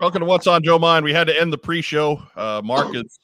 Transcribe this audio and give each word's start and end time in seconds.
Welcome 0.00 0.20
to 0.20 0.26
What's 0.26 0.46
on 0.46 0.62
Joe 0.62 0.78
Mind. 0.78 1.04
We 1.04 1.12
had 1.12 1.26
to 1.26 1.38
end 1.38 1.52
the 1.52 1.58
pre-show. 1.58 2.22
Uh, 2.36 2.62
Mark 2.64 2.94
is 2.94 3.18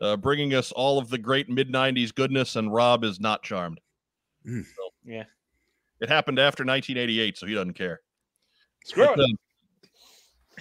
uh, 0.00 0.16
bringing 0.16 0.52
us 0.54 0.72
all 0.72 0.98
of 0.98 1.08
the 1.08 1.18
great 1.18 1.48
mid 1.48 1.70
'90s 1.70 2.12
goodness, 2.14 2.56
and 2.56 2.72
Rob 2.72 3.04
is 3.04 3.20
not 3.20 3.42
charmed. 3.42 3.80
Mm. 4.46 4.64
So, 4.64 4.90
Yeah. 5.04 5.24
it 6.00 6.08
happened 6.08 6.40
after 6.40 6.64
1988, 6.64 7.38
so 7.38 7.46
he 7.46 7.54
doesn't 7.54 7.74
care. 7.74 8.00
Screw 8.84 9.06
But, 9.06 9.18
it. 9.20 9.38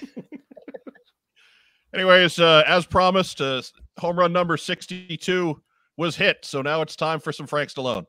uh, 0.04 0.22
anyways, 1.96 2.38
uh, 2.38 2.64
as 2.68 2.86
promised, 2.86 3.42
uh, 3.42 3.64
home 3.98 4.20
run 4.20 4.32
number 4.32 4.58
62 4.58 5.60
was 5.98 6.16
hit. 6.16 6.46
So 6.46 6.62
now 6.62 6.82
it's 6.84 6.96
time 6.96 7.20
for 7.20 7.32
some 7.32 7.48
Frank 7.48 7.70
Stallone. 7.72 8.06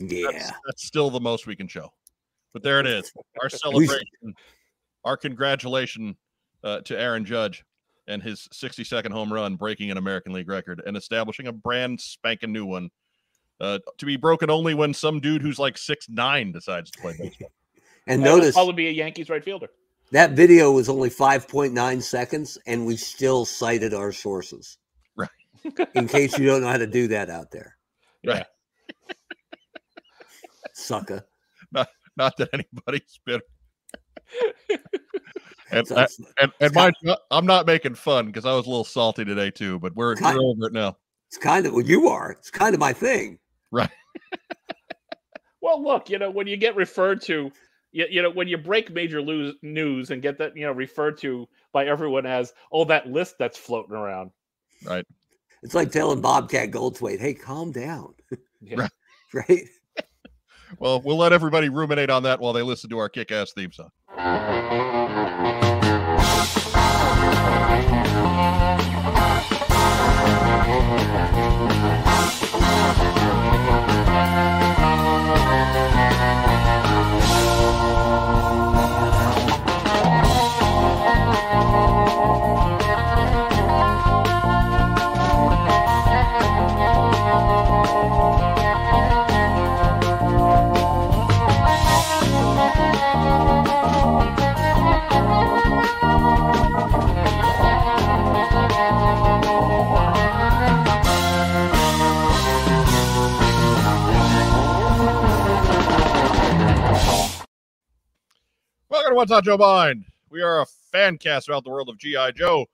Yeah. 0.00 0.30
That's, 0.32 0.50
that's 0.66 0.86
still 0.86 1.10
the 1.10 1.20
most 1.20 1.46
we 1.46 1.54
can 1.54 1.68
show. 1.68 1.92
But 2.52 2.62
there 2.62 2.80
it 2.80 2.86
is. 2.86 3.12
Our 3.40 3.48
celebration, 3.48 4.06
our 5.04 5.16
congratulation 5.16 6.16
uh, 6.64 6.80
to 6.80 6.98
Aaron 6.98 7.24
Judge 7.24 7.64
and 8.08 8.22
his 8.22 8.48
60 8.52 8.82
second 8.84 9.12
home 9.12 9.32
run, 9.32 9.54
breaking 9.56 9.90
an 9.90 9.96
American 9.98 10.32
League 10.32 10.48
record 10.48 10.82
and 10.84 10.96
establishing 10.96 11.46
a 11.46 11.52
brand 11.52 12.00
spanking 12.00 12.52
new 12.52 12.66
one. 12.66 12.90
Uh, 13.60 13.78
to 13.98 14.06
be 14.06 14.16
broken 14.16 14.48
only 14.50 14.72
when 14.72 14.94
some 14.94 15.20
dude 15.20 15.42
who's 15.42 15.58
like 15.58 15.76
six 15.76 16.08
nine 16.08 16.50
decides 16.50 16.90
to 16.90 16.98
play 17.00 17.14
baseball. 17.18 17.50
And 18.06 18.22
That 18.22 18.30
notice 18.36 18.54
probably 18.54 18.72
be 18.72 18.88
a 18.88 18.92
Yankees 18.92 19.28
right 19.28 19.44
fielder. 19.44 19.68
that 20.10 20.30
video 20.30 20.72
was 20.72 20.88
only 20.88 21.10
5.9 21.10 22.02
seconds, 22.02 22.56
and 22.66 22.86
we 22.86 22.96
still 22.96 23.44
cited 23.44 23.92
our 23.92 24.10
sources. 24.10 24.78
Right. 25.14 25.28
In 25.94 26.08
case 26.08 26.38
you 26.38 26.46
don't 26.46 26.62
know 26.62 26.68
how 26.68 26.78
to 26.78 26.86
do 26.86 27.06
that 27.08 27.28
out 27.28 27.50
there. 27.50 27.76
Right. 28.26 28.46
Sucker. 30.80 31.24
Not 31.72 31.88
not 32.16 32.36
that 32.38 32.48
anybody's 32.52 33.20
bitter. 33.24 33.42
and, 35.70 35.86
So 35.86 35.96
I- 35.96 36.04
it's- 36.04 36.18
and, 36.18 36.28
and 36.40 36.52
it's 36.60 36.74
mind 36.74 36.94
you, 37.02 37.14
I'm 37.30 37.46
not 37.46 37.66
making 37.66 37.94
fun 37.94 38.26
because 38.26 38.44
I 38.44 38.54
was 38.54 38.66
a 38.66 38.70
little 38.70 38.84
salty 38.84 39.24
today 39.24 39.50
too, 39.50 39.78
but 39.78 39.94
we're, 39.94 40.16
Kind- 40.16 40.38
we're 40.38 40.44
over 40.44 40.66
it 40.66 40.72
now. 40.72 40.96
it's 41.28 41.38
kind 41.38 41.66
of 41.66 41.72
well, 41.72 41.84
you 41.84 42.08
are. 42.08 42.32
It's 42.32 42.50
kind 42.50 42.74
of 42.74 42.80
my 42.80 42.92
thing. 42.92 43.38
Right. 43.70 43.90
well, 45.60 45.82
look, 45.82 46.10
you 46.10 46.18
know, 46.18 46.30
when 46.30 46.46
you 46.46 46.56
get 46.56 46.74
referred 46.76 47.20
to, 47.22 47.50
you, 47.92 48.06
you 48.10 48.22
know, 48.22 48.30
when 48.30 48.48
you 48.48 48.56
break 48.58 48.90
major 48.92 49.20
lose, 49.22 49.54
news 49.62 50.10
and 50.10 50.22
get 50.22 50.38
that, 50.38 50.56
you 50.56 50.64
know, 50.66 50.72
referred 50.72 51.18
to 51.18 51.48
by 51.72 51.86
everyone 51.86 52.26
as, 52.26 52.52
oh, 52.72 52.84
that 52.84 53.06
list 53.08 53.36
that's 53.38 53.58
floating 53.58 53.94
around. 53.94 54.30
Right. 54.84 55.06
It's 55.62 55.74
like 55.74 55.90
telling 55.92 56.20
Bobcat 56.22 56.70
Goldthwait, 56.70 57.20
"Hey, 57.20 57.34
calm 57.34 57.70
down." 57.72 58.14
Yeah. 58.62 58.76
Right. 58.80 58.90
right? 59.48 59.62
Well, 60.78 61.00
we'll 61.00 61.18
let 61.18 61.32
everybody 61.32 61.68
ruminate 61.68 62.10
on 62.10 62.22
that 62.24 62.40
while 62.40 62.52
they 62.52 62.62
listen 62.62 62.90
to 62.90 62.98
our 62.98 63.08
kick 63.08 63.32
ass 63.32 63.52
theme 63.52 63.72
song. 63.72 63.90
What's 109.20 109.32
on 109.32 109.42
Joe 109.42 109.58
Mind. 109.58 110.06
We 110.30 110.40
are 110.40 110.62
a 110.62 110.66
fan 110.92 111.18
cast 111.18 111.46
about 111.46 111.62
the 111.62 111.68
world 111.68 111.90
of 111.90 111.98
G.I. 111.98 112.30
Joe. 112.30 112.64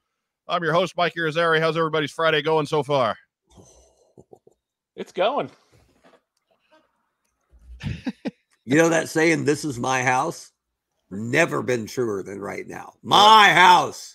I'm 0.47 0.63
your 0.63 0.73
host, 0.73 0.97
Mike 0.97 1.15
Irizarry. 1.17 1.59
How's 1.59 1.77
everybody's 1.77 2.13
Friday 2.13 2.41
going 2.41 2.67
so 2.67 2.85
far? 2.85 3.19
It's 4.95 5.11
going. 5.11 5.51
You 8.65 8.77
know 8.77 8.89
that 8.89 9.09
saying, 9.09 9.45
"This 9.45 9.65
is 9.65 9.79
my 9.81 10.05
house." 10.05 10.53
Never 11.11 11.63
been 11.63 11.85
truer 11.85 12.23
than 12.23 12.41
right 12.41 12.67
now. 12.69 12.95
My 13.03 13.53
house. 13.53 14.15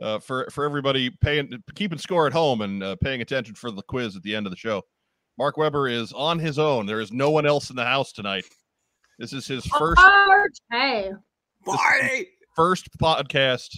Uh, 0.00 0.18
for 0.18 0.48
for 0.50 0.64
everybody 0.64 1.08
paying 1.10 1.62
keeping 1.76 1.98
score 1.98 2.26
at 2.26 2.32
home 2.32 2.62
and 2.62 2.82
uh, 2.82 2.96
paying 2.96 3.20
attention 3.20 3.54
for 3.54 3.70
the 3.70 3.82
quiz 3.82 4.16
at 4.16 4.22
the 4.22 4.34
end 4.34 4.46
of 4.46 4.50
the 4.50 4.56
show. 4.56 4.82
Mark 5.38 5.56
Weber 5.56 5.86
is 5.86 6.12
on 6.12 6.40
his 6.40 6.58
own. 6.58 6.86
There 6.86 7.00
is 7.00 7.12
no 7.12 7.30
one 7.30 7.46
else 7.46 7.70
in 7.70 7.76
the 7.76 7.84
house 7.84 8.12
tonight. 8.12 8.44
This 9.20 9.32
is 9.32 9.46
his 9.46 9.64
first 9.66 10.00
Hey, 10.70 11.12
Party. 11.64 12.28
first 12.54 12.88
podcast 12.98 13.76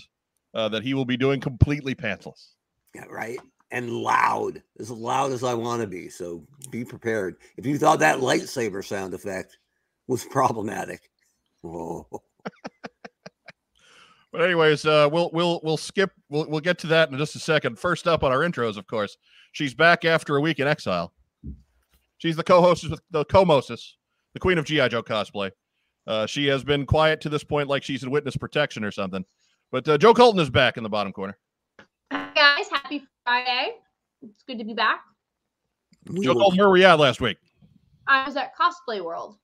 uh, 0.55 0.69
that 0.69 0.83
he 0.83 0.95
will 0.95 1.05
be 1.05 1.17
doing 1.17 1.41
completely 1.41 1.95
pantsless. 1.95 2.49
Yeah, 2.95 3.05
right. 3.11 3.39
And 3.71 3.91
loud, 3.91 4.63
as 4.79 4.91
loud 4.91 5.33
as 5.33 5.43
I 5.43 5.55
want 5.55 5.83
to 5.83 5.87
be. 5.87 6.09
So 6.09 6.47
be 6.71 6.85
prepared. 6.85 7.37
If 7.57 7.67
you 7.67 7.79
thought 7.79 7.99
that 7.99 8.21
lightsaber 8.21 8.85
sound 8.85 9.13
effect 9.13 9.59
was 10.07 10.25
problematic, 10.25 11.11
oh, 11.65 12.07
But 14.37 14.45
anyways, 14.45 14.85
uh, 14.85 15.09
we'll 15.11 15.31
we'll 15.33 15.61
we'll 15.63 15.79
skip. 15.79 16.11
We'll 16.29 16.47
we'll 16.51 16.61
get 16.61 16.79
to 16.81 16.87
that 16.89 17.11
in 17.11 17.17
just 17.17 17.37
a 17.37 17.39
second. 17.39 17.79
First 17.79 18.07
up 18.07 18.23
on 18.23 18.33
our 18.33 18.41
intros, 18.41 18.77
of 18.77 18.87
course, 18.87 19.17
she's 19.53 19.73
back 19.73 20.05
after 20.05 20.37
a 20.37 20.43
week 20.43 20.59
in 20.59 20.69
exile. 20.69 21.15
She's 22.19 22.37
the 22.37 22.45
co-host 22.45 22.91
with 22.91 23.01
the 23.11 23.25
co-moses, 23.25 23.97
the 24.35 24.41
queen 24.41 24.59
of 24.59 24.67
GI 24.67 24.91
Joe 24.91 25.03
cosplay. 25.03 25.53
Uh, 26.07 26.27
she 26.27 26.47
has 26.47 26.63
been 26.63 26.87
quiet 26.87 27.21
to 27.23 27.29
this 27.29 27.43
point, 27.43 27.69
like 27.69 27.83
she's 27.83 28.03
in 28.03 28.11
witness 28.11 28.37
protection 28.37 28.85
or 28.85 28.91
something. 28.91 29.25
But 29.73 29.89
uh, 29.89 29.99
Joe 29.99 30.15
Colton 30.15 30.41
is 30.41 30.51
back 30.51 30.77
in 30.77 30.83
the 30.83 30.89
bottom 30.89 31.13
corner. 31.13 31.37
Hi, 32.13 32.31
guys, 32.35 32.69
happy 32.71 33.05
Friday. 33.25 33.73
It's 34.23 34.43
good 34.45 34.59
to 34.59 34.65
be 34.65 34.75
back. 34.75 35.01
we 36.09 36.25
Joe 36.25 36.35
Colton, 36.35 36.59
where 36.59 36.69
were 36.69 36.75
we 36.75 36.85
at 36.85 36.99
last 36.99 37.21
week? 37.21 37.39
I 38.07 38.25
was 38.25 38.37
at 38.37 38.53
Cosplay 38.57 39.03
World. 39.03 39.37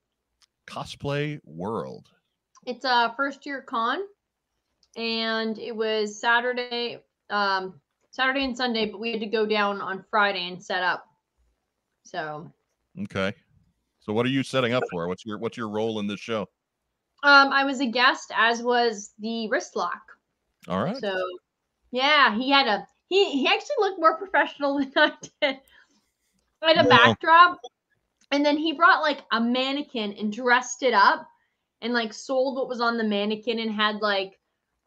Cosplay 0.68 1.40
World. 1.44 2.08
It's 2.64 2.84
a 2.84 3.12
first 3.16 3.44
year 3.44 3.62
con, 3.62 3.98
and 4.96 5.58
it 5.58 5.74
was 5.74 6.20
Saturday, 6.20 7.02
um, 7.30 7.80
Saturday 8.12 8.44
and 8.44 8.56
Sunday, 8.56 8.86
but 8.86 9.00
we 9.00 9.10
had 9.10 9.20
to 9.20 9.26
go 9.26 9.44
down 9.44 9.80
on 9.80 10.04
Friday 10.10 10.46
and 10.46 10.62
set 10.62 10.84
up. 10.84 11.06
So, 12.04 12.52
Okay. 13.04 13.34
So 14.02 14.12
what 14.12 14.26
are 14.26 14.30
you 14.30 14.42
setting 14.42 14.72
up 14.72 14.82
for? 14.90 15.08
What's 15.08 15.24
your 15.24 15.38
what's 15.38 15.56
your 15.56 15.68
role 15.68 16.00
in 16.00 16.06
this 16.06 16.20
show? 16.20 16.48
um, 17.22 17.52
I 17.52 17.64
was 17.64 17.80
a 17.80 17.86
guest, 17.86 18.32
as 18.34 18.62
was 18.62 19.12
the 19.20 19.48
wrist 19.48 19.76
lock. 19.76 20.02
All 20.68 20.82
right. 20.82 20.96
So, 20.96 21.16
yeah, 21.92 22.36
he 22.36 22.50
had 22.50 22.66
a 22.66 22.86
he 23.08 23.30
he 23.30 23.46
actually 23.46 23.76
looked 23.78 24.00
more 24.00 24.18
professional 24.18 24.78
than 24.78 24.92
I 24.96 25.12
did. 25.40 25.60
I 26.62 26.72
had 26.74 26.84
a 26.84 26.88
backdrop, 26.88 27.58
and 28.30 28.44
then 28.44 28.56
he 28.56 28.72
brought 28.72 29.02
like 29.02 29.20
a 29.30 29.40
mannequin 29.40 30.14
and 30.14 30.32
dressed 30.32 30.82
it 30.82 30.94
up, 30.94 31.28
and 31.80 31.92
like 31.92 32.12
sold 32.12 32.56
what 32.56 32.68
was 32.68 32.80
on 32.80 32.98
the 32.98 33.04
mannequin 33.04 33.60
and 33.60 33.70
had 33.70 34.00
like 34.00 34.38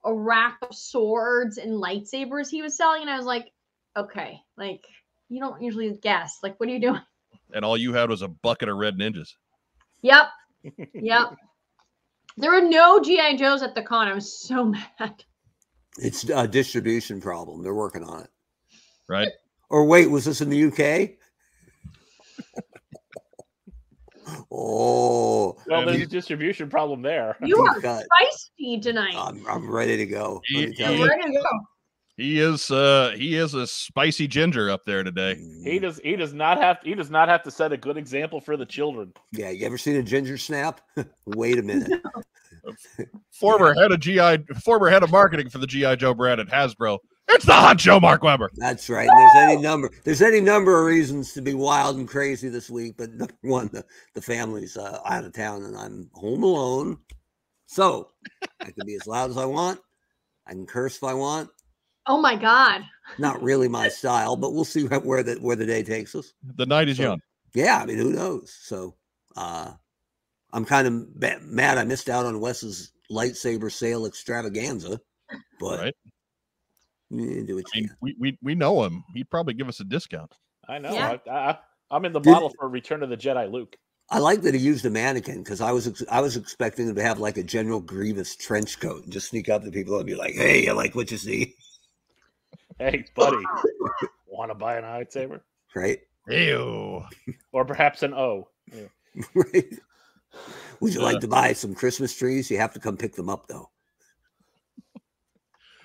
a 0.03 0.13
rack 0.13 0.57
of 0.61 0.75
swords 0.75 1.57
and 1.57 1.71
lightsabers 1.71 2.49
he 2.49 2.61
was 2.61 2.75
selling, 2.75 3.01
and 3.01 3.09
I 3.09 3.17
was 3.17 3.25
like, 3.25 3.49
okay, 3.95 4.41
like 4.57 4.85
you 5.29 5.39
don't 5.39 5.61
usually 5.61 5.93
guess. 5.93 6.39
Like, 6.43 6.59
what 6.59 6.67
are 6.67 6.73
you 6.73 6.81
doing? 6.81 7.01
And 7.53 7.63
all 7.63 7.77
you 7.77 7.93
had 7.93 8.09
was 8.09 8.21
a 8.21 8.27
bucket 8.27 8.69
of 8.69 8.77
red 8.77 8.95
ninjas. 8.97 9.29
Yep, 10.01 10.25
yep. 10.93 11.35
There 12.37 12.51
were 12.51 12.67
no 12.67 12.99
GI 13.01 13.37
Joes 13.37 13.61
at 13.63 13.75
the 13.75 13.81
con. 13.81 14.07
I 14.07 14.13
was 14.13 14.41
so 14.45 14.65
mad. 14.99 15.23
It's 15.97 16.27
a 16.29 16.47
distribution 16.47 17.21
problem. 17.21 17.63
They're 17.63 17.73
working 17.73 18.03
on 18.03 18.23
it. 18.23 18.29
Right. 19.07 19.29
Or 19.69 19.85
wait, 19.85 20.09
was 20.11 20.25
this 20.25 20.41
in 20.41 20.49
the 20.49 20.65
UK? 20.65 21.11
oh, 24.51 25.55
Well, 25.67 25.85
there's 25.85 26.01
a 26.01 26.05
distribution 26.07 26.69
problem 26.69 27.01
there. 27.01 27.37
You 27.41 27.55
deep 27.55 27.77
are 27.77 27.81
cut. 27.81 28.05
feisty 28.21 28.81
tonight. 28.81 29.15
I'm, 29.17 29.45
I'm 29.47 29.69
ready 29.71 29.95
to 29.97 30.05
go. 30.05 30.41
Let 30.53 30.59
He- 30.61 30.65
me 30.67 30.75
tell 30.75 30.93
he. 30.93 31.07
Ready 31.07 31.23
to 31.23 31.31
go. 31.31 31.43
He 32.17 32.39
is 32.39 32.71
uh 32.71 33.13
he 33.17 33.35
is 33.35 33.53
a 33.53 33.67
spicy 33.67 34.27
ginger 34.27 34.69
up 34.69 34.85
there 34.85 35.03
today. 35.03 35.35
He 35.63 35.79
does. 35.79 35.99
He 36.01 36.15
does 36.15 36.33
not 36.33 36.57
have. 36.61 36.77
He 36.81 36.95
does 36.95 37.09
not 37.09 37.27
have 37.27 37.43
to 37.43 37.51
set 37.51 37.73
a 37.73 37.77
good 37.77 37.97
example 37.97 38.39
for 38.39 38.55
the 38.55 38.65
children. 38.65 39.13
Yeah, 39.33 39.49
you 39.49 39.65
ever 39.65 39.77
seen 39.77 39.97
a 39.97 40.03
ginger 40.03 40.37
snap? 40.37 40.79
Wait 41.25 41.59
a 41.59 41.61
minute. 41.61 42.01
Former 43.31 43.73
head 43.73 43.91
of 43.91 43.99
GI 43.99 44.45
former 44.63 44.89
head 44.89 45.03
of 45.03 45.11
marketing 45.11 45.49
for 45.49 45.59
the 45.59 45.67
GI 45.67 45.97
Joe 45.97 46.13
brand 46.13 46.39
at 46.39 46.47
Hasbro 46.47 46.97
It's 47.29 47.45
the 47.45 47.53
hot 47.53 47.79
show, 47.79 47.99
Mark 47.99 48.23
Weber. 48.23 48.49
That's 48.55 48.89
right. 48.89 49.07
And 49.07 49.17
there's 49.17 49.49
any 49.49 49.61
number 49.61 49.91
there's 50.03 50.21
any 50.21 50.41
number 50.41 50.79
of 50.79 50.85
reasons 50.85 51.33
to 51.33 51.41
be 51.41 51.53
wild 51.53 51.97
and 51.97 52.07
crazy 52.07 52.49
this 52.49 52.69
week, 52.69 52.95
but 52.97 53.09
number 53.13 53.35
one, 53.41 53.69
the, 53.71 53.85
the 54.13 54.21
family's 54.21 54.77
uh, 54.77 54.99
out 55.05 55.25
of 55.25 55.33
town 55.33 55.65
and 55.65 55.77
I'm 55.77 56.09
home 56.13 56.43
alone. 56.43 56.97
So 57.67 58.09
I 58.61 58.71
can 58.71 58.85
be 58.85 58.95
as 58.95 59.05
loud 59.05 59.29
as 59.29 59.37
I 59.37 59.45
want. 59.45 59.79
I 60.47 60.51
can 60.51 60.65
curse 60.65 60.95
if 60.95 61.03
I 61.03 61.13
want. 61.13 61.49
Oh 62.07 62.19
my 62.19 62.35
god. 62.35 62.81
Not 63.17 63.41
really 63.41 63.67
my 63.67 63.87
style, 63.89 64.35
but 64.35 64.53
we'll 64.53 64.65
see 64.65 64.83
where 64.85 65.23
the 65.23 65.35
where 65.35 65.55
the 65.55 65.65
day 65.65 65.83
takes 65.83 66.15
us. 66.15 66.33
The 66.55 66.65
night 66.65 66.89
is 66.89 66.97
So, 66.97 67.03
young. 67.03 67.21
Yeah, 67.53 67.79
I 67.81 67.85
mean, 67.85 67.97
who 67.97 68.11
knows? 68.13 68.55
So 68.61 68.95
uh 69.35 69.71
I'm 70.53 70.65
kind 70.65 70.87
of 70.87 71.19
ba- 71.19 71.39
mad 71.43 71.77
I 71.77 71.83
missed 71.83 72.09
out 72.09 72.25
on 72.25 72.39
Wes's 72.39 72.91
lightsaber 73.11 73.71
sale 73.71 74.05
extravaganza, 74.05 74.99
but 75.59 75.79
Right. 75.79 75.93
you 77.09 77.43
do 77.45 77.55
what 77.55 77.65
I 77.75 77.79
mean, 77.81 77.89
we, 78.01 78.15
we 78.19 78.37
we 78.41 78.55
know 78.55 78.83
him. 78.83 79.03
He'd 79.13 79.29
probably 79.29 79.53
give 79.53 79.67
us 79.69 79.79
a 79.79 79.83
discount. 79.83 80.33
I 80.67 80.79
know. 80.79 80.93
Yeah. 80.93 81.17
I, 81.27 81.31
I, 81.31 81.57
I'm 81.91 82.05
in 82.05 82.13
the 82.13 82.19
Did- 82.19 82.31
model 82.31 82.51
for 82.59 82.67
Return 82.67 83.03
of 83.03 83.09
the 83.09 83.17
Jedi 83.17 83.51
Luke. 83.51 83.75
I 84.11 84.19
like 84.19 84.41
that 84.43 84.53
he 84.53 84.59
used 84.59 84.85
a 84.85 84.89
mannequin 84.91 85.41
because 85.43 85.61
I 85.61 85.71
was 85.71 85.87
ex- 85.87 86.03
I 86.11 86.21
was 86.21 86.37
expecting 86.37 86.87
him 86.87 86.95
to 86.95 87.01
have 87.03 87.19
like 87.19 87.37
a 87.37 87.43
General 87.43 87.79
Grievous 87.81 88.35
trench 88.35 88.79
coat 88.79 89.03
and 89.03 89.11
just 89.11 89.29
sneak 89.29 89.49
up 89.49 89.63
to 89.63 89.71
people 89.71 89.97
and 89.97 90.05
be 90.05 90.13
like, 90.15 90.35
"Hey, 90.35 90.67
I 90.67 90.73
like 90.73 90.93
what 90.93 91.09
you 91.09 91.17
see," 91.17 91.55
Hey, 92.79 93.05
buddy, 93.15 93.43
want 94.27 94.51
to 94.51 94.55
buy 94.55 94.77
an 94.77 94.83
lightsaber? 94.83 95.41
right? 95.75 95.99
Ew. 96.27 97.03
Or 97.51 97.65
perhaps 97.65 98.03
an 98.03 98.13
O. 98.13 98.47
right? 99.35 99.65
Would 100.79 100.93
you 100.93 100.99
Yeah. 100.99 101.05
like 101.05 101.19
to 101.21 101.27
buy 101.27 101.53
some 101.53 101.73
Christmas 101.75 102.15
trees? 102.15 102.49
You 102.51 102.57
have 102.57 102.73
to 102.73 102.79
come 102.79 102.97
pick 102.97 103.13
them 103.13 103.29
up 103.29 103.47
though. 103.47 103.69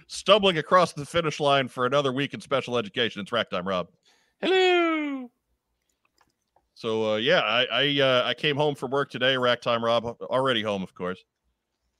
Stumbling 0.08 0.58
across 0.58 0.92
the 0.92 1.06
finish 1.06 1.38
line 1.38 1.68
for 1.68 1.86
another 1.86 2.12
week 2.12 2.34
in 2.34 2.40
special 2.40 2.76
education. 2.76 3.22
It's 3.22 3.30
rack 3.30 3.50
time, 3.50 3.66
Rob. 3.68 3.88
Hello. 4.40 5.30
So 6.74 7.12
uh, 7.12 7.16
yeah, 7.16 7.40
I 7.40 7.66
I, 7.70 8.00
uh, 8.00 8.22
I 8.26 8.34
came 8.34 8.56
home 8.56 8.74
from 8.74 8.90
work 8.90 9.10
today. 9.10 9.36
Rack 9.36 9.60
time, 9.60 9.84
Rob. 9.84 10.04
Already 10.22 10.62
home, 10.62 10.82
of 10.82 10.94
course. 10.94 11.22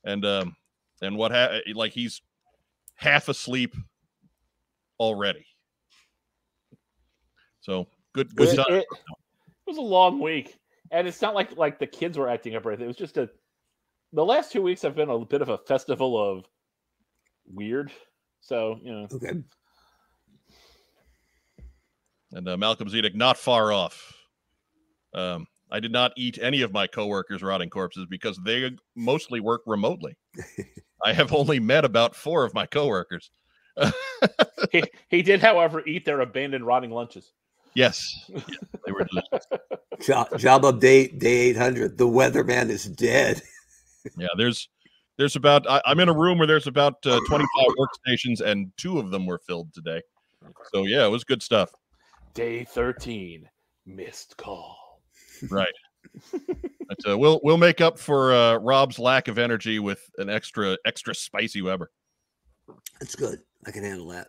And 0.02 0.24
um 0.24 0.56
and 1.02 1.16
what 1.16 1.30
ha- 1.30 1.60
like 1.74 1.92
he's 1.92 2.20
half 2.96 3.28
asleep 3.28 3.76
already. 5.00 5.44
So 7.60 7.88
good 8.12 8.34
good 8.36 8.48
It, 8.50 8.56
time. 8.56 8.66
it- 8.68 8.86
it 9.66 9.70
was 9.70 9.78
a 9.78 9.82
long 9.82 10.20
week, 10.20 10.58
and 10.90 11.06
it's 11.06 11.22
not 11.22 11.34
like 11.34 11.56
like 11.56 11.78
the 11.78 11.86
kids 11.86 12.18
were 12.18 12.28
acting 12.28 12.56
up 12.56 12.64
or 12.66 12.70
anything. 12.70 12.84
It 12.84 12.88
was 12.88 12.96
just 12.96 13.16
a. 13.18 13.28
The 14.12 14.24
last 14.24 14.50
two 14.50 14.62
weeks 14.62 14.82
have 14.82 14.96
been 14.96 15.08
a 15.10 15.18
bit 15.24 15.42
of 15.42 15.48
a 15.48 15.58
festival 15.58 16.18
of 16.18 16.44
weird. 17.46 17.92
So 18.40 18.80
you 18.82 18.92
know, 18.92 19.08
Okay. 19.12 19.42
and 22.32 22.48
uh, 22.48 22.56
Malcolm 22.56 22.88
Zedek 22.88 23.14
not 23.14 23.36
far 23.36 23.72
off. 23.72 24.12
Um, 25.14 25.46
I 25.70 25.78
did 25.78 25.92
not 25.92 26.12
eat 26.16 26.38
any 26.42 26.62
of 26.62 26.72
my 26.72 26.88
coworkers' 26.88 27.42
rotting 27.42 27.70
corpses 27.70 28.06
because 28.10 28.38
they 28.44 28.70
mostly 28.96 29.38
work 29.38 29.62
remotely. 29.66 30.16
I 31.04 31.12
have 31.12 31.32
only 31.32 31.60
met 31.60 31.84
about 31.84 32.16
four 32.16 32.44
of 32.44 32.54
my 32.54 32.66
coworkers. 32.66 33.30
He 34.72 34.82
he 35.08 35.22
did, 35.22 35.40
however, 35.40 35.82
eat 35.86 36.04
their 36.04 36.20
abandoned 36.20 36.66
rotting 36.66 36.90
lunches. 36.90 37.32
Yes, 37.74 38.12
yeah, 38.28 38.40
they 38.86 38.92
were 38.92 39.04
delicious. 39.04 39.46
Job, 40.00 40.38
job 40.38 40.62
update 40.62 41.18
day 41.18 41.50
800. 41.50 41.96
The 41.96 42.06
weatherman 42.06 42.68
is 42.68 42.84
dead. 42.84 43.42
Yeah, 44.16 44.28
there's 44.36 44.68
there's 45.18 45.36
about 45.36 45.68
I, 45.68 45.80
I'm 45.84 46.00
in 46.00 46.08
a 46.08 46.14
room 46.14 46.38
where 46.38 46.46
there's 46.46 46.66
about 46.66 46.94
uh, 47.06 47.20
25 47.28 47.48
workstations 47.78 48.40
and 48.40 48.72
two 48.76 48.98
of 48.98 49.10
them 49.10 49.26
were 49.26 49.38
filled 49.38 49.72
today. 49.74 50.00
So 50.72 50.84
yeah, 50.84 51.04
it 51.04 51.10
was 51.10 51.24
good 51.24 51.42
stuff. 51.42 51.70
Day 52.34 52.64
thirteen, 52.64 53.48
missed 53.86 54.36
call. 54.36 55.02
Right. 55.48 55.72
but 56.32 56.98
uh, 57.08 57.18
we'll 57.18 57.40
we'll 57.42 57.58
make 57.58 57.80
up 57.80 57.98
for 57.98 58.32
uh, 58.32 58.56
Rob's 58.56 58.98
lack 58.98 59.28
of 59.28 59.38
energy 59.38 59.78
with 59.78 60.00
an 60.18 60.30
extra 60.30 60.76
extra 60.84 61.14
spicy 61.14 61.62
Weber. 61.62 61.90
That's 63.00 63.16
good. 63.16 63.40
I 63.66 63.70
can 63.70 63.84
handle 63.84 64.08
that. 64.08 64.28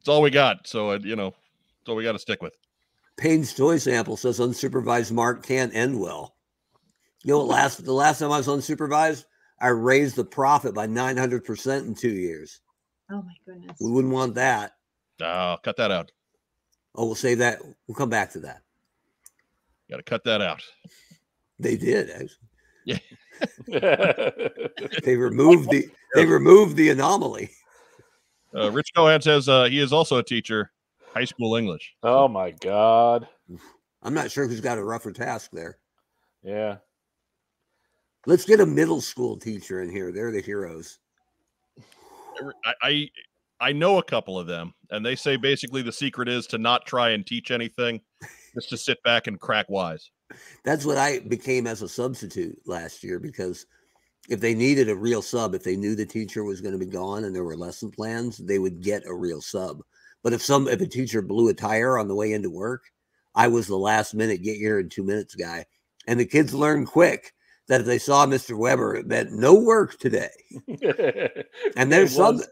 It's 0.00 0.08
all 0.08 0.22
we 0.22 0.30
got. 0.30 0.66
So 0.66 0.92
uh, 0.92 0.98
you 1.02 1.14
know, 1.14 1.28
it's 1.80 1.88
all 1.88 1.94
we 1.94 2.04
got 2.04 2.12
to 2.12 2.18
stick 2.18 2.42
with. 2.42 2.56
Payne's 3.18 3.54
toy 3.54 3.76
sample 3.76 4.16
says 4.16 4.40
unsupervised 4.40 5.12
mark 5.12 5.44
can't 5.44 5.74
end 5.74 6.00
well. 6.00 6.36
You 7.22 7.32
know 7.32 7.38
what? 7.38 7.48
Last 7.48 7.84
the 7.84 7.92
last 7.92 8.20
time 8.20 8.32
I 8.32 8.38
was 8.38 8.48
unsupervised, 8.48 9.26
I 9.60 9.68
raised 9.68 10.16
the 10.16 10.24
profit 10.24 10.74
by 10.74 10.86
900 10.86 11.44
percent 11.44 11.86
in 11.86 11.94
two 11.94 12.12
years. 12.12 12.60
Oh 13.10 13.22
my 13.22 13.34
goodness. 13.44 13.76
We 13.78 13.90
wouldn't 13.90 14.14
want 14.14 14.34
that. 14.36 14.72
Oh, 15.20 15.58
cut 15.62 15.76
that 15.76 15.90
out. 15.90 16.10
Oh, 16.94 17.04
we'll 17.04 17.14
save 17.14 17.38
that. 17.38 17.60
We'll 17.86 17.94
come 17.94 18.08
back 18.08 18.30
to 18.32 18.40
that. 18.40 18.62
Got 19.90 19.98
to 19.98 20.02
cut 20.02 20.24
that 20.24 20.40
out. 20.40 20.62
They 21.58 21.76
did. 21.76 22.08
Actually. 22.10 22.48
Oh 22.88 22.96
They 25.04 25.16
removed 25.16 25.70
the. 25.70 25.88
They 26.14 26.26
removed 26.26 26.76
the 26.76 26.90
anomaly. 26.90 27.50
Uh, 28.54 28.70
Rich 28.70 28.90
Cohen 28.96 29.20
says 29.22 29.48
uh, 29.48 29.64
he 29.64 29.78
is 29.78 29.92
also 29.92 30.18
a 30.18 30.22
teacher, 30.22 30.72
high 31.14 31.24
school 31.24 31.56
English. 31.56 31.94
Oh 32.02 32.26
my 32.26 32.50
god. 32.50 33.28
I'm 34.02 34.14
not 34.14 34.30
sure 34.30 34.48
who's 34.48 34.60
got 34.60 34.78
a 34.78 34.84
rougher 34.84 35.12
task 35.12 35.50
there. 35.52 35.78
Yeah. 36.42 36.78
Let's 38.26 38.44
get 38.44 38.60
a 38.60 38.66
middle 38.66 39.00
school 39.00 39.36
teacher 39.36 39.82
in 39.82 39.90
here. 39.90 40.10
They're 40.12 40.32
the 40.32 40.40
heroes. 40.40 40.98
I, 42.64 42.74
I 42.82 43.10
I 43.60 43.72
know 43.72 43.98
a 43.98 44.02
couple 44.02 44.38
of 44.38 44.46
them, 44.46 44.74
and 44.90 45.04
they 45.04 45.14
say 45.14 45.36
basically 45.36 45.82
the 45.82 45.92
secret 45.92 46.28
is 46.28 46.46
to 46.48 46.58
not 46.58 46.86
try 46.86 47.10
and 47.10 47.26
teach 47.26 47.50
anything, 47.50 48.00
just 48.54 48.70
to 48.70 48.76
sit 48.76 49.02
back 49.02 49.26
and 49.26 49.38
crack 49.38 49.68
wise. 49.68 50.10
That's 50.64 50.84
what 50.84 50.98
I 50.98 51.20
became 51.20 51.66
as 51.66 51.82
a 51.82 51.88
substitute 51.88 52.58
last 52.66 53.02
year 53.02 53.18
because 53.18 53.66
if 54.28 54.40
they 54.40 54.54
needed 54.54 54.88
a 54.88 54.96
real 54.96 55.22
sub, 55.22 55.54
if 55.54 55.64
they 55.64 55.76
knew 55.76 55.94
the 55.94 56.06
teacher 56.06 56.44
was 56.44 56.60
going 56.60 56.72
to 56.72 56.84
be 56.84 56.90
gone 56.90 57.24
and 57.24 57.34
there 57.34 57.44
were 57.44 57.56
lesson 57.56 57.90
plans, 57.90 58.38
they 58.38 58.58
would 58.58 58.82
get 58.82 59.06
a 59.06 59.14
real 59.14 59.40
sub. 59.40 59.82
But 60.22 60.32
if 60.32 60.42
some 60.42 60.68
if 60.68 60.80
a 60.80 60.86
teacher 60.86 61.22
blew 61.22 61.48
a 61.48 61.54
tire 61.54 61.98
on 61.98 62.08
the 62.08 62.14
way 62.14 62.32
into 62.32 62.50
work, 62.50 62.84
I 63.34 63.48
was 63.48 63.66
the 63.66 63.76
last 63.76 64.14
minute 64.14 64.42
get 64.42 64.56
here 64.56 64.78
in 64.78 64.88
two 64.88 65.04
minutes 65.04 65.34
guy. 65.34 65.64
And 66.06 66.20
the 66.20 66.26
kids 66.26 66.54
learned 66.54 66.88
quick 66.88 67.32
that 67.68 67.80
if 67.80 67.86
they 67.86 67.98
saw 67.98 68.26
Mr. 68.26 68.56
Weber, 68.56 68.96
it 68.96 69.06
meant 69.06 69.32
no 69.32 69.54
work 69.54 69.98
today. 69.98 70.30
And 71.76 71.90
there's 71.90 72.16
some 72.16 72.42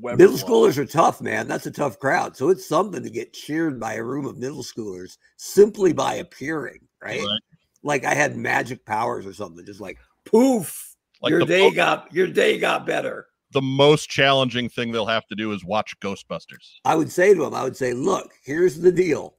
Weber 0.00 0.16
middle 0.16 0.36
schoolers 0.36 0.78
are 0.78 0.86
tough, 0.86 1.20
man. 1.20 1.48
That's 1.48 1.66
a 1.66 1.70
tough 1.70 1.98
crowd. 1.98 2.36
So 2.36 2.48
it's 2.50 2.66
something 2.66 3.02
to 3.02 3.10
get 3.10 3.32
cheered 3.32 3.78
by 3.80 3.94
a 3.94 4.02
room 4.02 4.26
of 4.26 4.38
middle 4.38 4.62
schoolers 4.62 5.18
simply 5.36 5.92
by 5.92 6.14
appearing, 6.14 6.80
right? 7.02 7.20
Right. 7.20 7.40
Like 7.82 8.04
I 8.04 8.14
had 8.14 8.36
magic 8.36 8.84
powers 8.86 9.26
or 9.26 9.32
something, 9.34 9.64
just 9.66 9.80
like 9.80 9.98
poof, 10.24 10.94
Like 11.20 11.30
your 11.30 11.44
day 11.44 11.70
got 11.70 12.12
your 12.12 12.26
day 12.26 12.58
got 12.58 12.86
better. 12.86 13.26
the 13.52 13.60
most 13.62 14.08
challenging 14.08 14.68
thing 14.68 14.90
they'll 14.90 15.06
have 15.06 15.26
to 15.26 15.34
do 15.34 15.52
is 15.52 15.64
watch 15.64 15.98
Ghostbusters. 16.00 16.72
I 16.84 16.94
would 16.94 17.12
say 17.12 17.34
to 17.34 17.40
them, 17.44 17.54
I 17.54 17.62
would 17.62 17.76
say, 17.76 17.92
look, 17.92 18.32
here's 18.42 18.80
the 18.80 18.90
deal. 18.92 19.36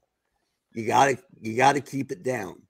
You 0.74 0.85
gotta 0.85 1.17
you 1.41 1.55
gotta 1.57 1.81
keep 1.81 2.12
it 2.12 2.24
down. 2.24 2.62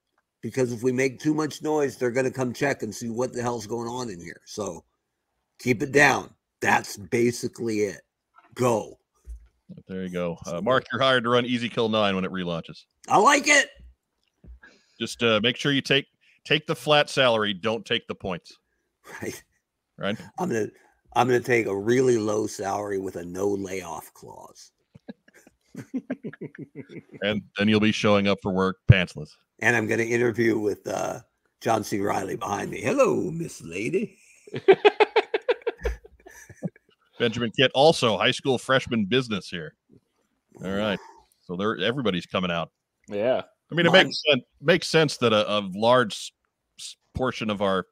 Because 0.42 0.72
if 0.72 0.84
we 0.84 0.92
make 0.92 1.20
too 1.20 1.34
much 1.34 1.62
noise, 1.64 1.98
they're 1.98 2.12
gonna 2.12 2.32
come 2.32 2.54
check 2.54 2.84
and 2.84 2.94
see 2.94 3.10
what 3.10 3.34
the 3.34 3.42
hell's 3.42 3.68
going 3.68 3.88
on 3.88 4.10
in 4.10 4.20
here. 4.20 4.42
So 4.46 4.84
keep 5.60 5.82
it 5.84 5.92
down. 5.92 6.30
That's 6.66 6.98
basically 6.98 7.82
it. 7.82 8.02
Go. 8.56 8.98
There 9.88 10.04
you 10.04 10.10
go, 10.10 10.38
uh, 10.46 10.62
Mark. 10.62 10.86
You're 10.92 11.02
hired 11.02 11.24
to 11.24 11.30
run 11.30 11.46
Easy 11.46 11.70
Kill 11.70 11.90
Nine 11.90 12.16
when 12.16 12.26
it 12.26 12.32
relaunches. 12.32 12.86
I 13.08 13.18
like 13.18 13.48
it. 13.48 13.70
Just 15.00 15.22
uh, 15.24 15.40
make 15.44 15.58
sure 15.58 15.72
you 15.72 15.82
take 15.82 16.06
take 16.46 16.66
the 16.68 16.76
flat 16.76 17.10
salary. 17.10 17.54
Don't 17.54 17.86
take 17.86 18.08
the 18.08 18.16
points. 18.16 18.58
Right. 19.22 19.44
Right. 19.98 20.18
I'm 20.40 20.50
gonna 20.50 20.68
I'm 21.16 21.28
gonna 21.28 21.40
take 21.40 21.68
a 21.68 21.78
really 21.78 22.18
low 22.18 22.48
salary 22.48 22.98
with 22.98 23.16
a 23.16 23.26
no 23.26 23.48
layoff 23.50 24.14
clause. 24.14 24.72
And 27.22 27.42
then 27.58 27.68
you'll 27.68 27.80
be 27.80 27.92
showing 27.92 28.28
up 28.28 28.40
for 28.42 28.52
work 28.52 28.78
pantsless. 28.90 29.30
And 29.62 29.76
I'm 29.76 29.88
gonna 29.88 30.04
interview 30.04 30.58
with 30.58 30.88
uh 30.88 31.20
John 31.62 31.84
C. 31.84 32.00
Reilly 32.00 32.36
behind 32.36 32.72
me. 32.72 32.82
Hello, 32.82 33.32
Miss 33.32 33.62
Lady. 33.62 34.18
Benjamin 37.20 37.52
Kitt, 37.58 37.72
also 37.74 38.18
high 38.18 38.32
school 38.32 38.58
freshman 38.58 39.06
business 39.06 39.50
here. 39.50 39.76
All 40.64 40.72
right. 40.72 41.00
So 41.42 41.56
there 41.56 41.78
everybody's 41.78 42.26
coming 42.26 42.52
out. 42.52 42.72
Yeah. 43.08 43.42
I 43.72 43.76
mean, 43.76 43.86
it 43.86 43.92
Mine- 43.92 44.06
makes 44.06 44.22
sense 44.30 44.44
makes 44.62 44.88
sense 44.88 45.18
that 45.18 45.34
a, 45.34 45.52
a 45.52 45.60
large 45.74 46.34
portion 47.14 47.50
of 47.50 47.62
our 47.62 47.88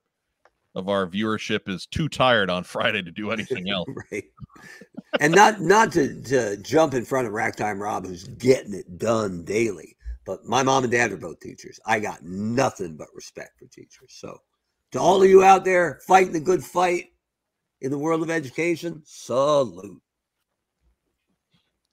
of 0.76 0.90
our 0.90 1.06
viewership 1.06 1.70
is 1.70 1.86
too 1.86 2.10
tired 2.10 2.50
on 2.50 2.64
Friday 2.64 3.02
to 3.02 3.12
do 3.12 3.32
anything 3.32 3.70
else. 3.70 3.90
right. 4.12 4.26
And 5.20 5.34
not 5.34 5.62
not 5.62 5.92
to, 5.94 6.22
to 6.24 6.58
jump 6.58 6.94
in 6.94 7.06
front 7.06 7.28
of 7.28 7.34
Racktime 7.34 7.80
Rob, 7.80 8.06
who's 8.06 8.24
getting 8.24 8.74
it 8.74 8.98
done 8.98 9.44
daily. 9.44 9.96
But 10.26 10.46
my 10.46 10.64
mom 10.64 10.84
and 10.84 10.92
dad 10.92 11.12
are 11.12 11.18
both 11.18 11.42
teachers. 11.42 11.80
I 11.86 12.00
got 12.00 12.24
nothing 12.24 12.96
but 12.96 13.10
respect 13.14 13.60
for 13.60 13.66
teachers. 13.66 14.16
So 14.16 14.38
to 14.94 15.00
all 15.00 15.22
of 15.22 15.30
you 15.30 15.44
out 15.44 15.66
there 15.66 16.00
fighting 16.08 16.32
the 16.32 16.40
good 16.40 16.64
fight, 16.64 17.08
in 17.84 17.92
the 17.92 17.98
world 17.98 18.24
of 18.24 18.32
education, 18.32 19.04
salute. 19.06 20.02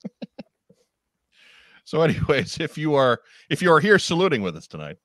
So, 1.83 2.01
anyways, 2.03 2.57
if 2.61 2.77
you 2.77 2.95
are 2.95 3.19
if 3.49 3.61
you 3.61 3.69
are 3.69 3.81
here 3.81 3.99
saluting 3.99 4.41
with 4.41 4.55
us 4.55 4.65
tonight, 4.65 4.95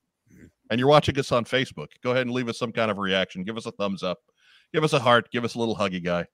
and 0.69 0.79
you're 0.79 0.87
watching 0.87 1.19
us 1.19 1.33
on 1.33 1.43
Facebook, 1.43 1.87
go 2.01 2.11
ahead 2.11 2.21
and 2.21 2.31
leave 2.31 2.47
us 2.47 2.57
some 2.57 2.71
kind 2.71 2.89
of 2.89 2.97
reaction. 2.97 3.43
Give 3.43 3.57
us 3.57 3.65
a 3.65 3.73
thumbs 3.73 4.03
up, 4.03 4.19
give 4.73 4.85
us 4.85 4.93
a 4.93 4.99
heart, 4.99 5.29
give 5.31 5.43
us 5.43 5.55
a 5.55 5.59
little 5.59 5.75
huggy 5.75 6.01
guy. 6.01 6.25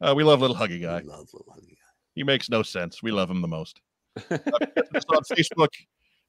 Uh, 0.00 0.14
we 0.16 0.22
love 0.22 0.40
little 0.40 0.54
huggy 0.54 0.80
guy. 0.80 1.00
We 1.00 1.08
love 1.08 1.26
little 1.32 1.52
huggy 1.52 1.70
guy. 1.70 1.90
He 2.14 2.22
makes 2.22 2.48
no 2.48 2.62
sense. 2.62 3.02
We 3.02 3.10
love 3.10 3.28
him 3.28 3.40
the 3.40 3.48
most. 3.48 3.80
Uh, 4.30 5.16
on 5.16 5.22
Facebook. 5.24 5.68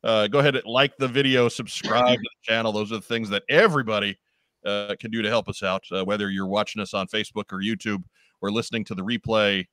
Uh, 0.04 0.28
go 0.28 0.40
ahead 0.40 0.56
and 0.56 0.66
like 0.66 0.98
the 0.98 1.08
video, 1.08 1.48
subscribe 1.48 2.18
to 2.18 2.24
the 2.24 2.30
channel. 2.52 2.72
Those 2.72 2.92
are 2.92 2.96
the 2.96 3.02
things 3.02 3.30
that 3.30 3.44
everybody 3.50 4.18
uh, 4.66 4.96
can 5.00 5.12
do 5.12 5.22
to 5.22 5.30
help 5.30 5.48
us 5.50 5.64
out. 5.64 5.84
Uh, 5.92 6.04
whether 6.04 6.30
you're 6.30 6.48
watching 6.48 6.82
us 6.82 6.94
on 6.94 7.08
Facebook 7.08 7.52
or 7.52 7.60
YouTube, 7.60 8.04
or 8.42 8.52
listening 8.52 8.86
to 8.86 8.96
the 8.96 9.02
replay 9.02 9.66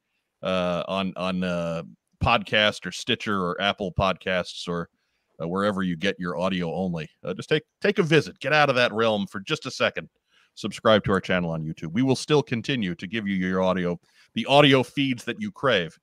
uh, 0.43 0.83
on 0.89 1.13
on 1.17 1.45
uh, 1.45 1.83
podcast 2.23 2.87
or 2.87 2.93
Stitcher 2.93 3.41
or 3.41 3.61
Apple 3.61 3.93
Podcasts 3.93 4.69
or 4.69 4.89
uh, 5.41 5.49
wherever 5.49 5.83
you 5.83 5.97
get 5.97 6.19
your 6.19 6.39
audio 6.39 6.73
only. 6.75 7.09
Uh, 7.25 7.35
just 7.35 7.49
take 7.49 7.63
take 7.81 7.99
a 7.99 8.03
visit. 8.03 8.39
Get 8.41 8.53
out 8.53 8.71
of 8.71 8.77
that 8.77 8.93
realm 8.93 9.27
for 9.27 9.41
just 9.41 9.67
a 9.67 9.71
second. 9.71 10.09
Subscribe 10.55 11.05
to 11.05 11.13
our 11.13 11.21
channel 11.21 11.51
on 11.51 11.63
YouTube. 11.63 11.93
We 11.93 12.03
will 12.03 12.17
still 12.17 12.43
continue 12.43 12.95
to 12.95 13.07
give 13.07 13.29
you 13.29 13.35
your 13.35 13.63
audio, 13.63 14.01
the 14.35 14.47
audio 14.47 14.83
feeds 14.83 15.23
that 15.25 15.37
you 15.39 15.53
crave. 15.53 15.99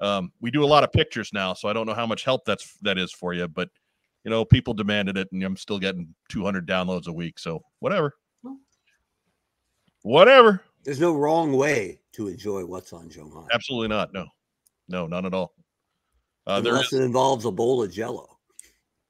Um, 0.00 0.30
we 0.40 0.50
do 0.50 0.62
a 0.62 0.66
lot 0.66 0.84
of 0.84 0.92
pictures 0.92 1.30
now, 1.32 1.54
so 1.54 1.68
I 1.68 1.72
don't 1.72 1.86
know 1.86 1.94
how 1.94 2.06
much 2.06 2.22
help 2.22 2.44
that's 2.44 2.76
that 2.82 2.98
is 2.98 3.12
for 3.12 3.32
you, 3.32 3.48
but 3.48 3.70
you 4.28 4.34
know, 4.34 4.44
people 4.44 4.74
demanded 4.74 5.16
it, 5.16 5.26
and 5.32 5.42
I'm 5.42 5.56
still 5.56 5.78
getting 5.78 6.14
200 6.28 6.68
downloads 6.68 7.06
a 7.06 7.12
week. 7.12 7.38
So 7.38 7.62
whatever, 7.78 8.14
whatever. 10.02 10.60
There's 10.84 11.00
no 11.00 11.16
wrong 11.16 11.54
way 11.54 12.00
to 12.12 12.28
enjoy 12.28 12.66
what's 12.66 12.92
on 12.92 13.08
Joe 13.08 13.24
Mine. 13.24 13.46
Absolutely 13.54 13.88
not. 13.88 14.12
No, 14.12 14.26
no, 14.86 15.06
none 15.06 15.24
at 15.24 15.32
all. 15.32 15.54
Uh, 16.46 16.60
there 16.60 16.74
Unless 16.74 16.92
is, 16.92 17.00
it 17.00 17.04
involves 17.04 17.46
a 17.46 17.50
bowl 17.50 17.82
of 17.82 17.90
jello. 17.90 18.36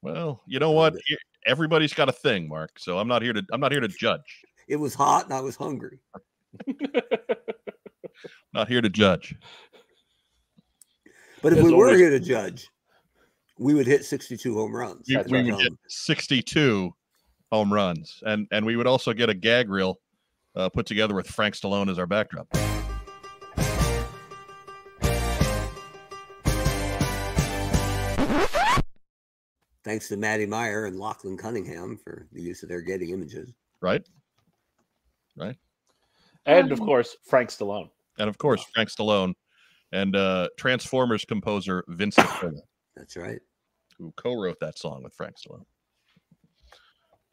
well, 0.01 0.41
you 0.47 0.57
know 0.57 0.71
what? 0.71 0.95
Everybody's 1.45 1.93
got 1.93 2.07
a 2.07 2.13
thing, 2.13 2.47
Mark. 2.47 2.79
So 2.79 2.97
I'm 2.97 3.09
not 3.09 3.21
here 3.21 3.33
to 3.33 3.43
I'm 3.51 3.59
not 3.59 3.73
here 3.73 3.81
to 3.81 3.89
judge. 3.89 4.41
It 4.69 4.77
was 4.77 4.93
hot 4.93 5.25
and 5.25 5.33
I 5.33 5.41
was 5.41 5.57
hungry. 5.57 5.99
Not 8.53 8.67
here 8.69 8.81
to 8.81 8.89
judge. 8.89 9.35
But 11.41 11.53
if 11.53 11.59
As 11.59 11.65
we 11.65 11.73
were 11.73 11.85
always- 11.87 11.99
here 11.99 12.09
to 12.09 12.19
judge, 12.21 12.69
we 13.59 13.73
would 13.73 13.85
hit 13.85 14.05
62 14.05 14.55
home 14.55 14.75
runs. 14.75 15.05
We, 15.07 15.17
we 15.29 15.51
would 15.51 15.59
get 15.59 15.71
Um, 15.71 15.77
62 15.87 16.91
home 17.51 17.73
runs, 17.73 18.23
and 18.25 18.47
and 18.51 18.65
we 18.65 18.75
would 18.75 18.87
also 18.87 19.13
get 19.13 19.29
a 19.29 19.33
gag 19.33 19.69
reel 19.69 19.99
uh, 20.55 20.69
put 20.69 20.85
together 20.85 21.13
with 21.13 21.27
Frank 21.27 21.55
Stallone 21.55 21.91
as 21.91 21.99
our 21.99 22.07
backdrop. 22.07 22.47
thanks 29.85 30.07
to 30.07 30.17
Maddie 30.17 30.45
Meyer 30.45 30.85
and 30.85 30.99
Lachlan 30.99 31.35
Cunningham 31.35 31.97
for 32.03 32.27
the 32.31 32.41
use 32.41 32.61
of 32.61 32.69
their 32.69 32.81
Getty 32.81 33.11
images. 33.11 33.53
Right? 33.81 34.07
Right. 35.35 35.55
And 36.45 36.71
of 36.71 36.79
course, 36.79 37.17
Frank 37.23 37.49
Stallone. 37.49 37.89
And 38.19 38.29
of 38.29 38.37
course, 38.37 38.63
Frank 38.75 38.89
Stallone 38.89 39.33
and 39.91 40.15
uh, 40.15 40.49
Transformers 40.57 41.25
composer 41.25 41.83
Vincent 41.87 42.27
That's 42.95 43.17
right. 43.17 43.39
Who 43.99 44.13
co-wrote 44.15 44.59
that 44.61 44.79
song 44.79 45.03
with 45.03 45.13
Frank 45.13 45.35
Stallone. 45.35 45.65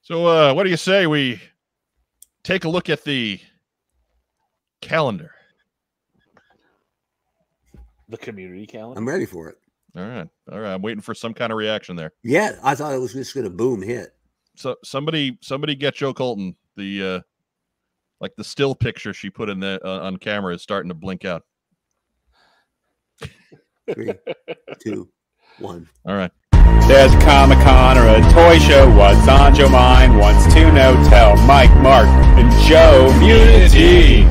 So, 0.02 0.26
uh, 0.26 0.52
what 0.52 0.64
do 0.64 0.70
you 0.70 0.76
say 0.76 1.06
we 1.06 1.40
take 2.42 2.64
a 2.64 2.68
look 2.68 2.90
at 2.90 3.04
the 3.04 3.40
calendar? 4.80 5.32
The 8.08 8.18
community 8.18 8.66
calendar. 8.66 8.98
I'm 8.98 9.08
ready 9.08 9.26
for 9.26 9.48
it. 9.48 9.56
All 9.96 10.06
right, 10.06 10.28
all 10.52 10.60
right. 10.60 10.74
I'm 10.74 10.82
waiting 10.82 11.00
for 11.00 11.14
some 11.14 11.32
kind 11.32 11.50
of 11.50 11.56
reaction 11.56 11.96
there. 11.96 12.12
Yeah, 12.22 12.58
I 12.62 12.74
thought 12.74 12.92
it 12.92 13.00
was 13.00 13.14
just 13.14 13.34
going 13.34 13.44
to 13.44 13.50
boom 13.50 13.80
hit. 13.80 14.14
So, 14.54 14.76
somebody, 14.84 15.38
somebody, 15.40 15.74
get 15.74 15.94
Joe 15.94 16.12
Colton 16.12 16.54
the 16.76 17.02
uh, 17.02 17.20
like 18.20 18.34
the 18.36 18.44
still 18.44 18.74
picture 18.74 19.12
she 19.12 19.30
put 19.30 19.48
in 19.48 19.60
the 19.60 19.80
uh, 19.84 20.00
on 20.00 20.18
camera 20.18 20.54
is 20.54 20.62
starting 20.62 20.88
to 20.88 20.94
blink 20.94 21.24
out. 21.24 21.42
Three, 23.92 24.12
two, 24.80 25.08
one. 25.58 25.88
All 26.04 26.14
right. 26.14 26.30
There's 26.88 27.12
a 27.12 27.18
Comic 27.20 27.58
Con 27.58 27.98
or 27.98 28.06
a 28.06 28.20
toy 28.32 28.58
show. 28.58 28.88
What's 28.96 29.26
on 29.28 29.54
Joe 29.54 29.68
mind? 29.68 30.18
Wants 30.18 30.52
to 30.54 30.72
know. 30.72 30.94
Tell 31.08 31.36
Mike, 31.46 31.74
Mark, 31.82 32.06
and 32.38 32.50
Joe. 32.68 33.10
Community 33.14 34.22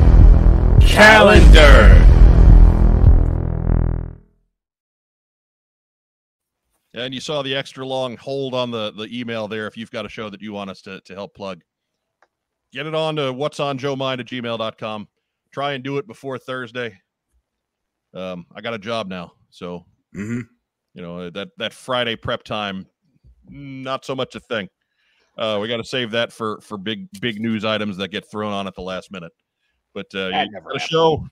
calendar. 0.80 2.02
And 6.94 7.12
you 7.12 7.20
saw 7.20 7.42
the 7.42 7.54
extra 7.54 7.86
long 7.86 8.16
hold 8.16 8.54
on 8.54 8.70
the, 8.70 8.90
the 8.92 9.06
email 9.12 9.48
there 9.48 9.66
if 9.66 9.76
you've 9.76 9.90
got 9.90 10.06
a 10.06 10.08
show 10.08 10.30
that 10.30 10.40
you 10.40 10.52
want 10.52 10.70
us 10.70 10.80
to, 10.82 11.00
to 11.02 11.14
help 11.14 11.34
plug. 11.34 11.62
Get 12.72 12.86
it 12.86 12.94
on 12.94 13.16
to 13.16 13.32
what's 13.32 13.60
on 13.60 13.76
Joe 13.76 13.96
Mind 13.96 14.20
at 14.20 14.26
gmail.com. 14.26 15.08
Try 15.52 15.72
and 15.74 15.84
do 15.84 15.98
it 15.98 16.06
before 16.06 16.38
Thursday. 16.38 16.98
Um, 18.14 18.46
I 18.54 18.62
got 18.62 18.72
a 18.74 18.78
job 18.78 19.08
now. 19.08 19.32
So, 19.50 19.84
Mm-hmm. 20.16 20.40
You 20.96 21.02
know, 21.02 21.28
that, 21.28 21.48
that 21.58 21.74
Friday 21.74 22.16
prep 22.16 22.42
time, 22.42 22.86
not 23.50 24.04
so 24.04 24.16
much 24.16 24.34
a 24.34 24.40
thing. 24.40 24.66
Uh, 25.36 25.58
we 25.60 25.68
got 25.68 25.76
to 25.76 25.84
save 25.84 26.10
that 26.12 26.32
for, 26.32 26.58
for 26.62 26.78
big, 26.78 27.06
big 27.20 27.38
news 27.38 27.66
items 27.66 27.98
that 27.98 28.08
get 28.08 28.28
thrown 28.28 28.50
on 28.50 28.66
at 28.66 28.74
the 28.74 28.80
last 28.80 29.12
minute. 29.12 29.32
But 29.92 30.06
uh, 30.14 30.30
That 30.30 30.46
you 30.46 30.52
never 30.52 30.70
got 30.70 30.80
show, 30.80 31.26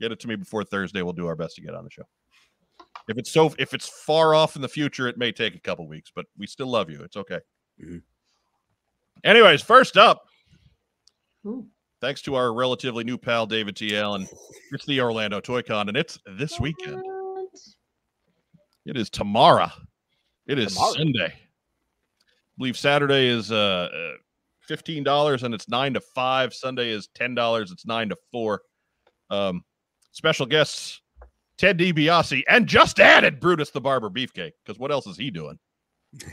get 0.00 0.10
it 0.10 0.18
to 0.20 0.28
me 0.28 0.34
before 0.34 0.64
Thursday. 0.64 1.02
We'll 1.02 1.12
do 1.12 1.28
our 1.28 1.36
best 1.36 1.54
to 1.54 1.62
get 1.62 1.72
on 1.72 1.84
the 1.84 1.90
show. 1.90 2.02
If 3.08 3.16
it's 3.16 3.30
so, 3.30 3.54
if 3.60 3.74
it's 3.74 3.88
far 3.88 4.34
off 4.34 4.56
in 4.56 4.62
the 4.62 4.68
future, 4.68 5.06
it 5.06 5.18
may 5.18 5.30
take 5.30 5.54
a 5.54 5.60
couple 5.60 5.86
weeks, 5.86 6.10
but 6.14 6.26
we 6.36 6.48
still 6.48 6.66
love 6.66 6.90
you. 6.90 7.02
It's 7.02 7.16
okay. 7.16 7.38
Mhm. 7.80 8.02
Anyways, 9.22 9.62
first 9.62 9.96
up, 9.96 10.24
Ooh. 11.46 11.68
thanks 12.00 12.22
to 12.22 12.34
our 12.34 12.52
relatively 12.52 13.04
new 13.04 13.18
pal 13.18 13.46
David 13.46 13.76
T. 13.76 13.96
Allen, 13.96 14.26
it's 14.72 14.86
the 14.86 15.00
Orlando 15.00 15.38
Toy 15.38 15.62
Con, 15.62 15.88
and 15.88 15.96
it's 15.96 16.18
this 16.36 16.58
weekend. 16.58 17.02
It 18.84 18.96
is 18.96 19.10
tomorrow. 19.10 19.70
It 20.46 20.58
is 20.58 20.74
Tomorrow. 20.74 20.92
Sunday. 20.94 21.32
I 21.32 22.56
believe 22.58 22.76
Saturday 22.76 23.28
is 23.28 23.50
uh, 23.50 23.88
uh 23.92 24.12
fifteen 24.60 25.02
dollars 25.02 25.42
and 25.42 25.54
it's 25.54 25.68
nine 25.68 25.94
to 25.94 26.00
five. 26.00 26.52
Sunday 26.52 26.90
is 26.90 27.08
ten 27.14 27.34
dollars. 27.34 27.70
It's 27.70 27.86
nine 27.86 28.08
to 28.10 28.16
four. 28.30 28.62
Um, 29.30 29.64
special 30.12 30.46
guests 30.46 31.00
Ted 31.56 31.78
DiBiase 31.78 32.42
and 32.48 32.66
just 32.66 33.00
added 33.00 33.40
Brutus 33.40 33.70
the 33.70 33.80
Barber 33.80 34.10
Beefcake 34.10 34.52
because 34.64 34.78
what 34.78 34.90
else 34.90 35.06
is 35.06 35.16
he 35.16 35.30
doing? 35.30 35.58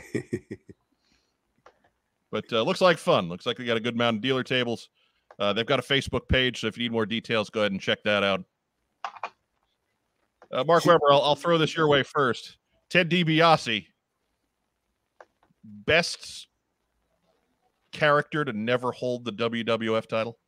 But 2.32 2.50
uh, 2.50 2.62
looks 2.62 2.80
like 2.80 2.96
fun. 2.96 3.28
Looks 3.28 3.44
like 3.44 3.58
they 3.58 3.64
got 3.64 3.76
a 3.76 3.80
good 3.80 3.94
amount 3.94 4.16
of 4.16 4.22
dealer 4.22 4.42
tables. 4.42 4.88
Uh, 5.38 5.52
they've 5.52 5.66
got 5.66 5.78
a 5.78 5.82
Facebook 5.82 6.26
page, 6.28 6.60
so 6.60 6.66
if 6.66 6.78
you 6.78 6.84
need 6.84 6.92
more 6.92 7.06
details, 7.06 7.50
go 7.50 7.60
ahead 7.60 7.72
and 7.72 7.80
check 7.80 8.02
that 8.04 8.24
out. 8.24 8.42
Uh, 10.52 10.64
Mark 10.64 10.84
Weber, 10.84 11.10
I'll, 11.10 11.22
I'll 11.22 11.34
throw 11.36 11.56
this 11.58 11.74
your 11.76 11.88
way 11.88 12.02
first. 12.02 12.56
Ted 12.90 13.08
DiBiase, 13.10 13.86
best 15.64 16.48
character 17.92 18.44
to 18.44 18.52
never 18.52 18.92
hold 18.92 19.24
the 19.24 19.32
WWF 19.32 20.06
title. 20.06 20.38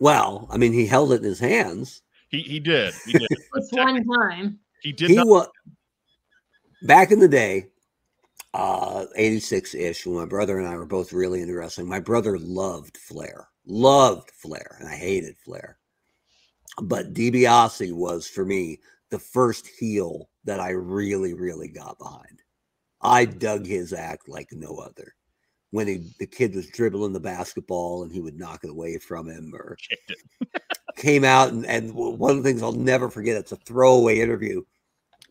well, 0.00 0.48
I 0.50 0.56
mean, 0.56 0.72
he 0.72 0.86
held 0.86 1.12
it 1.12 1.18
in 1.18 1.24
his 1.24 1.38
hands. 1.40 2.02
He 2.28 2.40
he 2.40 2.58
did. 2.60 2.92
He 3.06 3.12
did. 3.12 3.28
It's 3.54 3.72
one 3.72 4.04
time. 4.04 4.58
he 4.82 4.92
did 4.92 5.10
He 5.10 5.16
not. 5.16 5.26
was 5.28 5.48
back 6.82 7.10
in 7.12 7.20
the 7.20 7.28
day, 7.28 7.68
uh, 8.52 9.06
86 9.14 9.74
ish, 9.74 10.06
when 10.06 10.16
my 10.16 10.24
brother 10.26 10.58
and 10.58 10.66
I 10.68 10.74
were 10.76 10.86
both 10.86 11.12
really 11.12 11.40
into 11.40 11.54
wrestling. 11.54 11.86
My 11.88 12.00
brother 12.00 12.36
loved 12.38 12.96
Flair, 12.96 13.48
loved 13.64 14.30
Flair, 14.32 14.76
and 14.80 14.88
I 14.88 14.96
hated 14.96 15.36
Flair. 15.38 15.78
But 16.82 17.14
DiBiase 17.14 17.92
was 17.92 18.26
for 18.26 18.44
me 18.44 18.80
the 19.10 19.18
first 19.18 19.66
heel 19.66 20.28
that 20.44 20.60
I 20.60 20.70
really, 20.70 21.34
really 21.34 21.68
got 21.68 21.98
behind. 21.98 22.42
I 23.00 23.24
dug 23.24 23.66
his 23.66 23.92
act 23.92 24.28
like 24.28 24.48
no 24.52 24.76
other. 24.76 25.14
When 25.70 25.86
he, 25.86 26.10
the 26.18 26.26
kid 26.26 26.54
was 26.54 26.68
dribbling 26.68 27.12
the 27.12 27.20
basketball 27.20 28.02
and 28.02 28.12
he 28.12 28.20
would 28.20 28.38
knock 28.38 28.64
it 28.64 28.70
away 28.70 28.98
from 28.98 29.28
him, 29.28 29.52
or 29.54 29.76
came 30.96 31.24
out 31.24 31.52
and, 31.52 31.66
and 31.66 31.92
one 31.94 32.30
of 32.30 32.36
the 32.38 32.42
things 32.42 32.62
I'll 32.62 32.72
never 32.72 33.10
forget, 33.10 33.36
it's 33.36 33.52
a 33.52 33.56
throwaway 33.56 34.20
interview. 34.20 34.62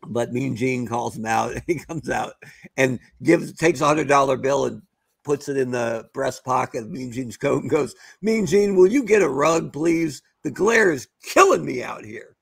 But 0.06 0.32
Mean 0.32 0.54
Gene 0.54 0.86
calls 0.86 1.16
him 1.16 1.26
out 1.26 1.52
and 1.54 1.62
he 1.66 1.78
comes 1.78 2.08
out 2.08 2.34
and 2.76 3.00
gives 3.22 3.52
takes 3.54 3.80
a 3.80 3.86
hundred 3.86 4.08
dollar 4.08 4.36
bill 4.36 4.66
and 4.66 4.82
puts 5.24 5.48
it 5.48 5.56
in 5.56 5.72
the 5.72 6.08
breast 6.14 6.44
pocket 6.44 6.84
of 6.84 6.90
Mean 6.90 7.10
Gene's 7.10 7.36
coat 7.36 7.62
and 7.62 7.70
goes, 7.70 7.94
Mean 8.22 8.46
Gene, 8.46 8.76
will 8.76 8.86
you 8.86 9.02
get 9.02 9.22
a 9.22 9.28
rug, 9.28 9.72
please? 9.72 10.22
The 10.44 10.50
glare 10.50 10.92
is 10.92 11.08
killing 11.24 11.64
me 11.64 11.82
out 11.82 12.04
here. 12.04 12.35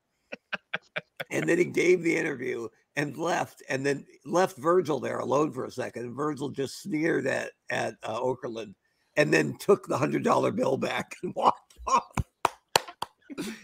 And 1.34 1.48
then 1.48 1.58
he 1.58 1.64
gave 1.64 2.02
the 2.02 2.16
interview 2.16 2.68
and 2.96 3.16
left, 3.16 3.62
and 3.68 3.84
then 3.84 4.06
left 4.24 4.56
Virgil 4.56 5.00
there 5.00 5.18
alone 5.18 5.52
for 5.52 5.64
a 5.64 5.70
second. 5.70 6.04
And 6.04 6.14
Virgil 6.16 6.48
just 6.50 6.80
sneered 6.82 7.26
at 7.26 7.52
at 7.70 7.94
uh, 8.02 8.20
Okerlund, 8.20 8.74
and 9.16 9.32
then 9.32 9.56
took 9.58 9.86
the 9.88 9.98
hundred 9.98 10.22
dollar 10.24 10.50
bill 10.52 10.76
back 10.76 11.16
and 11.22 11.34
walked 11.34 11.78
off. 11.86 12.12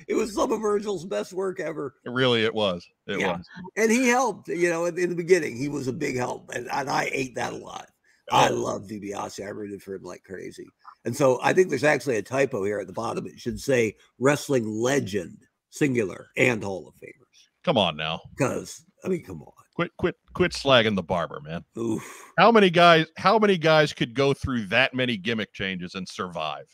it 0.08 0.14
was 0.14 0.34
some 0.34 0.50
of 0.52 0.60
Virgil's 0.60 1.04
best 1.04 1.32
work 1.32 1.60
ever. 1.60 1.94
Really, 2.04 2.44
it 2.44 2.54
was. 2.54 2.86
It 3.06 3.20
Yeah. 3.20 3.36
was. 3.36 3.46
And 3.76 3.90
he 3.90 4.08
helped, 4.08 4.48
you 4.48 4.68
know, 4.68 4.86
in, 4.86 4.98
in 4.98 5.10
the 5.10 5.14
beginning, 5.16 5.56
he 5.56 5.68
was 5.68 5.86
a 5.86 5.92
big 5.92 6.16
help. 6.16 6.50
And, 6.52 6.68
and 6.72 6.90
I 6.90 7.08
ate 7.12 7.36
that 7.36 7.52
a 7.52 7.56
lot. 7.56 7.88
I 8.32 8.48
Oh. 8.48 8.54
love 8.54 8.86
DiBiase. 8.88 9.44
I 9.44 9.50
rooted 9.50 9.82
for 9.82 9.94
him 9.94 10.02
like 10.02 10.24
crazy. 10.24 10.66
And 11.04 11.16
so 11.16 11.38
I 11.42 11.52
think 11.52 11.68
there's 11.68 11.84
actually 11.84 12.16
a 12.16 12.22
typo 12.22 12.64
here 12.64 12.80
at 12.80 12.86
the 12.88 12.92
bottom. 12.92 13.26
It 13.26 13.38
should 13.38 13.60
say 13.60 13.96
wrestling 14.18 14.66
legend, 14.66 15.38
singular, 15.70 16.30
and 16.36 16.62
Hall 16.64 16.88
of 16.88 16.94
Famers. 16.96 17.19
Come 17.64 17.76
on 17.76 17.96
now. 17.96 18.20
Because, 18.36 18.82
I 19.04 19.08
mean, 19.08 19.24
come 19.24 19.42
on. 19.42 19.52
Quit 19.74 19.90
quit 19.96 20.14
quit 20.34 20.52
slagging 20.52 20.96
the 20.96 21.02
barber, 21.02 21.40
man. 21.40 21.64
Oof. 21.78 22.02
How 22.38 22.52
many 22.52 22.70
guys 22.70 23.06
how 23.16 23.38
many 23.38 23.56
guys 23.56 23.92
could 23.92 24.14
go 24.14 24.34
through 24.34 24.66
that 24.66 24.94
many 24.94 25.16
gimmick 25.16 25.52
changes 25.52 25.94
and 25.94 26.06
survive? 26.06 26.66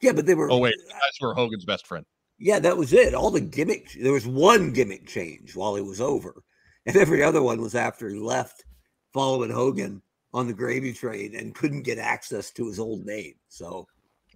Yeah, 0.00 0.12
but 0.12 0.26
they 0.26 0.34
were. 0.34 0.50
Oh 0.50 0.58
wait, 0.58 0.74
guys 0.88 1.00
were 1.20 1.34
Hogan's 1.34 1.64
best 1.64 1.86
friend. 1.86 2.04
Yeah, 2.38 2.58
that 2.60 2.76
was 2.76 2.92
it. 2.92 3.14
All 3.14 3.30
the 3.30 3.40
gimmick. 3.40 3.90
There 4.00 4.12
was 4.12 4.26
one 4.26 4.72
gimmick 4.72 5.06
change 5.06 5.56
while 5.56 5.76
it 5.76 5.84
was 5.84 6.00
over, 6.00 6.42
and 6.84 6.96
every 6.96 7.22
other 7.22 7.42
one 7.42 7.60
was 7.60 7.74
after 7.74 8.08
he 8.08 8.18
left, 8.18 8.64
following 9.12 9.50
Hogan 9.50 10.02
on 10.34 10.46
the 10.46 10.52
gravy 10.52 10.92
train 10.92 11.34
and 11.34 11.54
couldn't 11.54 11.82
get 11.82 11.98
access 11.98 12.50
to 12.52 12.66
his 12.66 12.78
old 12.78 13.06
name. 13.06 13.34
So, 13.48 13.86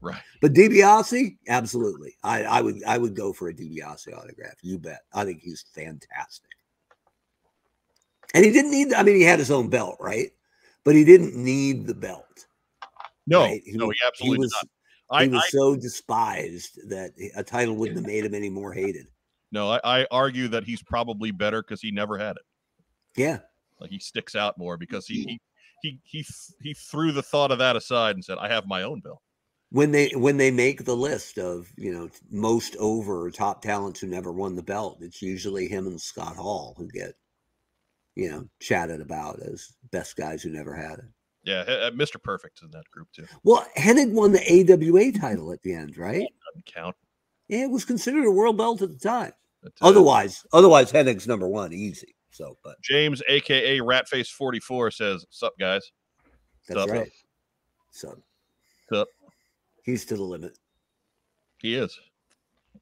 Right. 0.02 0.22
but 0.40 0.54
DiBiase, 0.54 1.36
absolutely. 1.48 2.16
I, 2.22 2.44
I 2.44 2.60
would 2.62 2.82
I 2.84 2.96
would 2.96 3.14
go 3.14 3.32
for 3.32 3.48
a 3.48 3.54
DiBiase 3.54 4.16
autograph. 4.16 4.54
You 4.62 4.78
bet. 4.78 5.00
I 5.12 5.24
think 5.24 5.42
he's 5.42 5.64
fantastic. 5.74 6.50
And 8.34 8.44
he 8.44 8.50
didn't 8.50 8.70
need. 8.70 8.94
I 8.94 9.02
mean, 9.02 9.16
he 9.16 9.22
had 9.22 9.38
his 9.38 9.50
own 9.50 9.68
belt, 9.68 9.96
right? 10.00 10.30
But 10.84 10.94
he 10.94 11.04
didn't 11.04 11.36
need 11.36 11.86
the 11.86 11.94
belt. 11.94 12.46
No, 13.26 13.42
Right, 13.42 13.62
he 13.64 13.72
no, 13.72 13.90
he 13.90 13.96
absolutely 14.06 14.36
he 14.36 14.40
was 14.40 14.52
not. 14.52 15.18
I, 15.18 15.24
he 15.24 15.28
was 15.28 15.42
I 15.44 15.48
so 15.50 15.76
despised 15.76 16.78
that 16.88 17.10
a 17.36 17.42
title 17.42 17.76
wouldn't 17.76 17.98
have 17.98 18.06
made 18.06 18.24
him 18.24 18.34
any 18.34 18.48
more 18.48 18.72
hated. 18.72 19.06
no, 19.52 19.70
I, 19.70 19.80
I 19.84 20.06
argue 20.10 20.48
that 20.48 20.64
he's 20.64 20.82
probably 20.82 21.30
better 21.30 21.62
because 21.62 21.82
he 21.82 21.90
never 21.90 22.16
had 22.16 22.36
it. 22.36 22.42
Yeah. 23.16 23.38
Like 23.80 23.90
he 23.90 23.98
sticks 23.98 24.34
out 24.34 24.56
more 24.58 24.76
because 24.76 25.06
he 25.06 25.22
he 25.22 25.40
he 25.82 26.00
he, 26.04 26.26
he 26.62 26.74
threw 26.74 27.12
the 27.12 27.22
thought 27.22 27.50
of 27.50 27.58
that 27.58 27.76
aside 27.76 28.14
and 28.14 28.24
said, 28.24 28.38
"I 28.38 28.48
have 28.48 28.66
my 28.66 28.82
own 28.82 29.00
bill." 29.00 29.20
When 29.70 29.90
they 29.92 30.10
when 30.10 30.36
they 30.36 30.50
make 30.50 30.84
the 30.84 30.96
list 30.96 31.38
of 31.38 31.70
you 31.76 31.92
know 31.92 32.08
most 32.30 32.76
over 32.76 33.30
top 33.30 33.62
talents 33.62 34.00
who 34.00 34.06
never 34.06 34.32
won 34.32 34.56
the 34.56 34.62
belt 34.62 34.98
it's 35.00 35.22
usually 35.22 35.68
him 35.68 35.86
and 35.86 36.00
scott 36.00 36.36
hall 36.36 36.74
who 36.76 36.88
get 36.88 37.14
you 38.16 38.28
know 38.30 38.44
chatted 38.60 39.00
about 39.00 39.40
as 39.42 39.68
best 39.92 40.16
guys 40.16 40.42
who 40.42 40.50
never 40.50 40.74
had 40.74 40.98
it 40.98 41.04
Yeah, 41.44 41.60
uh, 41.60 41.90
Mr. 41.92 42.20
Perfect's 42.22 42.62
in 42.62 42.70
that 42.72 42.90
group 42.90 43.08
too. 43.12 43.26
well 43.44 43.64
hennig 43.76 44.12
won 44.12 44.32
the 44.32 44.40
awa 44.40 45.12
title 45.18 45.52
at 45.52 45.62
the 45.62 45.72
end 45.72 45.96
right 45.96 46.26
Doesn't 46.48 46.66
count. 46.66 46.96
yeah 47.48 47.62
it 47.64 47.70
was 47.70 47.84
considered 47.84 48.24
a 48.26 48.30
world 48.30 48.56
belt 48.58 48.82
at 48.82 48.90
the 48.90 48.98
time 48.98 49.32
otherwise 49.82 50.42
otherwise 50.52 50.90
hennig's 50.90 51.26
number 51.28 51.48
one 51.48 51.72
easy 51.72 52.14
so 52.32 52.56
but 52.64 52.80
James, 52.80 53.22
aka 53.28 53.78
Ratface44, 53.80 54.92
says, 54.94 55.26
"Sup, 55.30 55.52
guys." 55.58 55.90
that's 56.68 56.80
Sup. 56.80 56.88
right 56.90 57.10
so 57.90 58.16
Sup. 58.92 59.08
He's 59.84 60.04
to 60.06 60.16
the 60.16 60.22
limit 60.22 60.58
He 61.58 61.74
is. 61.74 61.98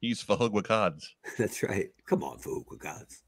He's 0.00 0.22
Fahugwa 0.22 0.62
Gods. 0.66 1.14
that's 1.38 1.62
right 1.62 1.88
come 2.06 2.22
on 2.22 2.38
Fuqua 2.38 2.78
gods 2.78 3.22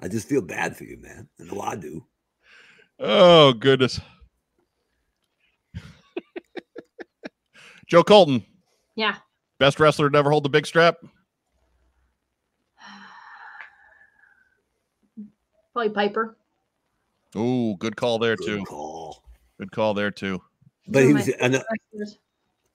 i 0.00 0.08
just 0.08 0.28
feel 0.28 0.42
bad 0.42 0.76
for 0.76 0.84
you 0.84 0.96
man 0.98 1.28
i 1.40 1.44
know 1.44 1.60
i 1.60 1.74
do 1.76 2.04
Oh 3.04 3.52
goodness. 3.54 3.98
Joe 7.88 8.04
Colton, 8.04 8.44
Yeah. 8.94 9.16
best 9.58 9.80
wrestler 9.80 10.08
to 10.08 10.12
never 10.12 10.30
hold 10.30 10.44
the 10.44 10.48
big 10.48 10.66
strap. 10.66 10.98
Probably 15.72 15.90
Piper. 15.92 16.36
Oh, 17.34 17.74
good 17.76 17.96
call 17.96 18.18
there 18.20 18.36
Good 18.36 18.46
too. 18.46 18.64
call. 18.64 19.24
Good 19.58 19.72
call 19.72 19.94
there 19.94 20.10
too. 20.12 20.40
But 20.88 21.00
Two 21.02 21.06
he 21.08 21.14
was 21.14 21.28
my 21.28 21.34
an- 21.46 21.62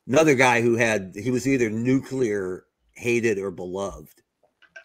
another 0.08 0.36
guy 0.36 0.62
who 0.62 0.76
had 0.76 1.14
he 1.16 1.32
was 1.32 1.48
either 1.48 1.70
nuclear 1.70 2.66
hated 2.94 3.38
or 3.38 3.52
beloved, 3.52 4.22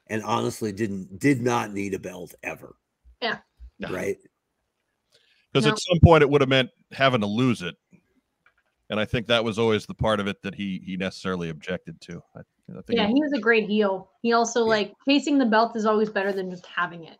and 0.08 0.22
honestly 0.24 0.72
didn't 0.72 1.18
did 1.18 1.40
not 1.40 1.72
need 1.72 1.94
a 1.94 1.98
belt 1.98 2.34
ever. 2.42 2.76
Yeah. 3.20 3.38
Right. 3.90 4.18
Because 5.52 5.66
No. 5.66 5.72
at 5.72 5.78
some 5.80 5.98
point 6.02 6.22
it 6.22 6.30
would 6.30 6.40
have 6.40 6.48
meant 6.48 6.70
having 6.92 7.20
to 7.20 7.26
lose 7.26 7.62
it. 7.62 7.74
And 8.90 9.00
I 9.00 9.04
think 9.04 9.26
that 9.28 9.42
was 9.44 9.58
always 9.58 9.86
the 9.86 9.94
part 9.94 10.20
of 10.20 10.26
it 10.26 10.42
that 10.42 10.54
he 10.54 10.82
he 10.84 10.96
necessarily 10.96 11.48
objected 11.48 12.00
to. 12.02 12.22
I, 12.36 12.40
I 12.40 12.82
think 12.82 12.98
Yeah, 12.98 13.06
he- 13.06 13.14
he 13.14 13.22
was 13.22 13.32
a 13.32 13.40
great 13.40 13.68
heel. 13.68 14.10
He 14.22 14.32
also 14.32 14.60
Yeah. 14.64 14.70
like 14.70 14.94
facing 15.06 15.38
the 15.38 15.46
belt 15.46 15.76
is 15.76 15.86
always 15.86 16.10
better 16.10 16.32
than 16.32 16.50
just 16.50 16.66
having 16.66 17.04
it. 17.04 17.18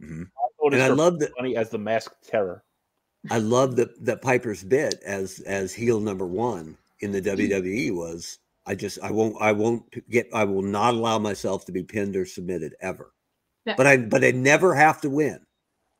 Mhm. 0.00 0.30
And 0.62 0.82
I 0.82 0.88
love 0.88 1.18
that. 1.20 1.32
Money 1.38 1.56
as 1.56 1.70
the 1.70 1.78
masked 1.78 2.26
terror. 2.28 2.62
I 3.30 3.38
love 3.38 3.76
that 3.76 4.02
that 4.04 4.22
Piper's 4.22 4.62
bit 4.64 4.94
as 5.04 5.40
as 5.40 5.74
heel 5.74 6.00
number 6.00 6.26
one 6.26 6.76
in 7.00 7.12
the 7.12 7.20
WWE 7.20 7.94
was 7.94 8.38
I 8.66 8.74
just 8.74 8.98
I 9.02 9.10
won't 9.10 9.36
I 9.40 9.52
won't 9.52 9.84
get 10.08 10.28
I 10.32 10.44
will 10.44 10.62
not 10.62 10.94
allow 10.94 11.18
myself 11.18 11.64
to 11.66 11.72
be 11.72 11.82
pinned 11.82 12.16
or 12.16 12.24
submitted 12.24 12.74
ever. 12.80 13.12
Yeah. 13.66 13.74
But 13.76 13.86
I 13.86 13.96
but 13.98 14.24
I 14.24 14.30
never 14.30 14.74
have 14.74 15.00
to 15.02 15.10
win. 15.10 15.40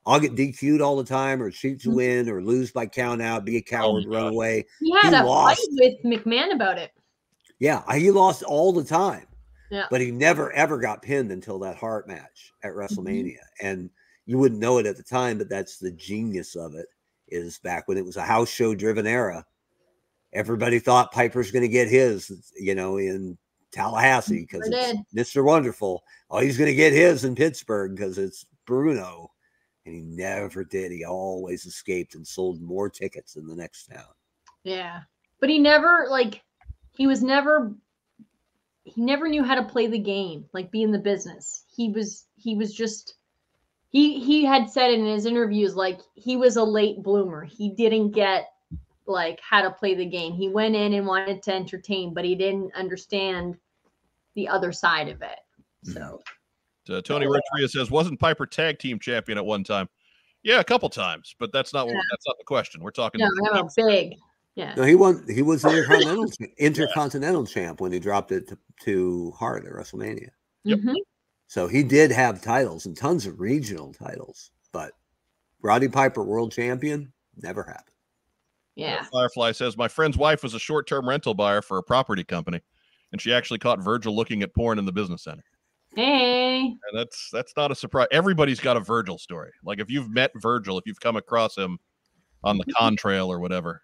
I'll 0.06 0.18
get 0.20 0.34
DQ'd 0.34 0.80
all 0.80 0.96
the 0.96 1.04
time 1.04 1.42
or 1.42 1.50
shoot 1.50 1.80
to 1.82 1.90
Mhm. 1.90 1.94
win 1.94 2.28
or 2.30 2.42
lose 2.42 2.70
by 2.72 2.86
count 2.86 3.20
out, 3.20 3.44
be 3.44 3.58
a 3.58 3.62
coward, 3.62 4.06
run 4.06 4.28
away. 4.28 4.64
He 4.80 4.90
had 5.02 5.12
He 5.12 5.20
a 5.20 5.24
lost. 5.24 5.60
fight 5.78 6.00
with 6.02 6.24
McMahon 6.24 6.54
about 6.54 6.78
it. 6.78 6.90
Yeah, 7.58 7.82
he 7.98 8.10
lost 8.10 8.42
all 8.42 8.72
the 8.72 8.82
time. 8.84 9.26
Yeah. 9.70 9.84
But 9.90 10.00
he 10.00 10.10
never 10.10 10.50
ever 10.52 10.78
got 10.78 11.02
pinned 11.02 11.30
until 11.30 11.58
that 11.60 11.76
Hart 11.76 12.08
match 12.08 12.52
at 12.64 12.72
Mm-hmm. 12.72 12.78
WrestleMania. 12.80 13.42
And 13.60 13.90
you 14.24 14.38
wouldn't 14.38 14.60
know 14.60 14.78
it 14.78 14.86
at 14.86 14.96
the 14.96 15.02
time, 15.02 15.36
but 15.36 15.50
that's 15.50 15.76
the 15.76 15.90
genius 15.92 16.56
of 16.56 16.74
it. 16.74 16.86
Is 17.30 17.58
back 17.58 17.86
when 17.88 17.98
it 17.98 18.04
was 18.04 18.16
a 18.16 18.22
house 18.22 18.48
show 18.48 18.74
driven 18.74 19.06
era. 19.06 19.44
Everybody 20.32 20.78
thought 20.78 21.12
Piper's 21.12 21.50
going 21.50 21.62
to 21.62 21.68
get 21.68 21.88
his, 21.88 22.52
you 22.56 22.74
know, 22.74 22.98
in 22.98 23.36
Tallahassee 23.72 24.46
because 24.48 24.68
Sure. 24.72 24.94
Mr. 25.14 25.44
Wonderful. 25.44 26.04
Oh, 26.30 26.38
he's 26.38 26.56
going 26.56 26.70
to 26.70 26.74
get 26.74 26.92
his 26.92 27.24
in 27.24 27.34
Pittsburgh 27.34 27.96
because 27.96 28.18
it's 28.18 28.46
Bruno. 28.66 29.30
And 29.86 29.94
he 29.94 30.02
never 30.02 30.64
did. 30.64 30.92
He 30.92 31.04
always 31.04 31.66
escaped 31.66 32.14
and 32.14 32.26
sold 32.26 32.60
more 32.60 32.88
tickets 32.88 33.36
in 33.36 33.46
the 33.46 33.56
next 33.56 33.86
town. 33.86 34.04
Yeah. 34.62 35.00
But 35.40 35.48
he 35.48 35.58
never 35.58 36.06
like 36.10 36.42
he 36.92 37.06
was 37.06 37.22
never 37.22 37.72
he 38.84 39.02
never 39.02 39.28
knew 39.28 39.42
how 39.42 39.54
to 39.54 39.64
play 39.64 39.86
the 39.86 39.98
game, 39.98 40.44
like 40.52 40.70
be 40.70 40.82
in 40.82 40.92
the 40.92 40.98
business. 40.98 41.64
He 41.74 41.90
was 41.90 42.26
he 42.36 42.56
was 42.56 42.74
just 42.74 43.14
he 43.90 44.18
he 44.20 44.44
had 44.44 44.68
said 44.70 44.90
in 44.92 45.04
his 45.04 45.26
interviews 45.26 45.74
like 45.76 46.00
he 46.14 46.36
was 46.36 46.56
a 46.56 46.64
late 46.64 47.02
bloomer. 47.02 47.44
He 47.44 47.70
didn't 47.70 48.10
get 48.12 48.48
like 49.06 49.40
how 49.40 49.62
to 49.62 49.70
play 49.70 49.94
the 49.94 50.06
game. 50.06 50.32
He 50.32 50.48
went 50.48 50.74
in 50.76 50.94
and 50.94 51.06
wanted 51.06 51.42
to 51.44 51.52
entertain, 51.54 52.14
but 52.14 52.24
he 52.24 52.34
didn't 52.34 52.72
understand 52.74 53.56
the 54.34 54.48
other 54.48 54.72
side 54.72 55.08
of 55.08 55.20
it. 55.22 55.38
So 55.84 56.20
Uh, 56.88 57.00
Tony 57.02 57.26
Renteria 57.26 57.68
says, 57.68 57.90
"Wasn't 57.90 58.18
Piper 58.18 58.46
tag 58.46 58.78
team 58.78 58.98
champion 58.98 59.38
at 59.38 59.44
one 59.44 59.62
time?" 59.62 59.88
Yeah, 60.42 60.58
a 60.60 60.64
couple 60.64 60.88
times, 60.88 61.36
but 61.38 61.52
that's 61.52 61.72
not 61.74 61.86
what, 61.86 61.94
Yeah. 61.94 62.00
that's 62.10 62.26
not 62.26 62.36
the 62.38 62.44
question. 62.44 62.80
We're 62.82 62.90
talking. 62.90 63.20
no, 63.20 63.28
I 63.52 63.56
have 63.58 63.66
a 63.66 63.70
big 63.76 64.14
yeah. 64.56 64.74
No, 64.74 64.82
he 64.82 64.94
won. 64.96 65.24
He 65.28 65.42
was 65.42 65.62
the 65.62 65.68
intercontinental 65.78 66.28
cha- 66.30 66.52
intercontinental 66.58 67.46
champ 67.46 67.80
when 67.80 67.92
he 67.92 67.98
dropped 68.00 68.32
it 68.32 68.48
to, 68.48 68.58
to 68.82 69.30
Hart 69.32 69.64
at 69.66 69.72
WrestleMania. 69.72 70.30
Yep. 70.64 70.78
Mhm. 70.80 70.94
So 71.50 71.66
he 71.66 71.82
did 71.82 72.12
have 72.12 72.40
titles 72.40 72.86
and 72.86 72.96
tons 72.96 73.26
of 73.26 73.40
regional 73.40 73.92
titles, 73.92 74.52
but 74.70 74.92
Roddy 75.60 75.88
Piper 75.88 76.22
world 76.22 76.52
champion 76.52 77.12
never 77.42 77.64
happened. 77.64 77.96
Yeah. 78.76 79.04
Firefly 79.12 79.50
says, 79.50 79.76
"My 79.76 79.88
friend's 79.88 80.16
wife 80.16 80.44
was 80.44 80.54
a 80.54 80.60
short-term 80.60 81.08
rental 81.08 81.34
buyer 81.34 81.60
for 81.60 81.78
a 81.78 81.82
property 81.82 82.22
company, 82.22 82.60
and 83.10 83.20
she 83.20 83.34
actually 83.34 83.58
caught 83.58 83.82
Virgil 83.82 84.14
looking 84.14 84.44
at 84.44 84.54
porn 84.54 84.78
in 84.78 84.84
the 84.84 84.92
business 84.92 85.24
center." 85.24 85.42
Hey. 85.96 86.60
And 86.60 86.78
that's 86.94 87.28
that's 87.32 87.52
not 87.56 87.72
a 87.72 87.74
surprise. 87.74 88.06
Everybody's 88.12 88.60
got 88.60 88.76
a 88.76 88.80
Virgil 88.80 89.18
story. 89.18 89.50
Like 89.64 89.80
if 89.80 89.90
you've 89.90 90.08
met 90.08 90.30
Virgil, 90.36 90.78
if 90.78 90.86
you've 90.86 91.00
come 91.00 91.16
across 91.16 91.58
him 91.58 91.80
on 92.44 92.58
the 92.58 92.64
contrail 92.80 93.26
or 93.26 93.40
whatever, 93.40 93.82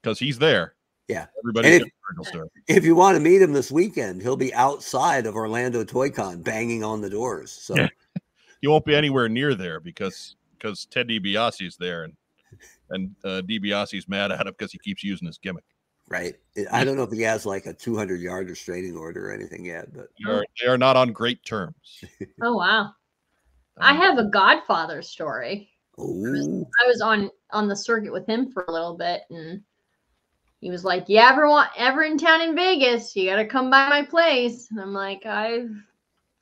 because 0.00 0.20
he's 0.20 0.38
there. 0.38 0.76
Yeah. 1.08 1.26
Everybody's 1.42 1.72
And 1.72 1.80
got 1.80 1.88
a 1.88 1.92
Virgil 2.10 2.24
story. 2.24 2.48
If 2.68 2.84
you 2.84 2.94
want 2.94 3.16
to 3.16 3.20
meet 3.20 3.42
him 3.42 3.52
this 3.52 3.70
weekend, 3.70 4.22
he'll 4.22 4.36
be 4.36 4.54
outside 4.54 5.26
of 5.26 5.34
Orlando 5.34 5.84
Toy 5.84 6.10
Con 6.10 6.42
banging 6.42 6.82
on 6.84 7.00
the 7.00 7.10
doors. 7.10 7.50
So 7.50 7.74
Yeah. 7.76 7.88
He 8.60 8.68
won't 8.68 8.84
be 8.84 8.94
anywhere 8.94 9.28
near 9.28 9.56
there 9.56 9.80
because 9.80 10.36
because 10.56 10.84
Ted 10.86 11.08
DiBiase's 11.08 11.76
there 11.76 12.04
and 12.04 12.16
and 12.90 13.12
uh, 13.24 13.42
DiBiase's 13.44 14.08
mad 14.08 14.30
at 14.30 14.46
him 14.46 14.54
because 14.56 14.70
he 14.70 14.78
keeps 14.78 15.02
using 15.02 15.26
his 15.26 15.36
gimmick. 15.36 15.64
right. 16.08 16.36
I 16.70 16.84
don't 16.84 16.94
know 16.96 17.02
if 17.02 17.10
he 17.10 17.22
has 17.22 17.44
like 17.44 17.66
a 17.66 17.72
200 17.74 18.20
yard 18.20 18.48
restraining 18.48 18.96
order 18.96 19.28
or 19.30 19.32
anything 19.32 19.64
yet, 19.64 19.92
but 19.92 20.06
They 20.24 20.30
are, 20.30 20.44
they 20.60 20.68
are 20.68 20.78
not 20.78 20.96
on 20.96 21.10
great 21.12 21.44
terms. 21.44 22.04
Oh 22.40 22.54
wow. 22.56 22.92
I 23.80 23.90
Um, 23.90 23.96
have 23.96 24.18
a 24.18 24.24
Godfather 24.30 25.02
story. 25.02 25.68
oh, 25.98 26.64
I 26.84 26.86
was 26.86 27.00
on 27.00 27.30
on 27.50 27.66
the 27.66 27.74
circuit 27.74 28.12
with 28.12 28.26
him 28.28 28.52
for 28.52 28.64
a 28.68 28.72
little 28.72 28.96
bit, 28.96 29.22
and 29.30 29.60
he 30.62 30.70
was 30.70 30.84
like, 30.84 31.08
"You 31.08 31.18
ever 31.18 31.48
want 31.48 31.70
ever 31.76 32.02
in 32.04 32.16
town 32.16 32.40
in 32.40 32.54
Vegas? 32.54 33.14
You 33.16 33.28
got 33.28 33.36
to 33.36 33.46
come 33.46 33.68
by 33.68 33.88
my 33.88 34.02
place." 34.02 34.70
And 34.70 34.80
I'm 34.80 34.94
like, 34.94 35.26
"I've 35.26 35.70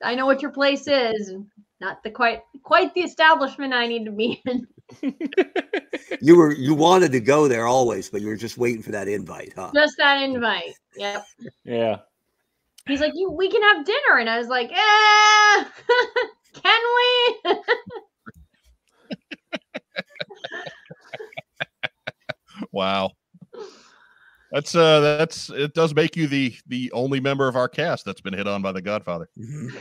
I 0.02 0.14
know 0.14 0.26
what 0.26 0.42
your 0.42 0.52
place 0.52 0.87
is. 0.87 1.33
Not 1.80 2.02
the 2.02 2.11
quite 2.11 2.42
quite 2.62 2.94
the 2.94 3.00
establishment 3.00 3.72
I 3.72 3.87
need 3.87 4.04
to 4.04 4.12
be 4.12 4.42
in." 4.46 4.68
You 6.22 6.37
were 6.37 6.52
you 6.52 6.74
wanted 6.74 7.12
to 7.12 7.20
go 7.20 7.48
there 7.48 7.66
always, 7.66 8.11
but 8.11 8.20
you 8.20 8.26
were 8.26 8.37
just 8.37 8.59
waiting 8.59 8.83
for 8.83 8.90
that 8.90 9.09
invite, 9.09 9.54
huh? 9.56 9.70
Just 9.74 9.94
that 9.96 10.22
invite. 10.22 10.74
Yep. 10.96 11.24
yeah. 11.64 11.96
He's 12.87 13.00
like, 13.00 13.12
"You, 13.14 13.30
we 13.30 13.50
can 13.50 13.62
have 13.62 13.87
dinner," 13.87 14.18
and 14.18 14.28
I 14.28 14.37
was 14.37 14.48
like, 14.48 14.70
"Eh, 14.70 15.64
can 16.62 16.80
we?" 16.96 17.54
Wow. 22.72 23.12
That's 24.53 24.75
uh 24.75 25.01
that's 25.19 25.49
it 25.51 25.75
does 25.75 25.95
make 25.95 26.17
you 26.17 26.27
the 26.27 26.55
the 26.67 26.91
only 26.93 27.21
member 27.21 27.47
of 27.47 27.55
our 27.57 27.69
cast 27.69 28.05
that's 28.05 28.21
been 28.21 28.35
hit 28.35 28.49
on 28.49 28.63
by 28.63 28.73
the 28.73 28.83
Godfather. 28.83 29.29
Mhm. 29.39 29.77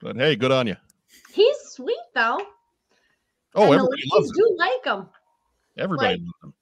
But 0.00 0.16
hey, 0.16 0.36
good 0.36 0.52
on 0.52 0.66
you. 0.66 0.76
He's 1.32 1.56
sweet 1.70 1.98
though. 2.14 2.38
Oh, 3.54 3.64
and 3.64 3.72
the 3.72 3.76
everybody 3.76 4.02
loves 4.12 4.28
him. 4.30 4.34
do 4.36 4.56
like 4.58 4.84
him. 4.84 5.08
Everybody 5.76 6.08
like- 6.14 6.20
loves 6.20 6.32
him. 6.44 6.54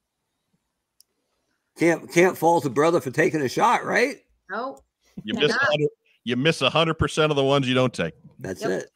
Can't 1.79 2.13
can't 2.13 2.37
fault 2.39 2.65
a 2.67 2.71
brother 2.71 3.01
for 3.01 3.11
taking 3.11 3.41
a 3.43 3.49
shot, 3.49 3.85
right? 3.85 4.17
No, 4.51 4.83
You 5.25 5.35
miss 5.35 5.55
a 5.55 5.59
hundred 5.59 5.89
you 6.25 6.37
miss 6.37 6.61
a 6.63 6.71
hundred 6.71 6.95
percent 6.95 7.31
of 7.31 7.37
the 7.37 7.45
ones 7.45 7.69
you 7.69 7.75
don't 7.75 7.93
take. 7.95 8.15
That's 8.39 8.61
Yep. 8.63 8.71
it. 8.71 8.91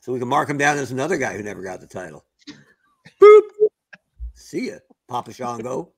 So 0.00 0.12
we 0.12 0.18
can 0.18 0.28
mark 0.28 0.48
him 0.50 0.58
down 0.58 0.78
as 0.78 0.90
another 0.92 1.16
guy 1.16 1.36
who 1.36 1.42
never 1.42 1.62
got 1.62 1.80
the 1.80 1.86
title. 1.86 2.24
Boop. 3.20 3.42
See 4.34 4.68
ya, 4.68 4.76
Papa 5.12 5.30
Shango. 5.34 5.92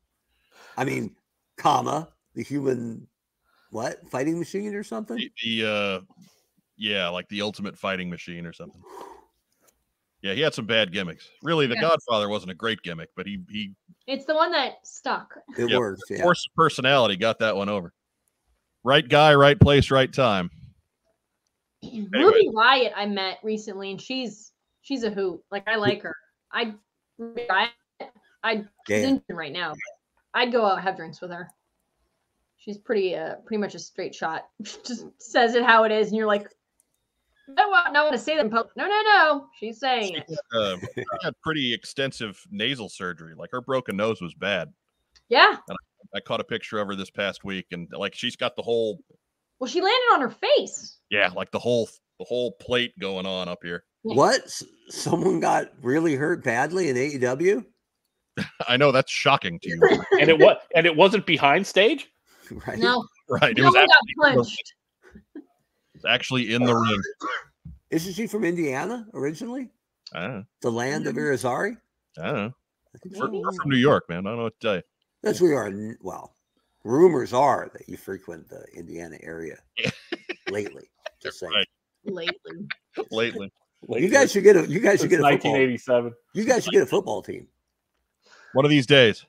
I 0.77 0.85
mean, 0.85 1.15
comma 1.57 2.09
the 2.35 2.43
human 2.43 3.07
what 3.71 4.05
fighting 4.11 4.41
machine 4.41 4.75
or 4.75 4.83
something. 4.83 5.17
The, 5.17 5.31
the 5.63 5.71
uh 5.71 6.01
yeah, 6.77 7.09
like 7.09 7.29
the 7.29 7.43
ultimate 7.43 7.79
fighting 7.79 8.11
machine 8.11 8.45
or 8.45 8.53
something. 8.53 8.83
Yeah, 10.21 10.33
he 10.33 10.41
had 10.41 10.53
some 10.53 10.67
bad 10.67 10.91
gimmicks. 10.91 11.29
Really, 11.45 11.69
the 11.69 11.77
Yeah. 11.77 11.83
Godfather 11.83 12.29
wasn't 12.29 12.51
a 12.51 12.55
great 12.57 12.83
gimmick, 12.83 13.11
but 13.15 13.25
he 13.25 13.39
he 13.49 13.73
it's 14.09 14.25
the 14.25 14.35
one 14.35 14.51
that 14.51 14.85
stuck. 14.85 15.39
It 15.57 15.71
Yep. 15.71 15.79
works. 15.79 16.01
Yeah. 16.11 16.23
force 16.23 16.45
of 16.51 16.55
personality 16.57 17.17
got 17.17 17.39
that 17.39 17.55
one 17.55 17.69
over. 17.69 17.93
Right 18.83 19.09
guy, 19.09 19.33
right 19.37 19.59
place, 19.61 19.93
right 19.93 20.13
time. 20.13 20.51
Ruby 21.85 22.49
Wyatt, 22.53 22.93
I 22.97 23.07
met 23.07 23.39
recently, 23.45 23.93
and 23.93 24.01
she's 24.01 24.51
she's 24.83 25.05
a 25.05 25.11
hoot. 25.11 25.41
Like 25.53 25.69
I 25.69 25.77
like 25.77 26.03
her. 26.03 26.17
I 26.51 26.75
Ruby 27.17 27.47
Riot, 27.49 27.71
I 28.45 28.65
she's 28.87 29.03
Yeah. 29.03 29.19
in 29.29 29.37
right 29.37 29.53
now. 29.53 29.75
I'd 30.35 30.53
go 30.53 30.65
out 30.65 30.81
have 30.83 30.97
drinks 30.97 31.21
with 31.21 31.31
her. 31.33 31.49
She's 32.59 32.79
pretty 32.79 33.15
uh 33.17 33.37
pretty 33.47 33.61
much 33.61 33.75
a 33.75 33.79
straight 33.79 34.15
shot. 34.15 34.47
Just 34.63 35.07
says 35.19 35.55
it 35.55 35.65
how 35.65 35.85
it 35.85 35.91
is, 35.93 36.09
and 36.09 36.17
you're 36.17 36.27
like, 36.27 36.49
no, 37.49 37.73
I 37.73 37.91
don't 37.93 38.05
want 38.05 38.13
to 38.13 38.19
say 38.19 38.37
that 38.37 38.45
in 38.45 38.51
public. 38.51 38.77
No, 38.77 38.87
no, 38.87 39.03
no. 39.03 39.47
She's 39.59 39.79
saying 39.81 40.15
it. 40.15 40.31
Uh, 40.55 40.77
she 40.95 41.05
had 41.23 41.35
pretty 41.43 41.75
extensive 41.75 42.41
nasal 42.51 42.89
surgery. 42.89 43.35
Like 43.37 43.51
her 43.53 43.61
broken 43.61 43.97
nose 43.97 44.21
was 44.23 44.35
bad. 44.35 44.73
Yeah. 45.29 45.57
I 46.15 46.21
caught 46.21 46.41
a 46.41 46.45
picture 46.45 46.79
of 46.79 46.87
her 46.89 46.95
this 46.95 47.11
past 47.11 47.45
week, 47.45 47.67
and 47.73 47.89
like 47.93 48.15
she's 48.15 48.37
got 48.37 48.57
the 48.57 48.63
whole 48.63 49.01
Well, 49.59 49.69
she 49.69 49.81
landed 49.81 50.15
on 50.15 50.21
her 50.21 50.31
face. 50.31 50.99
yeah, 51.11 51.31
like 51.35 51.51
the 51.51 51.59
whole 51.59 51.89
the 52.19 52.25
whole 52.25 52.53
plate 52.53 52.97
going 52.99 53.27
on 53.27 53.49
up 53.49 53.59
here. 53.63 53.85
What? 54.03 54.41
Someone 54.89 55.41
got 55.41 55.71
really 55.83 56.15
hurt 56.15 56.45
badly 56.45 56.89
in 56.91 56.97
AEW? 56.97 57.65
I 58.69 58.77
know 58.77 58.93
that's 58.93 59.13
shocking 59.13 59.59
to 59.61 59.69
you, 59.69 59.81
And 60.21 60.29
it 60.29 60.39
was 60.39 60.57
and 60.75 60.87
it 60.87 60.97
wasn't 60.97 61.27
behind 61.27 61.67
stage. 61.67 62.09
Right. 62.67 62.79
No, 62.79 63.05
right? 63.29 63.57
It 63.57 63.63
was 63.63 63.75
one 63.75 63.87
got 63.87 63.89
actually, 63.89 64.35
punched. 64.37 64.75
it's 65.95 66.05
actually 66.05 66.53
in 66.55 66.65
the 66.65 66.75
ring. 66.75 67.01
Isn't 67.91 68.13
she 68.15 68.27
from 68.27 68.45
Indiana 68.45 69.07
originally? 69.15 69.71
I 70.13 70.21
don't 70.21 70.35
know. 70.35 70.45
The 70.63 70.71
land 70.71 71.07
of 71.07 71.17
Irizarry? 71.17 71.77
I 72.21 72.27
don't 72.27 72.35
know. 72.35 72.53
We're, 73.17 73.31
we're 73.31 73.53
from 73.53 73.71
New 73.71 73.79
York, 73.79 74.09
man. 74.09 74.27
I 74.27 74.31
don't 74.31 74.39
know 74.39 74.43
what 74.45 74.61
to 74.61 74.67
tell 74.67 74.77
you. 74.77 74.83
That's 75.23 75.41
where 75.41 75.51
you 75.51 75.57
are. 75.57 75.97
Well, 76.01 76.37
rumors 76.85 77.33
are 77.33 77.71
that 77.73 77.89
you 77.89 77.97
frequent 77.97 78.49
the 78.49 78.65
Indiana 78.75 79.17
area 79.23 79.57
lately. 80.51 80.91
Just 81.23 81.41
saying. 81.41 81.53
Right. 81.53 81.67
Lately. 82.05 82.69
Lately, 83.11 83.51
You 83.97 84.09
guys 84.11 84.31
should 84.33 84.45
get 84.45 84.57
a 84.57 84.67
you 84.69 84.81
guys 84.81 85.01
should 85.01 85.11
get 85.11 85.21
a 85.21 85.23
football. 85.23 85.53
1987. 85.53 86.13
You 86.35 86.45
guys 86.45 86.65
should 86.65 86.73
get 86.73 86.83
a 86.83 86.87
football 86.87 87.23
team. 87.23 87.49
One 88.55 88.65
of 88.65 88.71
these 88.71 88.87
days. 88.87 89.25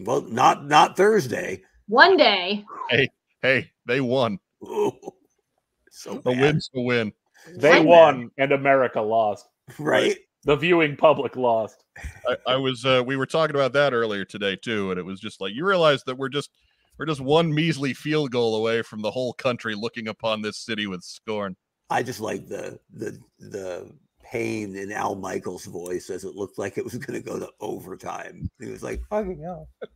Well, 0.00 0.20
not 0.22 0.66
not 0.66 0.96
Thursday. 0.96 1.62
One 1.88 2.16
day, 2.16 2.64
Hey, 2.90 3.08
hey, 3.42 3.70
they 3.86 4.00
won. 4.00 4.38
Ooh, 4.62 4.92
so 5.90 6.14
The 6.14 6.32
bad. 6.32 6.40
win's 6.40 6.70
the 6.74 6.82
win. 6.82 7.12
They 7.56 7.70
Right. 7.78 7.84
won 7.84 8.30
and 8.38 8.52
America 8.52 9.00
lost. 9.00 9.48
right? 9.78 10.16
The 10.44 10.56
viewing 10.56 10.96
public 10.96 11.36
lost. 11.36 11.82
I, 12.26 12.36
I 12.46 12.56
was 12.56 12.84
uh, 12.84 13.02
we 13.04 13.16
were 13.16 13.26
talking 13.26 13.56
about 13.56 13.72
that 13.72 13.92
earlier 13.92 14.24
today 14.24 14.56
too, 14.56 14.90
and 14.90 14.98
it 15.00 15.02
was 15.04 15.18
just 15.20 15.40
like 15.40 15.52
you 15.54 15.64
realize 15.66 16.02
that 16.04 16.16
we're 16.16 16.28
just 16.28 16.50
we're 16.98 17.06
just 17.06 17.20
one 17.20 17.52
measly 17.52 17.92
field 17.94 18.30
goal 18.30 18.56
away 18.56 18.82
from 18.82 19.02
the 19.02 19.10
whole 19.10 19.32
country 19.32 19.74
looking 19.74 20.08
upon 20.08 20.42
this 20.42 20.58
city 20.58 20.86
with 20.86 21.02
scorn. 21.02 21.56
I 21.90 22.02
just 22.02 22.20
like 22.20 22.46
the 22.48 22.78
the 22.92 23.18
the 23.38 23.90
pain 24.30 24.76
in 24.76 24.92
Al 24.92 25.14
Michaels' 25.14 25.64
voice 25.66 26.10
as 26.10 26.24
it 26.24 26.34
looked 26.34 26.58
like 26.58 26.76
it 26.78 26.84
was 26.84 26.94
going 26.96 27.20
to 27.22 27.26
go 27.26 27.38
to 27.38 27.48
overtime. 27.60 28.48
He 28.60 28.66
was 28.70 28.82
like, 28.82 29.00
"Fucking 29.10 29.40
hell!" 29.42 29.68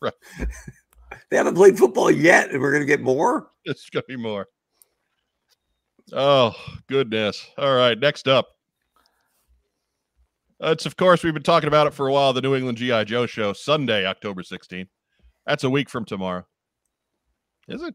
Right. 0.00 0.14
they 1.30 1.36
haven't 1.36 1.56
played 1.56 1.76
football 1.76 2.10
yet, 2.10 2.50
and 2.50 2.60
we're 2.60 2.70
going 2.72 2.80
to 2.82 2.86
get 2.86 3.02
more. 3.02 3.50
It's 3.66 3.90
gonna 3.90 4.04
be 4.08 4.16
more. 4.16 4.46
Oh 6.12 6.54
goodness! 6.88 7.46
All 7.58 7.74
right, 7.74 7.98
next 7.98 8.26
up. 8.28 8.48
It's 10.60 10.86
of 10.86 10.96
course 10.96 11.22
we've 11.22 11.34
been 11.34 11.42
talking 11.42 11.68
about 11.68 11.86
it 11.86 11.92
for 11.94 12.08
a 12.08 12.12
while. 12.12 12.32
The 12.32 12.40
New 12.40 12.54
England 12.54 12.78
GI 12.78 13.04
Joe 13.04 13.26
show 13.26 13.52
Sunday, 13.52 14.06
October 14.06 14.42
16th. 14.42 14.88
That's 15.46 15.64
a 15.64 15.70
week 15.70 15.90
from 15.90 16.04
tomorrow. 16.06 16.46
Is 17.68 17.82
it? 17.82 17.94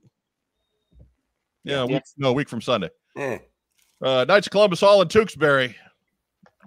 Yeah, 1.63 1.83
a 1.83 1.87
Yeah. 1.87 1.93
week, 1.95 2.03
no, 2.17 2.29
a 2.29 2.33
week 2.33 2.49
from 2.49 2.61
Sunday. 2.61 2.89
Eh. 3.17 3.39
Uh, 4.01 4.25
Knights 4.27 4.47
of 4.47 4.51
Columbus 4.51 4.79
Hall 4.79 5.01
in 5.01 5.07
Tewksbury. 5.07 5.75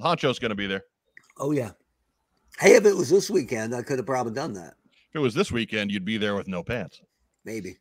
Honcho's 0.00 0.38
going 0.38 0.50
to 0.50 0.54
be 0.54 0.66
there. 0.66 0.84
Oh 1.38 1.52
yeah. 1.52 1.70
Hey, 2.58 2.74
if 2.74 2.84
it 2.84 2.96
was 2.96 3.08
this 3.08 3.30
weekend, 3.30 3.74
I 3.74 3.82
could 3.82 3.98
have 3.98 4.06
probably 4.06 4.34
done 4.34 4.52
that. 4.54 4.74
If 5.10 5.16
it 5.16 5.20
was 5.20 5.34
this 5.34 5.50
weekend, 5.50 5.90
you'd 5.90 6.04
be 6.04 6.18
there 6.18 6.34
with 6.34 6.48
no 6.48 6.62
pants. 6.62 7.00
Maybe. 7.44 7.78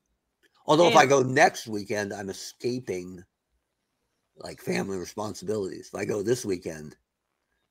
Although 0.66 0.88
if 0.88 0.96
I 0.96 1.06
go 1.06 1.22
next 1.22 1.68
weekend, 1.68 2.14
I'm 2.14 2.30
escaping 2.30 3.24
like 4.38 4.62
family 4.62 4.98
responsibilities. 4.98 5.90
If 5.94 6.00
I 6.00 6.06
go 6.06 6.24
this 6.24 6.46
weekend, 6.46 6.96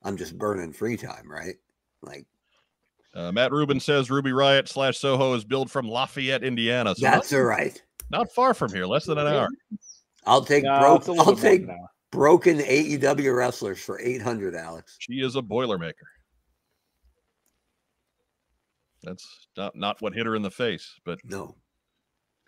I'm 0.03 0.17
just 0.17 0.37
burning 0.37 0.73
free 0.73 0.97
time, 0.97 1.31
right? 1.31 1.57
Like 2.03 2.27
Uh, 3.15 3.33
Matt 3.33 3.53
Rubin 3.53 3.81
says 3.81 4.11
Ruby 4.11 4.33
Riot 4.33 4.69
slash 4.69 4.99
Soho 4.99 5.35
is 5.35 5.45
billed 5.45 5.71
from 5.71 5.89
Lafayette, 5.89 6.45
Indiana. 6.45 6.95
So 6.95 7.03
that's 7.03 7.33
not, 7.33 7.39
all 7.39 7.45
right. 7.45 7.83
not 8.11 8.31
far 8.33 8.55
from 8.55 8.73
here, 8.73 8.87
less 8.87 9.07
than 9.07 9.19
an 9.19 9.27
hour. 9.27 9.49
I'll 10.27 10.45
take 10.45 10.65
No, 10.65 10.79
broke. 10.81 10.99
it's 11.01 11.09
a 11.09 11.13
little 11.13 11.29
I'll 11.29 11.37
take 11.37 11.63
than 11.63 11.71
an 11.71 11.77
hour. 11.81 11.91
broken 12.13 12.59
AEW 12.59 13.35
wrestlers 13.37 13.81
for 13.81 13.99
800, 14.01 14.55
Alex. 14.55 14.97
She 14.99 15.15
is 15.21 15.37
a 15.37 15.43
Boilermaker. 15.43 15.95
That's 19.03 19.49
not 19.57 19.75
not 19.77 20.01
what 20.03 20.13
hit 20.15 20.27
her 20.27 20.37
in 20.37 20.43
the 20.43 20.51
face, 20.51 20.99
but 21.05 21.19
No. 21.25 21.57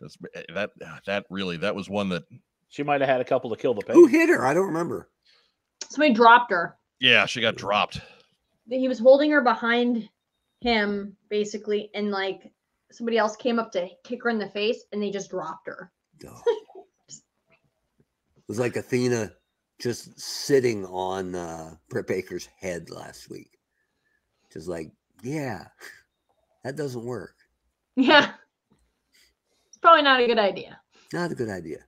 that's, 0.00 0.16
eh, 0.34 0.42
that 0.54 0.70
that 1.06 1.24
really 1.30 1.56
that 1.58 1.74
was 1.74 1.88
one 1.88 2.08
that 2.10 2.24
She 2.68 2.82
might 2.82 3.00
have 3.00 3.08
had 3.08 3.20
a 3.20 3.24
couple 3.24 3.48
to 3.50 3.56
kill 3.56 3.74
the 3.74 3.90
Who 3.92 4.06
hit 4.06 4.28
her? 4.28 4.44
I 4.44 4.52
don't 4.52 4.66
remember. 4.66 5.08
somebody 5.88 6.12
dropped 6.12 6.50
her. 6.50 6.76
yeah 7.00 7.24
she 7.26 7.40
got 7.40 7.56
dropped. 7.56 8.00
He 8.68 8.86
was 8.88 8.98
holding 8.98 9.30
her 9.30 9.40
behind 9.40 10.08
him, 10.60 11.16
basically, 11.30 11.90
and 11.94 12.10
like 12.10 12.52
somebody 12.92 13.16
else 13.18 13.34
came 13.36 13.58
up 13.58 13.72
to 13.72 13.88
kick 14.04 14.22
her 14.22 14.30
in 14.30 14.38
the 14.38 14.48
face, 14.50 14.84
and 14.92 15.02
they 15.02 15.10
just 15.10 15.30
dropped 15.30 15.66
her. 15.66 15.90
No. 16.22 16.38
it 18.52 18.58
was 18.58 18.58
like 18.58 18.76
Athena 18.76 19.32
just 19.80 20.20
sitting 20.20 20.84
on 20.84 21.34
uh, 21.34 21.74
Britt 21.88 22.06
Baker's 22.06 22.46
head 22.60 22.90
last 22.90 23.30
week. 23.30 23.56
Just 24.52 24.68
like, 24.68 24.92
yeah, 25.22 25.68
that 26.62 26.76
doesn't 26.76 27.02
work. 27.02 27.34
Yeah. 27.96 28.32
It's 29.68 29.78
probably 29.78 30.02
not 30.02 30.20
a 30.20 30.26
good 30.26 30.38
idea. 30.38 30.78
Not 31.14 31.32
a 31.32 31.34
good 31.34 31.48
idea. 31.48 31.78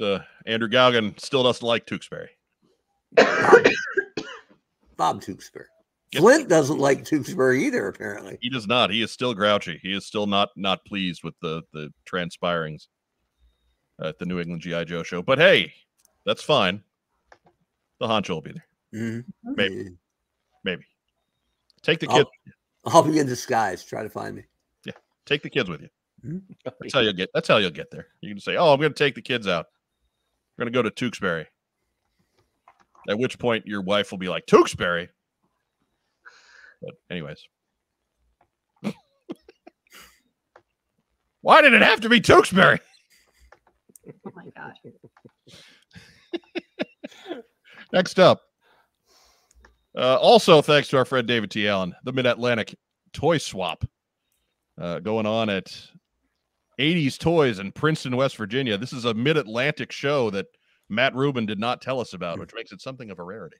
Uh, 0.00 0.20
Andrew 0.46 0.70
Galgan 0.70 1.20
still 1.20 1.42
doesn't 1.42 1.66
like 1.66 1.84
Tewksbury. 1.84 2.30
Bob 4.96 5.20
Tewksbury. 5.20 5.66
Yes. 6.12 6.22
Flint 6.22 6.48
doesn't 6.48 6.78
like 6.78 7.04
Tewksbury 7.04 7.66
either, 7.66 7.86
apparently. 7.86 8.38
He 8.40 8.48
does 8.48 8.66
not. 8.66 8.90
He 8.90 9.02
is 9.02 9.10
still 9.10 9.34
grouchy. 9.34 9.78
He 9.82 9.92
is 9.92 10.06
still 10.06 10.26
not 10.26 10.48
not 10.56 10.82
pleased 10.86 11.22
with 11.22 11.34
the 11.42 11.62
the 11.74 11.90
transpirings 12.06 12.88
at 14.00 14.18
the 14.18 14.26
New 14.26 14.40
England 14.40 14.62
GI 14.62 14.84
Joe 14.86 15.02
show. 15.02 15.22
But 15.22 15.38
hey, 15.38 15.72
that's 16.24 16.42
fine. 16.42 16.82
The 17.98 18.06
honcho 18.06 18.30
will 18.30 18.40
be 18.40 18.52
there. 18.52 18.66
Mhm. 18.94 19.24
Maybe. 19.44 19.90
Maybe. 20.64 20.84
Take 21.82 22.00
the 22.00 22.08
I'll- 22.08 22.18
kids. 22.18 22.30
I'll 22.86 23.02
be 23.02 23.18
in 23.18 23.26
disguise. 23.26 23.84
Try 23.84 24.02
to 24.02 24.08
find 24.10 24.34
me. 24.36 24.44
Yeah, 24.86 24.94
take 25.26 25.42
the 25.42 25.50
kids 25.50 25.68
with 25.68 25.82
you. 25.82 25.88
Mhm. 26.24 26.42
That's 26.64 26.94
how 26.94 27.00
you'll 27.00 27.12
get. 27.12 27.30
That's 27.34 27.46
how 27.48 27.58
you'll 27.58 27.70
get 27.70 27.90
there. 27.90 28.08
You 28.20 28.30
can 28.30 28.40
say, 28.40 28.56
"Oh, 28.56 28.72
I'm 28.72 28.80
going 28.80 28.92
to 28.92 28.98
take 28.98 29.14
the 29.14 29.22
kids 29.22 29.46
out. 29.46 29.66
We're 30.56 30.64
going 30.64 30.72
to 30.72 30.76
go 30.78 30.82
to 30.82 30.90
Tewksbury." 30.90 31.46
At 33.08 33.18
which 33.18 33.38
point, 33.38 33.66
your 33.66 33.82
wife 33.82 34.10
will 34.10 34.18
be 34.18 34.28
like, 34.28 34.46
"Tewksbury." 34.46 35.08
But 36.82 36.94
anyways, 37.10 37.46
why 41.42 41.60
did 41.62 41.72
it 41.74 41.82
have 41.82 42.00
to 42.02 42.08
be 42.08 42.20
Tewksbury? 42.20 42.80
Oh 44.26 44.30
my 44.34 44.46
gosh. 44.56 44.76
Next 47.92 48.18
up, 48.20 48.42
uh, 49.96 50.16
also 50.16 50.62
thanks 50.62 50.88
to 50.88 50.96
our 50.96 51.04
friend 51.04 51.26
David 51.26 51.50
T. 51.50 51.66
Allen, 51.68 51.94
the 52.04 52.12
Mid 52.12 52.26
Atlantic 52.26 52.76
Toy 53.12 53.38
Swap 53.38 53.84
uh, 54.80 55.00
going 55.00 55.26
on 55.26 55.50
at 55.50 55.66
80s 56.78 57.18
Toys 57.18 57.58
in 57.58 57.72
Princeton, 57.72 58.16
West 58.16 58.36
Virginia. 58.36 58.78
This 58.78 58.92
is 58.92 59.04
a 59.06 59.14
Mid 59.14 59.36
Atlantic 59.36 59.90
show 59.90 60.30
that 60.30 60.46
Matt 60.88 61.14
Rubin 61.16 61.46
did 61.46 61.58
not 61.58 61.82
tell 61.82 62.00
us 62.00 62.14
about, 62.14 62.38
which 62.38 62.54
makes 62.54 62.70
it 62.72 62.80
something 62.80 63.10
of 63.10 63.18
a 63.18 63.22
rarity. 63.24 63.56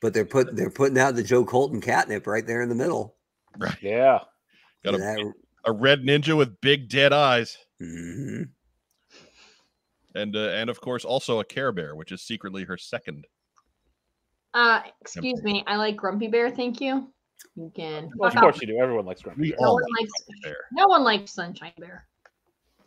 But 0.00 0.12
they're 0.14 0.24
put 0.24 0.54
they're 0.54 0.70
putting 0.70 0.98
out 0.98 1.14
the 1.16 1.22
Joe 1.22 1.44
Colton 1.44 1.80
catnip 1.80 2.26
right 2.26 2.46
there 2.46 2.62
in 2.62 2.68
the 2.68 2.74
middle. 2.74 3.16
Right. 3.58 3.76
Yeah. 3.80 4.20
Got 4.84 4.94
a, 4.94 4.98
That- 4.98 5.32
a 5.64 5.72
red 5.72 6.02
ninja 6.02 6.36
with 6.36 6.60
big 6.60 6.88
dead 6.88 7.12
eyes. 7.12 7.56
Mhm. 7.82 8.50
And, 10.16 10.34
uh, 10.36 10.48
and 10.50 10.70
of 10.70 10.80
course, 10.80 11.04
also 11.04 11.40
a 11.40 11.44
Care 11.44 11.72
Bear, 11.72 11.94
which 11.94 12.10
is 12.12 12.22
secretly 12.22 12.64
her 12.64 12.76
second. 12.78 13.26
Uh, 14.54 14.80
excuse 15.00 15.42
me. 15.42 15.62
I 15.66 15.76
like 15.76 15.96
Grumpy 15.96 16.28
Bear. 16.28 16.50
Thank 16.50 16.80
you. 16.80 17.12
You 17.54 17.70
can. 17.76 18.10
Well, 18.16 18.30
of 18.30 18.36
course 18.36 18.60
you 18.60 18.66
do. 18.66 18.78
Everyone 18.78 19.04
likes 19.04 19.20
Grumpy. 19.22 19.42
We 19.42 19.50
Bear. 19.50 19.58
No 19.60 19.66
all 19.68 19.74
one 19.74 19.82
like 19.98 20.00
likes. 20.00 20.12
Bear. 20.42 20.56
No 20.72 20.86
one 20.86 21.04
likes 21.04 21.32
Sunshine 21.32 21.72
Bear. 21.78 22.06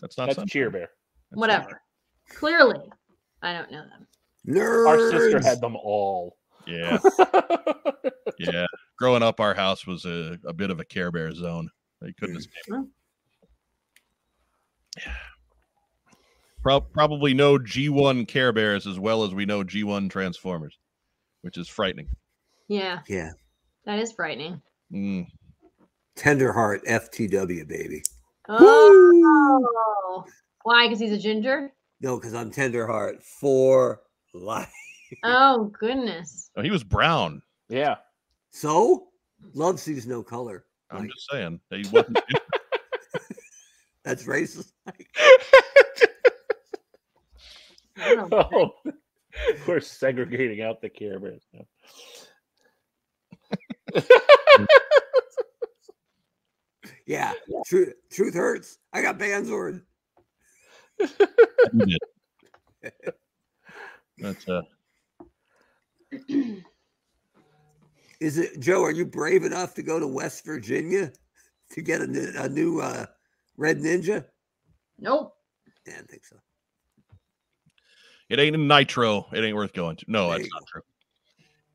That's 0.01 0.17
not 0.17 0.25
That's 0.25 0.35
something. 0.37 0.49
Cheer 0.49 0.69
Bear. 0.71 0.89
That's 1.29 1.39
Whatever. 1.39 1.81
Clearly, 2.29 2.89
I 3.41 3.53
don't 3.53 3.71
know 3.71 3.83
them. 3.83 4.07
Nerds. 4.47 4.87
Our 4.87 5.11
sister 5.11 5.41
had 5.47 5.61
them 5.61 5.75
all. 5.75 6.37
Yeah. 6.67 6.97
Yeah. 8.37 8.65
Growing 8.97 9.21
up, 9.21 9.41
our 9.41 9.53
house 9.53 9.85
was 9.85 10.05
a, 10.05 10.37
a 10.45 10.53
bit 10.53 10.69
of 10.69 10.79
a 10.79 10.85
Care 10.85 11.11
Bear 11.11 11.33
zone. 11.33 11.69
You 12.01 12.13
couldn't 12.17 12.35
Mm. 12.35 12.39
escape. 12.39 12.63
Hmm. 12.69 12.81
Yeah. 14.97 15.13
Pro- 16.69 16.81
probably 16.81 17.33
know 17.33 17.57
G1 17.57 18.27
Care 18.27 18.53
Bears 18.53 18.85
as 18.85 18.99
well 18.99 19.23
as 19.23 19.33
we 19.33 19.43
know 19.43 19.63
G1 19.63 20.07
Transformers, 20.11 20.77
which 21.41 21.57
is 21.57 21.67
frightening. 21.67 22.07
Yeah, 22.67 22.99
Yeah. 23.07 23.31
that 23.85 23.97
is 23.97 24.11
frightening. 24.11 24.61
Mm. 24.93 25.25
Tender 26.15 26.53
heart 26.53 26.83
FTW 26.85 27.67
baby. 27.67 28.03
Oh, 28.49 30.23
why? 30.61 30.85
Because 30.85 30.99
he's 30.99 31.11
a 31.11 31.17
ginger. 31.17 31.71
No, 32.01 32.17
because 32.19 32.35
I'm 32.35 32.51
Tenderheart 32.51 33.23
for 33.23 34.01
life. 34.35 34.71
Oh 35.23 35.71
goodness. 35.79 36.51
Oh, 36.55 36.61
he 36.61 36.69
was 36.69 36.83
brown. 36.83 37.41
yeah. 37.69 37.95
So 38.51 39.07
love 39.55 39.79
sees 39.79 40.05
no 40.05 40.21
color. 40.21 40.65
I'm 40.91 40.99
Like, 40.99 41.09
just 41.09 41.27
saying. 41.31 41.59
He 41.71 41.83
wasn't, 41.91 42.19
that's 44.03 44.23
racist. 44.25 44.71
I 47.99 48.15
don't 48.15 48.31
know. 48.31 48.49
Oh, 48.53 48.91
we're 49.67 49.79
segregating 49.79 50.61
out 50.61 50.81
the 50.81 50.89
Care 50.89 51.19
Bears. 51.19 51.43
now. 51.53 51.65
Yeah. 57.09 57.33
Truth 57.65 57.93
truth 58.11 58.35
hurts. 58.35 58.77
I 58.93 59.01
got 59.01 59.17
Banzord. 59.17 59.81
he 60.99 61.07
did. 61.73 61.97
That's 64.19 64.47
uh 64.47 64.61
Is 68.19 68.37
it 68.37 68.59
Joe? 68.59 68.83
Are 68.83 68.91
you 68.91 69.05
brave 69.05 69.43
enough 69.43 69.73
to 69.73 69.81
go 69.83 69.99
to 69.99 70.07
West 70.07 70.45
Virginia 70.45 71.11
to 71.71 71.81
get 71.81 72.01
a, 72.01 72.43
a 72.43 72.47
new 72.47 72.79
uh, 72.79 73.07
Red 73.57 73.79
Ninja? 73.79 74.25
Nope. 74.99 75.33
Yeah, 75.87 75.93
I 75.93 75.97
don't 75.97 76.09
think 76.09 76.25
so. 76.25 76.35
It 78.29 78.39
ain't 78.39 78.55
in 78.55 78.67
nitro. 78.67 79.27
It 79.33 79.43
ain't 79.43 79.55
worth 79.55 79.73
going 79.73 79.97
to. 79.97 80.05
No, 80.07 80.29
that's 80.29 80.47
not 80.53 80.65
true. 80.67 80.81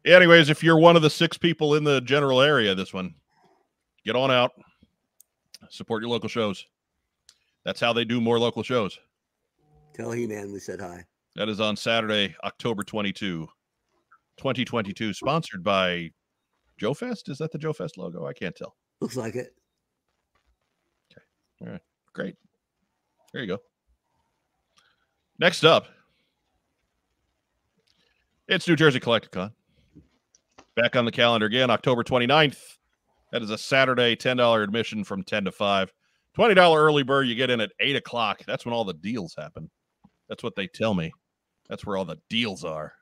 Anyways, 0.04 0.50
if 0.50 0.62
you're 0.62 0.78
one 0.78 0.96
of 0.96 1.02
the 1.02 1.10
six 1.10 1.36
people 1.36 1.74
in 1.74 1.84
the 1.84 2.00
general 2.00 2.40
area, 2.40 2.74
this 2.74 2.92
one, 2.92 3.14
get 4.04 4.16
on 4.16 4.30
out. 4.30 4.52
Support 5.70 6.02
your 6.02 6.10
local 6.10 6.28
shows. 6.28 6.66
That's 7.64 7.80
how 7.80 7.92
they 7.92 8.04
do 8.04 8.20
more 8.20 8.38
local 8.38 8.62
shows. 8.62 8.98
Tell 9.94 10.10
He 10.10 10.26
Man 10.26 10.52
we 10.52 10.58
said 10.58 10.80
hi. 10.80 11.04
That 11.36 11.48
is 11.48 11.60
on 11.60 11.76
Saturday, 11.76 12.36
October 12.44 12.84
22, 12.84 13.48
2022, 14.36 15.12
sponsored 15.14 15.64
by 15.64 16.10
Joe 16.76 16.94
Fest. 16.94 17.28
Is 17.28 17.38
that 17.38 17.50
the 17.50 17.58
Joe 17.58 17.72
Fest 17.72 17.96
logo? 17.98 18.26
I 18.26 18.32
can't 18.32 18.54
tell. 18.54 18.76
Looks 19.00 19.16
like 19.16 19.34
it. 19.34 19.54
Okay. 21.10 21.24
All 21.62 21.72
right. 21.72 21.80
Great. 22.12 22.36
There 23.32 23.42
you 23.42 23.48
go. 23.48 23.58
Next 25.38 25.64
up, 25.64 25.88
it's 28.48 28.68
New 28.68 28.76
Jersey 28.76 29.00
Collecticon. 29.00 29.52
Back 30.76 30.96
on 30.96 31.04
the 31.04 31.12
calendar 31.12 31.46
again, 31.46 31.70
October 31.70 32.02
29th. 32.02 32.58
That 33.32 33.42
is 33.42 33.50
a 33.50 33.58
Saturday, 33.58 34.16
$10 34.16 34.62
admission 34.62 35.04
from 35.04 35.22
10 35.22 35.46
to 35.46 35.52
5. 35.52 35.92
$20 36.36 36.76
early 36.76 37.02
bird, 37.02 37.28
you 37.28 37.34
get 37.34 37.50
in 37.50 37.60
at 37.60 37.72
8 37.80 37.96
o'clock. 37.96 38.42
That's 38.46 38.64
when 38.64 38.74
all 38.74 38.84
the 38.84 38.94
deals 38.94 39.34
happen. 39.36 39.70
That's 40.28 40.42
what 40.42 40.56
they 40.56 40.66
tell 40.66 40.94
me. 40.94 41.12
That's 41.68 41.86
where 41.86 41.96
all 41.96 42.04
the 42.04 42.18
deals 42.28 42.64
are. 42.64 42.92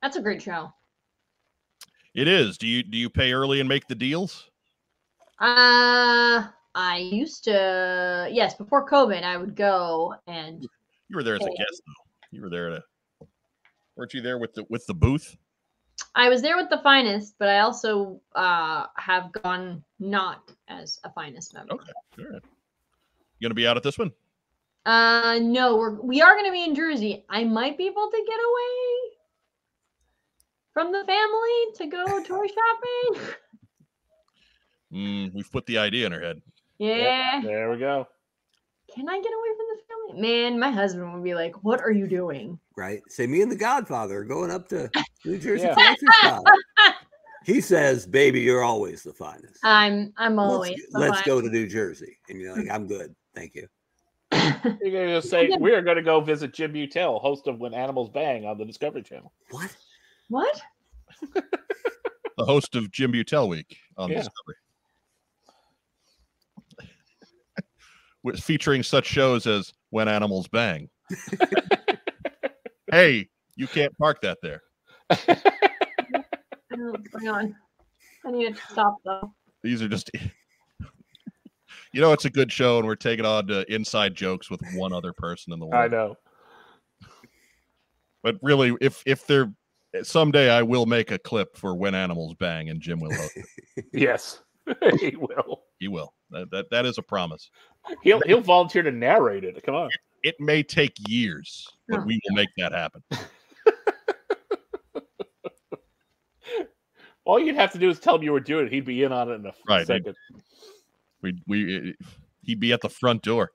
That's 0.00 0.16
a 0.16 0.22
great 0.22 0.42
show. 0.42 0.72
It 2.14 2.28
is. 2.28 2.58
Do 2.58 2.66
you 2.66 2.82
do 2.82 2.98
you 2.98 3.08
pay 3.08 3.32
early 3.32 3.60
and 3.60 3.68
make 3.68 3.86
the 3.86 3.94
deals? 3.94 4.50
Uh, 5.40 6.46
I 6.74 6.96
used 6.98 7.44
to. 7.44 8.28
Yes, 8.30 8.54
before 8.54 8.86
COVID, 8.86 9.22
I 9.22 9.36
would 9.36 9.56
go 9.56 10.14
and 10.26 10.66
You 11.08 11.16
were 11.16 11.22
there 11.22 11.36
as 11.36 11.42
a 11.42 11.46
guest 11.46 11.82
though. 11.86 12.04
You 12.30 12.42
were 12.42 12.50
there 12.50 12.70
to 12.70 12.82
weren't 14.02 14.14
you 14.14 14.20
there 14.20 14.38
with 14.38 14.52
the 14.54 14.66
with 14.68 14.84
the 14.86 14.94
booth? 14.94 15.36
I 16.16 16.28
was 16.28 16.42
there 16.42 16.56
with 16.56 16.68
the 16.70 16.78
finest, 16.78 17.36
but 17.38 17.48
I 17.48 17.60
also 17.60 18.20
uh 18.34 18.86
have 18.96 19.30
gone 19.30 19.84
not 20.00 20.50
as 20.66 20.98
a 21.04 21.12
finest 21.12 21.54
member. 21.54 21.74
Okay. 21.74 21.92
All 22.18 22.24
right. 22.24 22.42
You 23.38 23.48
gonna 23.48 23.54
be 23.54 23.64
out 23.68 23.76
at 23.76 23.84
this 23.84 23.98
one? 23.98 24.10
Uh, 24.84 25.38
no, 25.40 25.76
we're 25.76 26.00
we 26.00 26.20
are 26.20 26.34
going 26.34 26.46
to 26.46 26.50
be 26.50 26.64
in 26.64 26.74
Jersey. 26.74 27.24
I 27.30 27.44
might 27.44 27.78
be 27.78 27.86
able 27.86 28.10
to 28.10 28.24
get 28.26 28.34
away 28.50 29.16
from 30.74 30.90
the 30.90 31.04
family 31.04 31.58
to 31.76 31.86
go 31.86 32.04
toy 32.24 32.46
shopping. 32.56 33.28
Mm, 34.92 35.32
we've 35.34 35.52
put 35.52 35.66
the 35.66 35.78
idea 35.78 36.06
in 36.06 36.10
her 36.10 36.20
head. 36.20 36.42
Yep, 36.78 36.98
Yeah. 36.98 37.40
there 37.44 37.70
we 37.70 37.78
go. 37.78 38.08
Can 38.94 39.08
I 39.08 39.20
get 39.20 39.32
away 39.32 39.48
from 39.56 39.66
the 39.70 40.14
family? 40.16 40.22
Man, 40.22 40.58
my 40.58 40.70
husband 40.70 41.12
would 41.14 41.24
be 41.24 41.34
like, 41.34 41.62
"What 41.64 41.80
are 41.80 41.90
you 41.92 42.06
doing?" 42.06 42.58
Right? 42.76 43.00
Say 43.08 43.26
me 43.26 43.40
and 43.42 43.50
the 43.50 43.56
Godfather 43.56 44.18
are 44.18 44.24
going 44.24 44.50
up 44.50 44.68
to 44.68 44.90
New 45.24 45.38
Jersey 45.38 45.64
Yeah. 46.22 46.40
He 47.44 47.60
says, 47.60 48.06
"Baby, 48.06 48.40
you're 48.40 48.62
always 48.62 49.02
the 49.02 49.12
finest." 49.12 49.58
I'm 49.64 50.12
I'm 50.16 50.38
always. 50.38 50.70
let's, 50.70 50.92
the 50.92 50.98
let's 50.98 51.20
fin- 51.22 51.26
go 51.26 51.40
to 51.40 51.48
New 51.48 51.66
Jersey, 51.66 52.18
and 52.28 52.40
you're 52.40 52.56
like, 52.56 52.68
"I'm 52.70 52.86
good, 52.86 53.14
thank 53.34 53.54
you." 53.54 53.66
You're 54.32 55.06
gonna 55.06 55.22
say 55.22 55.50
we're 55.58 55.82
gonna 55.82 56.02
go 56.02 56.20
visit 56.20 56.52
Jim 56.52 56.72
Butel, 56.72 57.20
host 57.20 57.46
of 57.48 57.58
When 57.58 57.74
Animals 57.74 58.10
Bang 58.10 58.44
on 58.46 58.58
the 58.58 58.64
Discovery 58.64 59.02
Channel. 59.02 59.32
What? 59.50 59.74
what? 60.28 60.60
The 62.38 62.44
host 62.46 62.74
of 62.74 62.90
Jim 62.90 63.12
Butel 63.12 63.48
Week 63.48 63.76
on 63.96 64.10
Yeah. 64.10 64.18
Discovery. 64.18 64.54
Featuring 68.36 68.82
such 68.82 69.06
shows 69.06 69.46
as 69.46 69.72
When 69.90 70.08
Animals 70.08 70.48
Bang. 70.48 70.88
hey, 72.90 73.28
you 73.56 73.66
can't 73.66 73.96
park 73.98 74.20
that 74.22 74.38
there. 74.42 74.62
Oh, 76.74 76.96
hang 77.18 77.28
on. 77.28 77.56
I 78.24 78.30
need 78.30 78.56
to 78.56 78.62
stop 78.70 78.96
though. 79.04 79.34
These 79.62 79.82
are 79.82 79.88
just 79.88 80.10
you 81.92 82.00
know 82.00 82.12
it's 82.12 82.24
a 82.24 82.30
good 82.30 82.50
show 82.50 82.78
and 82.78 82.86
we're 82.86 82.94
taking 82.94 83.26
on 83.26 83.46
to 83.48 83.70
inside 83.72 84.14
jokes 84.14 84.50
with 84.50 84.60
one 84.74 84.92
other 84.92 85.12
person 85.12 85.52
in 85.52 85.58
the 85.58 85.66
world. 85.66 85.84
I 85.84 85.88
know. 85.88 86.16
But 88.22 88.36
really, 88.40 88.74
if 88.80 89.02
if 89.04 89.26
there 89.26 89.52
someday 90.02 90.50
I 90.50 90.62
will 90.62 90.86
make 90.86 91.10
a 91.10 91.18
clip 91.18 91.56
for 91.56 91.74
when 91.74 91.94
animals 91.94 92.34
bang 92.38 92.70
and 92.70 92.80
Jim 92.80 93.00
will 93.00 93.12
host. 93.12 93.36
it. 93.76 93.84
Yes, 93.92 94.40
he 94.98 95.14
will. 95.16 95.64
He 95.82 95.88
will. 95.88 96.14
That, 96.30 96.50
that 96.50 96.70
that 96.70 96.86
is 96.86 96.96
a 96.96 97.02
promise. 97.02 97.50
He'll 98.02 98.20
he'll 98.20 98.40
volunteer 98.40 98.82
to 98.82 98.92
narrate 98.92 99.44
it. 99.44 99.62
Come 99.62 99.74
on. 99.74 99.90
It 100.22 100.36
may 100.38 100.62
take 100.62 100.94
years, 101.08 101.68
but 101.88 102.06
we 102.06 102.20
will 102.24 102.36
make 102.36 102.48
that 102.56 102.72
happen. 102.72 103.02
All 107.24 107.38
you'd 107.38 107.56
have 107.56 107.72
to 107.72 107.78
do 107.78 107.90
is 107.90 108.00
tell 108.00 108.16
him 108.16 108.22
you 108.22 108.32
were 108.32 108.40
doing 108.40 108.66
it. 108.66 108.72
He'd 108.72 108.84
be 108.84 109.02
in 109.02 109.12
on 109.12 109.30
it 109.30 109.34
in 109.34 109.46
a 109.46 109.52
Right, 109.68 109.86
second. 109.86 110.14
We 111.20 111.34
we 111.46 111.94
he'd 112.42 112.60
be 112.60 112.72
at 112.72 112.80
the 112.80 112.88
front 112.88 113.22
door. 113.22 113.50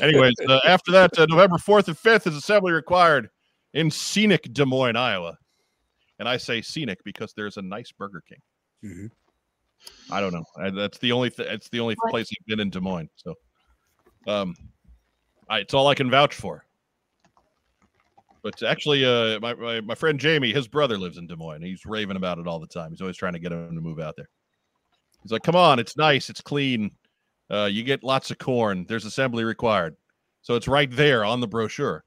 Anyways, 0.00 0.34
uh, 0.48 0.60
after 0.66 0.92
that, 0.92 1.18
uh, 1.18 1.26
November 1.28 1.58
fourth 1.58 1.88
and 1.88 1.98
fifth 1.98 2.26
is 2.26 2.36
assembly 2.36 2.72
required 2.72 3.28
in 3.74 3.90
scenic 3.90 4.52
Des 4.52 4.64
Moines, 4.64 4.96
Iowa. 4.96 5.36
And 6.18 6.28
I 6.28 6.36
say 6.36 6.62
scenic 6.62 7.02
because 7.04 7.32
there's 7.34 7.56
a 7.56 7.62
nice 7.62 7.90
Burger 7.92 8.22
King. 8.28 8.40
Mhm. 8.84 9.10
I 10.10 10.20
don't 10.20 10.32
know. 10.32 10.44
I, 10.58 10.70
that's 10.70 10.98
the 10.98 11.12
only 11.12 11.30
th- 11.30 11.48
it's 11.48 11.68
the 11.68 11.80
only 11.80 11.96
place 12.10 12.30
I've 12.30 12.46
been 12.46 12.60
in 12.60 12.70
Des 12.70 12.80
Moines. 12.80 13.10
So, 13.16 13.34
um, 14.26 14.54
I, 15.48 15.58
it's 15.60 15.74
all 15.74 15.88
I 15.88 15.94
can 15.94 16.10
vouch 16.10 16.34
for. 16.34 16.64
But 18.42 18.62
actually, 18.62 19.04
uh, 19.04 19.38
my, 19.40 19.54
my 19.54 19.80
my 19.80 19.94
friend 19.94 20.18
Jamie, 20.18 20.52
his 20.52 20.66
brother 20.68 20.98
lives 20.98 21.16
in 21.18 21.26
Des 21.26 21.36
Moines. 21.36 21.62
He's 21.62 21.86
raving 21.86 22.16
about 22.16 22.38
it 22.38 22.46
all 22.46 22.58
the 22.58 22.66
time. 22.66 22.90
He's 22.90 23.00
always 23.00 23.16
trying 23.16 23.34
to 23.34 23.38
get 23.38 23.52
him 23.52 23.74
to 23.74 23.80
move 23.80 24.00
out 24.00 24.16
there. 24.16 24.28
He's 25.22 25.30
like, 25.30 25.42
"Come 25.44 25.56
on, 25.56 25.78
it's 25.78 25.96
nice, 25.96 26.28
it's 26.28 26.40
clean. 26.40 26.90
Uh, 27.50 27.68
you 27.70 27.84
get 27.84 28.02
lots 28.02 28.30
of 28.30 28.38
corn. 28.38 28.84
There's 28.88 29.04
assembly 29.04 29.44
required, 29.44 29.96
so 30.42 30.56
it's 30.56 30.66
right 30.66 30.90
there 30.90 31.24
on 31.24 31.40
the 31.40 31.46
brochure. 31.46 32.04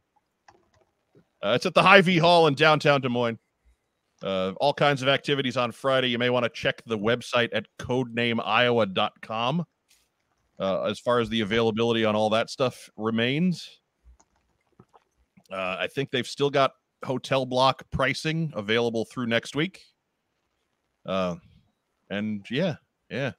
Uh, 1.44 1.54
it's 1.56 1.66
at 1.66 1.74
the 1.74 1.84
Hy-Vee 1.84 2.18
Hall 2.18 2.48
in 2.48 2.56
downtown 2.56 3.02
Des 3.02 3.10
Moines. 3.10 3.38
Uh, 4.24 4.54
all 4.58 4.74
kinds 4.74 5.02
of 5.02 5.08
activities 5.08 5.58
on 5.58 5.72
Friday. 5.72 6.10
You 6.10 6.18
may 6.18 6.30
want 6.30 6.44
to 6.44 6.50
check 6.50 6.82
the 6.86 6.98
website 6.98 7.50
at 7.54 7.68
codenameiowa.com 7.80 9.66
uh, 10.60 10.82
as 10.84 11.00
far 11.00 11.20
as 11.20 11.30
the 11.30 11.42
availability 11.42 12.06
on 12.06 12.16
all 12.16 12.30
that 12.32 12.50
stuff 12.50 12.90
remains. 12.96 13.70
Uh, 15.52 15.78
I 15.80 15.88
think 15.94 16.12
they've 16.12 16.26
still 16.28 16.50
got 16.50 16.72
hotel 17.04 17.46
block 17.46 17.84
pricing 17.92 18.52
available 18.56 19.06
through 19.06 19.28
next 19.28 19.56
week. 19.56 19.84
Uh, 21.06 21.36
and 22.10 22.46
yeah, 22.50 22.76
yeah. 23.10 23.34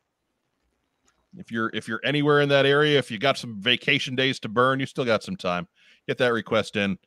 If 1.36 1.50
you're 1.50 1.70
if 1.74 1.86
you're 1.88 2.00
anywhere 2.04 2.40
in 2.40 2.48
that 2.48 2.64
area, 2.64 2.98
if 2.98 3.10
you 3.10 3.18
got 3.18 3.36
some 3.36 3.60
vacation 3.60 4.14
days 4.14 4.40
to 4.40 4.48
burn, 4.48 4.80
you 4.80 4.86
still 4.86 5.04
got 5.04 5.22
some 5.22 5.36
time. 5.36 5.68
Get 6.06 6.18
that 6.18 6.32
request 6.32 6.76
in. 6.76 6.98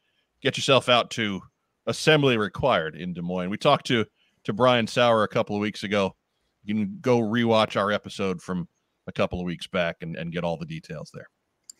Get 0.41 0.57
yourself 0.57 0.87
out 0.87 1.09
to 1.11 1.41
assembly 1.89 2.37
required 2.37 2.95
in 2.95 3.13
Des 3.13 3.21
Moines. 3.21 3.49
We 3.49 3.57
talked 3.57 3.87
to 3.87 4.05
to 4.45 4.53
Brian 4.53 4.87
Sauer 4.87 5.23
a 5.23 5.27
couple 5.27 5.55
of 5.55 5.61
weeks 5.61 5.83
ago. 5.83 6.15
You 6.63 6.75
can 6.75 6.97
go 7.01 7.19
rewatch 7.19 7.75
our 7.75 7.91
episode 7.91 8.41
from 8.41 8.67
a 9.07 9.11
couple 9.11 9.39
of 9.39 9.45
weeks 9.45 9.67
back 9.67 9.97
and, 10.01 10.15
and 10.15 10.31
get 10.31 10.43
all 10.43 10.55
the 10.55 10.65
details 10.65 11.11
there. 11.13 11.27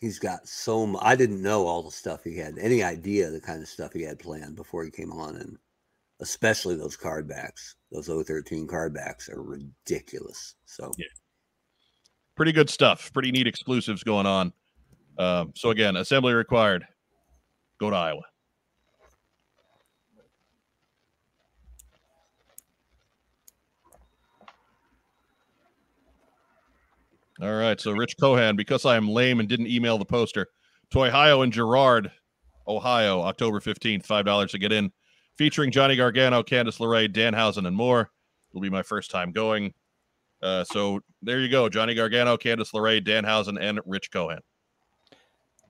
He's 0.00 0.18
got 0.18 0.46
so 0.46 0.86
much. 0.86 1.02
I 1.04 1.14
didn't 1.14 1.42
know 1.42 1.66
all 1.66 1.82
the 1.82 1.90
stuff 1.90 2.24
he 2.24 2.36
had, 2.36 2.58
any 2.58 2.82
idea 2.82 3.30
the 3.30 3.40
kind 3.40 3.62
of 3.62 3.68
stuff 3.68 3.92
he 3.92 4.02
had 4.02 4.18
planned 4.18 4.56
before 4.56 4.84
he 4.84 4.90
came 4.90 5.12
on. 5.12 5.36
And 5.36 5.56
especially 6.20 6.76
those 6.76 6.96
card 6.96 7.28
backs, 7.28 7.76
those 7.92 8.06
013 8.08 8.66
card 8.66 8.92
backs 8.94 9.28
are 9.28 9.42
ridiculous. 9.42 10.54
So, 10.64 10.90
Yeah. 10.98 11.06
Pretty 12.34 12.52
good 12.52 12.70
stuff. 12.70 13.12
Pretty 13.12 13.30
neat 13.30 13.46
exclusives 13.46 14.02
going 14.02 14.26
on. 14.26 14.52
Um, 15.18 15.52
so 15.54 15.70
again, 15.70 15.96
assembly 15.96 16.32
required. 16.32 16.86
Go 17.78 17.90
to 17.90 17.96
Iowa. 17.96 18.22
All 27.42 27.54
right. 27.54 27.80
So 27.80 27.92
Rich 27.92 28.16
Cohan, 28.20 28.56
because 28.56 28.84
I 28.84 28.96
am 28.96 29.08
lame 29.08 29.40
and 29.40 29.48
didn't 29.48 29.68
email 29.68 29.96
the 29.98 30.04
poster, 30.04 30.46
Toy 30.90 31.08
Ohio 31.08 31.42
and 31.42 31.52
Girard, 31.52 32.10
Ohio, 32.68 33.20
October 33.22 33.60
15th, 33.60 34.06
$5 34.06 34.50
to 34.50 34.58
get 34.58 34.72
in, 34.72 34.92
featuring 35.38 35.70
Johnny 35.70 35.96
Gargano, 35.96 36.42
Candice 36.42 36.78
LeRae, 36.78 37.08
Danhausen, 37.12 37.66
and 37.66 37.74
more. 37.76 38.10
It'll 38.50 38.60
be 38.60 38.68
my 38.70 38.82
first 38.82 39.10
time 39.10 39.32
going. 39.32 39.72
Uh, 40.42 40.64
so 40.64 41.00
there 41.22 41.40
you 41.40 41.48
go. 41.48 41.68
Johnny 41.68 41.94
Gargano, 41.94 42.36
Candice 42.36 42.72
LeRae, 42.72 43.04
Danhausen, 43.04 43.58
and 43.60 43.80
Rich 43.86 44.10
Cohan. 44.10 44.40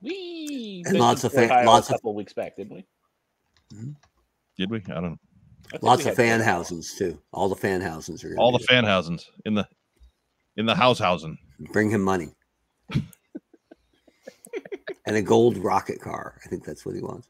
We 0.01 0.83
lots 0.91 1.23
of 1.23 1.31
fan- 1.31 1.65
lots 1.65 1.89
a 1.89 1.93
of- 1.93 1.99
couple 1.99 2.15
weeks 2.15 2.33
back, 2.33 2.55
didn't 2.57 2.73
we? 2.73 2.85
Did 4.57 4.69
we? 4.71 4.77
I 4.89 4.95
don't 4.95 5.03
know. 5.03 5.17
I 5.73 5.77
lots 5.81 6.05
of 6.05 6.15
fan 6.15 6.41
houses 6.41 6.95
too. 6.97 7.21
All 7.31 7.47
the 7.47 7.55
fan 7.55 7.81
houses 7.81 8.23
are 8.23 8.35
All 8.37 8.51
the 8.51 8.65
there. 8.67 8.81
fanhausens 8.81 9.25
in 9.45 9.53
the 9.53 9.67
in 10.57 10.65
the 10.65 10.73
househausen. 10.73 11.35
Bring 11.71 11.89
him 11.89 12.01
money. 12.01 12.33
and 15.05 15.15
a 15.15 15.21
gold 15.21 15.57
rocket 15.57 16.01
car. 16.01 16.39
I 16.43 16.49
think 16.49 16.65
that's 16.65 16.85
what 16.85 16.95
he 16.95 17.01
wants. 17.01 17.27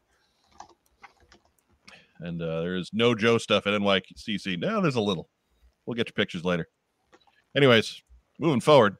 And 2.20 2.40
uh, 2.40 2.60
there's 2.60 2.90
no 2.92 3.14
Joe 3.14 3.38
stuff 3.38 3.66
at 3.66 3.72
NYCC. 3.80 4.58
No, 4.58 4.80
there's 4.80 4.96
a 4.96 5.00
little. 5.00 5.28
We'll 5.84 5.96
get 5.96 6.08
your 6.08 6.14
pictures 6.14 6.44
later. 6.44 6.68
Anyways, 7.56 8.02
moving 8.38 8.60
forward. 8.60 8.96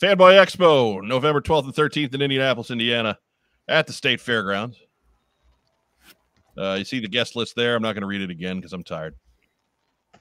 Fanboy 0.00 0.42
Expo, 0.42 1.02
November 1.06 1.42
12th 1.42 1.64
and 1.64 1.74
13th 1.74 2.14
in 2.14 2.22
Indianapolis, 2.22 2.70
Indiana, 2.70 3.18
at 3.68 3.86
the 3.86 3.92
State 3.92 4.20
Fairgrounds. 4.20 4.78
Uh, 6.56 6.76
you 6.78 6.84
see 6.84 7.00
the 7.00 7.08
guest 7.08 7.36
list 7.36 7.54
there. 7.54 7.76
I'm 7.76 7.82
not 7.82 7.92
going 7.92 8.00
to 8.02 8.06
read 8.06 8.22
it 8.22 8.30
again 8.30 8.56
because 8.56 8.72
I'm 8.72 8.82
tired. 8.82 9.14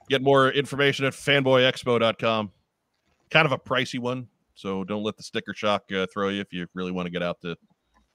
Get 0.09 0.21
more 0.21 0.51
information 0.51 1.05
at 1.05 1.13
fanboyexpo.com. 1.13 2.51
Kind 3.31 3.45
of 3.45 3.51
a 3.51 3.57
pricey 3.57 3.99
one, 3.99 4.27
so 4.55 4.83
don't 4.83 5.03
let 5.03 5.15
the 5.17 5.23
sticker 5.23 5.53
shock 5.53 5.83
uh, 5.91 6.07
throw 6.11 6.29
you 6.29 6.41
if 6.41 6.51
you 6.51 6.67
really 6.73 6.91
want 6.91 7.05
to 7.05 7.11
get 7.11 7.21
out 7.21 7.39
to 7.41 7.55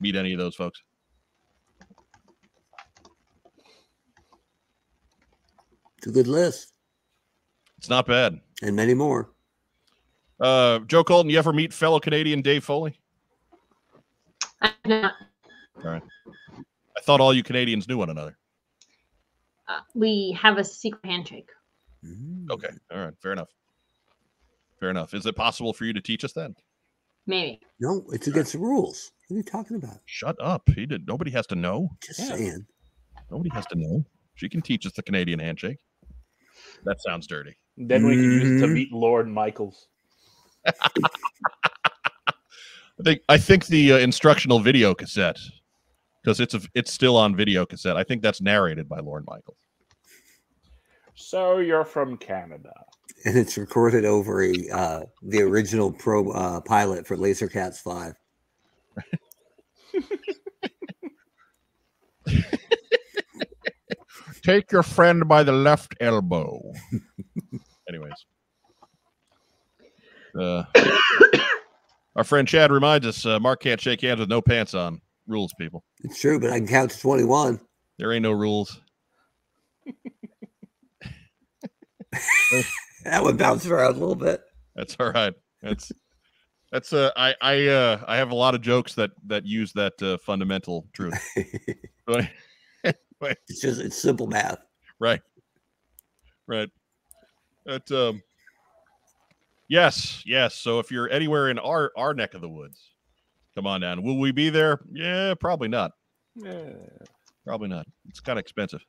meet 0.00 0.16
any 0.16 0.33
of 0.33 0.38
those 0.38 0.55
folks. 0.57 0.83
It's 5.98 6.07
a 6.09 6.11
good 6.11 6.27
list. 6.27 6.72
It's 7.79 7.88
not 7.88 8.07
bad. 8.07 8.40
And 8.62 8.74
many 8.77 8.94
more. 8.94 9.31
Uh, 10.40 10.81
Joe 10.81 11.05
Colton, 11.05 11.31
you 11.31 11.38
ever 11.38 11.53
meet 11.53 11.72
fellow 11.72 12.00
Canadian 12.00 12.42
Dave 12.42 12.64
Foley? 12.64 12.98
I 14.61 14.66
have 14.66 14.74
not- 14.87 15.14
I 16.96 17.00
thought 17.03 17.20
all 17.20 17.35
you 17.35 17.42
Canadians 17.42 17.87
knew 17.88 17.98
one 17.98 18.11
another. 18.11 18.38
uh, 19.68 19.81
we 19.94 20.37
have 20.40 20.59
a 20.59 20.64
secret 20.64 21.05
handshake. 21.05 21.48
Mm. 22.05 22.50
Okay, 22.50 22.68
all 22.90 23.05
right, 23.05 23.14
fair 23.20 23.33
enough. 23.33 23.48
Fair 24.85 24.90
enough. 24.90 25.14
Is 25.14 25.25
it 25.25 25.35
possible 25.35 25.73
for 25.73 25.87
you 25.87 25.94
to 25.94 26.01
teach 26.03 26.25
us 26.25 26.35
then? 26.35 26.55
Maybe. 27.27 27.59
No, 27.81 28.05
it's 28.12 28.27
against 28.27 28.53
the 28.53 28.59
rules. 28.59 29.12
What 29.29 29.37
are 29.37 29.38
you 29.38 29.42
talking 29.42 29.79
about? 29.79 29.97
Shut 30.05 30.37
up. 30.38 30.61
He 30.77 30.85
did. 30.85 31.07
Nobody 31.07 31.31
has 31.31 31.47
to 31.47 31.55
know. 31.55 31.88
Just 32.03 32.18
Yeah. 32.18 32.37
saying. 32.37 32.66
Nobody 33.31 33.49
has 33.55 33.64
to 33.68 33.77
know. 33.77 34.05
She 34.35 34.47
can 34.47 34.61
teach 34.61 34.85
us 34.85 34.92
the 34.92 35.03
Canadian 35.03 35.38
handshake. 35.38 35.79
That 36.85 37.01
sounds 37.01 37.27
dirty. 37.27 37.57
Then 37.79 38.05
we 38.07 38.16
can 38.16 38.25
use 38.25 38.51
it 38.51 38.61
to 38.61 38.66
Mhm. 38.66 38.73
meet 38.75 38.92
Lorne 38.92 39.33
Michaels. 39.33 39.88
I 40.66 40.90
think. 43.03 43.23
I 43.31 43.38
think 43.38 43.64
the 43.68 43.92
uh, 43.94 43.99
instructional 44.01 44.61
video 44.61 44.94
cassette, 44.94 45.38
because 46.23 46.40
it's 46.40 46.53
a, 46.53 46.61
it's 46.75 46.92
still 46.92 47.16
on 47.16 47.35
video 47.35 47.64
cassette. 47.64 47.97
I 47.97 48.05
think 48.05 48.20
that's 48.20 48.42
narrated 48.42 48.87
by 48.87 49.01
Lorne 49.01 49.25
Michaels. 49.27 49.57
So 51.14 51.57
you're 51.61 51.87
from 51.87 52.18
Canada. 52.18 52.75
And 53.24 53.38
it's 53.38 53.57
recorded 53.57 54.05
over 54.05 54.42
a 54.42 54.55
uh, 54.70 55.00
the 55.22 55.40
original 55.42 55.90
pro 55.92 56.31
uh, 56.31 56.61
pilot 56.61 57.07
for 57.07 57.16
Laser 57.16 57.48
Cats 57.48 57.81
5. 57.81 58.14
Take 64.42 64.70
your 64.72 64.83
friend 64.83 65.27
by 65.27 65.42
the 65.42 65.53
left 65.53 65.94
elbow. 66.00 66.61
Anyways. 67.88 68.12
Uh, 70.38 70.64
our 72.16 72.24
friend 72.24 72.46
Chad 72.46 72.70
reminds 72.70 73.07
us 73.07 73.24
uh, 73.24 73.40
Mark 73.40 73.62
can't 73.62 73.81
shake 73.81 74.03
hands 74.03 74.20
with 74.20 74.29
no 74.29 74.42
pants 74.42 74.74
on. 74.74 75.00
Rules, 75.27 75.55
people. 75.59 75.83
It's 76.00 76.20
true, 76.20 76.38
but 76.38 76.50
I 76.50 76.59
can 76.59 76.68
count 76.68 76.90
to 76.90 77.00
21. 77.00 77.59
There 77.98 78.12
ain't 78.12 78.22
no 78.22 78.33
rules. 78.33 78.83
That 83.05 83.22
one 83.22 83.36
bounced 83.36 83.66
around 83.66 83.96
a 83.96 83.98
little 83.98 84.14
bit. 84.14 84.42
That's 84.76 84.96
all 84.98 85.11
right. 85.12 85.34
That's 85.62 85.92
that's 86.72 86.92
uh 86.92 87.11
I 87.16 87.34
I 87.40 87.66
uh 87.68 88.05
I 88.09 88.16
have 88.16 88.30
a 88.30 88.34
lot 88.34 88.55
of 88.55 88.61
jokes 88.61 88.94
that 88.94 89.11
that 89.26 89.46
use 89.46 89.72
that 89.74 90.00
uh, 90.02 90.18
fundamental 90.18 90.86
truth. 90.92 91.14
But- 92.07 92.28
It's 93.48 93.61
just 93.62 93.80
it's 93.80 93.96
simple 93.96 94.26
math. 94.26 94.59
right. 94.98 95.20
Right. 96.46 96.68
That 97.64 97.90
um 97.92 98.22
Yes, 99.68 100.22
yes. 100.26 100.55
So 100.57 100.78
if 100.78 100.90
you're 100.90 101.09
anywhere 101.11 101.48
in 101.48 101.59
our 101.59 101.90
our 101.96 102.12
neck 102.12 102.34
of 102.34 102.42
the 102.42 102.48
woods, 102.50 102.90
come 103.55 103.66
on 103.66 103.80
down. 103.80 104.02
Will 104.02 104.18
we 104.18 104.30
be 104.30 104.50
there? 104.50 104.80
Yeah, 104.92 105.32
probably 105.40 105.68
not. 105.68 105.92
Yeah. 106.34 106.70
Probably 107.46 107.68
not. 107.68 107.86
It's 108.09 108.20
kind 108.20 108.38
of 108.38 108.42
expensive 108.42 108.84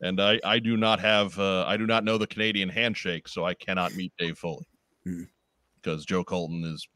and 0.00 0.20
I, 0.20 0.40
I 0.44 0.58
do 0.58 0.76
not 0.76 1.00
have 1.00 1.38
uh, 1.38 1.64
I 1.66 1.76
do 1.76 1.86
not 1.86 2.04
know 2.04 2.18
the 2.18 2.26
Canadian 2.26 2.68
handshake, 2.68 3.28
so 3.28 3.44
I 3.44 3.54
cannot 3.54 3.94
meet 3.94 4.12
Dave 4.18 4.38
Foley 4.38 4.66
hmm. 5.04 5.24
because 5.80 6.04
Joe 6.04 6.24
Colton 6.24 6.64
is 6.64 6.86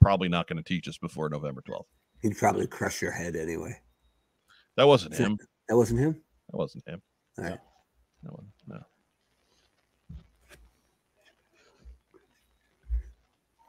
probably 0.00 0.28
not 0.28 0.46
going 0.46 0.56
to 0.56 0.62
teach 0.62 0.88
us 0.88 0.98
before 0.98 1.28
November 1.28 1.62
twelfth. 1.62 1.88
He'd 2.22 2.36
probably 2.36 2.66
crush 2.66 3.00
your 3.00 3.12
head 3.12 3.36
anyway. 3.36 3.78
That 4.76 4.86
wasn't 4.86 5.14
him. 5.14 5.38
That 5.68 5.76
wasn't 5.76 6.00
him. 6.00 6.20
That 6.50 6.56
wasn't 6.56 6.88
him. 6.88 7.02
All 7.38 7.44
right. 7.44 7.58
No. 8.22 8.44
No. 8.66 8.80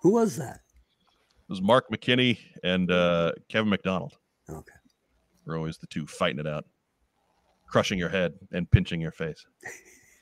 Who 0.02 0.12
was 0.12 0.36
that? 0.38 0.56
It 0.56 1.50
was 1.50 1.62
Mark 1.62 1.90
McKinney 1.92 2.40
and 2.64 2.92
uh, 2.92 3.34
Kevin 3.50 3.70
McDonald. 3.70 4.18
Okay. 4.50 4.74
We're 5.46 5.58
always 5.58 5.78
the 5.78 5.88
two 5.88 6.08
fighting 6.08 6.40
it 6.40 6.48
out 6.48 6.66
crushing 7.72 7.98
your 7.98 8.10
head 8.10 8.34
and 8.52 8.70
pinching 8.70 9.02
your 9.02 9.12
face. 9.12 9.44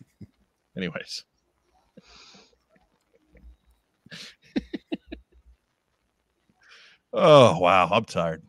Anyways. 0.77 1.25
oh 7.13 7.59
wow, 7.59 7.89
I'm 7.91 8.05
tired. 8.05 8.43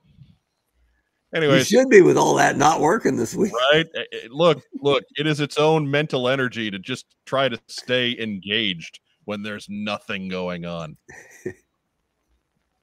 Anyway. 1.35 1.53
You 1.53 1.57
Anyways, 1.57 1.67
should 1.69 1.89
be 1.89 2.03
with 2.03 2.17
all 2.17 2.35
that 2.37 2.57
not 2.57 2.81
working 2.81 3.17
this 3.17 3.35
week. 3.35 3.53
right? 3.73 3.87
Eh, 3.95 4.03
eh, 4.13 4.29
Look, 4.31 4.63
look, 4.81 5.05
it 5.17 5.27
is 5.29 5.41
its 5.41 5.59
own 5.59 5.89
mental 5.91 6.29
energy 6.29 6.71
to 6.71 6.79
just 6.79 7.07
try 7.25 7.49
to 7.49 7.59
stay 7.69 8.17
engaged 8.19 8.99
when 9.25 9.43
there's 9.43 9.67
nothing 9.69 10.29
going 10.29 10.65
on. 10.67 10.97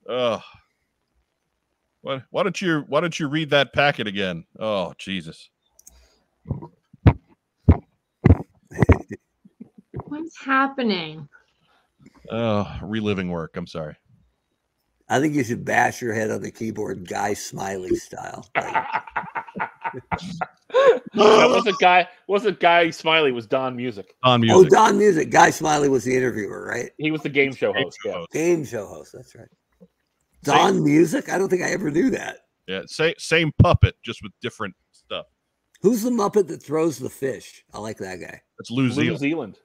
Oh. 0.10 0.42
Why, 2.00 2.24
why 2.30 2.44
don't 2.44 2.62
you 2.62 2.86
why 2.88 3.02
don't 3.02 3.20
you 3.20 3.28
read 3.28 3.50
that 3.50 3.74
packet 3.74 4.08
again? 4.08 4.46
Oh, 4.58 4.94
Jesus. 4.98 5.50
What's 10.06 10.38
happening? 10.44 11.28
Oh, 12.30 12.78
reliving 12.82 13.30
work. 13.30 13.58
I'm 13.58 13.68
sorry. 13.68 13.96
I 15.10 15.20
think 15.20 15.36
you 15.36 15.44
should 15.44 15.64
bash 15.64 16.02
your 16.02 16.14
head 16.14 16.32
on 16.32 16.42
the 16.42 16.52
keyboard, 16.52 17.08
Guy 17.08 17.34
Smiley 17.34 17.96
style. 17.96 18.50
Like, 18.56 18.74
that 21.14 21.50
wasn't 21.50 21.80
guy. 21.80 22.08
Wasn't 22.28 22.60
guy 22.60 22.90
Smiley? 22.90 23.32
Was 23.32 23.48
Don 23.48 23.76
Music? 23.76 24.14
On 24.24 24.44
oh. 24.50 24.66
Don 24.66 24.98
Music. 24.98 25.30
Guy 25.32 25.50
Smiley 25.50 25.88
was 25.88 26.04
the 26.04 26.16
interviewer, 26.16 26.66
right? 26.66 26.92
He 26.98 27.12
was 27.12 27.22
the 27.22 27.30
game 27.30 27.54
show 27.54 27.72
Game 27.74 27.84
host. 27.84 27.98
show 28.04 28.10
Yeah. 28.10 28.16
host. 28.16 28.32
Game 28.32 28.66
show 28.66 28.86
host. 28.86 29.12
That's 29.14 29.34
right. 29.36 29.48
Same- 30.44 30.56
Don 30.56 30.84
Music. 30.84 31.30
I 31.30 31.38
don't 31.38 31.50
think 31.50 31.64
I 31.64 31.72
ever 31.72 31.90
knew 31.90 32.10
that. 32.12 32.40
Yeah, 32.68 32.82
same 32.86 33.14
same 33.18 33.54
puppet, 33.60 33.96
just 34.04 34.22
with 34.22 34.34
different 34.42 34.76
stuff. 34.92 35.26
Who's 35.82 36.02
the 36.04 36.10
Muppet 36.10 36.48
that 36.48 36.62
throws 36.64 36.98
the 36.98 37.10
fish? 37.10 37.64
I 37.74 37.80
like 37.80 37.98
that 38.00 38.20
guy. 38.20 38.42
It's 38.60 38.72
Lew 38.72 38.84
New 38.88 38.92
Zealand 38.92 39.20
Zealand. 39.20 39.58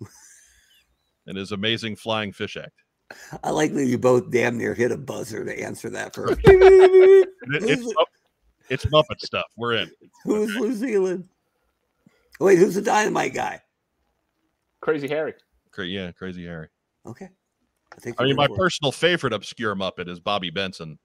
and 1.26 1.36
his 1.36 1.52
amazing 1.52 1.96
flying 1.96 2.32
fish 2.32 2.56
act. 2.56 2.82
I 3.42 3.50
like 3.50 3.72
that 3.74 3.86
you 3.86 3.98
both 3.98 4.30
damn 4.30 4.56
near 4.58 4.74
hit 4.74 4.92
a 4.92 4.96
buzzer 4.96 5.44
to 5.44 5.60
answer 5.62 5.90
that 5.90 6.14
first. 6.14 6.40
It- 7.42 7.62
it's, 7.62 7.64
Who's 7.82 7.90
it? 7.90 7.96
Mupp- 7.96 8.04
it's 8.68 8.84
Muppet 8.86 9.18
stuff. 9.20 9.46
We're 9.56 9.76
in. 9.76 9.90
Who's 10.24 10.54
New 10.54 10.72
Zealand? 10.74 11.28
Wait, 12.38 12.58
who's 12.58 12.74
the 12.74 12.82
dynamite 12.82 13.32
guy? 13.34 13.60
Crazy 14.80 15.08
Harry. 15.08 15.34
Cra- 15.72 15.86
Yeah, 15.86 16.12
crazy 16.12 16.44
Harry. 16.44 16.68
Okay. 17.06 17.28
I 17.96 18.00
think 18.00 18.20
I 18.20 18.24
mean, 18.24 18.36
my 18.36 18.44
in 18.44 18.54
personal 18.54 18.92
favorite 18.92 19.32
obscure 19.32 19.74
Muppet 19.74 20.06
is 20.08 20.20
Bobby 20.20 20.50
Benson 20.50 20.98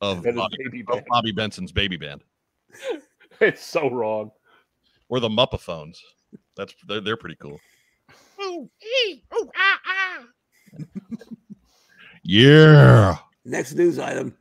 of 0.00 0.22
Bobby, 0.22 0.56
baby 0.64 0.84
of. 0.88 1.02
Bobby 1.08 1.32
Benson's 1.32 1.72
Baby 1.72 1.96
Band 1.96 2.22
It's 3.40 3.64
so 3.64 3.88
wrong. 3.90 4.30
or 5.08 5.20
the 5.20 5.28
Muppaphones. 5.28 5.98
That's 6.56 6.74
they're, 6.86 7.00
they're 7.00 7.16
pretty 7.16 7.36
cool. 7.36 7.60
Ah, 8.40 9.80
ah. 9.86 10.24
Yeah. 12.24 13.16
Next 13.44 13.74
news 13.74 13.98
item. 13.98 14.36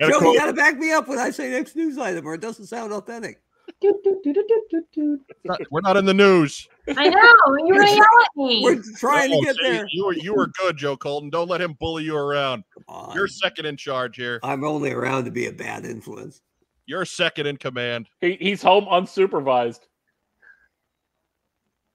And 0.00 0.10
Joe, 0.10 0.20
you 0.32 0.38
got 0.38 0.46
to 0.46 0.52
back 0.54 0.78
me 0.78 0.92
up 0.92 1.08
when 1.08 1.18
I 1.18 1.30
say 1.30 1.50
next 1.50 1.76
news 1.76 1.98
item, 1.98 2.26
or 2.26 2.34
it 2.34 2.40
doesn't 2.40 2.66
sound 2.66 2.92
authentic. 2.92 3.42
Not- 3.82 5.60
we're 5.70 5.80
not 5.80 5.96
in 5.96 6.04
the 6.04 6.14
news. 6.14 6.68
I 6.88 7.08
know. 7.08 7.20
You 7.66 7.74
were 7.74 7.80
gonna 7.80 7.90
yell 7.90 8.00
at 8.00 8.36
me. 8.36 8.60
We're 8.62 8.82
trying 8.98 9.32
Oh, 9.32 9.40
to 9.40 9.44
get 9.46 9.56
oh, 9.60 9.64
see, 9.64 9.72
there. 9.72 9.86
You 9.90 10.06
were 10.06 10.12
you 10.14 10.34
were 10.34 10.48
good, 10.48 10.76
Joe 10.76 10.96
Colton. 10.96 11.30
Don't 11.30 11.48
let 11.48 11.60
him 11.60 11.74
bully 11.78 12.04
you 12.04 12.16
around. 12.16 12.64
Come 12.74 12.84
on. 12.88 13.14
You're 13.14 13.28
second 13.28 13.66
in 13.66 13.76
charge 13.76 14.16
here. 14.16 14.40
I'm 14.42 14.64
only 14.64 14.92
around 14.92 15.24
to 15.26 15.30
be 15.30 15.46
a 15.46 15.52
bad 15.52 15.84
influence. 15.84 16.40
You're 16.86 17.04
second 17.04 17.46
in 17.46 17.56
command. 17.56 18.08
He, 18.20 18.36
he's 18.40 18.62
home 18.62 18.86
unsupervised. 18.86 19.80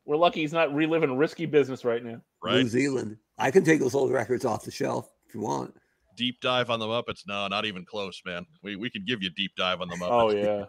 We're 0.06 0.18
lucky 0.18 0.42
he's 0.42 0.54
not 0.54 0.74
reliving 0.74 1.18
risky 1.18 1.46
business 1.46 1.84
right 1.84 2.04
now. 2.04 2.22
New 2.44 2.68
Zealand. 2.68 3.18
I 3.38 3.52
can 3.52 3.64
take 3.64 3.80
those 3.80 3.96
old 3.96 4.12
records 4.12 4.46
off 4.46 4.64
the 4.64 4.72
shelf 4.72 5.10
if 5.28 5.34
you 5.34 5.42
want. 5.42 5.76
Deep 6.16 6.40
dive 6.42 6.70
on 6.70 6.80
the 6.80 6.86
Muppets. 6.86 7.24
No, 7.28 7.48
not 7.48 7.66
even 7.66 7.84
close, 7.84 8.22
man. 8.26 8.46
We 8.64 8.76
we 8.76 8.90
could 8.90 9.06
give 9.06 9.22
you 9.22 9.30
a 9.30 9.34
deep 9.36 9.52
dive 9.58 9.82
on 9.82 9.90
the 9.90 9.96
Muppets. 9.96 10.10
Oh 10.12 10.32
yeah. 10.32 10.66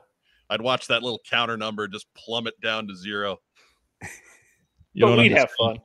I'd 0.49 0.61
watch 0.61 0.87
that 0.89 1.03
little 1.03 1.21
counter 1.29 1.57
number 1.57 1.89
just 1.89 2.07
plummet 2.15 2.61
down 2.61 2.89
to 2.89 2.97
zero. 2.97 3.39
You 4.93 5.05
but 5.05 5.09
don't 5.09 5.19
we'd 5.19 5.33
have 5.33 5.51
fun. 5.59 5.77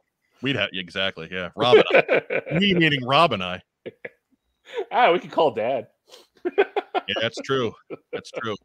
We'd 0.41 0.55
have 0.55 0.69
exactly, 0.71 1.27
yeah. 1.29 1.49
Rob 1.57 1.75
and 1.75 1.85
I. 2.09 2.31
we 2.57 2.73
meaning 2.73 3.03
Rob 3.05 3.33
and 3.33 3.43
I. 3.43 3.61
ah, 4.89 5.11
we 5.11 5.19
could 5.19 5.31
call 5.31 5.51
dad. 5.51 5.87
Yeah, 7.07 7.15
that's 7.19 7.39
true. 7.43 7.73
That's 8.13 8.31
true. 8.31 8.55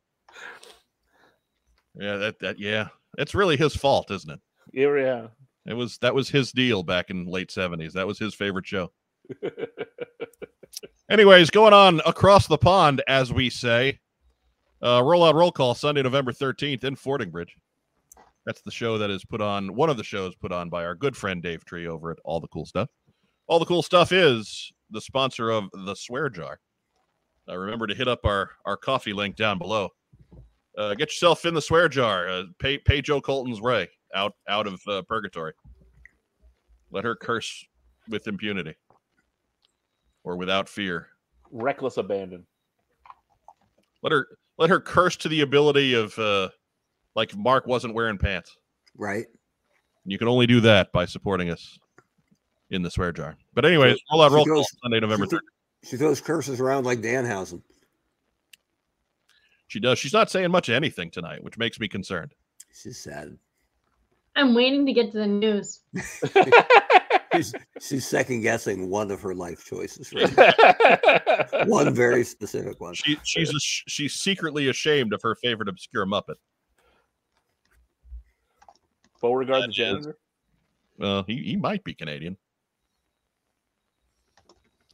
Yeah, 1.99 2.17
that 2.17 2.39
that 2.41 2.61
yeah. 2.61 2.89
It's 3.19 3.35
really 3.35 3.57
his 3.57 3.75
fault, 3.75 4.11
isn't 4.11 4.31
it? 4.31 4.41
Yeah, 4.73 4.95
yeah. 4.95 5.27
It 5.67 5.75
was 5.75 5.99
that 5.99 6.15
was 6.15 6.29
his 6.29 6.53
deal 6.53 6.83
back 6.83 7.11
in 7.11 7.25
late 7.27 7.51
seventies. 7.51 7.95
That 7.95 8.07
was 8.07 8.19
his 8.19 8.35
favorite 8.35 8.67
show. 8.67 8.93
Anyways, 11.11 11.51
going 11.51 11.73
on 11.73 12.01
across 12.07 12.47
the 12.47 12.59
pond, 12.59 13.03
as 13.09 13.33
we 13.33 13.51
say. 13.51 13.99
Uh, 14.83 15.03
roll 15.03 15.25
out 15.25 15.35
roll 15.35 15.51
call 15.51 15.75
Sunday, 15.75 16.03
November 16.03 16.33
13th 16.33 16.85
in 16.85 16.97
Fordingbridge. 16.97 17.51
That's 18.45 18.61
the 18.61 18.71
show 18.71 18.99
that 18.99 19.11
is 19.11 19.25
put 19.25 19.41
on, 19.41 19.75
one 19.75 19.91
of 19.91 19.97
the 19.97 20.05
shows 20.05 20.35
put 20.37 20.53
on 20.53 20.69
by 20.69 20.85
our 20.85 20.95
good 20.95 21.17
friend 21.17 21.43
Dave 21.43 21.65
Tree 21.65 21.87
over 21.87 22.11
at 22.11 22.19
All 22.25 22.41
the 22.41 22.49
Cool 22.49 22.67
Stuff. 22.67 22.89
All 23.49 23.59
the 23.59 23.65
Cool 23.65 23.83
Stuff 23.83 24.13
is 24.13 24.73
the 24.91 25.01
sponsor 25.01 25.51
of 25.51 25.65
the 25.73 25.95
Swear 25.95 26.29
Jar. 26.29 26.61
Uh, 27.49 27.57
remember 27.57 27.87
to 27.87 27.95
hit 27.95 28.07
up 28.07 28.21
our, 28.25 28.51
our 28.65 28.77
coffee 28.77 29.13
link 29.13 29.37
down 29.37 29.59
below. 29.59 29.89
Uh, 30.79 30.95
get 30.95 31.09
yourself 31.09 31.45
in 31.45 31.55
the 31.55 31.63
Swear 31.63 31.89
Jar. 31.89 32.29
Uh, 32.29 32.43
pay, 32.61 32.79
pay 32.79 33.01
Joe 33.01 33.21
Colton's 33.21 33.61
Ray 33.61 33.89
out, 34.15 34.35
out 34.49 34.67
of 34.67 34.81
uh, 34.87 35.03
purgatory. 35.09 35.53
Let 36.91 37.05
her 37.05 37.17
curse 37.17 37.65
with 38.09 38.29
impunity 38.29 38.75
or 40.23 40.37
without 40.37 40.69
fear. 40.69 41.09
Reckless 41.51 41.97
abandon. 41.97 42.47
Let 44.03 44.13
her 44.13 44.27
let 44.59 44.71
her 44.71 44.81
curse 44.81 45.17
to 45.17 45.29
the 45.29 45.41
ability 45.41 45.95
of 45.95 46.19
uh 46.19 46.49
like 47.15 47.31
if 47.31 47.37
Mark 47.37 47.67
wasn't 47.67 47.95
wearing 47.95 48.19
pants. 48.19 48.57
Right? 48.97 49.27
You 50.05 50.19
can 50.19 50.29
only 50.29 50.47
do 50.47 50.61
that 50.61 50.93
by 50.93 51.07
supporting 51.07 51.51
us 51.51 51.79
in 52.71 52.83
the 52.83 52.91
swear 52.91 53.13
jar. 53.13 53.37
But 53.55 53.65
anyways, 53.65 53.99
roll 54.13 54.23
out 54.23 54.31
she 54.31 54.35
roll 54.35 54.45
call 54.45 54.65
Sunday, 54.83 55.01
November 55.01 55.27
she, 55.27 55.31
third. 55.31 55.43
she 55.83 55.97
throws 55.97 56.21
curses 56.21 56.61
around 56.61 56.85
like 56.85 57.01
Danhausen. 57.01 57.63
She 59.69 59.81
does. 59.81 59.99
She's 59.99 60.13
not 60.13 60.31
saying 60.31 60.51
much 60.51 60.69
of 60.69 60.75
anything 60.75 61.11
tonight, 61.11 61.43
which 61.43 61.59
makes 61.59 61.81
me 61.81 61.89
concerned. 61.89 62.35
She's 62.73 62.99
sad. 62.99 63.37
I'm 64.37 64.55
waiting 64.55 64.87
to 64.87 64.93
get 64.93 65.11
to 65.13 65.19
the 65.19 65.27
news. 65.27 65.81
She's, 67.37 67.55
she's 67.81 68.07
second 68.07 68.41
guessing 68.41 68.91
one 68.91 69.11
of 69.11 69.21
her 69.23 69.35
life 69.35 69.65
choices. 69.65 70.13
Right? 70.13 71.67
one 71.67 71.95
very 71.95 72.25
specific 72.25 72.81
one. 72.81 72.95
She 72.95 73.19
she's 73.23 73.51
a, 73.51 73.59
she's 73.61 74.15
secretly 74.15 74.69
ashamed 74.69 75.13
of 75.13 75.23
her 75.23 75.35
favorite 75.37 75.69
obscure 75.69 76.07
Muppet. 76.07 76.37
Beauregard 79.21 79.65
the 79.65 79.69
janitor. 79.69 80.17
Well, 80.99 81.25
he, 81.27 81.43
he 81.43 81.57
might 81.57 81.83
be 81.85 81.95
Canadian. 81.95 82.37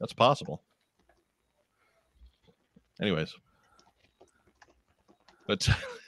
That's 0.01 0.13
possible. 0.13 0.63
Anyways. 3.01 3.35
But 5.47 5.69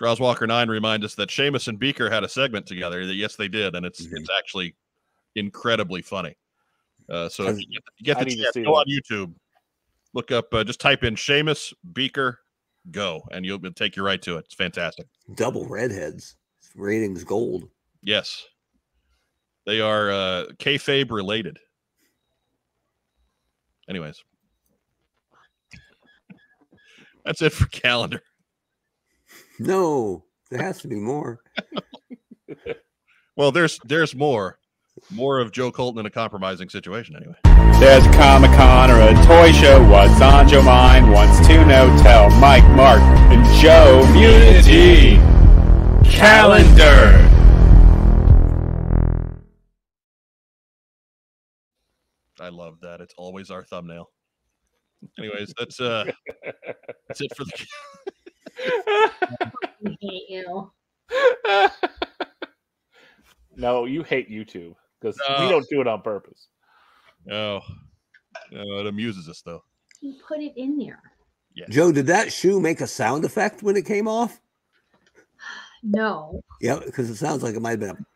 Drowswalker 0.00 0.46
9 0.46 0.68
reminds 0.68 1.04
us 1.04 1.14
that 1.16 1.28
Seamus 1.28 1.68
and 1.68 1.78
Beaker 1.78 2.08
had 2.10 2.22
a 2.24 2.28
segment 2.28 2.66
together. 2.66 3.04
That 3.06 3.14
yes, 3.14 3.36
they 3.36 3.48
did, 3.48 3.74
and 3.74 3.84
it's 3.84 4.06
Mhm. 4.06 4.18
it's 4.18 4.30
actually 4.38 4.76
incredibly 5.34 6.02
funny. 6.02 6.36
Uh, 7.08 7.28
so 7.28 7.44
if 7.48 7.58
you 7.58 7.66
get, 7.66 7.82
you 7.98 8.04
get 8.04 8.18
the 8.18 8.36
chance, 8.36 8.56
go 8.56 8.76
on. 8.76 8.84
YouTube, 8.86 9.34
look 10.12 10.30
up, 10.30 10.52
uh, 10.54 10.62
just 10.62 10.80
type 10.80 11.04
in 11.04 11.14
Seamus 11.16 11.72
Beaker 11.92 12.40
go, 12.90 13.22
and 13.32 13.44
you'll 13.44 13.58
take 13.72 13.96
you 13.96 14.04
right 14.04 14.20
to 14.22 14.36
it. 14.36 14.44
It's 14.46 14.54
fantastic. 14.54 15.06
Double 15.34 15.66
redheads. 15.66 16.36
Ratings 16.74 17.24
gold. 17.24 17.68
Yes. 18.02 18.46
They 19.66 19.80
are 19.80 20.10
uh 20.10 20.44
kayfabe 20.58 21.10
related. 21.10 21.58
Anyways. 23.88 24.22
That's 27.24 27.42
it 27.42 27.52
for 27.52 27.66
calendar. 27.66 28.22
No, 29.58 30.24
there 30.50 30.62
has 30.62 30.80
to 30.82 30.88
be 30.88 30.96
more. 30.96 31.40
well, 33.36 33.50
there's 33.50 33.78
there's 33.84 34.14
more. 34.14 34.58
More 35.10 35.38
of 35.38 35.52
Joe 35.52 35.70
Colton 35.70 36.00
in 36.00 36.06
a 36.06 36.10
compromising 36.10 36.68
situation, 36.68 37.14
anyway. 37.16 37.36
There's 37.78 38.04
a 38.04 38.10
Comic 38.12 38.50
Con 38.52 38.90
or 38.90 39.00
a 39.00 39.14
toy 39.26 39.52
show. 39.52 39.88
What's 39.88 40.20
on 40.20 40.48
your 40.48 40.62
mind? 40.64 41.12
Wants 41.12 41.46
to 41.46 41.64
know. 41.64 41.96
Tell 42.02 42.30
Mike, 42.40 42.68
Mark, 42.70 43.00
and 43.00 43.44
Joe. 43.60 44.02
Unity 44.14 45.16
calendar. 46.04 47.24
I 52.40 52.48
love 52.48 52.80
that. 52.82 53.00
It's 53.00 53.14
always 53.16 53.50
our 53.50 53.64
thumbnail. 53.64 54.10
Anyways, 55.18 55.52
that's 55.58 55.80
uh 55.80 56.04
that's 57.08 57.20
it 57.20 57.30
for 57.36 57.44
the 57.44 57.66
I 58.60 59.96
hate 60.00 60.24
you. 60.28 60.70
no, 63.56 63.84
you 63.84 64.02
hate 64.02 64.30
YouTube 64.30 64.74
because 65.00 65.16
No. 65.28 65.44
we 65.44 65.48
don't 65.50 65.66
do 65.68 65.80
it 65.80 65.86
on 65.86 66.02
purpose. 66.02 66.48
oh. 67.30 67.60
Oh, 68.54 68.78
it 68.80 68.86
amuses 68.86 69.28
us 69.28 69.42
though. 69.44 69.62
You 70.00 70.14
put 70.26 70.38
it 70.40 70.52
in 70.56 70.78
there. 70.78 71.02
Yes. 71.54 71.68
Joe, 71.70 71.90
did 71.90 72.06
that 72.06 72.32
shoe 72.32 72.60
make 72.60 72.80
a 72.80 72.86
sound 72.86 73.24
effect 73.24 73.62
when 73.62 73.76
it 73.76 73.84
came 73.86 74.06
off? 74.08 74.40
No. 75.84 76.40
Yeah, 76.60 76.80
because 76.84 77.08
it 77.08 77.14
sounds 77.16 77.44
like 77.44 77.54
it 77.54 77.62
might 77.62 77.80
have 77.80 77.96
been 77.96 78.06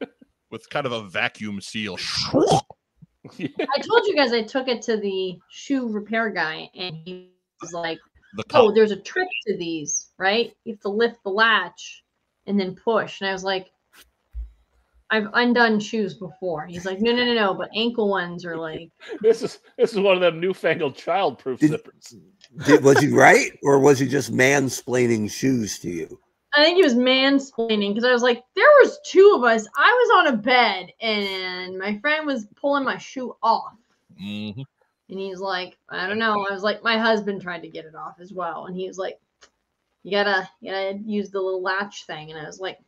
a 0.00 0.06
With 0.50 0.68
kind 0.68 0.84
of 0.84 0.90
a 0.90 1.02
vacuum 1.04 1.60
seal. 1.60 1.96
I 2.34 3.80
told 3.80 4.06
you 4.06 4.14
guys 4.16 4.32
I 4.32 4.42
took 4.42 4.66
it 4.66 4.82
to 4.82 4.96
the 4.96 5.38
shoe 5.48 5.88
repair 5.88 6.28
guy 6.30 6.68
and 6.74 6.96
he 7.04 7.30
was 7.60 7.72
like, 7.72 8.00
The 8.34 8.44
Oh, 8.54 8.72
there's 8.72 8.90
a 8.92 8.96
trick 8.96 9.28
to 9.46 9.56
these, 9.56 10.10
right? 10.18 10.52
You 10.64 10.74
have 10.74 10.80
to 10.82 10.88
lift 10.88 11.22
the 11.24 11.30
latch 11.30 12.04
and 12.46 12.58
then 12.58 12.74
push. 12.76 13.20
And 13.20 13.28
I 13.28 13.32
was 13.32 13.44
like, 13.44 13.70
I've 15.12 15.26
undone 15.34 15.80
shoes 15.80 16.14
before. 16.14 16.66
He's 16.66 16.86
like, 16.86 17.00
no, 17.00 17.10
no, 17.12 17.24
no, 17.24 17.34
no. 17.34 17.54
But 17.54 17.70
ankle 17.74 18.08
ones 18.08 18.44
are 18.44 18.56
like, 18.56 18.90
this 19.20 19.42
is 19.42 19.58
this 19.76 19.92
is 19.92 19.98
one 19.98 20.14
of 20.14 20.20
them 20.20 20.40
newfangled 20.40 20.96
childproof 20.96 21.58
Did- 21.58 21.72
zippers. 21.72 22.14
Did, 22.66 22.82
was 22.82 22.98
he 22.98 23.08
right, 23.08 23.52
or 23.62 23.78
was 23.78 23.98
he 24.00 24.08
just 24.08 24.32
mansplaining 24.32 25.30
shoes 25.30 25.78
to 25.80 25.88
you? 25.90 26.20
I 26.52 26.64
think 26.64 26.76
he 26.78 26.82
was 26.82 26.96
mansplaining 26.96 27.90
because 27.94 28.02
I 28.04 28.12
was 28.12 28.22
like, 28.24 28.42
there 28.56 28.64
was 28.80 28.98
two 29.06 29.34
of 29.36 29.44
us. 29.44 29.68
I 29.76 29.88
was 29.92 30.26
on 30.26 30.34
a 30.34 30.36
bed 30.36 30.88
and 31.00 31.78
my 31.78 31.96
friend 32.00 32.26
was 32.26 32.46
pulling 32.60 32.84
my 32.84 32.98
shoe 32.98 33.36
off. 33.40 33.74
Mhm. 34.20 34.64
And 35.10 35.18
he's 35.18 35.40
like, 35.40 35.76
I 35.88 36.06
don't 36.06 36.18
know. 36.18 36.46
I 36.48 36.52
was 36.52 36.62
like, 36.62 36.82
my 36.82 36.98
husband 36.98 37.42
tried 37.42 37.62
to 37.62 37.68
get 37.68 37.84
it 37.84 37.94
off 37.94 38.20
as 38.20 38.32
well. 38.32 38.66
And 38.66 38.76
he 38.76 38.86
was 38.86 38.98
like, 38.98 39.18
you 40.02 40.12
gotta, 40.12 40.48
you 40.60 40.70
gotta 40.70 40.98
use 41.04 41.30
the 41.30 41.40
little 41.40 41.62
latch 41.62 42.06
thing. 42.06 42.30
And 42.30 42.40
I 42.40 42.46
was 42.46 42.60
like, 42.60 42.78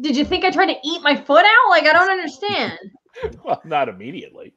did 0.00 0.16
you 0.16 0.24
think 0.24 0.44
I 0.44 0.50
tried 0.50 0.66
to 0.66 0.78
eat 0.84 1.02
my 1.02 1.16
foot 1.16 1.44
out? 1.44 1.70
Like, 1.70 1.86
I 1.86 1.92
don't 1.92 2.10
understand. 2.10 2.78
Well, 3.42 3.62
not 3.64 3.88
immediately, 3.88 4.52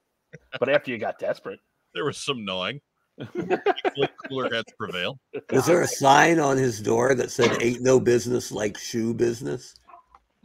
but 0.60 0.68
after 0.68 0.92
you 0.92 0.98
got 0.98 1.18
desperate. 1.18 1.62
There 1.94 2.04
was 2.04 2.18
some 2.18 2.44
gnawing. 2.44 2.82
Cooler 4.28 4.54
heads 4.54 4.74
prevail. 4.78 5.18
Was 5.52 5.66
there 5.66 5.82
a 5.82 5.88
sign 5.88 6.40
on 6.40 6.58
his 6.58 6.82
door 6.82 7.16
that 7.16 7.32
said 7.32 7.62
"Ain't 7.62 7.82
no 7.82 8.02
business 8.02 8.52
like 8.52 8.78
shoe 8.78 9.14
business"? 9.14 9.76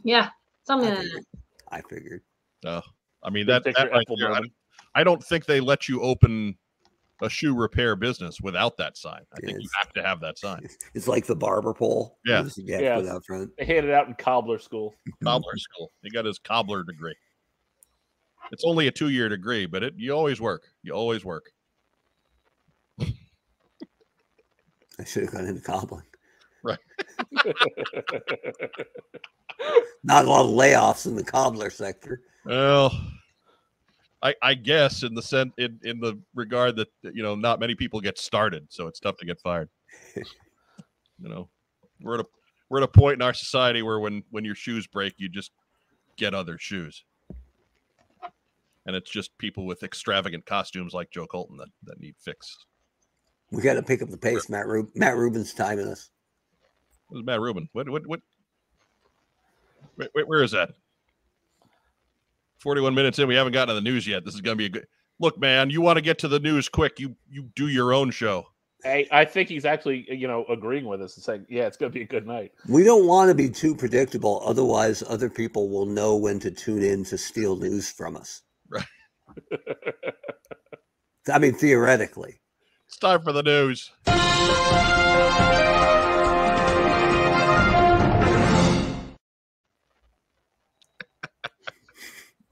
Yeah, 0.03 0.29
something 0.63 0.93
I 0.93 0.95
figured. 0.95 1.25
I 1.69 1.81
figured. 1.81 2.21
Oh, 2.65 2.81
I 3.21 3.29
mean 3.31 3.47
Good 3.47 3.51
that, 3.51 3.63
that 3.65 3.75
picture, 3.75 3.89
right 3.91 4.05
Ethel 4.07 4.17
there, 4.17 4.31
I, 4.31 4.35
Merman. 4.35 4.51
I 4.93 5.03
don't 5.03 5.23
think 5.23 5.45
they 5.45 5.59
let 5.59 5.89
you 5.89 6.01
open 6.01 6.57
a 7.21 7.29
shoe 7.29 7.55
repair 7.55 7.95
business 7.95 8.41
without 8.41 8.75
that 8.77 8.97
sign. 8.97 9.21
I 9.33 9.39
think 9.39 9.61
you 9.61 9.69
have 9.79 9.93
to 9.93 10.03
have 10.03 10.19
that 10.21 10.37
sign. 10.37 10.67
It's 10.93 11.07
like 11.07 11.25
the 11.25 11.35
barber 11.35 11.73
pole. 11.73 12.17
Yeah. 12.25 12.43
Just 12.43 12.57
You 12.57 12.73
have 12.73 12.81
Yeah. 12.81 12.95
to 12.95 13.01
put 13.01 13.09
out 13.09 13.25
front. 13.25 13.51
They 13.57 13.65
handed 13.65 13.91
out 13.91 14.07
in 14.07 14.13
cobbler 14.15 14.59
school. 14.59 14.93
Cobbler 15.23 15.57
school. 15.57 15.91
He 16.03 16.09
got 16.09 16.25
his 16.25 16.39
cobbler 16.39 16.83
degree. 16.83 17.15
It's 18.51 18.63
only 18.65 18.87
a 18.87 18.91
two-year 18.91 19.29
degree, 19.29 19.65
but 19.65 19.81
it 19.83 19.93
you 19.97 20.11
always 20.11 20.39
work. 20.41 20.63
You 20.83 20.93
always 20.93 21.23
work. 21.25 21.51
I 22.99 25.03
should 25.03 25.23
have 25.23 25.31
gone 25.33 25.45
into 25.45 25.61
cobbling. 25.61 26.05
Right. 26.63 26.79
Not 30.03 30.25
a 30.25 30.29
lot 30.29 30.45
of 30.45 30.51
layoffs 30.51 31.05
in 31.05 31.15
the 31.15 31.23
cobbler 31.23 31.69
sector. 31.69 32.21
Well, 32.45 32.91
I 34.25 34.33
I 34.41 34.53
guess 34.55 35.03
in 35.03 35.13
the 35.13 35.21
sense 35.21 35.53
in, 35.59 35.79
in 35.83 35.99
the 35.99 36.19
regard 36.33 36.75
that 36.77 36.89
you 37.03 37.21
know 37.21 37.35
not 37.35 37.59
many 37.59 37.75
people 37.75 38.01
get 38.01 38.17
started, 38.17 38.65
so 38.69 38.87
it's 38.87 38.99
tough 38.99 39.17
to 39.17 39.25
get 39.25 39.39
fired. 39.39 39.69
you 40.15 40.25
know, 41.19 41.47
we're 42.01 42.15
at 42.15 42.21
a 42.21 42.25
we're 42.69 42.79
at 42.79 42.83
a 42.83 42.87
point 42.87 43.15
in 43.15 43.21
our 43.21 43.35
society 43.35 43.83
where 43.83 43.99
when 43.99 44.23
when 44.31 44.43
your 44.43 44.55
shoes 44.55 44.87
break, 44.87 45.13
you 45.17 45.29
just 45.29 45.51
get 46.17 46.33
other 46.33 46.57
shoes, 46.57 47.05
and 48.87 48.95
it's 48.95 49.11
just 49.11 49.37
people 49.37 49.67
with 49.67 49.83
extravagant 49.83 50.43
costumes 50.47 50.93
like 50.93 51.11
Joe 51.11 51.27
Colton 51.27 51.57
that 51.57 51.69
that 51.83 51.99
need 51.99 52.15
fix. 52.17 52.57
We 53.51 53.61
got 53.61 53.75
to 53.75 53.83
pick 53.83 54.01
up 54.01 54.09
the 54.09 54.17
pace. 54.17 54.49
Matt 54.49 54.65
Rub- 54.65 54.89
Matt 54.95 55.17
Rubin's 55.17 55.53
timing 55.53 55.87
us. 55.87 56.09
Where's 57.09 57.23
Matt 57.23 57.41
Rubin? 57.41 57.69
What 57.73 57.87
what 57.89 58.07
what? 58.07 58.21
Wait, 59.97 60.09
wait, 60.15 60.27
where 60.27 60.41
is 60.41 60.51
that? 60.51 60.71
Forty-one 62.59 62.95
minutes 62.95 63.19
in, 63.19 63.27
we 63.27 63.35
haven't 63.35 63.53
gotten 63.53 63.69
to 63.69 63.73
the 63.75 63.81
news 63.81 64.07
yet. 64.07 64.25
This 64.25 64.33
is 64.33 64.41
going 64.41 64.57
to 64.57 64.57
be 64.57 64.65
a 64.65 64.69
good 64.69 64.87
look, 65.19 65.37
man. 65.37 65.69
You 65.69 65.81
want 65.81 65.97
to 65.97 66.01
get 66.01 66.19
to 66.19 66.27
the 66.27 66.39
news 66.39 66.69
quick? 66.69 66.99
You 66.99 67.15
you 67.29 67.43
do 67.55 67.67
your 67.67 67.93
own 67.93 68.11
show. 68.11 68.47
I, 68.83 69.07
I 69.11 69.25
think 69.25 69.49
he's 69.49 69.65
actually, 69.65 70.05
you 70.09 70.27
know, 70.27 70.45
agreeing 70.47 70.85
with 70.85 71.01
us 71.01 71.15
and 71.15 71.23
saying, 71.23 71.45
"Yeah, 71.49 71.65
it's 71.65 71.77
going 71.77 71.91
to 71.91 71.93
be 71.93 72.03
a 72.03 72.07
good 72.07 72.27
night." 72.27 72.51
We 72.67 72.83
don't 72.83 73.07
want 73.07 73.29
to 73.29 73.35
be 73.35 73.49
too 73.49 73.75
predictable, 73.75 74.41
otherwise, 74.45 75.03
other 75.07 75.29
people 75.29 75.69
will 75.69 75.87
know 75.87 76.15
when 76.15 76.39
to 76.41 76.51
tune 76.51 76.83
in 76.83 77.03
to 77.05 77.17
steal 77.17 77.55
news 77.55 77.89
from 77.91 78.15
us. 78.15 78.43
Right. 78.69 78.85
I 81.31 81.39
mean, 81.39 81.53
theoretically. 81.55 82.41
It's 82.87 82.97
time 82.97 83.23
for 83.23 83.31
the 83.31 83.43
news. 83.43 83.91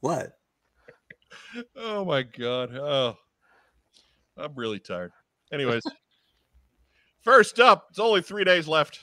What? 0.04 0.34
Oh 1.78 2.04
my 2.04 2.24
god. 2.24 2.76
Oh, 2.76 3.16
I'm 4.36 4.54
really 4.54 4.80
tired. 4.80 5.14
Anyways, 5.54 5.82
first 7.22 7.62
up, 7.62 7.88
it's 7.90 8.00
only 8.00 8.22
three 8.22 8.44
days 8.44 8.68
left 8.68 9.00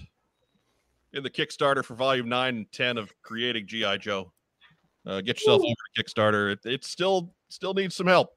in 1.14 1.22
the 1.22 1.30
Kickstarter 1.30 1.82
for 1.82 1.94
Volume 1.94 2.28
Nine 2.28 2.56
and 2.56 2.72
Ten 2.72 2.98
of 2.98 3.10
Creating 3.22 3.66
GI 3.66 3.96
Joe. 3.96 4.30
Uh, 5.06 5.22
get 5.22 5.40
yourself 5.40 5.62
over 5.62 5.74
to 5.94 6.02
Kickstarter. 6.02 6.52
It, 6.52 6.58
it 6.66 6.84
still 6.84 7.32
still 7.48 7.72
needs 7.72 7.96
some 7.96 8.06
help. 8.06 8.36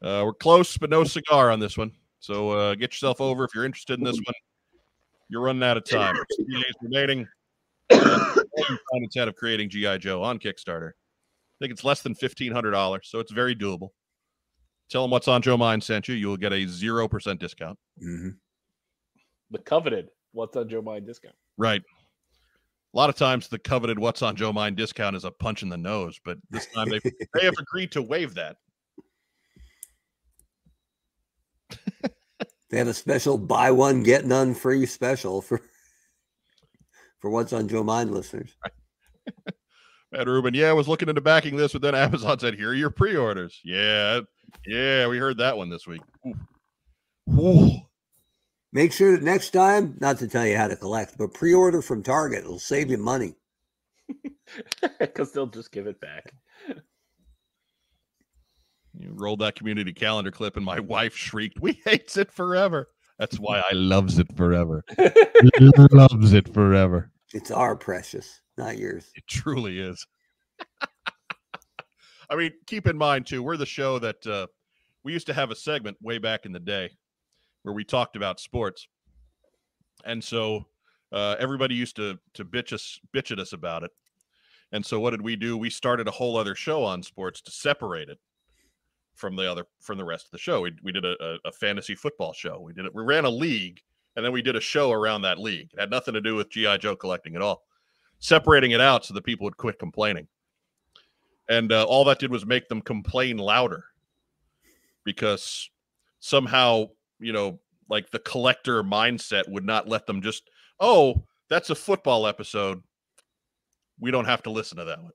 Uh, 0.00 0.22
we're 0.24 0.34
close, 0.34 0.78
but 0.78 0.88
no 0.88 1.02
cigar 1.02 1.50
on 1.50 1.58
this 1.58 1.76
one. 1.76 1.90
So 2.20 2.50
uh, 2.50 2.74
get 2.76 2.92
yourself 2.92 3.20
over 3.20 3.42
if 3.42 3.50
you're 3.56 3.64
interested 3.64 3.98
in 3.98 4.04
this 4.04 4.14
one. 4.24 4.34
You're 5.30 5.42
running 5.42 5.64
out 5.64 5.78
of 5.78 5.84
time. 5.84 6.14
There's 6.14 6.46
Three 6.46 6.62
days 6.62 6.74
remaining. 6.80 7.26
Uh, 7.90 7.96
Volume 8.56 9.08
Ten 9.10 9.26
of 9.26 9.34
Creating 9.34 9.68
GI 9.68 9.98
Joe 9.98 10.22
on 10.22 10.38
Kickstarter. 10.38 10.92
I 11.56 11.64
think 11.64 11.72
it's 11.72 11.84
less 11.84 12.02
than 12.02 12.14
fifteen 12.14 12.52
hundred 12.52 12.72
dollars, 12.72 13.08
so 13.10 13.18
it's 13.18 13.32
very 13.32 13.54
doable. 13.54 13.90
Tell 14.90 15.02
them 15.02 15.10
what's 15.10 15.28
on 15.28 15.42
Joe 15.42 15.56
Mine 15.56 15.80
sent 15.80 16.06
you. 16.06 16.14
You 16.14 16.28
will 16.28 16.36
get 16.36 16.52
a 16.52 16.66
zero 16.66 17.08
percent 17.08 17.40
discount. 17.40 17.78
hmm 17.98 18.30
The 19.50 19.58
coveted 19.58 20.08
what's 20.32 20.56
on 20.56 20.68
Joe 20.68 20.82
Mind 20.82 21.06
discount. 21.06 21.34
Right. 21.56 21.82
A 22.94 22.96
lot 22.96 23.10
of 23.10 23.16
times, 23.16 23.48
the 23.48 23.58
coveted 23.58 23.98
"What's 23.98 24.22
on 24.22 24.36
Joe 24.36 24.52
Mine" 24.52 24.74
discount 24.74 25.16
is 25.16 25.24
a 25.24 25.30
punch 25.30 25.62
in 25.62 25.68
the 25.68 25.76
nose, 25.76 26.20
but 26.24 26.38
this 26.50 26.66
time 26.66 26.88
they 26.88 27.00
they 27.34 27.44
have 27.44 27.54
agreed 27.58 27.92
to 27.92 28.02
waive 28.02 28.34
that. 28.34 28.56
They 32.70 32.78
have 32.78 32.88
a 32.88 32.94
special 32.94 33.38
buy 33.38 33.70
one 33.70 34.02
get 34.02 34.26
none 34.26 34.54
free 34.54 34.86
special 34.86 35.40
for 35.40 35.60
for 37.18 37.30
what's 37.30 37.52
on 37.52 37.68
Joe 37.68 37.82
Mind 37.82 38.12
listeners. 38.12 38.56
Matt 40.16 40.28
Rubin, 40.28 40.54
yeah, 40.54 40.70
I 40.70 40.72
was 40.72 40.88
looking 40.88 41.08
into 41.10 41.20
backing 41.20 41.56
this, 41.56 41.72
but 41.72 41.82
then 41.82 41.94
Amazon 41.94 42.38
said, 42.38 42.54
"Here 42.54 42.70
are 42.70 42.74
your 42.74 42.90
pre-orders." 42.90 43.60
Yeah, 43.64 44.20
yeah, 44.66 45.06
we 45.08 45.18
heard 45.18 45.38
that 45.38 45.56
one 45.56 45.68
this 45.68 45.86
week. 45.86 46.00
Ooh. 46.26 47.38
Ooh. 47.38 47.70
Make 48.72 48.92
sure 48.92 49.12
that 49.12 49.22
next 49.22 49.50
time, 49.50 49.96
not 50.00 50.18
to 50.18 50.28
tell 50.28 50.46
you 50.46 50.56
how 50.56 50.68
to 50.68 50.76
collect, 50.76 51.16
but 51.18 51.34
pre-order 51.34 51.82
from 51.82 52.02
Target. 52.02 52.40
It'll 52.40 52.58
save 52.58 52.90
you 52.90 52.98
money. 52.98 53.34
Because 55.00 55.32
they'll 55.32 55.48
just 55.48 55.72
give 55.72 55.88
it 55.88 56.00
back. 56.00 56.32
You 58.96 59.10
rolled 59.12 59.40
that 59.40 59.56
community 59.56 59.92
calendar 59.92 60.30
clip, 60.30 60.56
and 60.56 60.64
my 60.64 60.78
wife 60.94 61.16
shrieked, 61.16 61.60
"We 61.60 61.80
hates 61.84 62.16
it 62.16 62.30
forever." 62.30 62.88
That's 63.18 63.40
why 63.40 63.58
I 63.58 63.72
loves 63.72 64.18
it 64.18 64.28
forever. 64.36 64.84
loves 65.90 66.32
it 66.32 66.54
forever. 66.54 67.10
It's 67.32 67.50
our 67.50 67.74
precious, 67.74 68.40
not 68.56 68.78
yours. 68.78 69.10
It 69.14 69.26
truly 69.26 69.78
is. 69.78 70.06
I 72.28 72.34
mean, 72.34 72.52
keep 72.66 72.86
in 72.86 72.96
mind 72.96 73.26
too, 73.26 73.42
we're 73.42 73.56
the 73.56 73.66
show 73.66 73.98
that 73.98 74.26
uh, 74.26 74.46
we 75.04 75.12
used 75.12 75.26
to 75.28 75.34
have 75.34 75.50
a 75.50 75.56
segment 75.56 75.96
way 76.02 76.18
back 76.18 76.44
in 76.46 76.52
the 76.52 76.60
day 76.60 76.90
where 77.62 77.74
we 77.74 77.84
talked 77.84 78.16
about 78.16 78.40
sports, 78.40 78.88
and 80.04 80.22
so 80.22 80.64
uh, 81.12 81.36
everybody 81.38 81.74
used 81.74 81.96
to 81.96 82.18
to 82.34 82.44
bitch 82.44 82.72
us 82.72 82.98
bitch 83.14 83.30
at 83.30 83.38
us 83.38 83.52
about 83.52 83.82
it. 83.84 83.90
And 84.72 84.84
so, 84.84 84.98
what 84.98 85.10
did 85.10 85.22
we 85.22 85.36
do? 85.36 85.56
We 85.56 85.70
started 85.70 86.08
a 86.08 86.12
whole 86.12 86.36
other 86.36 86.54
show 86.54 86.82
on 86.82 87.02
sports 87.02 87.40
to 87.42 87.50
separate 87.52 88.08
it 88.08 88.18
from 89.14 89.36
the 89.36 89.50
other 89.50 89.66
from 89.80 89.98
the 89.98 90.04
rest 90.04 90.26
of 90.26 90.32
the 90.32 90.38
show. 90.38 90.60
We 90.62 90.72
we 90.82 90.92
did 90.92 91.04
a, 91.04 91.38
a, 91.44 91.52
fantasy 91.52 91.94
football 91.94 92.32
show. 92.32 92.60
We 92.60 92.72
did 92.72 92.86
it. 92.86 92.94
We 92.94 93.04
ran 93.04 93.24
a 93.24 93.30
league, 93.30 93.80
and 94.16 94.24
then 94.24 94.32
we 94.32 94.42
did 94.42 94.56
a 94.56 94.60
show 94.60 94.90
around 94.90 95.22
that 95.22 95.38
league. 95.38 95.70
It 95.72 95.80
had 95.80 95.90
nothing 95.90 96.14
to 96.14 96.20
do 96.20 96.34
with 96.34 96.50
GI 96.50 96.78
Joe 96.78 96.96
collecting 96.96 97.36
at 97.36 97.42
all 97.42 97.62
separating 98.18 98.70
it 98.70 98.80
out 98.80 99.04
so 99.04 99.14
that 99.14 99.24
people 99.24 99.44
would 99.44 99.56
quit 99.56 99.78
complaining. 99.78 100.26
and 101.48 101.72
uh, 101.72 101.84
all 101.84 102.04
that 102.04 102.18
did 102.18 102.30
was 102.30 102.44
make 102.44 102.68
them 102.68 102.80
complain 102.80 103.38
louder 103.38 103.84
because 105.04 105.70
somehow 106.18 106.86
you 107.20 107.32
know 107.32 107.58
like 107.88 108.10
the 108.10 108.18
collector 108.20 108.82
mindset 108.82 109.48
would 109.48 109.64
not 109.64 109.88
let 109.88 110.06
them 110.06 110.20
just 110.20 110.50
oh 110.80 111.22
that's 111.48 111.70
a 111.70 111.74
football 111.74 112.26
episode 112.26 112.82
we 114.00 114.10
don't 114.10 114.24
have 114.24 114.42
to 114.42 114.50
listen 114.50 114.76
to 114.76 114.84
that 114.84 114.98
one 115.00 115.12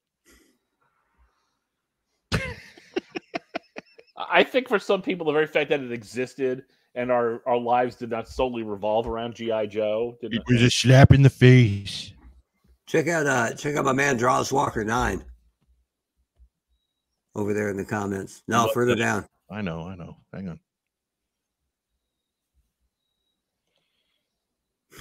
I 4.29 4.43
think 4.43 4.69
for 4.69 4.79
some 4.79 5.01
people, 5.01 5.25
the 5.25 5.33
very 5.33 5.47
fact 5.47 5.69
that 5.71 5.81
it 5.81 5.91
existed 5.91 6.63
and 6.95 7.11
our, 7.11 7.41
our 7.45 7.57
lives 7.57 7.95
did 7.95 8.09
not 8.09 8.27
solely 8.27 8.63
revolve 8.63 9.07
around 9.07 9.35
GI 9.35 9.67
Joe. 9.67 10.17
Did 10.21 10.33
not, 10.33 10.43
was 10.47 10.61
a 10.61 10.69
slap 10.69 11.13
in 11.13 11.21
the 11.21 11.29
face. 11.29 12.13
Check 12.91 13.07
out 13.07 13.25
uh 13.25 13.53
check 13.53 13.77
out 13.77 13.85
my 13.85 13.93
man 13.93 14.17
Draws 14.17 14.51
Walker 14.51 14.83
nine. 14.83 15.23
Over 17.35 17.53
there 17.53 17.69
in 17.69 17.77
the 17.77 17.85
comments. 17.85 18.43
No, 18.49 18.63
Look, 18.63 18.73
further 18.73 18.95
down. 18.95 19.25
i 19.49 19.61
know 19.61 19.83
i 19.87 19.95
know 19.95 20.17
hang 20.33 20.49
on 20.49 20.59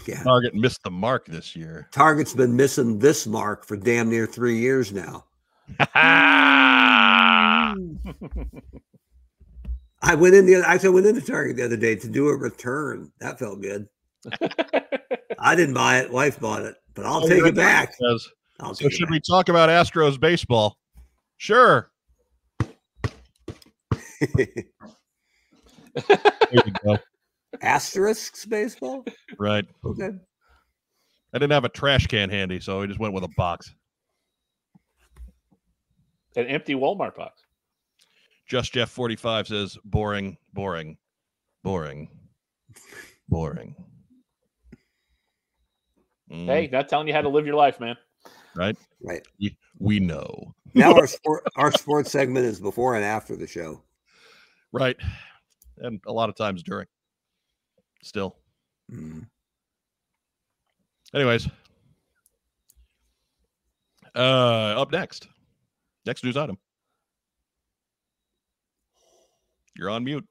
Yeah. 0.07 0.22
target 0.22 0.55
missed 0.55 0.84
the 0.84 0.91
mark 0.91 1.26
this 1.26 1.57
year 1.57 1.88
Target's 1.91 2.32
been 2.32 2.55
missing 2.55 3.01
this 3.01 3.26
mark 3.26 3.66
for 3.66 3.76
damn 3.76 4.09
near 4.09 4.24
three 4.26 4.59
years 4.59 4.93
now. 4.93 5.24
I 5.95 7.74
went 10.16 10.34
in 10.36 10.47
the 10.47 10.62
actually 10.64 10.88
I 10.91 10.93
went 10.93 11.07
into 11.07 11.20
Target 11.22 11.57
the 11.57 11.64
other 11.64 11.76
day 11.76 11.97
to 11.97 12.09
do 12.09 12.28
a 12.28 12.36
return. 12.36 13.11
That 13.20 13.38
felt 13.41 13.61
good. 13.61 13.88
I 15.41 15.55
didn't 15.57 15.74
buy 15.74 15.99
it, 15.99 16.11
wife 16.11 16.38
bought 16.41 16.62
it, 16.62 16.76
but 17.03 17.07
I'll 17.09 17.24
Oh, 17.24 17.28
take 17.28 17.44
it 17.44 17.55
back. 17.55 17.94
Says, 17.94 18.28
I'll 18.61 18.74
so 18.74 18.84
take 18.84 18.92
it 18.92 18.96
should 18.96 19.07
back. 19.07 19.11
we 19.12 19.20
talk 19.20 19.48
about 19.48 19.68
astros 19.70 20.18
baseball 20.20 20.76
sure 21.38 21.90
there 24.26 24.64
you 26.53 26.72
go 26.84 26.98
Asterisks 27.62 28.44
baseball? 28.46 29.05
right 29.38 29.66
Okay. 29.84 30.11
i 31.32 31.38
didn't 31.38 31.53
have 31.53 31.64
a 31.64 31.68
trash 31.70 32.07
can 32.07 32.28
handy 32.30 32.61
so 32.61 32.82
i 32.82 32.86
just 32.86 33.01
went 33.01 33.14
with 33.14 33.24
a 33.24 33.30
box 33.36 33.74
An 36.36 36.46
empty 36.46 36.74
Walmart 36.74 37.16
box. 37.16 37.42
Just 38.46 38.72
Jeff 38.72 38.88
45 38.90 39.48
says 39.48 39.78
boring, 39.84 40.36
boring, 40.53 40.96
boring, 41.64 42.09
boring. 43.28 43.74
Mm, 46.31 46.47
Hey, 46.47 46.68
not 46.70 46.89
telling 46.89 47.09
you 47.09 47.14
how 47.14 47.22
to 47.22 47.28
live 47.28 47.47
your 47.47 47.57
life, 47.57 47.81
man. 47.81 47.97
Right. 48.55 48.76
Right. 49.03 49.26
We 49.78 50.01
know. 50.01 50.55
Now 50.74 50.95
our 50.95 51.07
sport 51.09 51.45
our 51.57 51.72
sports 51.72 52.11
segment 52.11 52.47
is 52.47 52.61
before 52.61 52.97
and 52.97 53.05
after 53.05 53.37
the 53.37 53.47
show. 53.47 53.83
Right. 54.72 54.97
And 55.78 56.01
a 56.07 56.12
lot 56.12 56.28
of 56.28 56.37
times 56.37 56.62
during. 56.62 56.87
Still. 58.03 58.37
Mm. 58.93 59.26
Anyways. 61.14 61.49
Uh 64.14 64.74
up 64.76 64.93
next. 64.93 65.28
Next 66.07 66.24
news 66.24 66.37
item. 66.37 66.59
You're 69.76 69.91
on 69.91 70.05
mute. 70.05 70.26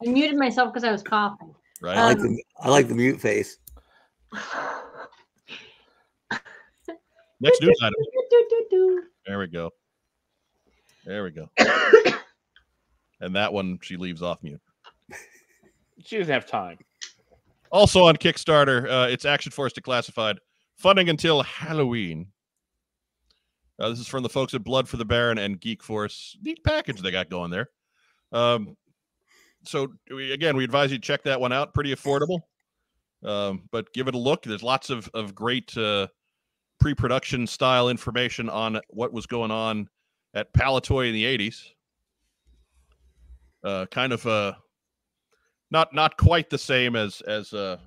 I 0.00 0.08
muted 0.08 0.38
myself 0.38 0.72
because 0.72 0.84
I 0.84 0.92
was 0.92 1.02
coughing. 1.02 1.54
Right. 1.80 1.96
I 1.96 2.04
like 2.06 2.18
Um, 2.18 2.34
the 2.34 2.44
I 2.60 2.68
like 2.70 2.88
the 2.88 2.94
mute 2.94 3.20
face. 3.20 3.58
next 7.40 7.62
news 7.62 7.78
item. 7.82 7.94
There 9.26 9.38
we 9.38 9.46
go. 9.46 9.70
There 11.04 11.22
we 11.22 11.30
go. 11.30 11.50
and 13.20 13.36
that 13.36 13.52
one 13.52 13.78
she 13.82 13.98
leaves 13.98 14.22
off 14.22 14.42
mute. 14.42 14.60
She 16.02 16.16
doesn't 16.16 16.32
have 16.32 16.46
time. 16.46 16.78
Also 17.70 18.04
on 18.04 18.16
Kickstarter, 18.16 18.88
uh, 18.90 19.08
it's 19.10 19.26
Action 19.26 19.52
Force 19.52 19.74
Declassified, 19.74 20.38
funding 20.76 21.10
until 21.10 21.42
Halloween. 21.42 22.28
Uh, 23.78 23.90
this 23.90 23.98
is 23.98 24.08
from 24.08 24.22
the 24.22 24.30
folks 24.30 24.54
at 24.54 24.64
Blood 24.64 24.88
for 24.88 24.96
the 24.96 25.04
Baron 25.04 25.36
and 25.36 25.60
Geek 25.60 25.82
Force. 25.82 26.38
Neat 26.42 26.64
package 26.64 27.02
they 27.02 27.10
got 27.10 27.28
going 27.28 27.50
there. 27.50 27.68
Um, 28.32 28.74
so 29.64 29.88
we, 30.10 30.32
again, 30.32 30.56
we 30.56 30.64
advise 30.64 30.90
you 30.90 30.98
to 30.98 31.02
check 31.02 31.22
that 31.24 31.40
one 31.40 31.52
out. 31.52 31.74
Pretty 31.74 31.94
affordable, 31.94 32.40
um, 33.24 33.62
but 33.70 33.92
give 33.92 34.08
it 34.08 34.14
a 34.14 34.18
look. 34.18 34.42
There's 34.42 34.62
lots 34.62 34.90
of 34.90 35.08
of 35.14 35.34
great 35.34 35.76
uh, 35.76 36.08
pre-production 36.80 37.46
style 37.46 37.88
information 37.88 38.48
on 38.48 38.80
what 38.88 39.12
was 39.12 39.26
going 39.26 39.50
on 39.50 39.88
at 40.34 40.52
Palitoy 40.52 41.08
in 41.08 41.14
the 41.14 41.24
'80s. 41.24 41.64
Uh, 43.64 43.86
kind 43.86 44.12
of 44.12 44.24
uh, 44.26 44.52
not 45.70 45.92
not 45.94 46.16
quite 46.16 46.50
the 46.50 46.58
same 46.58 46.96
as 46.96 47.20
as 47.22 47.52
uh, 47.52 47.78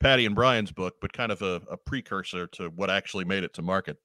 Patty 0.00 0.26
and 0.26 0.34
Brian's 0.34 0.72
book, 0.72 0.94
but 1.00 1.12
kind 1.12 1.32
of 1.32 1.42
a, 1.42 1.60
a 1.70 1.76
precursor 1.76 2.46
to 2.48 2.68
what 2.70 2.90
actually 2.90 3.24
made 3.24 3.44
it 3.44 3.54
to 3.54 3.62
market. 3.62 3.98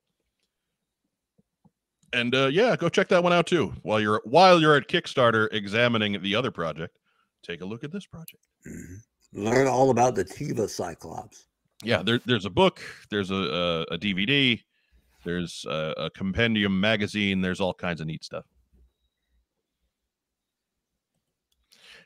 And 2.14 2.36
uh, 2.36 2.48
yeah, 2.48 2.76
go 2.76 2.90
check 2.90 3.08
that 3.10 3.24
one 3.24 3.34
out 3.34 3.48
too. 3.48 3.74
While 3.82 4.00
you're 4.00 4.22
while 4.24 4.62
you're 4.62 4.76
at 4.76 4.88
Kickstarter 4.88 5.48
examining 5.52 6.22
the 6.22 6.36
other 6.36 6.52
project, 6.52 7.00
take 7.42 7.62
a 7.62 7.66
look 7.66 7.84
at 7.84 7.92
this 7.92 8.06
project. 8.06 8.44
Mhm. 8.68 8.98
Learn 9.34 9.68
all 9.68 9.90
about 9.90 10.14
the 10.14 10.24
Tiva 10.24 10.70
Cyclops. 10.70 11.48
Yeah, 11.84 12.04
there, 12.04 12.20
there's 12.26 12.46
a 12.46 12.52
book, 12.52 12.82
there's 13.10 13.32
a 13.32 13.36
a, 13.36 13.82
a 13.96 13.98
DVD, 13.98 14.62
there's 15.26 15.66
a, 15.68 15.94
a 15.98 16.10
compendium 16.12 16.80
magazine, 16.80 17.42
there's 17.42 17.60
all 17.60 17.74
kinds 17.74 18.00
of 18.00 18.08
neat 18.08 18.24
stuff. 18.24 18.46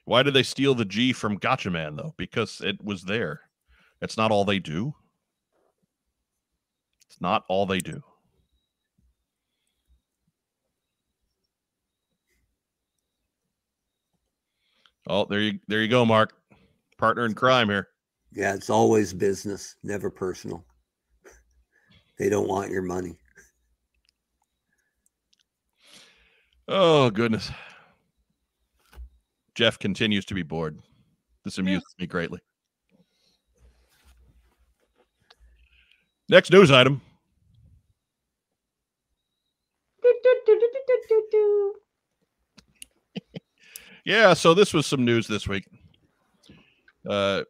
Why 0.05 0.23
did 0.23 0.33
they 0.33 0.43
steal 0.43 0.73
the 0.73 0.85
G 0.85 1.11
from 1.11 1.35
Gotcha 1.35 1.69
Man 1.69 1.97
though? 1.97 2.13
Because 2.17 2.61
it 2.61 2.81
was 2.81 3.03
there. 3.03 3.41
It's 4.01 4.15
not 4.15 4.31
all 4.31 4.45
they 4.45 4.59
do. 4.59 4.95
It's 7.09 7.19
not 7.19 7.43
all 7.49 7.65
they 7.65 7.79
do. 7.79 8.01
Oh, 15.09 15.25
there 15.25 15.39
you 15.39 15.59
there 15.67 15.81
you 15.81 15.87
go, 15.87 16.05
Mark. 16.05 16.33
Partner 16.97 17.25
in 17.25 17.33
crime 17.33 17.69
here. 17.69 17.87
Yeah, 18.33 18.53
it's 18.53 18.69
always 18.69 19.13
business, 19.13 19.75
never 19.83 20.09
personal. 20.09 20.63
They 22.19 22.29
don't 22.29 22.47
want 22.47 22.71
your 22.71 22.81
money. 22.81 23.19
Oh 26.67 27.11
goodness. 27.11 27.51
Jeff 29.53 29.77
continues 29.77 30.25
to 30.25 30.33
be 30.33 30.41
bored. 30.41 30.79
This 31.45 31.59
amuses 31.59 31.95
me 31.99 32.07
greatly. 32.07 32.39
Next 36.27 36.51
news 36.51 36.71
item. 36.71 37.01
Do-do-do-do-do-do-do. 40.01 41.73
Yeah, 44.07 44.35
so 44.35 44.53
this 44.53 44.73
was 44.73 44.85
some 44.85 45.03
news 45.03 45.27
this 45.27 45.49
week. 45.49 45.67
Uh, 47.05 47.43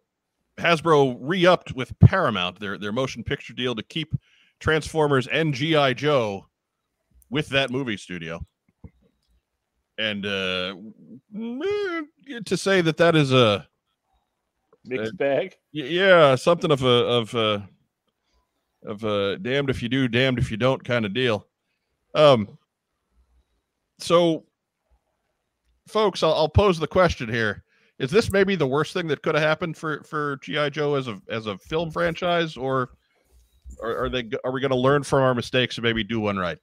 Hasbro 0.58 1.16
re-upped 1.22 1.74
with 1.74 1.98
Paramount 2.00 2.60
their 2.60 2.80
their 2.80 2.92
motion 2.92 3.24
picture 3.24 3.54
deal 3.54 3.76
to 3.76 3.84
keep 3.84 4.16
Transformers 4.60 5.28
and 5.28 5.54
GI 5.54 5.94
Joe 5.94 6.48
with 7.30 7.48
that 7.50 7.70
movie 7.70 7.96
studio. 7.96 8.44
And 10.00 10.26
uh, 10.26 10.74
mm, 11.32 12.06
to 12.44 12.58
say 12.58 12.82
that 12.82 12.98
that 12.98 13.16
is 13.16 13.32
a 13.32 13.68
Mixed 14.84 15.16
bag. 15.16 15.56
Yeah 15.72 16.34
something 16.34 16.72
of 16.72 16.82
a 16.82 16.88
of 16.88 17.36
a 17.36 17.70
of 18.84 19.04
a 19.04 19.38
damned 19.38 19.70
if 19.70 19.84
you 19.84 19.90
do 19.90 20.08
damned 20.08 20.40
if 20.40 20.50
you 20.50 20.58
don't 20.58 20.84
kind 20.84 21.06
of 21.06 21.14
deal 21.14 21.46
um 22.16 22.58
so 24.00 24.46
folks 25.88 26.24
I'll, 26.24 26.34
I'll 26.34 26.50
pose 26.50 26.80
the 26.80 26.88
question 26.88 27.30
here. 27.30 27.64
Is 28.00 28.12
this 28.12 28.32
maybe 28.32 28.56
the 28.56 28.68
worst 28.68 28.94
thing 28.94 29.08
that 29.08 29.24
could 29.24 29.36
have 29.36 29.44
happened 29.44 29.76
for 29.78 30.04
for 30.04 30.38
gi 30.44 30.70
joe 30.70 30.96
as 30.96 31.08
a 31.08 31.20
as 31.30 31.48
a 31.48 31.58
film 31.58 31.92
franchise 31.92 32.56
or 32.56 32.92
are, 33.82 34.06
are 34.06 34.10
they 34.10 34.30
are 34.44 34.52
we 34.52 34.62
going 34.62 34.72
to 34.72 34.78
learn 34.78 35.04
from 35.04 35.22
our 35.22 35.34
mistakes 35.34 35.78
and 35.78 35.84
maybe 35.84 36.04
do 36.04 36.20
one 36.20 36.38
right? 36.38 36.60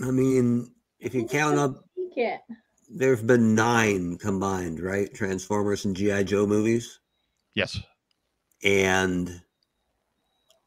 I 0.00 0.10
mean, 0.10 0.70
if 1.00 1.14
you 1.14 1.26
count 1.26 1.58
up, 1.58 1.84
there 2.88 3.14
have 3.14 3.26
been 3.26 3.54
nine 3.54 4.16
combined, 4.18 4.80
right? 4.80 5.12
Transformers 5.12 5.84
and 5.84 5.96
GI 5.96 6.24
Joe 6.24 6.46
movies, 6.46 7.00
yes. 7.54 7.78
And 8.62 9.40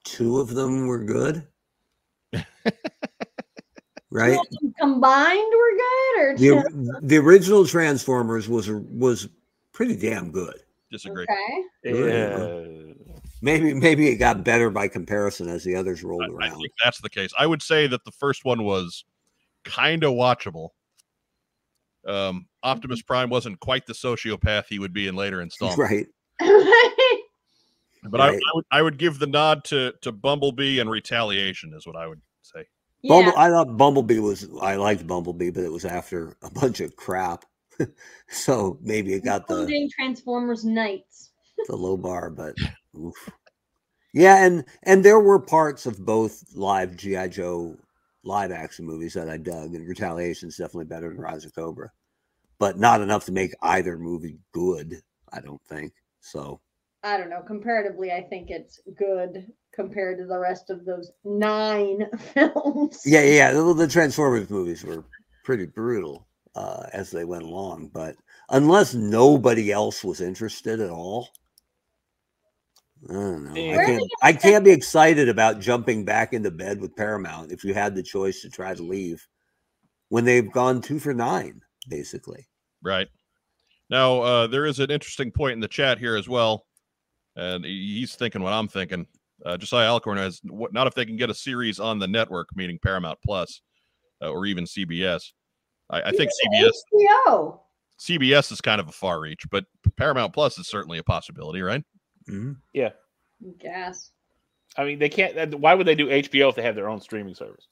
two 0.04 0.40
of 0.40 0.50
them 0.50 0.88
were 0.88 1.04
good. 1.04 1.48
right? 4.12 4.32
Well, 4.62 4.72
Combined, 4.80 5.52
we're 5.52 5.78
good, 5.78 6.20
or 6.20 6.38
The, 6.38 6.70
just, 6.70 7.08
the 7.08 7.18
original 7.18 7.66
Transformers 7.66 8.48
was 8.48 8.70
was 8.70 9.28
pretty 9.74 9.96
damn 9.96 10.32
good. 10.32 10.56
disagree 10.92 11.24
okay? 11.24 11.64
Yeah. 11.84 12.48
Yeah. 12.68 12.94
Maybe 13.42 13.74
maybe 13.74 14.08
it 14.10 14.18
got 14.18 14.44
better 14.44 14.70
by 14.70 14.88
comparison 14.88 15.48
as 15.50 15.64
the 15.64 15.76
others 15.76 16.04
rolled 16.04 16.22
I, 16.24 16.26
I 16.26 16.48
around. 16.50 16.60
think 16.60 16.74
that's 16.84 17.00
the 17.02 17.10
case. 17.10 17.32
I 17.40 17.48
would 17.48 17.62
say 17.64 17.88
that 17.88 18.04
the 18.06 18.12
first 18.12 18.46
one 18.46 18.64
was 18.64 19.04
kind 19.64 20.04
of 20.04 20.12
watchable. 20.14 20.70
Um, 22.06 22.48
Optimus 22.64 23.02
Prime 23.02 23.30
wasn't 23.30 23.60
quite 23.60 23.86
the 23.88 23.94
sociopath 23.94 24.66
he 24.68 24.78
would 24.80 24.94
be 24.94 25.08
in 25.08 25.16
later 25.16 25.42
installments. 25.42 25.80
Right. 25.80 26.08
But 28.04 28.20
I, 28.20 28.30
I 28.30 28.40
would 28.56 28.66
I 28.72 28.82
would 28.82 28.98
give 28.98 29.20
the 29.20 29.28
nod 29.28 29.64
to 29.66 29.94
to 30.02 30.12
Bumblebee 30.12 30.80
and 30.80 30.90
Retaliation 30.90 31.74
is 31.76 31.86
what 31.86 31.96
I 31.96 32.08
would 32.08 32.20
say. 32.42 32.66
Bumble, 33.04 33.32
yeah. 33.36 33.40
I 33.40 33.50
thought 33.50 33.78
Bumblebee 33.78 34.20
was 34.20 34.48
I 34.62 34.76
liked 34.76 35.08
Bumblebee, 35.08 35.50
but 35.50 35.64
it 35.64 35.72
was 35.72 35.86
after 35.86 36.38
a 36.44 36.52
bunch 36.52 36.82
of 36.82 36.96
crap. 36.96 37.46
so 38.30 38.78
maybe 38.82 39.14
it 39.14 39.24
got 39.24 39.48
the 39.48 39.60
Including 39.60 39.90
Transformers 39.90 40.64
Nights. 40.64 41.32
the 41.68 41.76
low 41.76 41.98
bar, 41.98 42.30
but 42.30 42.56
oof. 42.98 43.30
yeah, 44.14 44.46
and 44.46 44.66
and 44.84 45.04
there 45.04 45.20
were 45.20 45.40
parts 45.40 45.86
of 45.86 46.06
both 46.06 46.44
live 46.54 46.96
GI 46.96 47.30
Joe 47.30 47.76
live 48.24 48.52
action 48.52 48.86
movies 48.86 49.16
that 49.16 49.30
I 49.30 49.38
dug, 49.38 49.74
and 49.74 49.88
Retaliation 49.88 50.50
is 50.50 50.58
definitely 50.58 50.86
better 50.86 51.10
than 51.10 51.18
Rise 51.18 51.46
of 51.46 51.56
Cobra, 51.56 51.92
but 52.60 52.78
not 52.78 53.02
enough 53.02 53.26
to 53.26 53.32
make 53.32 53.52
either 53.64 53.98
movie 53.98 54.38
good. 54.52 55.02
I 55.34 55.42
don't 55.42 55.62
think 55.64 55.94
so. 56.20 56.62
I 57.04 57.18
don't 57.18 57.32
know. 57.32 57.42
Comparatively, 57.42 58.12
I 58.12 58.22
think 58.22 58.52
it's 58.52 58.80
good 58.96 59.48
compared 59.74 60.18
to 60.18 60.26
the 60.26 60.38
rest 60.38 60.70
of 60.70 60.86
those 60.86 61.12
nine 61.24 62.06
films. 62.34 63.02
Yeah, 63.06 63.24
yeah, 63.24 63.52
the, 63.52 63.74
the 63.74 63.88
Transformers 63.88 64.50
movies 64.50 64.84
were 64.84 65.04
pretty 65.44 65.66
brutal 65.66 66.28
uh, 66.56 66.88
as 66.94 67.12
they 67.12 67.26
went 67.26 67.44
along, 67.44 67.92
but 67.94 68.16
unless 68.50 68.94
nobody 68.94 69.72
else 69.72 70.04
was 70.04 70.22
interested 70.22 70.80
at 70.80 70.90
all. 70.90 71.30
I 73.10 73.14
don't 73.14 73.46
know. 73.46 73.60
Yeah. 73.60 73.80
I 73.80 73.86
can't. 73.86 74.04
I 74.22 74.34
can't 74.34 74.64
be 74.64 74.72
excited 74.72 75.28
about 75.28 75.60
jumping 75.60 76.06
back 76.06 76.34
into 76.34 76.52
bed 76.52 76.80
with 76.80 76.96
Paramount 76.96 77.52
if 77.52 77.64
you 77.64 77.74
had 77.74 77.96
the 77.96 78.04
choice 78.04 78.42
to 78.42 78.50
try 78.50 78.76
to 78.76 78.84
leave 78.84 79.28
when 80.10 80.24
they've 80.24 80.52
gone 80.52 80.82
two 80.82 81.00
for 81.00 81.12
nine, 81.12 81.62
basically. 81.90 82.48
Right. 82.84 83.08
Now, 83.90 84.22
uh, 84.22 84.48
there 84.48 84.66
is 84.66 84.80
an 84.80 84.92
interesting 84.92 85.32
point 85.32 85.54
in 85.54 85.60
the 85.60 85.68
chat 85.68 85.98
here 85.98 86.16
as 86.16 86.30
well. 86.30 86.66
And 87.36 87.66
he's 87.66 88.16
thinking 88.16 88.42
what 88.42 88.54
I'm 88.54 88.68
thinking. 88.68 89.08
Uh, 89.46 89.58
Josiah 89.58 89.88
Alcorn 89.90 90.18
has 90.18 90.40
not 90.44 90.88
if 90.88 90.94
they 90.94 91.06
can 91.06 91.18
get 91.18 91.30
a 91.30 91.34
series 91.34 91.80
on 91.80 92.00
the 92.00 92.08
network, 92.08 92.50
meaning 92.56 92.80
Paramount 92.82 93.20
Plus 93.26 93.62
uh, 94.22 94.30
or 94.30 94.46
even 94.46 94.66
CBS. 94.66 95.32
I, 95.90 96.02
I 96.02 96.12
think 96.12 96.30
CBS 96.32 96.72
HBO. 97.28 97.60
CBS 98.00 98.52
is 98.52 98.62
kind 98.62 98.82
of 98.82 98.88
a 98.88 98.92
far 98.92 99.20
reach, 99.20 99.44
but 99.52 99.66
Paramount 99.98 100.34
Plus 100.34 100.58
is 100.58 100.68
certainly 100.68 100.98
a 100.98 101.04
possibility, 101.04 101.62
right? 101.62 101.84
Mhm. 102.30 102.58
Gas. 103.60 104.12
I 104.78 104.86
mean, 104.86 105.00
they 105.00 105.10
can't. 105.10 105.38
uh, 105.38 105.58
Why 105.58 105.74
would 105.74 105.88
they 105.88 105.96
do 105.96 106.08
HBO 106.08 106.50
if 106.50 106.56
they 106.56 106.62
have 106.62 106.76
their 106.76 106.90
own 106.90 107.02
streaming 107.02 107.36
service? 107.36 107.68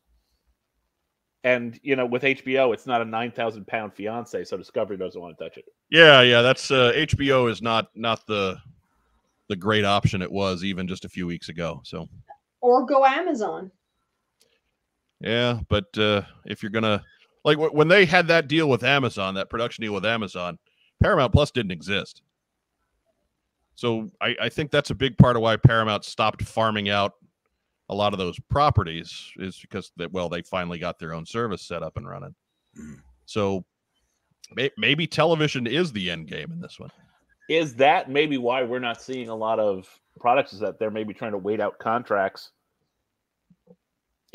And 1.44 1.80
you 1.84 1.96
know, 1.96 2.06
with 2.06 2.24
HBO, 2.24 2.74
it's 2.74 2.86
not 2.86 3.02
a 3.02 3.06
nine 3.06 3.32
thousand 3.32 3.66
pound 3.68 3.94
fiance, 3.94 4.44
so 4.44 4.58
Discovery 4.58 4.98
doesn't 4.98 5.20
want 5.22 5.38
to 5.38 5.44
touch 5.44 5.58
it. 5.58 5.66
Yeah, 5.90 6.22
yeah. 6.22 6.42
That's 6.42 6.70
uh, 6.72 6.92
HBO 6.96 7.50
is 7.50 7.62
not 7.62 7.88
not 7.96 8.26
the 8.28 8.58
the 9.50 9.56
great 9.56 9.84
option 9.84 10.22
it 10.22 10.32
was 10.32 10.64
even 10.64 10.88
just 10.88 11.04
a 11.04 11.10
few 11.10 11.28
weeks 11.28 11.50
ago. 11.50 11.82
So 11.84 12.08
Or 12.62 12.86
go 12.86 13.04
Amazon. 13.06 13.72
Yeah, 15.20 15.60
but 15.68 15.98
uh, 15.98 16.22
if 16.46 16.64
you're 16.64 16.70
gonna 16.70 17.04
like 17.44 17.58
wh- 17.58 17.74
when 17.74 17.90
they 17.90 18.06
had 18.06 18.28
that 18.30 18.48
deal 18.48 18.70
with 18.70 18.84
Amazon, 18.84 19.34
that 19.34 19.50
production 19.50 19.82
deal 19.82 19.94
with 19.94 20.06
Amazon, 20.06 20.58
Paramount 21.02 21.34
Plus 21.34 21.52
didn't 21.52 21.72
exist. 21.72 22.22
So 23.76 24.10
I, 24.22 24.36
I 24.42 24.50
think 24.50 24.72
that's 24.72 24.90
a 24.90 24.96
big 24.96 25.18
part 25.18 25.36
of 25.36 25.42
why 25.42 25.58
Paramount 25.58 26.06
stopped 26.06 26.42
farming 26.44 26.90
out 26.90 27.14
a 27.90 27.96
lot 27.96 28.14
of 28.14 28.20
those 28.20 28.40
properties 28.50 29.32
is 29.38 29.58
because 29.60 29.92
that 29.98 30.12
well 30.12 30.30
they 30.30 30.42
finally 30.42 30.80
got 30.80 31.00
their 31.00 31.14
own 31.14 31.26
service 31.26 31.64
set 31.64 31.84
up 31.84 31.98
and 31.98 32.08
running. 32.08 32.36
Mm. 32.80 33.02
So 33.26 33.66
may, 34.56 34.70
maybe 34.78 35.08
television 35.08 35.68
is 35.68 35.92
the 35.92 36.10
end 36.10 36.28
game 36.28 36.52
in 36.52 36.60
this 36.62 36.80
one. 36.80 36.92
Is 37.50 37.74
that 37.76 38.10
maybe 38.12 38.38
why 38.38 38.62
we're 38.62 38.80
not 38.80 39.02
seeing 39.02 39.28
a 39.28 39.36
lot 39.36 39.60
of 39.60 39.90
products? 40.20 40.54
Is 40.54 40.60
that 40.60 40.78
they're 40.78 40.92
maybe 40.92 41.16
trying 41.16 41.32
to 41.32 41.38
wait 41.40 41.60
out 41.60 41.80
contracts 41.80 42.52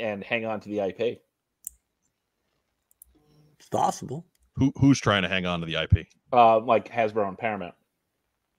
and 0.00 0.22
hang 0.22 0.44
on 0.44 0.58
to 0.60 0.68
the 0.68 0.80
IP? 0.80 1.22
It's 3.58 3.68
possible. 3.70 4.26
Who 4.56 4.72
who's 4.76 5.00
trying 5.00 5.22
to 5.22 5.28
hang 5.28 5.46
on 5.46 5.60
to 5.60 5.66
the 5.66 5.76
IP? 5.76 6.08
Uh, 6.32 6.58
like 6.58 6.90
Hasbro 6.90 7.28
and 7.28 7.38
Paramount. 7.38 7.74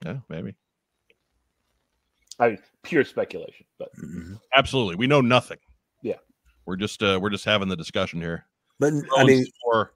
Yeah, 0.04 0.16
maybe. 0.30 0.54
I 2.38 2.48
mean, 2.48 2.58
pure 2.82 3.04
speculation, 3.04 3.66
but 3.78 3.94
Mhm. 3.96 4.40
Absolutely. 4.54 4.96
We 4.96 5.06
know 5.06 5.20
nothing. 5.20 5.58
Yeah. 6.02 6.16
We're 6.64 6.76
just 6.76 7.02
uh, 7.02 7.18
we're 7.20 7.30
just 7.30 7.44
having 7.44 7.68
the 7.68 7.76
discussion 7.76 8.22
here. 8.22 8.46
But 8.78 8.94
I 9.16 9.24
mean, 9.24 9.44
some 9.44 9.52
more, 9.64 9.92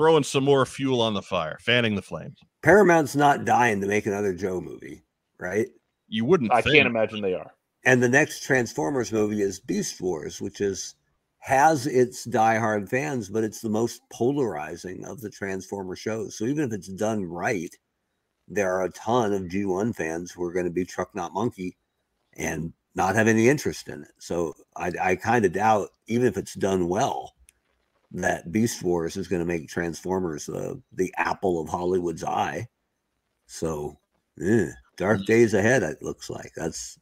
throwing 0.00 0.24
some 0.24 0.44
more 0.44 0.64
fuel 0.64 1.02
on 1.02 1.12
the 1.14 1.22
fire, 1.22 1.58
fanning 1.60 1.94
the 1.94 2.02
flames. 2.02 2.38
Paramount's 2.62 3.14
not 3.14 3.44
dying 3.44 3.80
to 3.80 3.86
make 3.86 4.06
another 4.06 4.32
Joe 4.32 4.60
movie, 4.60 5.02
right? 5.38 5.68
You 6.08 6.24
wouldn't. 6.24 6.52
I 6.52 6.62
think. 6.62 6.76
can't 6.76 6.86
imagine 6.88 7.20
they 7.20 7.34
are. 7.34 7.52
and 7.84 8.02
the 8.02 8.08
next 8.08 8.42
Transformers 8.42 9.12
movie 9.12 9.42
is 9.42 9.60
Beast 9.60 10.00
Wars, 10.00 10.40
which 10.40 10.60
is 10.60 10.94
has 11.40 11.86
its 11.86 12.26
diehard 12.26 12.88
fans, 12.88 13.28
but 13.28 13.44
it's 13.44 13.60
the 13.60 13.68
most 13.68 14.02
polarizing 14.10 15.04
of 15.04 15.20
the 15.20 15.30
Transformer 15.30 15.96
shows. 15.96 16.36
So 16.36 16.44
even 16.44 16.64
if 16.64 16.72
it's 16.72 16.88
done 16.88 17.24
right, 17.24 17.74
there 18.48 18.74
are 18.74 18.84
a 18.84 18.90
ton 18.90 19.32
of 19.32 19.44
G1 19.44 19.94
fans 19.94 20.30
who 20.30 20.42
are 20.44 20.52
going 20.52 20.66
to 20.66 20.70
be 20.70 20.84
Truck 20.84 21.14
Not 21.14 21.32
Monkey 21.32 21.76
and 22.36 22.72
not 22.94 23.14
have 23.14 23.28
any 23.28 23.48
interest 23.48 23.88
in 23.88 24.02
it. 24.02 24.12
So 24.18 24.54
I, 24.76 24.92
I 25.00 25.16
kind 25.16 25.44
of 25.44 25.52
doubt, 25.52 25.88
even 26.08 26.26
if 26.26 26.36
it's 26.36 26.54
done 26.54 26.88
well, 26.88 27.32
that 28.12 28.50
Beast 28.50 28.82
Wars 28.82 29.16
is 29.16 29.28
going 29.28 29.40
to 29.40 29.46
make 29.46 29.68
Transformers 29.68 30.46
the 30.46 30.80
the 30.92 31.12
apple 31.16 31.60
of 31.60 31.68
Hollywood's 31.68 32.24
eye. 32.24 32.68
So, 33.46 33.98
eh, 34.42 34.70
dark 34.96 35.24
days 35.24 35.54
ahead. 35.54 35.82
It 35.82 36.02
looks 36.02 36.30
like 36.30 36.52
that's 36.56 36.98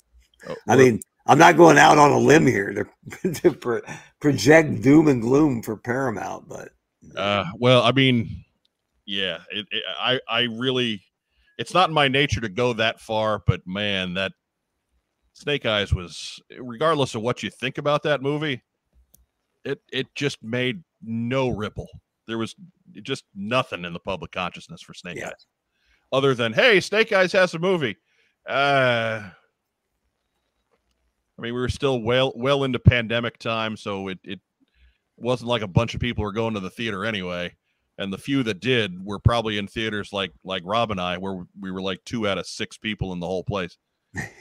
Oh, 0.47 0.55
I 0.69 0.77
mean, 0.77 1.01
I'm 1.27 1.39
not 1.39 1.57
going 1.57 1.79
out 1.79 1.99
on 1.99 2.13
a 2.13 2.19
limb 2.19 2.47
here 2.47 2.73
to, 2.73 3.33
to 3.33 3.53
pro- 3.53 3.81
project 4.21 4.83
doom 4.83 5.09
and 5.09 5.21
gloom 5.21 5.63
for 5.63 5.77
Paramount, 5.77 6.49
but 6.49 6.71
uh, 7.17 7.45
well, 7.59 7.83
I 7.83 7.93
mean, 7.93 8.45
yeah, 9.07 9.39
it, 9.51 9.67
it, 9.71 9.83
I 9.99 10.21
I 10.29 10.43
really, 10.43 11.03
it's 11.59 11.75
not 11.75 11.89
in 11.89 11.95
my 11.95 12.09
nature 12.09 12.41
to 12.41 12.49
go 12.49 12.73
that 12.75 13.01
far, 13.01 13.43
but 13.47 13.67
man, 13.67 14.15
that 14.15 14.33
Snake 15.33 15.67
Eyes 15.67 15.93
was, 15.93 16.41
regardless 16.59 17.15
of 17.15 17.23
what 17.23 17.43
you 17.43 17.51
think 17.51 17.79
about 17.79 18.03
that 18.05 18.23
movie, 18.23 18.63
it 19.65 19.81
it 19.93 20.15
just 20.15 20.43
made 20.43 20.83
no 21.03 21.49
ripple. 21.49 21.89
There 22.27 22.39
was 22.39 22.55
just 23.03 23.25
nothing 23.35 23.85
in 23.85 23.93
the 23.93 24.01
public 24.01 24.33
consciousness 24.33 24.83
for 24.83 24.95
Snake 24.95 25.17
Yeah. 25.19 25.29
Eyes, 25.29 25.47
other 26.13 26.35
than 26.35 26.53
hey, 26.53 26.81
Snake 26.81 27.13
Eyes 27.13 27.33
has 27.33 27.55
a 27.55 27.59
movie. 27.59 27.97
Uh, 28.49 29.23
I 31.39 31.43
mean, 31.43 31.55
we 31.55 31.61
were 31.61 31.69
still 31.69 32.01
well 32.01 32.33
well 32.35 32.65
into 32.65 32.79
pandemic 32.79 33.39
time, 33.39 33.77
so 33.77 34.09
it 34.09 34.19
it 34.25 34.41
wasn't 35.17 35.49
like 35.49 35.63
a 35.63 35.69
bunch 35.69 35.95
of 35.95 36.01
people 36.01 36.25
were 36.25 36.33
going 36.33 36.55
to 36.55 36.61
the 36.61 36.71
theater 36.71 37.05
anyway. 37.05 37.55
And 38.01 38.13
the 38.13 38.19
few 38.19 38.45
that 38.45 38.61
did 38.61 39.05
were 39.05 39.19
probably 39.19 39.59
in 39.59 39.67
theaters 39.67 40.13
like 40.13 40.33
like 40.45 40.63
Rob 40.65 40.91
and 40.91 41.01
I, 41.01 41.19
where 41.19 41.45
we 41.61 41.71
were 41.71 41.83
like 41.83 42.01
two 42.05 42.29
out 42.29 42.39
of 42.39 42.47
six 42.47 42.77
people 42.77 43.13
in 43.13 43.21
the 43.21 43.27
whole 43.27 43.45
place. 43.45 43.77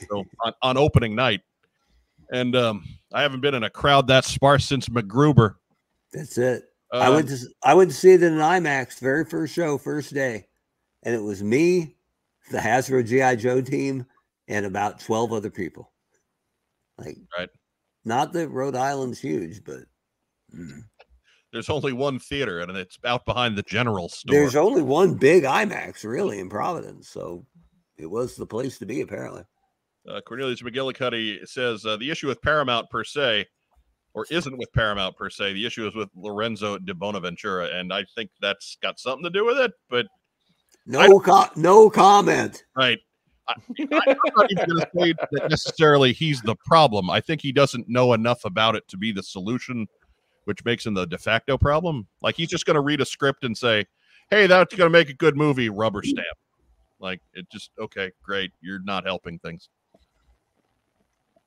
So 0.09 0.23
on, 0.45 0.53
on 0.61 0.77
opening 0.77 1.15
night, 1.15 1.41
and 2.31 2.55
um, 2.55 2.83
I 3.13 3.21
haven't 3.21 3.41
been 3.41 3.55
in 3.55 3.63
a 3.63 3.69
crowd 3.69 4.07
that 4.07 4.25
sparse 4.25 4.65
since 4.65 4.89
MacGruber. 4.89 5.55
That's 6.11 6.37
it. 6.37 6.63
I 6.91 7.07
Uh, 7.07 7.13
went 7.15 7.29
to 7.29 7.37
I 7.63 7.73
went 7.73 7.91
to 7.91 7.95
see 7.97 8.13
it 8.13 8.23
in 8.23 8.33
an 8.33 8.39
IMAX, 8.39 8.99
very 8.99 9.25
first 9.25 9.53
show, 9.53 9.77
first 9.77 10.13
day, 10.13 10.47
and 11.03 11.13
it 11.13 11.21
was 11.21 11.43
me, 11.43 11.95
the 12.51 12.59
Hasbro 12.59 13.05
GI 13.05 13.41
Joe 13.41 13.61
team, 13.61 14.05
and 14.47 14.65
about 14.65 14.99
twelve 14.99 15.33
other 15.33 15.49
people. 15.49 15.91
Like, 16.97 17.17
Right. 17.37 17.49
Not 18.05 18.31
that 18.33 18.49
Rhode 18.49 18.75
Island's 18.75 19.19
huge, 19.19 19.63
but 19.65 19.81
mm. 20.55 20.81
there's 21.51 21.69
only 21.69 21.91
one 21.91 22.19
theater, 22.19 22.61
and 22.61 22.75
it's 22.77 22.97
out 23.03 23.25
behind 23.25 23.57
the 23.57 23.63
general 23.63 24.07
store. 24.07 24.33
there's 24.33 24.55
only 24.55 24.81
one 24.81 25.15
big 25.15 25.43
IMAX 25.43 26.03
really 26.05 26.39
in 26.39 26.49
Providence, 26.49 27.09
so 27.09 27.45
it 27.97 28.09
was 28.09 28.35
the 28.35 28.45
place 28.45 28.77
to 28.79 28.85
be 28.85 29.01
apparently. 29.01 29.43
Uh, 30.07 30.21
Cornelius 30.21 30.61
McGillicuddy 30.61 31.45
says 31.45 31.85
uh, 31.85 31.97
the 31.97 32.09
issue 32.09 32.27
with 32.27 32.41
Paramount 32.41 32.89
per 32.89 33.03
se, 33.03 33.45
or 34.17 34.25
isn't 34.31 34.57
with 34.57 34.73
Paramount 34.73 35.15
per 35.15 35.29
se. 35.29 35.53
The 35.53 35.63
issue 35.63 35.87
is 35.87 35.93
with 35.93 36.09
Lorenzo 36.15 36.79
di 36.79 36.91
Bonaventura, 36.91 37.69
and 37.71 37.93
I 37.93 38.03
think 38.15 38.31
that's 38.41 38.75
got 38.81 38.99
something 38.99 39.23
to 39.23 39.29
do 39.29 39.45
with 39.45 39.59
it. 39.59 39.71
But 39.91 40.07
No, 40.87 41.19
co- 41.19 41.51
no 41.55 41.87
comment. 41.87 42.63
right, 42.75 42.97
I, 43.47 43.53
I'm 43.53 43.87
not 43.89 44.51
even 44.51 44.65
going 44.69 44.81
to 44.81 44.89
say 44.95 45.13
that 45.33 45.51
necessarily 45.51 46.13
he's 46.13 46.41
the 46.41 46.55
problem. 46.65 47.11
I 47.11 47.21
think 47.21 47.41
he 47.43 47.51
doesn't 47.51 47.87
know 47.87 48.13
enough 48.13 48.43
about 48.43 48.75
it 48.75 48.87
to 48.87 48.97
be 48.97 49.11
the 49.11 49.21
solution, 49.21 49.85
which 50.45 50.65
makes 50.65 50.83
him 50.83 50.95
the 50.95 51.05
de 51.05 51.19
facto 51.19 51.55
problem. 51.55 52.07
Like 52.23 52.33
he's 52.35 52.49
just 52.49 52.65
going 52.65 52.73
to 52.73 52.81
read 52.81 53.01
a 53.01 53.05
script 53.05 53.43
and 53.43 53.55
say, 53.55 53.85
"Hey, 54.31 54.47
that's 54.47 54.73
going 54.73 54.87
to 54.87 54.97
make 54.97 55.09
a 55.09 55.13
good 55.13 55.37
movie." 55.37 55.69
Rubber 55.69 56.01
stamp. 56.01 56.25
Like 56.99 57.21
it 57.35 57.47
just 57.51 57.69
okay, 57.79 58.09
great. 58.23 58.51
You're 58.61 58.81
not 58.83 59.05
helping 59.05 59.37
things. 59.37 59.69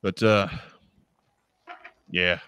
But 0.01 0.23
uh 0.23 0.47
yeah. 2.09 2.39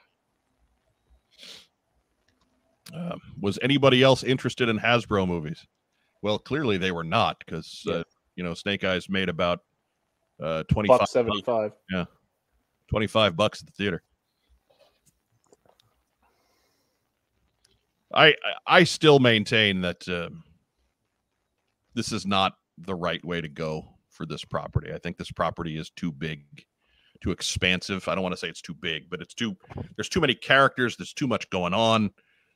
Um, 2.92 3.22
was 3.40 3.58
anybody 3.62 4.04
else 4.04 4.24
interested 4.24 4.68
in 4.68 4.78
Hasbro 4.80 5.28
movies? 5.28 5.66
Well, 6.22 6.38
clearly 6.40 6.78
they 6.78 6.92
were 6.92 7.04
not 7.04 7.38
because 7.40 7.82
Yeah. 7.86 7.94
uh, 7.96 8.04
you 8.36 8.44
know 8.44 8.54
Snake 8.54 8.84
Eyes 8.84 9.08
made 9.10 9.30
about 9.30 9.60
uh 10.42 10.64
25 10.64 11.00
Buck 11.00 11.08
seventy 11.10 11.42
five. 11.42 11.72
25 12.90 13.36
bucks 13.36 13.62
at 13.62 13.68
the 13.68 13.72
theater. 13.74 14.04
I 18.14 18.36
I- 18.68 18.84
still 18.84 19.20
maintain 19.20 19.82
that 19.82 20.08
um, 20.08 20.44
this 21.96 22.12
is 22.12 22.26
not 22.26 22.54
the 22.78 22.94
right 22.96 23.24
way 23.26 23.42
to 23.42 23.48
go 23.48 23.88
for 24.10 24.26
this 24.26 24.46
property. 24.46 24.94
I 24.94 24.98
think 25.00 25.18
this 25.18 25.32
property 25.32 25.78
is 25.78 25.90
too 25.90 26.12
big, 26.12 26.44
too 27.22 27.32
expansive. 27.32 28.08
I 28.08 28.14
don't 28.14 28.24
want 28.24 28.34
to 28.34 28.38
say 28.40 28.50
it's 28.50 28.62
too 28.62 28.76
big, 28.76 29.10
but 29.10 29.22
it's 29.22 29.34
too 29.34 29.56
there's 29.96 30.10
too 30.10 30.22
many 30.22 30.36
characters, 30.36 30.96
there's 30.98 31.14
too 31.14 31.28
much 31.28 31.50
going 31.50 31.74
on. 31.74 32.12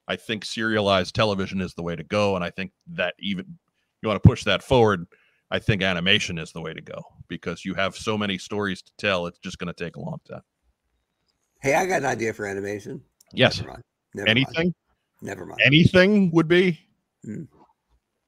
I 0.08 0.16
think 0.16 0.46
serialized 0.46 1.14
television 1.16 1.62
is 1.62 1.74
the 1.74 1.84
way 1.84 1.96
to 1.96 2.04
go 2.04 2.36
and 2.36 2.44
I 2.44 2.50
think 2.50 2.72
that 2.94 3.16
even 3.20 3.58
you 4.02 4.10
want 4.10 4.22
to 4.22 4.28
push 4.28 4.44
that 4.44 4.64
forward, 4.64 5.06
I 5.50 5.60
think 5.60 5.82
animation 5.82 6.38
is 6.38 6.52
the 6.52 6.62
way 6.62 6.74
to 6.74 6.82
go 6.82 7.02
because 7.28 7.66
you 7.66 7.74
have 7.74 7.96
so 7.96 8.18
many 8.18 8.38
stories 8.38 8.82
to 8.82 8.92
tell. 8.98 9.26
It's 9.28 9.40
just 9.40 9.58
going 9.58 9.74
to 9.74 9.84
take 9.84 9.96
a 9.96 10.02
long 10.02 10.20
time. 10.30 10.42
Hey, 11.62 11.74
I 11.74 11.86
got 11.86 11.98
an 11.98 12.06
idea 12.06 12.34
for 12.34 12.46
animation. 12.46 13.02
Yes. 13.34 13.58
Never 13.58 13.72
mind. 13.72 13.84
Never 14.14 14.28
mind. 14.28 14.38
Anything, 14.38 14.74
Never 15.22 15.46
mind. 15.46 15.60
anything 15.66 16.32
would 16.32 16.48
be 16.48 16.80
hmm. 17.24 17.44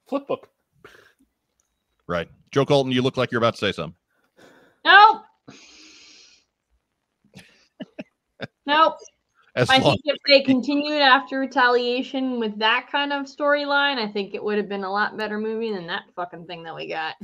Flip 0.08 0.28
book. 0.28 0.50
right. 2.08 2.28
Joe 2.52 2.66
Colton, 2.66 2.92
you 2.92 3.02
look 3.02 3.16
like 3.16 3.32
you're 3.32 3.40
about 3.40 3.54
to 3.54 3.60
say 3.60 3.72
something. 3.72 3.96
Nope. 4.84 5.24
nope. 8.66 8.98
As 9.56 9.70
I 9.70 9.78
long, 9.80 9.94
think 9.94 10.02
if 10.06 10.18
they 10.28 10.42
continued 10.42 11.02
after 11.02 11.40
retaliation 11.40 12.40
with 12.40 12.58
that 12.60 12.88
kind 12.92 13.12
of 13.12 13.26
storyline, 13.26 13.98
I 13.98 14.08
think 14.12 14.34
it 14.36 14.44
would 14.44 14.58
have 14.58 14.70
been 14.70 14.84
a 14.84 14.92
lot 14.92 15.18
better 15.18 15.40
movie 15.40 15.74
than 15.74 15.88
that 15.88 16.04
fucking 16.16 16.46
thing 16.46 16.64
that 16.64 16.76
we 16.76 16.88
got. 16.88 17.16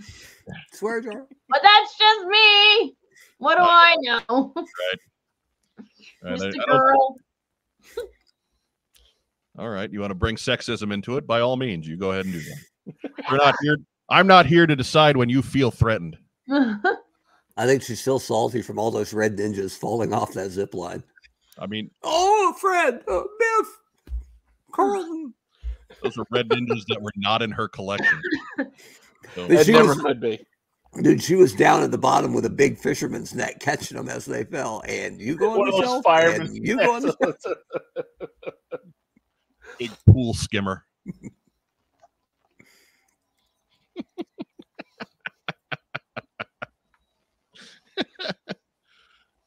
Swear 0.74 1.02
jar. 1.02 1.28
But 1.50 1.62
that's 1.62 1.98
just 1.98 2.26
me. 2.28 2.96
What 3.38 3.58
do 3.58 3.64
I 3.64 3.96
know? 4.02 4.54
Right, 4.56 5.86
Just 6.38 6.44
I- 6.44 6.48
a 6.48 6.50
I 6.50 6.52
don't- 6.52 6.66
girl. 6.68 7.16
all 9.60 9.70
right, 9.70 9.92
you 9.92 10.00
want 10.00 10.12
to 10.12 10.16
bring 10.16 10.36
sexism 10.36 10.92
into 10.92 11.18
it? 11.18 11.26
By 11.28 11.42
all 11.42 11.56
means, 11.58 11.88
you 11.88 11.96
go 11.98 12.12
ahead 12.12 12.26
and 12.26 12.34
do 12.34 12.42
that. 12.42 13.12
We're 13.32 13.38
not 13.38 13.56
here. 13.62 13.78
I'm 14.10 14.28
not 14.28 14.46
here 14.46 14.68
to 14.68 14.76
decide 14.76 15.18
when 15.18 15.30
you 15.30 15.42
feel 15.42 15.72
threatened. 15.72 16.18
I 16.52 17.66
think 17.66 17.82
she's 17.82 18.00
still 18.02 18.20
salty 18.20 18.62
from 18.62 18.78
all 18.78 18.92
those 18.92 19.14
red 19.14 19.36
ninjas 19.38 19.78
falling 19.78 20.14
off 20.14 20.34
that 20.34 20.52
zip 20.52 20.74
line. 20.76 21.02
I 21.60 21.68
mean, 21.68 21.90
Oh, 22.04 22.54
Fred, 22.60 23.02
oh, 23.08 23.28
Biff, 23.40 24.14
Carlton. 24.72 25.34
those 26.04 26.18
are 26.18 26.26
red 26.32 26.50
ninjas 26.50 26.84
that 26.90 27.02
were 27.02 27.14
not 27.16 27.42
in 27.42 27.52
her 27.52 27.68
collection. 27.68 28.22
So, 29.36 29.48
But 29.48 29.66
she 29.66 29.72
never 29.72 29.90
was- 29.90 30.02
could 30.02 30.20
be. 30.22 30.46
Dude, 31.02 31.22
she 31.22 31.36
was 31.36 31.52
down 31.54 31.84
at 31.84 31.92
the 31.92 31.98
bottom 31.98 32.34
with 32.34 32.46
a 32.46 32.50
big 32.50 32.78
fisherman's 32.78 33.36
net 33.36 33.60
catching 33.60 33.98
them 33.98 34.08
as 34.08 34.24
they 34.24 34.46
fell. 34.46 34.82
And 34.88 35.20
you 35.20 35.36
go 35.36 35.52
on 35.52 35.60
One 35.60 35.70
the 35.70 35.76
of 35.76 35.82
those 35.82 35.90
shelf, 35.92 36.04
firemen. 36.06 36.48
and 36.48 36.66
you 36.66 36.78
go 36.78 36.96
on 36.96 37.02
the 37.02 37.18
shelf. 37.22 37.36
big 39.78 39.92
pool 40.08 40.34
skimmer. 40.34 40.86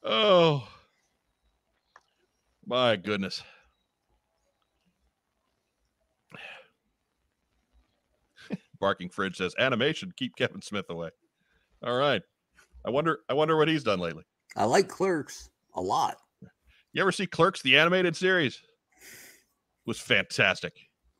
oh 0.03 0.67
my 2.69 2.95
goodness. 2.95 3.43
Barking 8.79 9.09
Fridge 9.09 9.37
says 9.37 9.55
animation 9.59 10.13
keep 10.15 10.35
Kevin 10.35 10.61
Smith 10.61 10.85
away. 10.89 11.09
All 11.83 11.97
right. 11.97 12.21
I 12.85 12.91
wonder 12.91 13.19
I 13.27 13.33
wonder 13.33 13.57
what 13.57 13.67
he's 13.67 13.83
done 13.83 13.99
lately. 13.99 14.23
I 14.55 14.63
like 14.65 14.87
clerks 14.87 15.49
a 15.73 15.81
lot. 15.81 16.17
You 16.93 17.01
ever 17.01 17.11
see 17.11 17.27
Clerks 17.27 17.61
the 17.61 17.77
animated 17.77 18.15
series? 18.15 18.55
It 18.55 19.87
was 19.87 19.99
fantastic. 19.99 20.73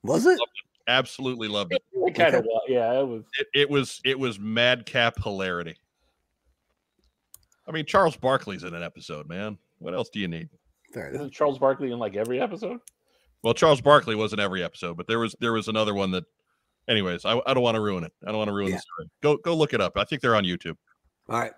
Was 0.03 0.25
it? 0.25 0.39
Absolutely 0.87 1.47
loved 1.47 1.73
it. 1.73 1.83
It 1.93 2.15
kind 2.15 2.33
of 2.33 2.43
was. 2.43 2.63
Yeah, 2.67 2.99
it 2.99 3.07
was. 3.07 3.23
it, 3.39 3.47
it 3.53 3.69
was 3.69 4.01
it 4.03 4.17
was 4.17 4.39
madcap 4.39 5.21
hilarity. 5.21 5.75
I 7.67 7.71
mean, 7.71 7.85
Charles 7.85 8.17
Barkley's 8.17 8.63
in 8.63 8.73
an 8.73 8.81
episode, 8.81 9.29
man. 9.29 9.59
What 9.77 9.93
else 9.93 10.09
do 10.09 10.19
you 10.19 10.27
need? 10.27 10.49
Fair 10.93 11.07
enough. 11.09 11.21
Isn't 11.21 11.33
Charles 11.33 11.59
Barkley 11.59 11.91
in 11.91 11.99
like 11.99 12.15
every 12.15 12.39
episode? 12.41 12.79
Well, 13.43 13.53
Charles 13.53 13.81
Barkley 13.81 14.15
was 14.15 14.33
in 14.33 14.39
every 14.39 14.63
episode, 14.63 14.97
but 14.97 15.07
there 15.07 15.19
was 15.19 15.35
there 15.39 15.53
was 15.53 15.67
another 15.67 15.93
one 15.93 16.11
that. 16.11 16.23
Anyways, 16.87 17.23
I, 17.23 17.39
I 17.45 17.53
don't 17.53 17.61
want 17.61 17.75
to 17.75 17.81
ruin 17.81 18.03
it. 18.03 18.11
I 18.23 18.29
don't 18.29 18.37
want 18.37 18.47
to 18.47 18.53
ruin 18.53 18.71
Yeah. 18.71 18.77
the 18.77 18.81
story. 18.81 19.09
Go 19.21 19.37
go 19.37 19.55
look 19.55 19.73
it 19.73 19.81
up. 19.81 19.95
I 19.95 20.03
think 20.05 20.21
they're 20.21 20.35
on 20.35 20.43
YouTube. 20.43 20.75
All 21.29 21.39
right. 21.39 21.51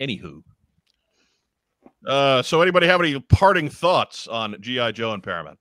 Anywho, 0.00 0.42
uh, 2.06 2.42
so 2.42 2.60
anybody 2.62 2.86
have 2.86 3.00
any 3.00 3.18
parting 3.18 3.68
thoughts 3.68 4.28
on 4.28 4.54
GI 4.60 4.92
Joe 4.92 5.12
and 5.12 5.22
Paramount? 5.22 5.58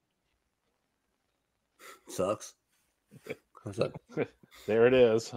Sucks. 2.10 2.54
There 4.68 4.88
it 4.88 4.94
is. 4.94 5.34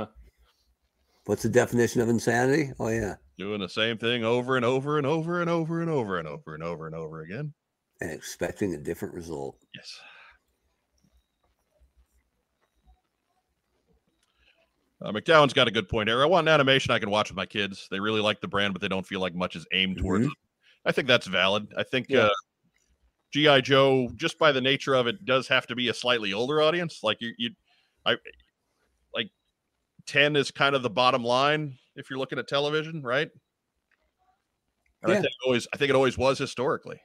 What's 1.25 1.43
the 1.43 1.49
definition 1.49 2.01
of 2.01 2.09
insanity? 2.09 2.73
Oh, 2.79 2.89
yeah. 2.89 3.15
Doing 3.41 3.61
the 3.61 3.71
same 3.71 3.97
thing 3.97 4.23
over 4.23 4.57
and 4.57 4.67
over 4.67 4.99
and 4.99 5.07
over 5.07 5.41
and 5.41 5.49
over 5.49 5.81
and 5.81 5.89
over 5.89 6.19
and 6.19 6.29
over 6.29 6.55
and 6.55 6.63
over 6.63 6.87
and 6.87 6.95
over 6.95 7.23
again. 7.23 7.55
And 8.03 8.11
expecting 8.11 8.75
a 8.75 8.77
different 8.77 9.15
result. 9.15 9.57
Yes. 9.75 9.99
Uh, 15.01 15.11
McDowell's 15.11 15.55
got 15.55 15.69
a 15.69 15.71
good 15.71 15.89
point 15.89 16.11
here. 16.11 16.23
I 16.23 16.27
want 16.27 16.49
an 16.49 16.53
animation 16.53 16.93
I 16.93 16.99
can 16.99 17.09
watch 17.09 17.31
with 17.31 17.37
my 17.39 17.47
kids. 17.47 17.89
They 17.91 17.99
really 17.99 18.21
like 18.21 18.43
the 18.43 18.47
brand, 18.47 18.75
but 18.75 18.83
they 18.83 18.89
don't 18.89 19.07
feel 19.07 19.21
like 19.21 19.35
much 19.35 19.57
is 19.57 19.67
aimed 19.73 19.97
towards 19.97 20.27
Mhm. 20.27 20.33
it. 20.33 20.37
I 20.85 20.93
think 20.93 21.09
that's 21.09 21.27
valid. 21.27 21.73
I 21.79 21.83
think 21.83 22.11
Yeah. 22.11 22.25
uh, 22.27 22.35
GI 23.33 23.63
Joe, 23.63 24.11
just 24.17 24.39
by 24.39 24.53
the 24.53 24.61
nature 24.61 24.93
of 24.93 25.07
it, 25.07 25.25
does 25.25 25.49
have 25.49 25.67
to 25.69 25.75
be 25.75 25.89
a 25.89 25.95
slightly 25.95 26.35
older 26.35 26.61
audience. 26.61 27.03
Like 27.03 27.23
you, 27.23 27.33
you, 27.39 27.55
I 28.05 28.19
10 30.07 30.37
is 30.37 30.51
kind 30.51 30.75
of 30.75 30.83
the 30.83 30.91
bottom 30.91 31.25
line 31.25 31.77
if 31.97 32.11
you're 32.11 32.19
looking 32.19 32.39
at 32.39 32.49
television, 32.49 33.03
right? 33.03 33.31
Yeah. 35.07 35.15
I 35.15 35.21
think 35.21 35.33
always 35.45 35.67
I 35.73 35.77
think 35.77 35.91
it 35.91 35.97
always 35.97 36.19
was 36.19 36.39
historically. 36.39 37.01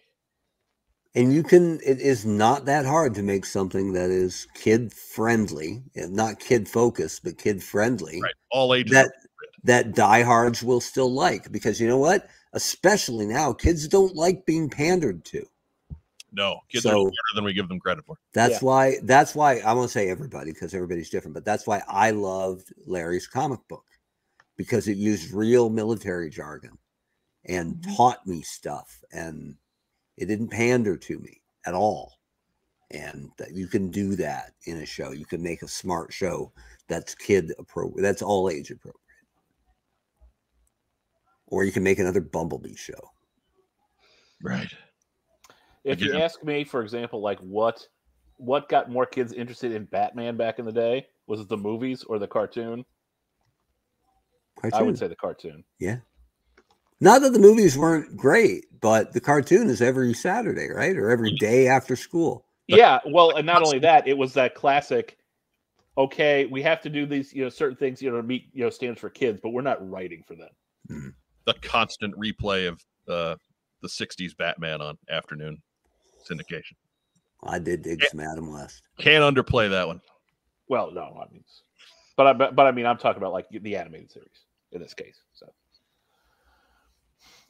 And 1.14 1.34
you 1.34 1.44
can 1.44 1.80
it 1.86 2.00
is 2.02 2.26
not 2.26 2.66
that 2.66 2.86
hard 2.86 3.16
to 3.16 3.24
make 3.24 3.46
something 3.46 3.94
that 3.94 4.10
is 4.10 4.48
kid 4.54 4.92
friendly, 4.94 5.84
not 5.96 6.40
kid 6.40 6.68
focused, 6.68 7.24
but 7.24 7.38
kid 7.38 7.64
friendly. 7.64 8.22
Right. 8.22 8.34
All 8.52 8.74
ages 8.74 8.92
that 8.92 9.12
that 9.64 9.96
diehards 9.96 10.62
will 10.62 10.82
still 10.82 11.12
like 11.12 11.52
because 11.52 11.80
you 11.80 11.88
know 11.88 11.98
what? 11.98 12.28
Especially 12.54 13.26
now, 13.26 13.54
kids 13.54 13.88
don't 13.88 14.16
like 14.16 14.46
being 14.46 14.70
pandered 14.70 15.26
to 15.26 15.46
no, 16.36 16.60
kids 16.70 16.86
are 16.86 16.90
So- 16.90 17.02
smarter 17.02 17.34
than 17.36 17.44
we 17.44 17.54
give 17.54 17.68
them 17.70 17.80
credit 17.80 18.06
for. 18.06 18.18
That's 18.34 18.54
Yeah. 18.54 18.60
why. 18.60 19.00
That's 19.04 19.34
why 19.36 19.60
I 19.60 19.74
won't 19.74 19.92
say 19.92 20.10
everybody 20.10 20.52
because 20.52 20.74
everybody's 20.74 21.10
different. 21.10 21.34
But 21.34 21.46
that's 21.46 21.66
why 21.66 21.82
I 21.88 22.12
loved 22.12 22.74
Larry's 22.86 23.28
comic 23.28 23.60
book 23.68 23.86
because 24.58 24.88
it 24.88 24.98
used 24.98 25.32
real 25.32 25.70
military 25.70 26.30
jargon 26.30 26.78
and 27.46 27.76
mm-hmm. 27.76 27.96
taught 27.96 28.26
me 28.28 28.42
stuff, 28.42 29.04
and 29.12 29.56
it 30.18 30.26
didn't 30.26 30.50
pander 30.50 30.98
to 30.98 31.20
me 31.20 31.42
at 31.66 31.74
all. 31.74 32.20
And 32.92 33.32
that 33.38 33.54
you 33.54 33.68
can 33.68 33.90
do 33.90 34.16
that 34.18 34.54
in 34.66 34.78
a 34.78 34.86
show. 34.86 35.12
You 35.12 35.26
can 35.26 35.42
make 35.42 35.64
a 35.64 35.68
smart 35.68 36.14
show 36.14 36.54
that's 36.88 37.16
kid 37.16 37.52
appropriate. 37.58 38.04
That's 38.04 38.22
all 38.22 38.50
age 38.50 38.70
appropriate. 38.70 39.02
Or 41.48 41.64
you 41.64 41.72
can 41.72 41.84
make 41.84 42.00
another 42.00 42.22
Bumblebee 42.22 42.76
show. 42.76 43.12
Right. 44.42 44.72
If 45.86 46.02
you 46.02 46.16
ask 46.16 46.44
me, 46.44 46.64
for 46.64 46.82
example, 46.82 47.22
like 47.22 47.40
what 47.40 47.88
what 48.38 48.68
got 48.68 48.92
more 48.92 49.06
kids 49.06 49.32
interested 49.32 49.72
in 49.72 49.86
Batman 49.86 50.36
back 50.36 50.60
in 50.60 50.66
the 50.66 50.72
day? 50.72 51.08
Was 51.28 51.40
it 51.40 51.48
the 51.48 51.58
movies 51.58 52.04
or 52.04 52.20
the 52.20 52.28
cartoon? 52.28 52.84
I 54.64 54.70
Cartoon. 54.72 54.88
would 54.88 54.98
say 54.98 55.08
the 55.08 55.16
cartoon. 55.16 55.64
Yeah. 55.80 55.98
Not 57.00 57.22
that 57.22 57.34
the 57.34 57.40
movies 57.40 57.78
weren't 57.78 58.16
great, 58.18 58.66
but 58.82 59.14
the 59.14 59.20
cartoon 59.20 59.70
is 59.70 59.82
every 59.82 60.14
Saturday, 60.14 60.70
right? 60.70 60.96
Or 60.98 61.10
every 61.12 61.34
day 61.34 61.68
after 61.68 61.96
school. 61.96 62.46
Yeah, 62.68 63.00
well, 63.06 63.36
and 63.36 63.46
not 63.46 63.62
only 63.62 63.80
that, 63.80 64.08
it 64.08 64.18
was 64.18 64.34
that 64.34 64.56
classic. 64.56 65.18
Okay, 65.98 66.46
we 66.48 66.62
have 66.64 66.82
to 66.82 66.90
do 66.90 67.06
these, 67.06 67.32
you 67.34 67.44
know, 67.44 67.50
certain 67.50 67.78
things, 67.78 68.02
you 68.02 68.10
know, 68.10 68.18
to 68.18 68.24
meet, 68.24 68.50
you 68.54 68.64
know, 68.64 68.70
standards 68.70 69.02
for 69.02 69.10
kids, 69.10 69.40
but 69.42 69.50
we're 69.50 69.62
not 69.62 69.88
writing 69.90 70.24
for 70.28 70.36
them. 70.36 71.14
the 71.46 71.54
constant 71.62 72.14
replay 72.18 72.68
of 72.68 72.82
uh, 73.08 73.36
the 73.82 73.88
60s 73.88 74.36
Batman 74.36 74.82
on 74.82 74.98
afternoon 75.10 75.62
syndication. 76.30 76.74
I 77.44 77.60
did 77.60 77.82
dig 77.82 78.02
Yeah. 78.02 78.10
some 78.10 78.20
Adam 78.20 78.52
West. 78.52 78.84
Can't 78.98 79.24
underplay 79.24 79.70
that 79.70 79.88
one. 79.88 80.02
Well, 80.68 80.92
no, 80.92 81.22
I 81.22 81.32
mean, 81.32 81.44
but 82.18 82.28
I, 82.28 82.34
but, 82.34 82.56
but 82.56 82.66
I 82.66 82.72
mean, 82.72 82.86
I'm 82.86 82.98
talking 82.98 83.22
about 83.22 83.34
like 83.34 83.48
the 83.50 83.76
animated 83.76 84.12
series 84.12 84.46
in 84.72 84.82
this 84.82 84.94
case. 84.94 85.22
So 85.34 85.54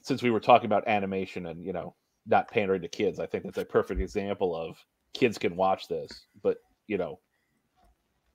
since 0.01 0.21
we 0.21 0.31
were 0.31 0.39
talking 0.39 0.65
about 0.65 0.87
animation 0.87 1.45
and 1.47 1.63
you 1.63 1.73
know 1.73 1.95
not 2.27 2.49
pandering 2.49 2.81
to 2.81 2.87
kids, 2.87 3.19
I 3.19 3.25
think 3.25 3.43
that's 3.43 3.57
a 3.57 3.65
perfect 3.65 4.01
example 4.01 4.55
of 4.55 4.77
kids 5.13 5.37
can 5.37 5.55
watch 5.55 5.87
this, 5.87 6.25
but 6.43 6.57
you 6.87 6.97
know, 6.97 7.19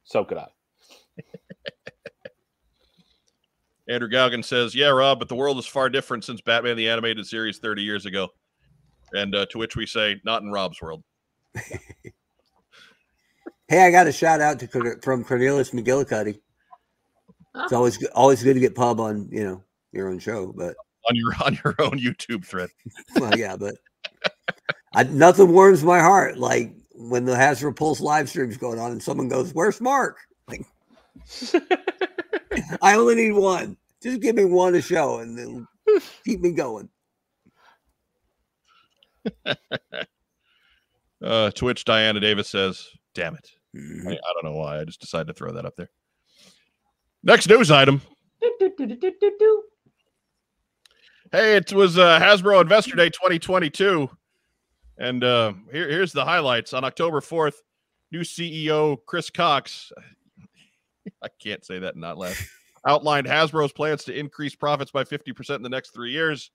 so 0.05 0.25
could 0.25 0.39
I. 0.39 0.49
Andrew 3.89 4.09
Galgan 4.09 4.45
says, 4.45 4.75
"Yeah, 4.75 4.89
Rob, 4.89 5.19
but 5.19 5.29
the 5.29 5.35
world 5.35 5.59
is 5.59 5.67
far 5.67 5.91
different 5.91 6.25
since 6.25 6.41
Batman 6.41 6.77
the 6.77 6.89
Animated 6.89 7.27
Series 7.27 7.59
30 7.59 7.83
years 7.83 8.07
ago." 8.07 8.29
And 9.13 9.35
uh, 9.35 9.47
to 9.47 9.59
which 9.59 9.77
we 9.77 9.87
say, 9.87 10.21
"Not 10.25 10.43
in 10.43 10.51
Rob's 10.51 10.81
world." 10.81 11.03
Hey, 13.71 13.87
I 13.87 13.93
got 13.93 14.09
a 14.09 14.13
shout 14.13 14.41
out 14.41 14.59
to 14.59 14.99
from 15.01 15.23
Cornelius 15.23 15.71
McGillicuddy. 15.71 16.41
It's 17.55 17.73
always 17.73 17.97
good, 17.97 18.11
always 18.17 18.43
good 18.43 18.55
to 18.55 18.61
get 18.61 18.75
pub 18.75 18.99
on 18.99 19.29
you 19.31 19.45
know 19.45 19.63
your 19.93 20.09
own 20.09 20.19
show, 20.19 20.53
but 20.53 20.75
on 21.09 21.15
your 21.15 21.33
on 21.45 21.57
your 21.65 21.77
own 21.79 21.93
YouTube 21.93 22.45
thread. 22.45 22.71
well, 23.17 23.39
yeah, 23.39 23.57
but 23.57 23.77
I, 24.93 25.05
nothing 25.05 25.53
warms 25.53 25.85
my 25.85 26.01
heart 26.01 26.37
like 26.37 26.75
when 26.97 27.25
the 27.25 27.35
Hasbro 27.35 27.77
Pulse 27.77 28.01
live 28.01 28.29
stream's 28.29 28.57
going 28.57 28.81
on 28.81 28.91
and 28.91 29.01
someone 29.01 29.29
goes, 29.29 29.55
"Where's 29.55 29.81
Mark?" 29.81 30.19
Like, 30.49 30.67
I 32.83 32.97
only 32.97 33.15
need 33.15 33.35
one. 33.35 33.77
Just 34.03 34.21
give 34.21 34.35
me 34.35 34.47
one 34.47 34.73
to 34.73 34.83
show, 34.83 35.21
and 35.21 35.39
then 35.39 35.69
keep 36.25 36.41
me 36.41 36.51
going. 36.51 36.89
Uh, 41.23 41.51
to 41.51 41.67
which 41.67 41.85
Diana 41.85 42.19
Davis 42.19 42.49
says, 42.49 42.89
"Damn 43.15 43.35
it! 43.35 43.51
I, 43.75 43.79
Mhm. 43.79 44.07
I 44.15 44.33
don't 44.33 44.45
know 44.45 44.59
why. 44.59 44.81
I 44.81 44.85
just 44.87 45.03
decided 45.03 45.27
to 45.27 45.35
throw 45.35 45.53
that 45.53 45.67
up 45.67 45.77
there." 45.77 45.91
Next 47.23 47.47
news 47.47 47.71
item. 47.71 48.01
Hey, 51.31 51.57
it 51.57 51.73
was 51.75 51.99
uh, 51.99 52.19
Hasbro 52.19 52.63
Investor 52.63 52.97
Day 52.97 53.11
2022. 53.11 54.09
And 54.99 55.23
uh, 55.23 55.53
here, 55.71 55.89
here's 55.91 56.13
the 56.13 56.25
highlights. 56.25 56.73
On 56.73 56.85
October 56.85 57.21
4th, 57.21 57.57
new 58.11 58.21
CEO 58.23 58.97
Chris 59.07 59.29
Cocks, 59.29 59.93
I 61.23 61.29
can't 61.41 61.65
say 61.65 61.79
that 61.81 61.95
and 61.95 62.01
not 62.01 62.17
laugh, 62.19 62.39
outlined 62.87 63.27
Hasbro's 63.27 63.73
plans 63.73 64.05
to 64.05 64.19
increase 64.19 64.55
profits 64.55 64.91
by 64.91 65.05
50% 65.05 65.57
in 65.57 65.63
the 65.63 65.69
next 65.69 65.91
three 65.91 66.13
years. 66.13 66.51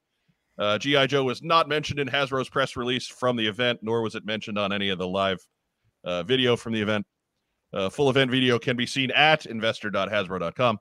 Uh, 0.58 0.78
G.I. 0.78 1.08
Joe 1.08 1.24
was 1.24 1.43
not 1.43 1.68
mentioned 1.68 1.99
in 1.99 2.08
Hasbro's 2.08 2.49
press 2.49 2.76
release 2.76 3.08
from 3.08 3.36
the 3.36 3.45
event, 3.45 3.80
nor 3.82 4.01
was 4.01 4.16
it 4.16 4.26
mentioned 4.26 4.58
on 4.58 4.72
any 4.72 4.89
of 4.89 4.97
the 4.97 5.08
live 5.08 5.45
uh, 6.03 6.24
video 6.24 6.56
from 6.56 6.74
the 6.74 6.82
event. 6.82 7.06
Uh, 7.74 7.89
full 7.89 8.10
event 8.10 8.32
video 8.32 8.58
can 8.58 8.78
be 8.78 8.86
seen 8.86 9.12
at 9.12 9.45
investor.hasbro.com. 9.45 10.78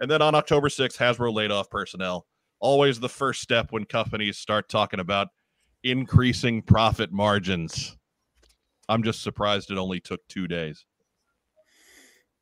And 0.00 0.10
then 0.10 0.22
on 0.22 0.34
October 0.34 0.68
6th, 0.68 0.96
Hasbro 0.96 1.34
laid 1.34 1.50
off 1.50 1.68
personnel 1.68 2.26
always 2.60 2.98
the 2.98 3.08
first 3.08 3.42
step 3.42 3.72
when 3.72 3.84
companies 3.84 4.38
start 4.38 4.68
talking 4.68 5.00
about 5.00 5.28
increasing 5.82 6.62
profit 6.62 7.12
margins. 7.12 7.96
I'm 8.88 9.02
just 9.02 9.22
surprised 9.22 9.70
it 9.70 9.78
only 9.78 10.00
took 10.00 10.20
two 10.28 10.48
days. 10.48 10.84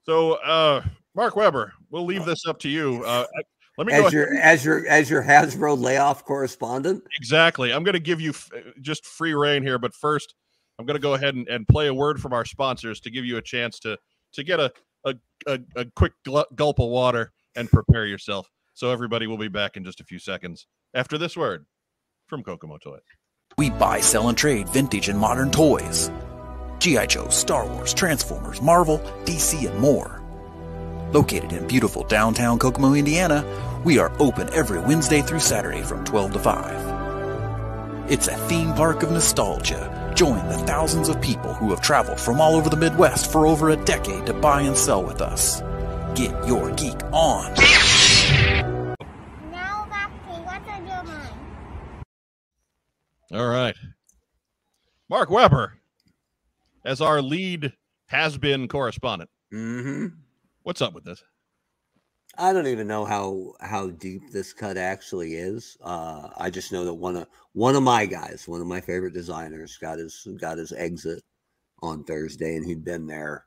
So, 0.05 0.35
uh, 0.35 0.83
Mark 1.14 1.37
Weber, 1.37 1.72
we'll 1.91 2.07
leave 2.07 2.24
this 2.24 2.47
up 2.47 2.59
to 2.61 2.68
you. 2.68 3.03
Uh, 3.05 3.26
let 3.79 3.87
me 3.87 3.93
go 3.93 4.07
As 4.07 4.12
your 4.12 4.35
as 4.35 4.64
your 4.64 4.87
as 4.89 5.09
your 5.09 5.22
Hasbro 5.22 5.81
layoff 5.81 6.24
correspondent, 6.24 7.05
exactly. 7.16 7.72
I'm 7.72 7.85
going 7.85 7.95
to 7.95 8.01
give 8.01 8.20
you 8.20 8.31
f- 8.31 8.51
just 8.81 9.07
free 9.07 9.35
reign 9.35 9.62
here, 9.62 9.79
but 9.79 9.95
first, 9.95 10.35
I'm 10.79 10.85
going 10.85 10.97
to 10.97 11.01
go 11.01 11.14
ahead 11.14 11.37
and, 11.37 11.47
and 11.49 11.66
play 11.66 11.87
a 11.87 11.95
word 11.95 12.20
from 12.20 12.33
our 12.33 12.45
sponsors 12.45 12.99
to 13.01 13.11
give 13.11 13.24
you 13.24 13.37
a 13.37 13.43
chance 13.43 13.79
to 13.81 13.97
to 14.33 14.43
get 14.43 14.59
a 14.59 14.72
a, 15.05 15.14
a, 15.47 15.61
a 15.76 15.85
quick 15.85 16.12
glu- 16.24 16.45
gulp 16.57 16.81
of 16.81 16.89
water 16.89 17.33
and 17.55 17.70
prepare 17.70 18.05
yourself. 18.05 18.51
So 18.74 18.91
everybody 18.91 19.29
will 19.29 19.39
be 19.39 19.49
back 19.49 19.76
in 19.76 19.85
just 19.85 20.01
a 20.01 20.05
few 20.05 20.18
seconds 20.18 20.66
after 20.93 21.16
this 21.16 21.37
word 21.37 21.64
from 22.26 22.43
Kokomo 22.43 22.79
Toys. 22.79 23.01
We 23.57 23.70
buy, 23.70 24.01
sell, 24.01 24.29
and 24.29 24.37
trade 24.37 24.68
vintage 24.68 25.09
and 25.09 25.18
modern 25.18 25.53
toys. 25.53 26.11
G.I. 26.81 27.07
Joe, 27.07 27.29
Star 27.29 27.66
Wars, 27.66 27.95
Transformers, 27.95 28.61
Marvel, 28.61 28.99
DC, 29.24 29.68
and 29.68 29.79
more. 29.79 30.17
Located 31.12 31.54
in 31.54 31.66
beautiful 31.66 32.04
downtown 32.04 32.59
Kokomo, 32.59 32.92
Indiana, 32.92 33.42
we 33.82 33.98
are 33.98 34.12
open 34.20 34.52
every 34.52 34.78
Wednesday 34.78 35.22
through 35.22 35.40
Saturday 35.40 35.80
from 35.80 36.04
12 36.04 36.34
to 36.34 36.38
5. 36.38 38.11
It's 38.11 38.28
a 38.28 38.36
theme 38.36 38.74
park 38.74 39.02
of 39.02 39.11
nostalgia. 39.11 40.12
Join 40.14 40.46
the 40.48 40.59
thousands 40.59 41.09
of 41.09 41.18
people 41.22 41.54
who 41.54 41.70
have 41.70 41.80
traveled 41.80 42.20
from 42.20 42.42
all 42.42 42.56
over 42.56 42.68
the 42.68 42.76
Midwest 42.76 43.32
for 43.32 43.46
over 43.46 43.70
a 43.70 43.76
decade 43.86 44.26
to 44.26 44.34
buy 44.34 44.61
and 44.61 44.76
sell 44.76 45.02
with 45.02 45.22
us. 45.22 45.62
Get 46.14 46.46
your 46.46 46.72
geek 46.72 47.02
on. 47.04 47.54
Now 49.50 49.86
back 49.88 50.11
to 50.26 50.32
what's 50.42 50.68
on 50.68 50.86
your 50.86 51.04
mind? 51.04 51.34
All 53.32 53.48
right. 53.48 53.76
Mark 55.09 55.30
Weber, 55.30 55.78
as 56.84 57.00
our 57.00 57.22
lead 57.22 57.72
Hasbro 58.12 58.68
correspondent, 58.68 59.30
hmm 59.50 60.09
what's 60.68 60.82
up 60.82 60.92
with 60.92 61.04
this? 61.04 61.24
I 62.36 62.52
don't 62.52 62.66
even 62.66 62.86
know 62.86 63.06
how 63.06 63.54
how 63.58 63.88
deep 63.88 64.20
this 64.30 64.52
cut 64.52 64.76
actually 64.76 65.34
is. 65.36 65.78
Uh, 65.80 66.28
I 66.36 66.50
just 66.50 66.72
know 66.72 66.84
that 66.84 66.92
one 66.92 67.16
of 67.16 67.26
one 67.54 67.74
of 67.74 67.82
my 67.82 68.04
guys, 68.04 68.46
one 68.46 68.60
of 68.60 68.66
my 68.66 68.82
favorite 68.82 69.14
designers, 69.14 69.78
got 69.78 69.98
his 69.98 70.28
got 70.38 70.58
his 70.58 70.72
exit 70.72 71.22
on 71.80 72.04
Thursday, 72.04 72.56
and 72.56 72.66
he'd 72.66 72.84
been 72.84 73.06
there 73.06 73.46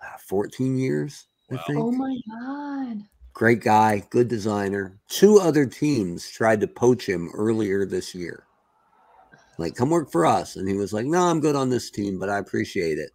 uh, 0.00 0.16
14 0.28 0.76
years. 0.78 1.26
I 1.50 1.56
Wow. 1.56 1.64
think. 1.66 1.78
Oh 1.80 1.90
my 1.90 2.16
god. 2.30 3.02
Great 3.34 3.60
guy, 3.60 4.04
good 4.10 4.28
designer. 4.28 5.00
Two 5.08 5.40
other 5.40 5.66
teams 5.66 6.30
tried 6.30 6.60
to 6.60 6.68
poach 6.68 7.04
him 7.08 7.30
earlier 7.34 7.84
this 7.84 8.14
year. 8.14 8.44
Like, 9.58 9.74
come 9.74 9.90
work 9.90 10.12
for 10.12 10.24
us. 10.24 10.54
And 10.54 10.68
he 10.68 10.74
was 10.76 10.92
like, 10.92 11.06
no, 11.06 11.22
I'm 11.22 11.40
good 11.40 11.56
on 11.56 11.68
this 11.68 11.90
team, 11.90 12.20
but 12.20 12.30
I 12.30 12.38
appreciate 12.38 12.98
it. 12.98 13.10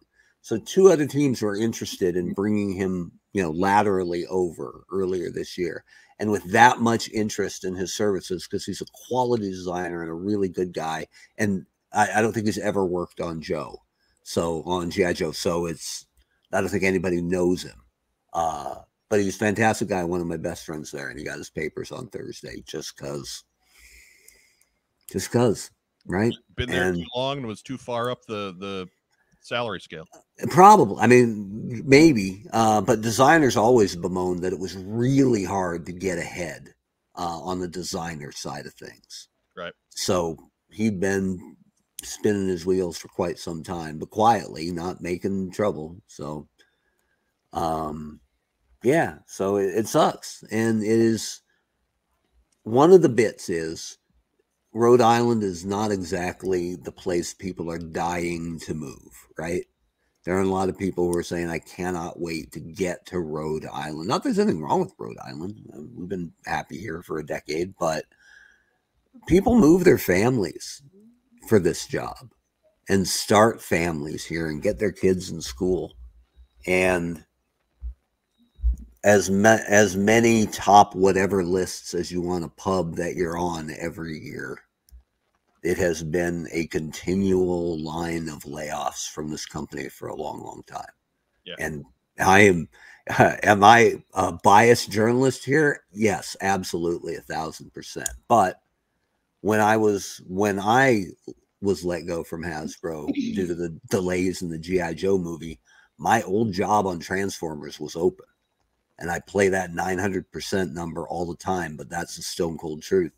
So, 0.46 0.58
two 0.58 0.92
other 0.92 1.08
teams 1.08 1.42
were 1.42 1.56
interested 1.56 2.14
in 2.14 2.32
bringing 2.32 2.72
him, 2.72 3.10
you 3.32 3.42
know, 3.42 3.50
laterally 3.50 4.26
over 4.26 4.84
earlier 4.92 5.28
this 5.28 5.58
year. 5.58 5.82
And 6.20 6.30
with 6.30 6.44
that 6.52 6.78
much 6.78 7.10
interest 7.10 7.64
in 7.64 7.74
his 7.74 7.92
services, 7.92 8.46
because 8.46 8.64
he's 8.64 8.80
a 8.80 9.08
quality 9.08 9.50
designer 9.50 10.02
and 10.02 10.10
a 10.10 10.14
really 10.14 10.48
good 10.48 10.72
guy. 10.72 11.08
And 11.36 11.66
I, 11.92 12.10
I 12.14 12.22
don't 12.22 12.32
think 12.32 12.46
he's 12.46 12.58
ever 12.58 12.86
worked 12.86 13.20
on 13.20 13.40
Joe. 13.40 13.82
So, 14.22 14.62
on 14.66 14.88
G.I. 14.88 15.14
Joe. 15.14 15.32
So, 15.32 15.66
it's, 15.66 16.06
I 16.52 16.60
don't 16.60 16.70
think 16.70 16.84
anybody 16.84 17.20
knows 17.20 17.64
him. 17.64 17.82
Uh, 18.32 18.76
but 19.08 19.18
he's 19.18 19.34
a 19.34 19.38
fantastic 19.40 19.88
guy, 19.88 20.04
one 20.04 20.20
of 20.20 20.28
my 20.28 20.36
best 20.36 20.64
friends 20.64 20.92
there, 20.92 21.08
and 21.08 21.18
he 21.18 21.24
got 21.24 21.38
his 21.38 21.50
papers 21.50 21.90
on 21.90 22.06
Thursday 22.06 22.62
just 22.68 22.96
cause, 22.96 23.42
just 25.10 25.32
cause, 25.32 25.72
right? 26.06 26.32
Been 26.54 26.70
there 26.70 26.90
And- 26.90 26.98
too 26.98 27.06
long 27.16 27.38
and 27.38 27.48
was 27.48 27.62
too 27.62 27.78
far 27.78 28.12
up 28.12 28.24
the 28.26 28.54
the 28.60 28.88
salary 29.46 29.80
scale. 29.80 30.06
Probably, 30.50 30.96
I 31.00 31.06
mean, 31.06 31.82
maybe, 31.86 32.44
uh, 32.52 32.80
but 32.80 33.00
designers 33.00 33.56
always 33.56 33.96
bemoan 33.96 34.40
that 34.40 34.52
it 34.52 34.58
was 34.58 34.76
really 34.76 35.44
hard 35.44 35.86
to 35.86 35.92
get 35.92 36.18
ahead 36.18 36.74
uh, 37.14 37.40
on 37.40 37.60
the 37.60 37.68
designer 37.68 38.32
side 38.32 38.66
of 38.66 38.74
things. 38.74 39.28
Right. 39.56 39.72
So 39.90 40.36
he'd 40.70 41.00
been 41.00 41.56
spinning 42.02 42.48
his 42.48 42.66
wheels 42.66 42.98
for 42.98 43.08
quite 43.08 43.38
some 43.38 43.62
time, 43.62 43.98
but 43.98 44.10
quietly, 44.10 44.70
not 44.70 45.00
making 45.00 45.52
trouble. 45.52 45.96
So, 46.06 46.48
um, 47.52 48.20
yeah, 48.82 49.18
so 49.26 49.56
it, 49.56 49.74
it 49.74 49.88
sucks, 49.88 50.44
and 50.50 50.82
it 50.82 50.88
is 50.88 51.40
one 52.64 52.92
of 52.92 53.00
the 53.00 53.08
bits 53.08 53.48
is 53.48 53.98
Rhode 54.76 55.00
Island 55.00 55.42
is 55.42 55.64
not 55.64 55.90
exactly 55.90 56.76
the 56.76 56.92
place 56.92 57.32
people 57.32 57.70
are 57.70 57.78
dying 57.78 58.58
to 58.66 58.74
move, 58.74 59.26
right? 59.38 59.64
There 60.24 60.36
are 60.36 60.42
a 60.42 60.50
lot 60.50 60.68
of 60.68 60.76
people 60.76 61.10
who 61.10 61.16
are 61.16 61.22
saying, 61.22 61.48
I 61.48 61.60
cannot 61.60 62.20
wait 62.20 62.52
to 62.52 62.60
get 62.60 63.06
to 63.06 63.18
Rhode 63.18 63.64
Island. 63.72 64.06
Not 64.06 64.22
there's 64.22 64.38
anything 64.38 64.60
wrong 64.60 64.80
with 64.80 64.92
Rhode 64.98 65.16
Island. 65.26 65.66
Uh, 65.72 65.80
We've 65.94 66.10
been 66.10 66.30
happy 66.44 66.76
here 66.76 67.00
for 67.00 67.18
a 67.18 67.24
decade, 67.24 67.72
but 67.80 68.04
people 69.26 69.58
move 69.58 69.84
their 69.84 69.96
families 69.96 70.82
for 71.48 71.58
this 71.58 71.86
job 71.86 72.34
and 72.86 73.08
start 73.08 73.62
families 73.62 74.26
here 74.26 74.46
and 74.46 74.62
get 74.62 74.78
their 74.78 74.92
kids 74.92 75.30
in 75.30 75.40
school. 75.40 75.94
And 76.66 77.24
as 79.04 79.30
ma- 79.30 79.64
as 79.68 79.96
many 79.96 80.46
top 80.48 80.94
whatever 80.94 81.42
lists 81.42 81.94
as 81.94 82.12
you 82.12 82.20
want 82.20 82.44
a 82.44 82.48
pub 82.48 82.96
that 82.96 83.14
you're 83.14 83.38
on 83.38 83.74
every 83.80 84.18
year 84.18 84.58
it 85.66 85.76
has 85.78 86.02
been 86.04 86.46
a 86.52 86.66
continual 86.68 87.76
line 87.82 88.28
of 88.28 88.44
layoffs 88.44 89.10
from 89.10 89.28
this 89.30 89.44
company 89.44 89.88
for 89.88 90.08
a 90.08 90.14
long 90.14 90.40
long 90.42 90.62
time 90.66 90.94
Yeah. 91.44 91.56
and 91.58 91.84
i 92.20 92.40
am 92.40 92.68
am 93.18 93.64
i 93.64 94.00
a 94.14 94.32
biased 94.32 94.90
journalist 94.90 95.44
here 95.44 95.80
yes 95.92 96.36
absolutely 96.40 97.16
a 97.16 97.20
thousand 97.20 97.72
percent 97.74 98.08
but 98.28 98.60
when 99.40 99.60
i 99.60 99.76
was 99.76 100.20
when 100.28 100.60
i 100.60 101.06
was 101.60 101.84
let 101.84 102.06
go 102.06 102.22
from 102.22 102.44
hasbro 102.44 103.12
due 103.12 103.46
to 103.48 103.54
the 103.54 103.76
delays 103.90 104.42
in 104.42 104.48
the 104.48 104.58
gi 104.58 104.94
joe 104.94 105.18
movie 105.18 105.58
my 105.98 106.22
old 106.22 106.52
job 106.52 106.86
on 106.86 107.00
transformers 107.00 107.80
was 107.80 107.96
open 107.96 108.26
and 108.98 109.10
I 109.10 109.20
play 109.20 109.48
that 109.50 109.72
900% 109.72 110.72
number 110.72 111.06
all 111.06 111.26
the 111.26 111.36
time, 111.36 111.76
but 111.76 111.90
that's 111.90 112.16
the 112.16 112.22
stone 112.22 112.56
cold 112.56 112.82
truth. 112.82 113.12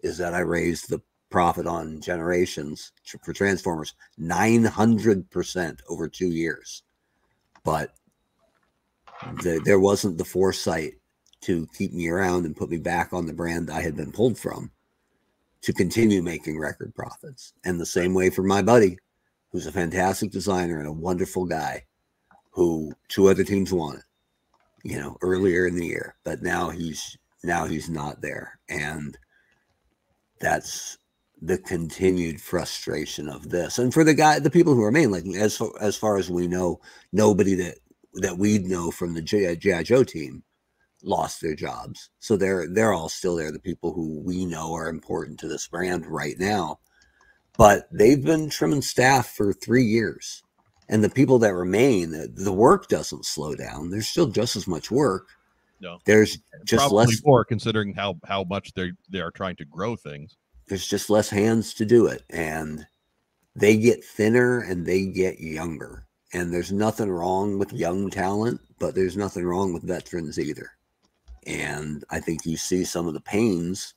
is 0.00 0.16
that 0.18 0.32
I 0.32 0.38
raised 0.40 0.88
the 0.88 1.02
profit 1.30 1.66
on 1.66 2.00
generations 2.00 2.92
for 3.22 3.32
Transformers 3.32 3.94
900% 4.20 5.78
over 5.88 6.08
two 6.08 6.28
years. 6.28 6.82
But 7.64 7.94
the, 9.42 9.60
there 9.64 9.80
wasn't 9.80 10.18
the 10.18 10.24
foresight 10.24 10.94
to 11.42 11.68
keep 11.76 11.92
me 11.92 12.08
around 12.08 12.46
and 12.46 12.56
put 12.56 12.70
me 12.70 12.78
back 12.78 13.12
on 13.12 13.26
the 13.26 13.32
brand 13.32 13.70
I 13.70 13.82
had 13.82 13.96
been 13.96 14.12
pulled 14.12 14.38
from 14.38 14.70
to 15.62 15.72
continue 15.72 16.22
making 16.22 16.58
record 16.58 16.94
profits. 16.94 17.52
And 17.64 17.80
the 17.80 17.86
same 17.86 18.14
way 18.14 18.30
for 18.30 18.42
my 18.42 18.62
buddy, 18.62 18.98
who's 19.50 19.66
a 19.66 19.72
fantastic 19.72 20.30
designer 20.30 20.78
and 20.78 20.88
a 20.88 20.92
wonderful 20.92 21.44
guy, 21.44 21.84
who 22.50 22.92
two 23.08 23.28
other 23.28 23.44
teams 23.44 23.72
wanted, 23.72 24.02
you 24.82 24.98
know, 24.98 25.16
earlier 25.22 25.66
in 25.66 25.76
the 25.76 25.86
year, 25.86 26.16
but 26.24 26.42
now 26.42 26.70
he's 26.70 27.16
now 27.44 27.66
he's 27.66 27.88
not 27.88 28.20
there, 28.20 28.58
and 28.68 29.16
that's 30.40 30.98
the 31.40 31.58
continued 31.58 32.40
frustration 32.40 33.28
of 33.28 33.50
this. 33.50 33.78
And 33.78 33.92
for 33.92 34.04
the 34.04 34.14
guy, 34.14 34.38
the 34.38 34.50
people 34.50 34.74
who 34.74 34.84
remain, 34.84 35.10
like 35.10 35.24
as 35.36 35.56
far, 35.56 35.70
as 35.80 35.96
far 35.96 36.16
as 36.16 36.30
we 36.30 36.48
know, 36.48 36.80
nobody 37.12 37.54
that 37.54 37.76
that 38.14 38.38
we'd 38.38 38.64
know 38.64 38.90
from 38.90 39.14
the 39.14 39.22
G- 39.22 39.54
GI 39.56 39.84
Joe 39.84 40.02
team 40.02 40.42
lost 41.02 41.40
their 41.40 41.54
jobs. 41.54 42.10
So 42.18 42.36
they're 42.36 42.66
they're 42.68 42.92
all 42.92 43.08
still 43.08 43.36
there. 43.36 43.52
The 43.52 43.60
people 43.60 43.92
who 43.92 44.20
we 44.20 44.46
know 44.46 44.74
are 44.74 44.88
important 44.88 45.38
to 45.40 45.48
this 45.48 45.68
brand 45.68 46.06
right 46.06 46.36
now, 46.38 46.80
but 47.56 47.88
they've 47.92 48.22
been 48.22 48.50
trimming 48.50 48.82
staff 48.82 49.28
for 49.28 49.52
three 49.52 49.84
years, 49.84 50.42
and 50.88 51.04
the 51.04 51.10
people 51.10 51.38
that 51.40 51.54
remain, 51.54 52.10
the, 52.10 52.28
the 52.34 52.52
work 52.52 52.88
doesn't 52.88 53.24
slow 53.24 53.54
down. 53.54 53.90
There's 53.90 54.08
still 54.08 54.26
just 54.26 54.56
as 54.56 54.66
much 54.66 54.90
work. 54.90 55.28
No. 55.80 55.98
There's 56.04 56.38
just 56.64 56.80
Probably 56.80 57.06
less. 57.06 57.22
more 57.24 57.44
considering 57.44 57.94
how 57.94 58.16
how 58.24 58.42
much 58.44 58.72
they 58.74 58.90
they 59.08 59.20
are 59.20 59.30
trying 59.30 59.56
to 59.56 59.64
grow 59.64 59.94
things. 59.94 60.36
There's 60.68 60.86
just 60.86 61.10
less 61.10 61.30
hands 61.30 61.74
to 61.74 61.84
do 61.86 62.06
it, 62.06 62.22
and 62.30 62.86
they 63.54 63.76
get 63.76 64.04
thinner 64.04 64.60
and 64.60 64.86
they 64.86 65.06
get 65.06 65.40
younger. 65.40 66.06
And 66.32 66.52
there's 66.52 66.72
nothing 66.72 67.10
wrong 67.10 67.58
with 67.58 67.72
young 67.72 68.10
talent, 68.10 68.60
but 68.78 68.94
there's 68.94 69.16
nothing 69.16 69.44
wrong 69.44 69.72
with 69.72 69.82
veterans 69.82 70.38
either. 70.38 70.70
And 71.46 72.04
I 72.10 72.20
think 72.20 72.44
you 72.44 72.56
see 72.56 72.84
some 72.84 73.08
of 73.08 73.14
the 73.14 73.20
pains, 73.20 73.94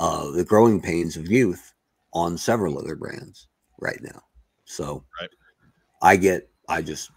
uh, 0.00 0.30
the 0.30 0.44
growing 0.44 0.80
pains 0.80 1.16
of 1.16 1.30
youth 1.30 1.74
on 2.14 2.38
several 2.38 2.78
other 2.78 2.96
brands 2.96 3.48
right 3.78 4.00
now. 4.02 4.22
So 4.64 5.04
Right. 5.20 5.30
I 6.02 6.16
get, 6.16 6.48
I 6.68 6.82
just, 6.82 7.10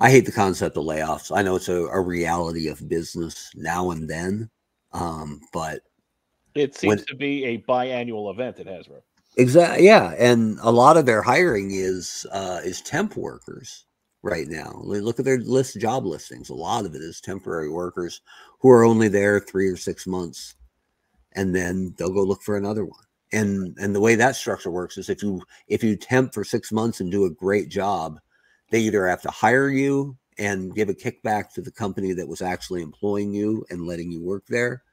I 0.00 0.10
hate 0.10 0.26
the 0.26 0.32
concept 0.32 0.76
of 0.76 0.84
layoffs. 0.84 1.36
I 1.36 1.42
know 1.42 1.56
it's 1.56 1.68
a, 1.68 1.84
a 1.86 2.00
reality 2.00 2.68
of 2.68 2.88
business 2.88 3.50
now 3.54 3.90
and 3.90 4.08
then, 4.08 4.50
um, 4.92 5.40
but 5.52 5.82
It 6.54 6.74
seems 6.74 6.96
When- 6.96 7.06
to 7.06 7.16
be 7.16 7.44
a 7.44 7.58
biannual 7.62 8.32
event 8.32 8.60
at 8.60 8.66
Hasbro. 8.66 9.02
Exactly. 9.36 9.84
Yeah, 9.86 10.14
and 10.16 10.58
a 10.62 10.70
lot 10.70 10.96
of 10.96 11.06
their 11.06 11.20
hiring 11.20 11.72
is 11.72 12.24
uh, 12.30 12.60
is 12.64 12.80
temp 12.80 13.16
workers 13.16 13.86
right 14.22 14.46
now. 14.46 14.80
Look 14.84 15.18
at 15.18 15.24
their 15.24 15.38
list 15.38 15.80
job 15.80 16.06
listings. 16.06 16.50
A 16.50 16.54
lot 16.54 16.86
of 16.86 16.94
it 16.94 17.02
is 17.02 17.20
temporary 17.20 17.68
workers 17.68 18.20
who 18.60 18.68
are 18.70 18.84
only 18.84 19.08
there 19.08 19.40
three 19.40 19.66
or 19.68 19.76
six 19.76 20.06
months, 20.06 20.54
and 21.32 21.52
then 21.52 21.94
they'll 21.98 22.12
go 22.12 22.22
look 22.22 22.42
for 22.42 22.56
another 22.56 22.84
one. 22.84 23.02
And 23.32 23.76
and 23.80 23.92
the 23.92 24.00
way 24.00 24.14
that 24.14 24.36
structure 24.36 24.70
works 24.70 24.98
is 24.98 25.08
if 25.08 25.20
you 25.20 25.42
if 25.66 25.82
you 25.82 25.96
temp 25.96 26.32
for 26.32 26.44
six 26.44 26.70
months 26.70 27.00
and 27.00 27.10
do 27.10 27.24
a 27.24 27.30
great 27.30 27.68
job, 27.68 28.20
they 28.70 28.78
either 28.82 29.08
have 29.08 29.22
to 29.22 29.30
hire 29.32 29.68
you 29.68 30.16
and 30.38 30.76
give 30.76 30.88
a 30.88 30.94
kickback 30.94 31.52
to 31.54 31.60
the 31.60 31.72
company 31.72 32.12
that 32.12 32.28
was 32.28 32.40
actually 32.40 32.82
employing 32.82 33.34
you 33.34 33.64
and 33.70 33.84
letting 33.84 34.12
you 34.12 34.22
work 34.22 34.44
there, 34.46 34.83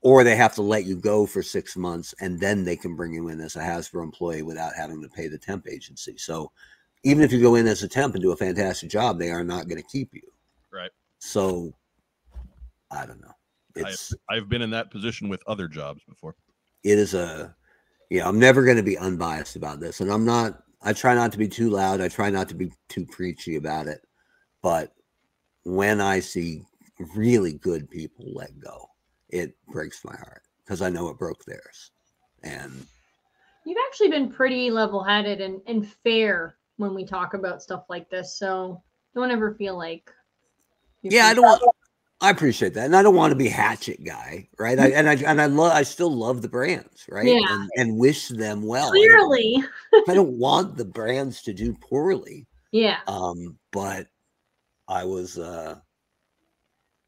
or 0.00 0.22
they 0.22 0.36
have 0.36 0.54
to 0.54 0.62
let 0.62 0.84
you 0.84 0.96
go 0.96 1.26
for 1.26 1.42
six 1.42 1.76
months 1.76 2.14
and 2.20 2.38
then 2.38 2.64
they 2.64 2.76
can 2.76 2.94
bring 2.94 3.12
you 3.12 3.28
in 3.28 3.40
as 3.40 3.56
a 3.56 3.60
Hasbro 3.60 4.02
employee 4.04 4.42
without 4.42 4.74
having 4.76 5.02
to 5.02 5.08
pay 5.08 5.26
the 5.28 5.38
temp 5.38 5.66
agency. 5.68 6.16
So 6.16 6.52
even 7.04 7.22
if 7.22 7.32
you 7.32 7.40
go 7.40 7.56
in 7.56 7.66
as 7.66 7.82
a 7.82 7.88
temp 7.88 8.14
and 8.14 8.22
do 8.22 8.32
a 8.32 8.36
fantastic 8.36 8.90
job, 8.90 9.18
they 9.18 9.30
are 9.30 9.44
not 9.44 9.68
going 9.68 9.80
to 9.82 9.88
keep 9.88 10.14
you. 10.14 10.22
Right. 10.72 10.90
So 11.18 11.72
I 12.90 13.06
don't 13.06 13.20
know. 13.20 13.34
I- 13.76 13.90
It's 13.90 14.14
I've 14.28 14.48
been 14.48 14.62
in 14.62 14.70
that 14.70 14.90
position 14.90 15.28
with 15.28 15.42
other 15.46 15.68
jobs 15.68 16.02
before. 16.08 16.36
it 16.84 16.98
is 16.98 17.14
a 17.14 17.54
yeah, 18.10 18.26
I'm 18.26 18.38
never 18.38 18.64
going 18.64 18.78
to 18.78 18.82
be 18.82 18.96
unbiased 18.96 19.56
about 19.56 19.80
this. 19.80 20.00
And 20.00 20.10
I'm 20.10 20.24
not 20.24 20.62
I 20.80 20.92
try 20.92 21.14
not 21.14 21.32
to 21.32 21.38
be 21.38 21.48
too 21.48 21.70
loud. 21.70 22.00
I 22.00 22.08
try 22.08 22.30
not 22.30 22.48
to 22.50 22.54
be 22.54 22.70
too 22.88 23.04
preachy 23.06 23.56
about 23.56 23.88
it. 23.88 24.00
But 24.62 24.92
when 25.64 26.00
I 26.00 26.20
see 26.20 26.62
really 27.14 27.52
good 27.54 27.90
people 27.90 28.32
let 28.32 28.58
go, 28.58 28.88
it 29.30 29.54
breaks 29.68 30.04
my 30.04 30.16
heart 30.16 30.42
because 30.64 30.82
I 30.82 30.88
know 30.90 31.08
it 31.08 31.18
broke 31.18 31.44
theirs. 31.44 31.90
And 32.42 32.86
You've 33.64 33.78
actually 33.88 34.08
been 34.10 34.30
pretty 34.30 34.70
level 34.70 35.02
headed 35.04 35.40
and, 35.40 35.60
and 35.66 35.86
fair 36.04 36.56
when 36.78 36.94
we 36.94 37.04
talk 37.04 37.34
about 37.34 37.62
stuff 37.62 37.84
like 37.90 38.08
this. 38.08 38.34
So 38.38 38.82
don't 39.14 39.30
ever 39.30 39.54
feel 39.54 39.76
like. 39.76 40.10
yeah, 41.02 41.26
I 41.26 41.34
don't 41.34 41.44
want. 41.44 41.62
I 42.20 42.30
appreciate 42.30 42.74
that, 42.74 42.86
and 42.86 42.96
I 42.96 43.02
don't 43.02 43.14
want 43.14 43.30
to 43.30 43.36
be 43.36 43.48
hatchet 43.48 44.02
guy, 44.04 44.48
right? 44.58 44.76
I, 44.78 44.88
and 44.88 45.08
I 45.08 45.14
and 45.14 45.40
I 45.40 45.46
love. 45.46 45.72
I 45.72 45.82
still 45.82 46.10
love 46.12 46.42
the 46.42 46.48
brands, 46.48 47.06
right? 47.08 47.26
Yeah. 47.26 47.38
And, 47.48 47.70
and 47.76 47.96
wish 47.98 48.28
them 48.28 48.62
well. 48.62 48.86
I 48.88 48.90
don't- 48.90 49.28
Clearly. 49.28 49.64
I 50.08 50.14
don't 50.14 50.38
want 50.38 50.76
the 50.76 50.84
brands 50.84 51.42
to 51.42 51.52
do 51.52 51.74
poorly. 51.74 52.46
Yeah. 52.72 52.98
Um, 53.06 53.58
but 53.70 54.08
I 54.88 55.04
was. 55.04 55.38
uh 55.38 55.76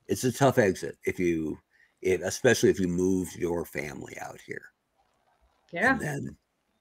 It's 0.08 0.24
a 0.24 0.32
tough 0.32 0.58
exit 0.58 0.96
if 1.04 1.18
you, 1.18 1.58
if 2.02 2.20
especially 2.22 2.70
if 2.70 2.80
you 2.80 2.88
moved 2.88 3.36
your 3.36 3.64
family 3.64 4.16
out 4.20 4.40
here 4.40 4.72
Yeah. 5.72 5.92
and 5.92 6.00
then 6.00 6.36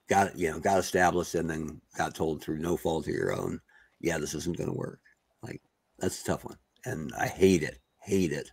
got 0.08 0.38
you 0.38 0.50
know 0.52 0.60
got 0.60 0.80
established 0.80 1.36
and 1.36 1.50
then 1.50 1.82
got 1.98 2.16
told 2.16 2.42
through 2.42 2.58
no 2.60 2.78
fault 2.78 3.08
of 3.08 3.14
your 3.14 3.34
own, 3.34 3.60
yeah, 4.02 4.18
this 4.18 4.34
isn't 4.36 4.58
going 4.58 4.70
to 4.70 4.76
work. 4.76 5.02
Like 5.44 5.62
that's 6.00 6.22
a 6.22 6.26
tough 6.26 6.46
one, 6.46 6.58
and 6.86 7.12
I 7.18 7.28
hate 7.28 7.64
it, 7.64 7.80
hate 8.00 8.32
it 8.32 8.52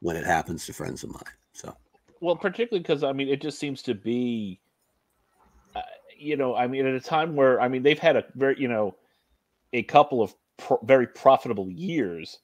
when 0.00 0.16
it 0.16 0.24
happens 0.26 0.66
to 0.66 0.72
friends 0.72 1.02
of 1.04 1.10
mine. 1.10 1.22
So 1.52 1.76
Well, 2.20 2.36
particularly 2.36 2.82
because 2.82 3.04
I 3.04 3.12
mean, 3.12 3.28
it 3.28 3.40
just 3.42 3.58
seems 3.58 3.82
to 3.82 3.94
be, 3.94 4.60
uh, 5.74 5.82
you 6.16 6.36
know, 6.36 6.54
I 6.54 6.66
mean, 6.66 6.86
at 6.86 6.94
a 6.94 7.00
time 7.00 7.36
where 7.36 7.60
I 7.60 7.68
mean, 7.68 7.82
they've 7.82 7.98
had 7.98 8.16
a 8.16 8.24
very, 8.34 8.58
you 8.60 8.68
know, 8.68 8.96
a 9.72 9.82
couple 9.82 10.22
of 10.22 10.34
pro- 10.56 10.80
very 10.84 11.06
profitable 11.06 11.70
years, 11.70 12.38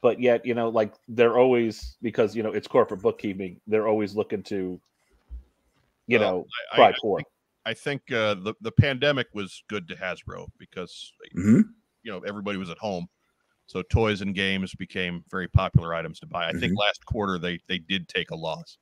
but 0.00 0.20
yet, 0.20 0.44
you 0.46 0.54
know, 0.54 0.68
like 0.68 0.94
they're 1.08 1.36
always 1.38 1.96
because 2.02 2.34
you 2.36 2.42
know 2.42 2.52
it's 2.52 2.68
corporate 2.68 3.02
bookkeeping, 3.02 3.60
they're 3.66 3.88
always 3.88 4.14
looking 4.14 4.42
to, 4.44 4.80
you 6.06 6.18
Well, 6.18 6.30
know, 6.30 6.46
I- 6.72 6.76
cry 6.76 6.88
I 6.88 6.94
poor. 7.00 7.18
think- 7.18 7.28
I 7.66 7.74
think 7.74 8.00
uh, 8.12 8.34
the 8.34 8.54
the 8.62 8.72
pandemic 8.72 9.26
was 9.34 9.62
good 9.68 9.86
to 9.88 9.94
Hasbro 9.94 10.46
because 10.58 11.12
mhm. 11.36 11.64
you 12.02 12.10
know 12.12 12.20
everybody 12.20 12.56
was 12.56 12.70
at 12.70 12.78
home, 12.78 13.06
so 13.66 13.82
toys 13.82 14.22
and 14.22 14.34
games 14.34 14.74
became 14.74 15.22
very 15.30 15.48
popular 15.48 15.92
items 15.92 16.18
to 16.20 16.26
buy. 16.26 16.48
I 16.48 16.52
think 16.52 16.78
last 16.78 17.04
quarter 17.04 17.38
they 17.38 17.58
they 17.66 17.76
did 17.76 18.08
take 18.08 18.30
a 18.30 18.34
loss. 18.36 18.78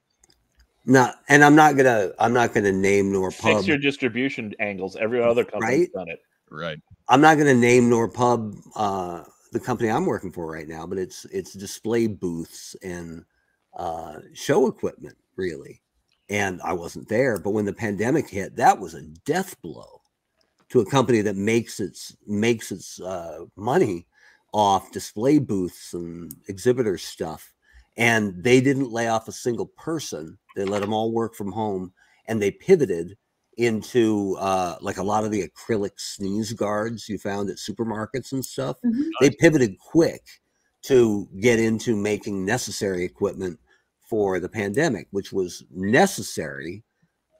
not, 0.84 1.16
and 1.28 1.42
I'm 1.42 1.56
not 1.56 1.76
gonna, 1.76 2.12
I'm 2.20 2.32
not 2.32 2.54
gonna 2.54 2.70
name 2.70 3.10
nor 3.10 3.32
pub. 3.32 3.56
Fix 3.56 3.66
your 3.66 3.78
distribution 3.78 4.54
angles. 4.60 4.94
Every 4.94 5.20
other 5.20 5.44
company's 5.44 5.80
Right? 5.80 5.92
done 5.92 6.08
it. 6.08 6.20
Right. 6.48 6.78
I'm 7.08 7.20
not 7.20 7.34
going 7.38 7.48
to 7.48 7.54
name 7.60 7.90
nor 7.90 8.08
pub 8.08 8.54
uh, 8.76 9.24
the 9.58 9.64
company 9.64 9.90
I'm 9.90 10.06
working 10.06 10.32
for 10.32 10.50
right 10.50 10.68
now, 10.68 10.86
but 10.86 10.98
it's 10.98 11.24
it's 11.26 11.52
display 11.52 12.06
booths 12.06 12.76
and 12.82 13.24
uh, 13.76 14.16
show 14.34 14.66
equipment 14.66 15.16
really. 15.36 15.82
And 16.28 16.60
I 16.62 16.72
wasn't 16.72 17.08
there, 17.08 17.38
but 17.38 17.50
when 17.50 17.64
the 17.64 17.72
pandemic 17.72 18.28
hit, 18.28 18.56
that 18.56 18.78
was 18.78 18.94
a 18.94 19.02
death 19.24 19.60
blow 19.62 20.02
to 20.70 20.80
a 20.80 20.90
company 20.90 21.20
that 21.20 21.36
makes 21.36 21.80
its 21.80 22.16
makes 22.26 22.72
its 22.72 23.00
uh, 23.00 23.44
money 23.56 24.06
off 24.52 24.90
display 24.92 25.38
booths 25.38 25.94
and 25.94 26.32
exhibitor 26.48 26.98
stuff. 26.98 27.52
And 27.96 28.42
they 28.42 28.60
didn't 28.60 28.90
lay 28.92 29.08
off 29.08 29.28
a 29.28 29.32
single 29.32 29.66
person. 29.66 30.36
They 30.54 30.64
let 30.64 30.82
them 30.82 30.92
all 30.92 31.12
work 31.12 31.34
from 31.34 31.52
home, 31.52 31.92
and 32.26 32.42
they 32.42 32.50
pivoted 32.50 33.16
into 33.56 34.36
uh, 34.38 34.76
like 34.80 34.98
a 34.98 35.02
lot 35.02 35.24
of 35.24 35.30
the 35.30 35.48
acrylic 35.48 35.92
sneeze 35.98 36.52
guards 36.52 37.08
you 37.08 37.18
found 37.18 37.48
at 37.50 37.56
supermarkets 37.56 38.32
and 38.32 38.44
stuff. 38.44 38.76
Mhm. 38.84 39.08
They 39.20 39.30
pivoted 39.30 39.78
quick 39.78 40.22
to 40.82 41.28
get 41.40 41.58
into 41.58 41.96
making 41.96 42.44
necessary 42.44 43.04
equipment 43.04 43.58
for 44.00 44.38
the 44.38 44.48
pandemic, 44.48 45.08
which 45.10 45.32
was 45.32 45.64
necessary, 45.70 46.84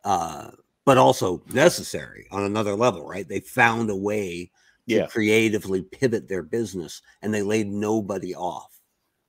uh, 0.05 0.51
but 0.85 0.99
also 0.99 1.43
necessary 1.53 2.27
on 2.31 2.43
another 2.45 2.75
level, 2.75 3.07
right? 3.07 3.29
They 3.29 3.41
found 3.41 3.91
a 3.91 3.97
way 3.97 4.51
to 4.89 4.95
Yeah. 4.95 5.07
creatively 5.07 5.83
pivot 5.83 6.29
their 6.29 6.43
business 6.43 7.03
and 7.23 7.33
they 7.35 7.43
laid 7.43 7.69
nobody 7.69 8.35
off. 8.35 8.81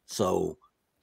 So 0.05 0.57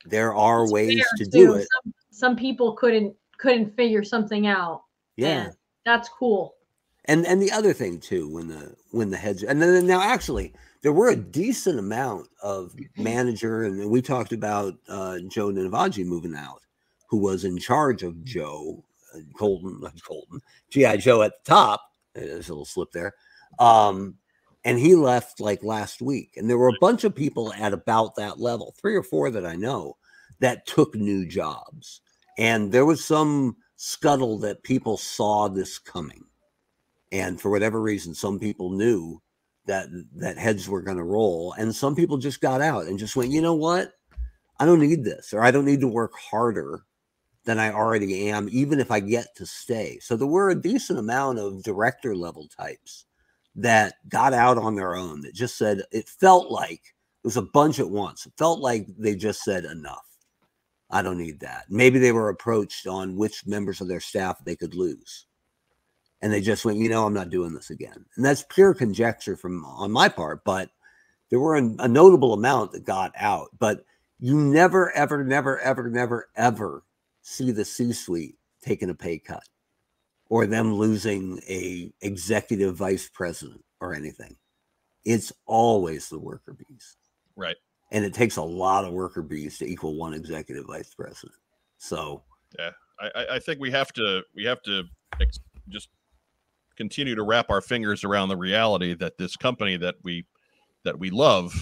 there 0.07 0.35
are 0.35 0.65
It's 0.65 0.73
ways 0.73 1.05
to 1.19 1.25
too. 1.25 1.31
do 1.31 1.55
it. 1.55 1.69
Some, 1.85 1.95
some 2.11 2.37
people 2.37 2.73
couldn't 2.75 3.15
couldn't 3.39 3.77
figure 3.77 4.03
something 4.05 4.47
out. 4.47 4.83
Yeah. 5.17 5.47
and 5.47 5.55
That's 5.85 6.09
cool. 6.09 6.55
and 7.07 7.27
and 7.27 7.41
the 7.41 7.53
other 7.53 7.73
thing 7.73 8.01
too 8.01 8.29
when 8.29 8.49
the 8.49 8.75
when 8.91 9.11
the 9.11 9.17
heads 9.17 9.43
and 9.43 9.61
then 9.61 9.87
now 9.87 10.01
actually 10.01 10.53
there 10.83 10.93
were 10.93 11.09
a 11.11 11.17
decent 11.17 11.79
amount 11.79 12.29
of 12.43 12.75
manager 12.97 13.65
and 13.65 13.91
we 13.91 14.01
talked 14.01 14.33
about 14.33 14.75
uh 14.89 15.19
joe 15.29 15.49
Navaji 15.49 16.05
moving 16.05 16.35
out 16.35 16.61
who 17.15 17.19
was 17.19 17.45
in 17.45 17.59
charge 17.59 18.03
of 18.03 18.25
Joe 18.25 18.83
uh, 19.15 19.21
Colton, 19.39 19.81
Colton, 20.05 20.41
GI 20.71 20.97
Joe 20.99 21.23
at 21.23 21.33
the 21.45 21.51
top. 21.51 21.81
There's 22.13 22.49
a 22.49 22.53
little 22.53 22.65
slip 22.65 22.91
there. 22.91 23.15
Um, 23.61 24.17
and 24.65 24.79
he 24.81 24.97
left 24.97 25.39
like 25.41 25.63
last 25.63 26.03
week, 26.03 26.33
and 26.37 26.51
there 26.51 26.59
were 26.59 26.71
a 26.71 26.81
bunch 26.81 27.05
of 27.05 27.15
people 27.15 27.53
at 27.53 27.73
about 27.73 28.17
that 28.17 28.41
level, 28.41 28.75
three 28.81 28.97
or 28.97 29.03
four 29.05 29.31
that 29.31 29.47
I 29.47 29.55
know, 29.55 29.97
that 30.41 30.67
took 30.67 30.95
new 30.97 31.25
jobs, 31.25 32.01
and 32.37 32.73
there 32.73 32.85
was 32.87 33.05
some 33.05 33.57
scuttle 33.77 34.39
that 34.39 34.63
people 34.63 34.97
saw 34.97 35.49
this 35.49 35.79
coming, 35.79 36.25
and 37.13 37.41
for 37.41 37.51
whatever 37.51 37.81
reason, 37.81 38.15
some 38.15 38.39
people 38.39 38.71
knew 38.71 39.21
that 39.67 39.89
that 40.17 40.39
heads 40.39 40.69
were 40.69 40.83
going 40.83 40.97
to 40.97 41.05
roll, 41.05 41.53
and 41.59 41.75
some 41.75 41.95
people 41.95 42.19
just 42.19 42.41
got 42.41 42.61
out 42.61 42.87
and 42.87 42.99
just 42.99 43.17
went, 43.17 43.31
you 43.31 43.41
know 43.41 43.55
what, 43.55 43.93
I 44.61 44.67
don't 44.67 44.81
need 44.81 45.05
this, 45.05 45.33
or 45.33 45.43
I 45.43 45.51
don't 45.51 45.65
need 45.65 45.81
to 45.81 45.89
work 45.89 46.13
harder 46.15 46.85
than 47.45 47.59
I 47.59 47.73
already 47.73 48.31
am, 48.31 48.49
even 48.51 48.81
if 48.81 48.91
I 48.91 49.01
get 49.01 49.35
to 49.37 49.47
stay. 49.47 49.99
So 50.01 50.17
there 50.17 50.27
were 50.27 50.51
a 50.51 50.61
decent 50.61 50.99
amount 50.99 51.39
of 51.39 51.63
director 51.63 52.17
level 52.17 52.49
types 52.49 53.05
that 53.57 53.95
got 54.09 54.33
out 54.33 54.59
on 54.59 54.75
their 54.75 54.97
own 54.97 55.21
that 55.23 55.35
just 55.35 55.57
said 55.57 55.83
it 55.93 56.09
felt 56.09 56.51
like 56.51 56.81
it 57.23 57.27
was 57.27 57.37
a 57.37 57.43
bunch 57.43 57.79
at 57.81 57.91
once. 57.91 58.27
It 58.27 58.33
felt 58.37 58.61
like 58.61 58.87
they 58.99 59.15
just 59.15 59.43
said 59.43 59.65
enough. 59.65 60.05
I 60.95 61.03
don't 61.03 61.19
need 61.19 61.41
that. 61.41 61.65
Maybe 61.69 61.99
they 61.99 62.13
were 62.13 62.29
approached 62.29 62.87
on 62.87 63.17
which 63.17 63.49
members 63.49 63.81
of 63.81 63.89
their 63.89 63.99
staff 63.99 64.39
they 64.45 64.55
could 64.55 64.77
lose. 64.77 65.27
And 66.23 66.33
they 66.33 66.41
just 66.41 66.65
went, 66.65 66.79
you 66.79 66.89
know, 66.89 67.05
I'm 67.05 67.13
not 67.13 67.31
doing 67.31 67.53
this 67.53 67.71
again. 67.71 68.05
And 68.15 68.25
that's 68.25 68.45
pure 68.49 68.75
conjecture 68.75 69.37
from 69.37 69.65
on 69.65 69.91
my 69.91 70.09
part, 70.09 70.45
but 70.45 70.71
there 71.31 71.41
were 71.41 71.57
a, 71.57 71.69
a 71.81 71.89
notable 71.89 72.33
amount 72.33 72.71
that 72.73 72.85
got 72.85 73.13
out. 73.19 73.49
But 73.59 73.85
you 74.21 74.39
never, 74.39 74.93
ever, 74.93 75.25
never, 75.25 75.59
ever, 75.59 75.91
never, 75.91 76.29
ever 76.37 76.85
see 77.23 77.51
the 77.51 77.65
C-suite 77.65 78.39
taking 78.63 78.89
a 78.89 78.95
pay 78.95 79.19
cut 79.19 79.43
or 80.29 80.47
them 80.47 80.75
losing 80.75 81.41
a 81.49 81.93
executive 82.03 82.77
vice 82.77 83.11
president 83.13 83.65
or 83.81 83.95
anything. 83.95 84.37
It's 85.05 85.33
always 85.45 86.09
the 86.09 86.21
worker 86.21 86.53
bees. 86.53 86.97
Right. 87.35 87.57
And 87.95 88.05
it 88.05 88.13
takes 88.13 88.37
a 88.37 88.43
lot 88.43 88.85
of 88.85 88.93
worker 88.93 89.23
bees 89.23 89.57
to 89.59 89.65
equal 89.67 89.95
one 89.95 90.15
executive 90.15 90.67
vice 90.67 90.93
president. 90.93 91.33
So 91.79 92.23
Yeah, 92.59 92.73
I, 93.01 93.27
I- 93.33 93.39
think 93.39 93.61
we 93.61 93.71
have 93.71 93.93
to 93.95 94.23
we 94.35 94.45
have 94.45 94.61
to 94.63 94.83
ex- 95.21 95.39
just 95.69 95.89
continue 96.77 97.15
to 97.15 97.23
wrap 97.23 97.51
our 97.51 97.61
fingers 97.61 98.03
around 98.03 98.29
the 98.29 98.37
reality 98.37 98.95
that 98.95 99.17
this 99.17 99.37
company 99.37 99.77
that 99.77 99.95
we 100.03 100.27
that 100.83 100.99
we 100.99 101.09
love, 101.11 101.55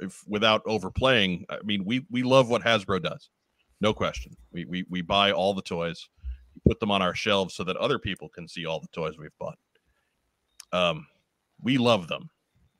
if, 0.00 0.22
without 0.26 0.62
overplaying. 0.66 1.46
I 1.48 1.58
mean, 1.64 1.84
we 1.84 2.04
we 2.10 2.22
love 2.24 2.50
what 2.50 2.62
Hasbro 2.62 3.02
does, 3.02 3.30
no 3.80 3.94
question. 3.94 4.36
We 4.52 4.64
we 4.64 4.84
we 4.90 5.00
buy 5.00 5.30
all 5.30 5.54
the 5.54 5.62
toys, 5.62 6.08
put 6.66 6.80
them 6.80 6.90
on 6.90 7.02
our 7.02 7.14
shelves 7.14 7.54
so 7.54 7.62
that 7.64 7.76
other 7.76 7.98
people 8.00 8.28
can 8.28 8.48
see 8.48 8.66
all 8.66 8.80
the 8.80 8.88
toys 8.88 9.16
we've 9.16 9.38
bought. 9.38 9.58
Um, 10.72 11.06
we 11.62 11.78
love 11.78 12.08
them, 12.08 12.28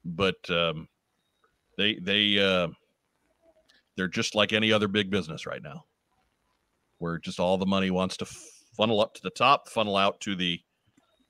but 0.05 0.37
um, 0.51 0.89
they 1.77 1.95
they 1.97 2.39
uh, 2.39 2.69
they're 3.97 4.09
just 4.09 4.35
like 4.35 4.53
any 4.53 4.73
other 4.73 4.89
big 4.89 5.11
business 5.11 5.47
right 5.47 5.63
now 5.63 5.85
where 6.99 7.19
just 7.19 7.41
all 7.41 7.59
the 7.59 7.67
money 7.67 7.91
wants 7.91 8.17
to 8.17 8.27
funnel 8.77 9.01
up 9.01 9.15
to 9.15 9.23
the 9.23 9.31
top, 9.31 9.69
funnel 9.69 9.97
out 9.97 10.21
to 10.21 10.35
the 10.35 10.61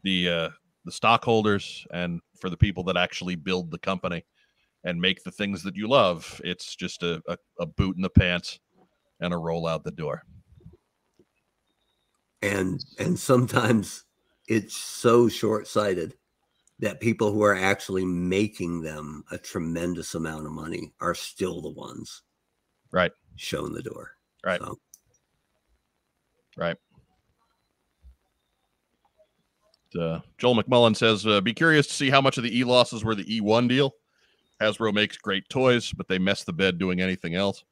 the 0.02 0.28
uh, 0.28 0.48
the 0.84 0.92
stockholders, 0.92 1.86
and 1.92 2.20
for 2.40 2.50
the 2.50 2.56
people 2.56 2.84
that 2.84 2.96
actually 2.96 3.34
build 3.34 3.70
the 3.70 3.78
company 3.78 4.24
and 4.84 5.00
make 5.00 5.22
the 5.24 5.32
things 5.32 5.62
that 5.62 5.74
you 5.74 5.88
love. 5.88 6.40
It's 6.44 6.76
just 6.76 7.02
a, 7.02 7.20
a, 7.28 7.36
a 7.58 7.66
boot 7.66 7.96
in 7.96 8.02
the 8.02 8.10
pants 8.10 8.60
and 9.20 9.34
a 9.34 9.36
roll 9.36 9.66
out 9.66 9.82
the 9.82 9.90
door. 9.90 10.22
and 12.42 12.84
and 12.98 13.18
sometimes 13.18 14.04
it's 14.48 14.76
so 14.76 15.28
short-sighted 15.28 16.14
that 16.78 17.00
people 17.00 17.32
who 17.32 17.42
are 17.42 17.54
actually 17.56 18.04
making 18.04 18.82
them 18.82 19.24
a 19.30 19.38
tremendous 19.38 20.14
amount 20.14 20.44
of 20.46 20.52
money 20.52 20.92
are 21.00 21.14
still 21.14 21.60
the 21.62 21.70
ones 21.70 22.22
Right. 22.90 23.12
shown 23.36 23.72
the 23.72 23.82
door 23.82 24.12
Right. 24.44 24.60
So, 24.60 24.78
Right. 26.56 26.76
Uh, 29.98 30.20
Joel 30.38 30.56
McMullen 30.56 30.94
says, 30.96 31.26
uh, 31.26 31.40
"Be 31.40 31.54
curious 31.54 31.86
to 31.86 31.92
see 31.92 32.10
how 32.10 32.20
much 32.20 32.36
of 32.36 32.44
the 32.44 32.56
E 32.58 32.64
losses 32.64 33.02
were 33.02 33.14
the 33.14 33.24
eOne 33.24 33.68
deal. 33.68 33.94
Hasbro 34.60 34.92
makes 34.92 35.16
great 35.16 35.48
toys, 35.48 35.92
but 35.92 36.08
they 36.08 36.18
mess 36.18 36.44
the 36.44 36.52
bed 36.52 36.78
doing 36.78 37.00
anything 37.00 37.34
else. 37.34 37.64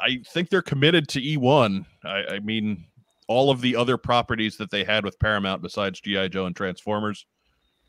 I, 0.00 0.04
I 0.04 0.22
think 0.26 0.48
they're 0.48 0.62
committed 0.62 1.08
to 1.08 1.20
eOne. 1.20 1.86
I, 2.04 2.24
I 2.34 2.38
mean, 2.40 2.86
all 3.28 3.50
of 3.50 3.60
the 3.60 3.76
other 3.76 3.96
properties 3.96 4.56
that 4.56 4.70
they 4.70 4.84
had 4.84 5.04
with 5.04 5.18
Paramount, 5.18 5.62
besides 5.62 6.00
GI 6.00 6.28
Joe 6.30 6.46
and 6.46 6.56
Transformers, 6.56 7.26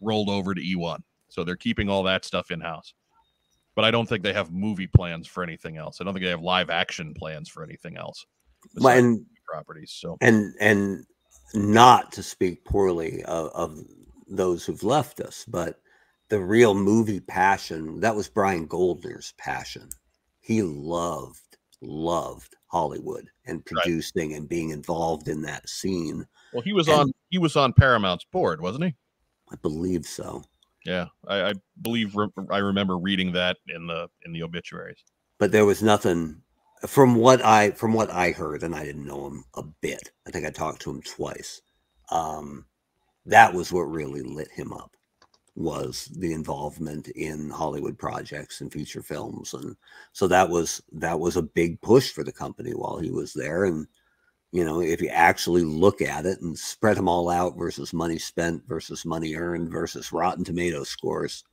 rolled 0.06 0.30
over 0.30 0.54
to 0.54 0.62
eOne. 0.62 1.02
So 1.30 1.44
they're 1.44 1.56
keeping 1.56 1.90
all 1.90 2.04
that 2.04 2.24
stuff 2.24 2.52
in 2.52 2.62
house. 2.62 2.94
But 3.76 3.84
I 3.84 3.92
don't 3.92 4.08
think 4.08 4.24
they 4.24 4.32
have 4.34 4.54
movie 4.54 4.88
plans 4.88 5.28
for 5.28 5.44
anything 5.44 5.76
else. 5.76 6.00
I 6.00 6.06
don't 6.06 6.14
think 6.14 6.24
they 6.24 6.30
have 6.30 6.42
live 6.42 6.70
action 6.70 7.14
plans 7.14 7.50
for 7.50 7.64
anything 7.64 7.98
else. 7.98 8.26
and 8.86 9.26
properties. 9.52 9.92
So 9.92 10.18
and 10.22 10.54
and 10.60 11.06
not 11.54 12.12
to 12.14 12.24
speak 12.24 12.64
poorly 12.66 13.24
of, 13.26 13.50
of 13.54 13.80
those 14.28 14.66
who've 14.66 14.82
left 14.84 15.20
us 15.22 15.46
but 15.48 15.80
the 16.30 16.40
real 16.40 16.74
movie 16.74 17.20
passion 17.20 18.00
that 18.00 18.16
was 18.16 18.28
brian 18.28 18.66
goldner's 18.66 19.34
passion 19.38 19.88
he 20.42 20.64
loved 20.64 21.58
loved 21.82 22.56
hollywood 22.68 23.30
and 23.46 23.64
producing 23.66 24.34
and 24.34 24.50
being 24.50 24.72
involved 24.72 25.28
in 25.28 25.42
that 25.44 25.70
scene 25.70 26.26
Well, 26.52 26.64
he 26.64 26.74
was 26.74 26.88
And- 26.88 27.00
on 27.02 27.12
he 27.30 27.38
was 27.38 27.56
on 27.56 27.72
Paramount's 27.72 28.26
board, 28.32 28.60
wasn't 28.62 28.86
he? 28.86 28.96
I 29.56 29.58
believe 29.62 30.06
so 30.06 30.44
Yeah, 30.86 31.08
I, 31.28 31.50
I 31.50 31.54
believe 31.82 32.16
re- 32.16 32.30
I 32.52 32.60
remember 32.60 32.98
reading 32.98 33.32
that 33.34 33.58
in 33.68 33.88
the 33.88 34.10
in 34.26 34.34
the 34.34 34.44
obituaries. 34.44 35.04
but 35.40 35.52
there 35.52 35.66
was 35.66 35.82
nothing 35.84 36.42
from 36.88 37.16
what 37.16 37.44
I 37.44 37.72
from 37.72 37.94
what 37.94 38.12
I 38.12 38.32
heard, 38.32 38.64
and 38.64 38.76
I 38.76 38.84
didn't 38.86 39.06
know 39.08 39.28
him 39.28 39.46
a 39.56 39.64
bit. 39.82 40.12
I 40.28 40.32
think 40.32 40.46
I 40.46 40.52
talked 40.52 40.82
to 40.84 40.92
him 40.92 41.02
twice. 41.02 41.62
Um, 42.12 42.66
that 43.26 43.54
was 43.54 43.72
what 43.74 43.84
really 43.84 44.22
lit 44.22 44.52
him 44.52 44.74
up 44.74 44.92
was 45.56 46.06
the 46.18 46.34
involvement 46.34 47.08
in 47.10 47.50
Hollywood 47.50 47.98
projects 47.98 48.62
and 48.62 48.72
feature 48.74 49.02
films, 49.04 49.54
and 49.54 49.76
so 50.14 50.28
that 50.28 50.50
was 50.50 50.82
that 50.94 51.20
was 51.20 51.38
a 51.38 51.42
big 51.42 51.82
push 51.82 52.12
for 52.12 52.24
the 52.24 52.32
company 52.34 52.72
while 52.72 52.98
he 53.00 53.12
was 53.12 53.34
there. 53.34 53.66
And 53.66 53.88
you 54.56 54.64
know, 54.64 54.80
if 54.80 55.02
you 55.02 55.10
actually 55.10 55.64
look 55.64 56.02
at 56.02 56.26
it 56.26 56.40
and 56.40 56.58
spread 56.58 56.96
them 56.96 57.10
all 57.10 57.30
out 57.30 57.58
versus 57.58 57.92
money 57.92 58.18
spent 58.18 58.66
versus 58.66 59.04
money 59.04 59.36
earned 59.36 59.70
versus 59.70 60.14
Rotten 60.14 60.46
Tomato 60.46 60.86
scores, 60.86 61.44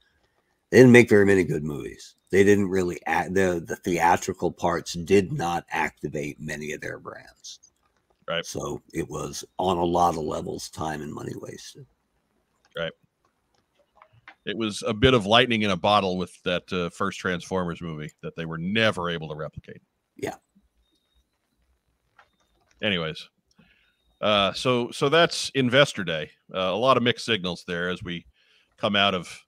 they 0.71 0.77
didn't 0.77 0.93
make 0.93 1.09
very 1.09 1.27
many 1.27 1.43
good 1.43 1.65
movies. 1.65 2.15
They 2.31 2.45
didn't 2.45 2.69
really 2.69 3.01
act 3.07 3.35
the 3.35 3.61
the 3.67 3.75
theatrical 3.75 4.53
parts 4.53 4.93
did 4.93 5.33
not 5.33 5.65
activate 5.71 6.41
many 6.41 6.71
of 6.75 6.81
their 6.81 7.01
brands. 7.01 7.59
Right. 8.29 8.47
So 8.47 8.81
it 8.95 9.11
was 9.11 9.45
on 9.59 9.79
a 9.79 9.85
lot 9.85 10.17
of 10.17 10.23
levels 10.23 10.71
time 10.71 11.03
and 11.03 11.13
money 11.13 11.35
wasted. 11.35 11.87
Right. 12.79 12.93
It 14.47 14.57
was 14.57 14.85
a 14.87 14.95
bit 14.95 15.15
of 15.15 15.27
lightning 15.27 15.63
in 15.63 15.73
a 15.73 15.77
bottle 15.77 16.17
with 16.17 16.41
that 16.45 16.73
uh, 16.73 16.89
first 16.91 17.19
Transformers 17.19 17.81
movie 17.81 18.13
that 18.23 18.37
they 18.37 18.45
were 18.45 18.59
never 18.59 19.11
able 19.11 19.29
to 19.31 19.35
replicate. 19.35 19.83
Yeah. 20.17 20.37
Anyways, 22.83 23.29
uh, 24.21 24.53
so 24.53 24.91
so 24.91 25.09
that's 25.09 25.51
Investor 25.55 26.05
Day. 26.05 26.31
Uh, 26.55 26.59
a 26.59 26.77
lot 26.77 26.97
of 26.97 27.03
mixed 27.03 27.25
signals 27.25 27.65
there 27.67 27.89
as 27.89 28.03
we 28.03 28.27
come 28.77 28.97
out 28.97 29.15
of 29.15 29.41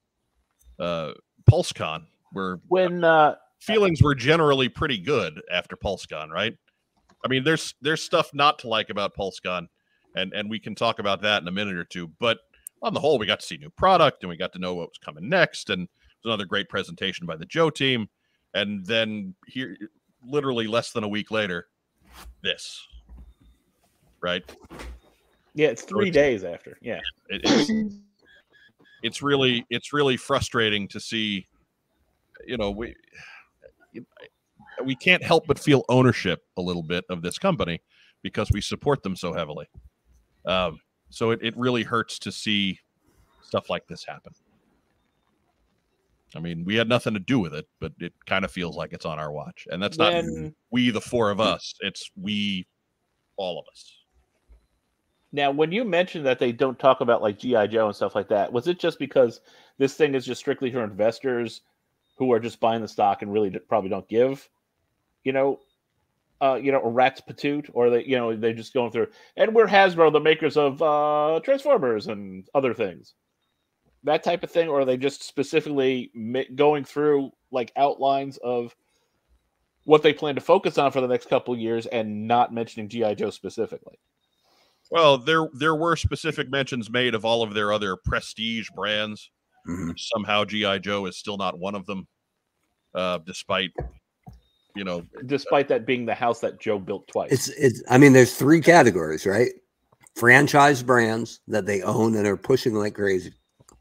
uh, 0.79 1.11
PulseCon, 1.49 2.05
where 2.31 2.59
When 2.67 3.03
uh, 3.03 3.35
feelings 3.59 4.01
were 4.01 4.15
generally 4.15 4.69
pretty 4.69 4.97
good 4.97 5.41
after 5.51 5.75
PulseCon, 5.75 6.29
right? 6.29 6.57
I 7.23 7.27
mean, 7.27 7.43
there's 7.43 7.75
there's 7.81 8.01
stuff 8.01 8.33
not 8.33 8.59
to 8.59 8.69
like 8.69 8.89
about 8.89 9.15
PulseCon, 9.15 9.67
and 10.15 10.33
and 10.33 10.49
we 10.49 10.59
can 10.59 10.75
talk 10.75 10.99
about 10.99 11.21
that 11.23 11.41
in 11.41 11.47
a 11.47 11.51
minute 11.51 11.75
or 11.75 11.85
two. 11.85 12.09
But 12.19 12.39
on 12.81 12.93
the 12.93 12.99
whole, 12.99 13.17
we 13.17 13.25
got 13.25 13.39
to 13.39 13.45
see 13.45 13.57
new 13.57 13.69
product, 13.71 14.23
and 14.23 14.29
we 14.29 14.37
got 14.37 14.53
to 14.53 14.59
know 14.59 14.75
what 14.75 14.89
was 14.89 14.97
coming 14.97 15.27
next, 15.27 15.69
and 15.69 15.83
it 15.83 15.89
was 16.23 16.31
another 16.31 16.45
great 16.45 16.69
presentation 16.69 17.25
by 17.25 17.35
the 17.35 17.45
Joe 17.45 17.69
team. 17.69 18.07
And 18.53 18.85
then 18.85 19.35
here, 19.47 19.75
literally 20.25 20.67
less 20.67 20.91
than 20.91 21.03
a 21.03 21.09
week 21.09 21.31
later, 21.31 21.67
this, 22.41 22.87
right? 24.25 24.43
yeah, 25.53 25.67
it's 25.67 25.83
three 25.83 26.09
it's- 26.09 26.23
days 26.23 26.43
after. 26.43 26.77
Yeah, 26.81 26.99
It- 27.29 27.41
it's, 27.45 27.95
it's 29.03 29.21
really 29.21 29.65
it's 29.69 29.93
really 29.93 30.17
frustrating 30.17 30.87
to 30.89 30.99
see 30.99 31.45
you 32.47 32.57
know 32.57 32.71
we 32.71 32.95
we 34.83 34.95
can't 34.95 35.23
help 35.23 35.45
but 35.47 35.59
feel 35.59 35.85
ownership 35.89 36.43
a 36.57 36.61
little 36.61 36.81
bit 36.83 37.05
of 37.09 37.21
this 37.21 37.37
company 37.37 37.79
because 38.23 38.51
we 38.51 38.61
support 38.61 39.03
them 39.03 39.15
so 39.15 39.31
heavily 39.31 39.67
um, 40.45 40.79
so 41.09 41.31
it, 41.31 41.39
it 41.43 41.55
really 41.55 41.83
hurts 41.83 42.17
to 42.19 42.31
see 42.31 42.79
stuff 43.43 43.69
like 43.69 43.85
this 43.87 44.03
happen 44.03 44.33
I 46.35 46.39
mean, 46.41 46.65
we 46.65 46.75
had 46.75 46.89
nothing 46.89 47.13
to 47.13 47.19
do 47.21 47.39
with 47.39 47.53
it, 47.53 47.65
but 47.79 47.93
it 47.97 48.11
kind 48.25 48.43
of 48.43 48.51
feels 48.51 48.75
like 48.75 48.91
it's 48.91 49.05
on 49.05 49.19
our 49.19 49.31
watch. 49.31 49.67
And 49.71 49.81
that's 49.81 49.97
not 49.97 50.11
When- 50.11 50.53
we, 50.69 50.89
the 50.89 50.99
four 50.99 51.29
of 51.31 51.39
us. 51.39 51.73
It's 51.79 52.11
we, 52.19 52.67
all 53.37 53.57
of 53.57 53.65
us. 53.71 53.99
Now, 55.35 55.51
when 55.51 55.73
you 55.73 55.83
mentioned 55.83 56.25
that 56.27 56.39
they 56.39 56.53
don't 56.53 56.79
talk 56.79 57.01
about 57.01 57.21
like 57.21 57.37
GI 57.37 57.67
Joe 57.67 57.87
and 57.87 57.95
stuff 57.95 58.15
like 58.15 58.29
that, 58.29 58.53
was 58.53 58.69
it 58.69 58.79
just 58.79 58.97
because 58.97 59.41
this 59.77 59.93
thing 59.93 60.15
is 60.15 60.25
just 60.25 60.39
strictly 60.39 60.71
for 60.71 60.81
investors 60.81 61.59
who 62.17 62.31
are 62.31 62.39
just 62.39 62.61
buying 62.61 62.81
the 62.81 62.87
stock 62.87 63.21
and 63.21 63.33
really 63.33 63.49
probably 63.67 63.89
don't 63.89 64.07
give, 64.07 64.49
you 65.25 65.33
know, 65.33 65.59
uh, 66.41 66.55
you 66.55 66.71
know, 66.71 66.81
a 66.81 66.89
rat's 66.89 67.19
patoot, 67.19 67.69
or 67.73 67.89
they, 67.89 68.05
you 68.05 68.15
know, 68.15 68.33
they're 68.33 68.53
just 68.53 68.73
going 68.73 68.91
through. 68.91 69.07
And 69.35 69.53
we're 69.53 69.67
Hasbro, 69.67 70.13
the 70.13 70.21
makers 70.21 70.55
of 70.55 70.81
uh, 70.81 71.41
Transformers 71.43 72.07
and 72.07 72.47
other 72.55 72.73
things, 72.73 73.13
that 74.05 74.23
type 74.23 74.41
of 74.41 74.51
thing, 74.51 74.69
or 74.69 74.79
are 74.79 74.85
they 74.85 74.95
just 74.95 75.21
specifically 75.21 76.13
going 76.55 76.85
through 76.85 77.31
like 77.51 77.73
outlines 77.75 78.37
of 78.37 78.73
what 79.83 80.01
they 80.01 80.13
plan 80.13 80.35
to 80.35 80.41
focus 80.41 80.77
on 80.77 80.93
for 80.93 81.01
the 81.01 81.07
next 81.07 81.27
couple 81.27 81.57
years 81.57 81.87
and 81.87 82.25
not 82.25 82.53
mentioning 82.53 82.87
GI 82.87 83.15
Joe 83.15 83.31
specifically? 83.31 83.99
Well, 84.91 85.17
there 85.17 85.49
there 85.53 85.75
were 85.75 85.95
specific 85.95 86.49
mentions 86.49 86.89
made 86.89 87.15
of 87.15 87.25
all 87.25 87.41
of 87.43 87.53
their 87.53 87.73
other 87.73 87.95
prestige 87.95 88.69
brands. 88.75 89.29
Mhm. 89.67 89.97
Somehow, 89.97 90.45
GI 90.45 90.79
Joe 90.79 91.05
is 91.07 91.17
still 91.17 91.37
not 91.37 91.57
one 91.57 91.73
of 91.75 91.85
them, 91.85 92.07
uh, 92.93 93.17
despite 93.19 93.71
you 94.75 94.83
know 94.83 95.03
despite 95.25 95.67
that 95.69 95.85
being 95.85 96.05
the 96.05 96.13
house 96.13 96.39
that 96.41 96.59
Joe 96.59 96.77
built 96.79 97.07
twice. 97.07 97.31
It's 97.31 97.47
it's. 97.49 97.83
I 97.89 97.97
mean, 97.97 98.13
there's 98.13 98.35
three 98.35 98.61
categories, 98.61 99.25
right? 99.25 99.51
Franchise 100.15 100.83
brands 100.83 101.41
that 101.47 101.65
they 101.65 101.81
own 101.81 102.15
and 102.15 102.25
are 102.27 102.37
pushing 102.37 102.73
like 102.75 102.93
crazy, 102.95 103.33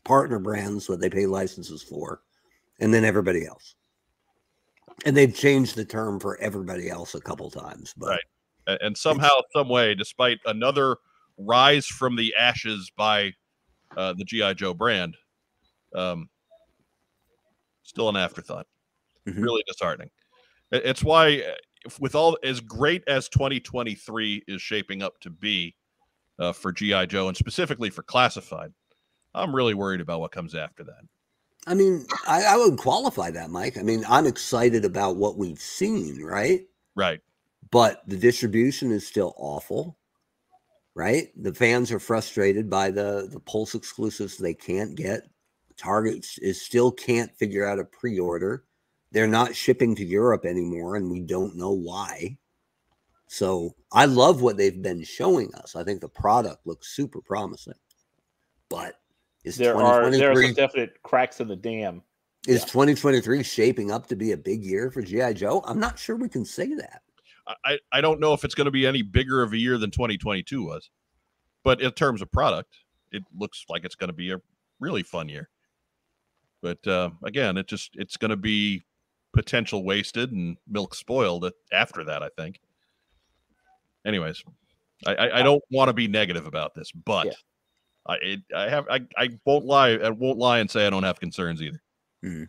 partner 0.04 0.38
brands 0.38 0.86
that 0.86 1.00
they 1.00 1.10
pay 1.10 1.26
licenses 1.26 1.82
for, 1.82 2.22
and 2.80 2.92
then 2.92 3.04
everybody 3.04 3.46
else. 3.46 3.76
And 5.04 5.16
they've 5.16 5.34
changed 5.34 5.76
the 5.76 5.84
term 5.84 6.18
for 6.18 6.38
everybody 6.38 6.88
else 6.88 7.14
a 7.14 7.20
couple 7.20 7.50
times, 7.50 7.92
but 7.96 8.10
Right. 8.10 8.20
And 8.66 8.96
somehow, 8.96 9.40
some 9.52 9.68
way, 9.68 9.94
despite 9.94 10.38
another 10.46 10.96
rise 11.36 11.86
from 11.86 12.16
the 12.16 12.34
ashes 12.34 12.90
by 12.96 13.32
uh, 13.96 14.12
the 14.14 14.24
GI 14.24 14.54
Joe 14.54 14.74
brand, 14.74 15.16
um, 15.94 16.28
still 17.82 18.08
an 18.08 18.16
afterthought. 18.16 18.66
Mhm. 19.26 19.42
Really 19.42 19.62
disheartening. 19.66 20.10
It's 20.72 21.02
why, 21.02 21.42
uh, 21.42 21.54
if- 21.84 22.00
with 22.00 22.14
all 22.14 22.38
as 22.42 22.60
great 22.60 23.04
as 23.06 23.28
2023 23.28 24.42
is 24.48 24.60
shaping 24.60 25.02
up 25.02 25.18
to 25.20 25.30
be 25.30 25.76
uh, 26.38 26.52
for 26.52 26.72
GI 26.72 27.06
Joe 27.06 27.28
and 27.28 27.36
specifically 27.36 27.90
for 27.90 28.02
classified, 28.02 28.72
I'm 29.34 29.54
really 29.54 29.74
worried 29.74 30.00
about 30.00 30.20
what 30.20 30.32
comes 30.32 30.54
after 30.54 30.82
that. 30.84 31.02
I 31.66 31.74
mean, 31.74 32.06
I, 32.26 32.44
I 32.44 32.56
would 32.56 32.76
qualify 32.78 33.30
that, 33.30 33.50
Mike. 33.50 33.78
I 33.78 33.82
mean, 33.82 34.04
I'm 34.08 34.26
excited 34.26 34.84
about 34.84 35.16
what 35.16 35.38
we've 35.38 35.60
seen, 35.60 36.22
right? 36.22 36.62
Right. 36.94 37.20
But 37.74 38.02
the 38.06 38.16
distribution 38.16 38.92
is 38.92 39.04
still 39.04 39.34
awful, 39.36 39.98
right? 40.94 41.30
The 41.34 41.52
fans 41.52 41.90
are 41.90 41.98
frustrated 41.98 42.70
by 42.70 42.92
the 42.92 43.28
the 43.28 43.40
Pulse 43.40 43.74
exclusives 43.74 44.38
they 44.38 44.54
can't 44.54 44.94
get. 44.94 45.22
Target 45.76 46.24
is 46.40 46.64
still 46.64 46.92
can't 46.92 47.34
figure 47.36 47.66
out 47.66 47.80
a 47.80 47.84
pre-order. 47.84 48.62
They're 49.10 49.26
not 49.26 49.56
shipping 49.56 49.96
to 49.96 50.04
Europe 50.04 50.44
anymore, 50.44 50.94
and 50.94 51.10
we 51.10 51.18
don't 51.18 51.56
know 51.56 51.72
why. 51.72 52.38
So 53.26 53.74
I 53.90 54.04
love 54.04 54.40
what 54.40 54.56
they've 54.56 54.80
been 54.80 55.02
showing 55.02 55.52
us. 55.56 55.74
I 55.74 55.82
think 55.82 56.00
the 56.00 56.08
product 56.08 56.64
looks 56.68 56.94
super 56.94 57.20
promising. 57.22 57.74
But 58.68 59.00
is 59.42 59.56
there 59.56 59.76
are 59.76 60.12
there 60.12 60.30
are 60.30 60.40
some 60.40 60.54
definite 60.54 61.02
cracks 61.02 61.40
in 61.40 61.48
the 61.48 61.56
dam. 61.56 62.02
is 62.46 62.60
Yeah. 62.60 62.66
2023 62.66 63.42
shaping 63.42 63.90
up 63.90 64.06
to 64.06 64.14
be 64.14 64.30
a 64.30 64.36
big 64.36 64.62
year 64.62 64.92
for 64.92 65.02
GI 65.02 65.34
Joe? 65.34 65.60
I'm 65.66 65.80
not 65.80 65.98
sure 65.98 66.14
we 66.14 66.28
can 66.28 66.44
say 66.44 66.72
that. 66.74 67.03
I- 67.46 67.54
I, 67.64 67.78
I 67.92 68.00
don't 68.00 68.20
know 68.20 68.32
if 68.32 68.44
it's 68.44 68.54
going 68.54 68.64
to 68.66 68.70
be 68.70 68.86
any 68.86 69.02
bigger 69.02 69.42
of 69.42 69.52
a 69.52 69.56
year 69.58 69.76
than 69.78 69.90
2022 69.90 70.64
was, 70.64 70.90
but 71.62 71.80
in 71.80 71.90
terms 71.92 72.22
of 72.22 72.30
product, 72.32 72.74
it 73.12 73.22
looks 73.36 73.64
like 73.68 73.84
it's 73.84 73.94
going 73.94 74.08
to 74.08 74.14
be 74.14 74.32
a 74.32 74.40
really 74.80 75.02
fun 75.02 75.28
year. 75.28 75.48
But 76.62 76.86
uh, 76.86 77.10
again, 77.22 77.56
it 77.58 77.66
just 77.66 77.90
it's 77.94 78.16
going 78.16 78.30
to 78.30 78.36
be 78.36 78.84
potential 79.34 79.84
wasted 79.84 80.32
and 80.32 80.56
milk 80.68 80.94
spoiled 80.94 81.50
after 81.72 82.04
that. 82.04 82.22
I 82.22 82.30
think. 82.36 82.60
Anyways, 84.06 84.42
I 85.06 85.14
I, 85.14 85.38
I 85.40 85.42
don't 85.42 85.62
want 85.70 85.88
to 85.88 85.92
be 85.92 86.08
negative 86.08 86.46
about 86.46 86.74
this, 86.74 86.90
but 86.92 87.26
Yeah. 87.26 87.32
I 88.06 88.14
it, 88.22 88.40
I 88.54 88.68
have 88.68 88.86
I, 88.90 89.00
I 89.16 89.28
won't 89.44 89.64
lie 89.66 89.90
I 89.90 90.10
won't 90.10 90.38
lie 90.38 90.58
and 90.60 90.70
say 90.70 90.86
I 90.86 90.90
don't 90.90 91.02
have 91.04 91.20
concerns 91.20 91.62
either. 91.62 91.82
Mhm. 92.24 92.48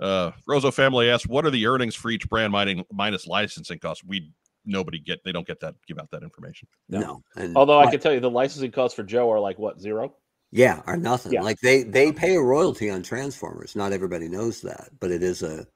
Uh, 0.00 0.32
Roso 0.48 0.72
family 0.72 1.08
asks, 1.10 1.26
"What 1.28 1.44
are 1.46 1.50
the 1.50 1.66
earnings 1.66 1.94
for 1.94 2.10
each 2.10 2.28
brand 2.28 2.52
mining, 2.52 2.84
minus 2.92 3.26
licensing 3.26 3.78
costs?" 3.78 4.02
We 4.04 4.32
nobody 4.64 4.98
get 4.98 5.22
they 5.24 5.32
don't 5.32 5.46
get 5.46 5.60
that 5.60 5.74
give 5.86 5.98
out 5.98 6.10
that 6.10 6.22
information. 6.22 6.68
No. 6.88 7.00
No. 7.00 7.22
And 7.36 7.56
Although 7.56 7.78
I 7.80 7.84
but- 7.84 7.90
can 7.92 8.00
tell 8.00 8.12
you 8.12 8.20
the 8.20 8.30
licensing 8.30 8.70
costs 8.70 8.94
for 8.96 9.02
Joe 9.02 9.30
are 9.30 9.40
like 9.40 9.58
what 9.58 9.80
zero? 9.80 10.14
Yeah, 10.50 10.82
or 10.86 10.96
nothing. 10.96 11.32
Yeah. 11.32 11.42
Like 11.42 11.58
they 11.60 11.82
they 11.82 12.12
pay 12.12 12.34
a 12.36 12.40
royalty 12.40 12.90
on 12.90 13.02
Transformers. 13.02 13.74
Not 13.74 13.92
everybody 13.92 14.28
knows 14.28 14.60
that, 14.62 14.90
but 15.00 15.10
it 15.10 15.22
is 15.22 15.42
a 15.42 15.66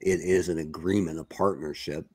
it 0.00 0.20
is 0.20 0.48
an 0.48 0.58
agreement, 0.58 1.18
a 1.18 1.24
partnership 1.24 2.06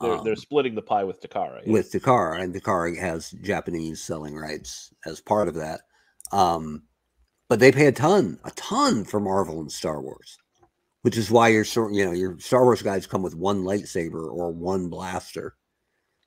They're 0.00 0.20
they're 0.22 0.32
um, 0.32 0.36
splitting 0.36 0.74
the 0.74 0.82
pie 0.82 1.04
with 1.04 1.20
Takara. 1.20 1.60
yeah. 1.64 1.72
with 1.72 1.92
Takara, 1.92 2.40
and 2.40 2.54
Takara 2.54 2.98
has 2.98 3.30
Japanese 3.42 4.02
selling 4.02 4.34
rights 4.34 4.92
as 5.06 5.20
part 5.20 5.48
of 5.48 5.54
that. 5.54 5.82
Um, 6.32 6.82
but 7.48 7.60
they 7.60 7.70
pay 7.70 7.86
a 7.86 7.92
ton, 7.92 8.38
a 8.44 8.50
ton 8.52 9.04
for 9.04 9.20
Marvel 9.20 9.60
and 9.60 9.70
Star 9.70 10.00
Wars, 10.00 10.38
which 11.04 11.18
is 11.18 11.30
why 11.30 11.48
your 11.48 11.66
you 11.92 12.02
know 12.02 12.12
your 12.12 12.38
Star 12.38 12.64
Wars 12.64 12.80
guys 12.80 13.06
come 13.06 13.22
with 13.22 13.36
one 13.36 13.62
lightsaber 13.62 14.24
or 14.32 14.50
one 14.50 14.88
blaster, 14.88 15.54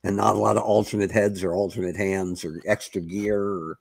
and 0.04 0.16
not 0.16 0.36
a 0.36 0.40
lot 0.40 0.56
of 0.56 0.62
alternate 0.62 1.10
heads 1.10 1.44
or 1.44 1.56
alternate 1.56 1.98
hands 1.98 2.45
or 2.45 2.62
extra 2.64 3.02
gear. 3.02 3.41
Or, 3.41 3.80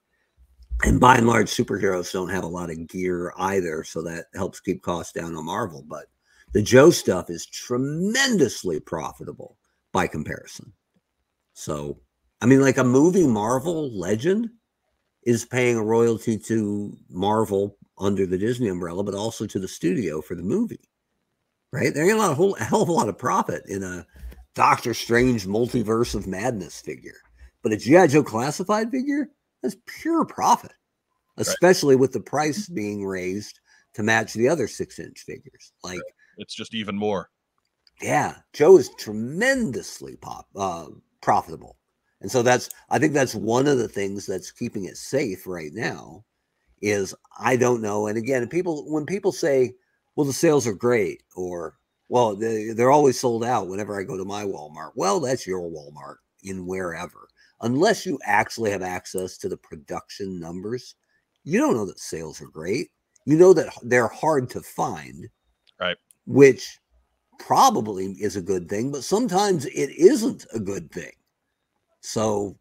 and 0.85 0.99
by 0.99 1.19
and 1.19 1.27
large, 1.27 1.49
superheroes 1.49 2.11
don't 2.11 2.31
have 2.31 2.45
a 2.45 2.49
lot 2.49 2.71
of 2.71 2.89
gear 2.89 3.35
either, 3.37 3.85
so 3.85 4.01
that 4.05 4.25
helps 4.35 4.59
keep 4.59 4.83
costs 4.83 5.13
down 5.13 5.37
on 5.37 5.45
Marvel. 5.45 5.85
But 5.87 6.07
the 6.55 6.63
Joe 6.63 6.91
stuff 6.91 7.29
is 7.29 7.45
tremendously 7.45 8.81
profitable 8.81 9.59
by 9.93 10.07
comparison. 10.07 10.73
So, 11.53 12.01
I 12.41 12.47
mean, 12.47 12.63
like 12.63 12.79
a 12.79 12.85
movie 12.85 13.27
Marvel 13.27 13.91
legend 13.95 14.49
is 15.25 15.45
paying 15.45 15.77
a 15.77 15.85
royalty 15.85 16.39
to 16.39 16.97
Marvel 17.11 17.77
under 17.99 18.27
the 18.27 18.39
Disney 18.39 18.69
umbrella, 18.69 19.03
but 19.03 19.15
also 19.15 19.47
to 19.47 19.59
the 19.59 19.69
studio 19.69 20.21
for 20.21 20.35
the 20.35 20.43
movie, 20.43 20.91
right? 21.73 21.95
There 21.95 22.05
ain't 22.05 22.15
a, 22.15 22.19
lot, 22.19 22.33
a 22.33 22.35
whole 22.35 22.55
a 22.57 22.65
hell 22.65 22.83
of 22.83 22.89
a 22.89 22.93
lot 22.93 23.09
of 23.09 23.19
profit 23.19 23.65
in 23.67 23.83
a 23.83 24.07
Doctor 24.55 24.95
Strange 24.95 25.47
multiverse 25.47 26.15
of 26.15 26.27
madness 26.27 26.81
figure. 26.81 27.17
But 27.63 27.73
a 27.73 27.77
G.I. 27.77 28.07
Joe 28.09 28.23
classified 28.23 28.91
figure, 28.91 29.31
that's 29.63 29.77
pure 29.87 30.25
profit, 30.25 30.73
especially 31.37 31.97
with 31.97 32.13
the 32.13 32.21
price 32.21 32.69
being 32.69 33.05
raised 33.05 33.61
to 33.95 34.03
match 34.03 34.35
the 34.35 34.49
other 34.49 34.69
six 34.69 34.99
inch 34.99 35.21
figures. 35.21 35.73
Like, 35.83 36.01
It's 36.39 36.55
just 36.55 36.75
even 36.75 36.97
more. 36.97 37.31
yeah, 38.03 38.37
Joe 38.53 38.77
is 38.79 38.91
tremendously 38.99 40.17
pop 40.17 40.47
uh, 40.55 40.87
profitable, 41.23 41.77
and 42.21 42.31
so 42.31 42.43
that's 42.43 42.69
I 42.91 42.99
think 42.99 43.15
that's 43.15 43.35
one 43.35 43.67
of 43.67 43.79
the 43.79 43.89
things 43.89 44.27
that's 44.27 44.53
keeping 44.53 44.85
it 44.85 44.97
safe 44.99 45.47
right 45.47 45.73
now. 45.73 46.25
Is 46.83 47.15
I 47.39 47.57
don't 47.57 47.81
know, 47.83 48.07
and 48.07 48.19
again, 48.19 48.47
people 48.49 48.85
when 48.93 49.07
people 49.07 49.33
say, 49.33 49.75
"Well, 50.15 50.27
the 50.27 50.33
sales 50.33 50.67
are 50.67 50.75
great," 50.75 51.23
or 51.35 51.79
"Well, 52.09 52.37
they, 52.37 52.69
they're 52.71 52.91
always 52.91 53.19
sold 53.19 53.45
out," 53.45 53.69
whenever 53.69 53.99
I 53.99 54.05
go 54.05 54.17
to 54.17 54.25
my 54.25 54.45
Walmart, 54.45 54.93
well, 54.95 55.21
that's 55.21 55.47
your 55.47 55.61
Walmart 55.71 56.17
in 56.43 56.67
wherever, 56.67 57.29
unless 57.63 58.05
you 58.07 58.19
actually 58.25 58.71
have 58.71 58.83
access 58.83 59.39
to 59.39 59.49
the 59.49 59.57
production 59.57 60.39
numbers, 60.39 60.95
you 61.45 61.59
don't 61.59 61.75
know 61.75 61.87
that 61.87 61.99
sales 61.99 62.41
are 62.43 62.49
great. 62.49 62.91
You 63.25 63.37
know 63.37 63.53
that 63.55 63.73
they're 63.83 64.09
hard 64.09 64.51
to 64.51 64.61
find, 64.61 65.29
Right. 65.81 65.97
Which 66.27 66.79
probably 67.39 68.13
is 68.21 68.37
a 68.37 68.43
good 68.43 68.69
thing, 68.69 68.93
but 68.93 69.05
sometimes 69.05 69.67
it 69.67 69.91
isn't 69.91 70.47
a 70.55 70.61
good 70.61 70.91
thing. 70.93 71.13
So 72.01 72.59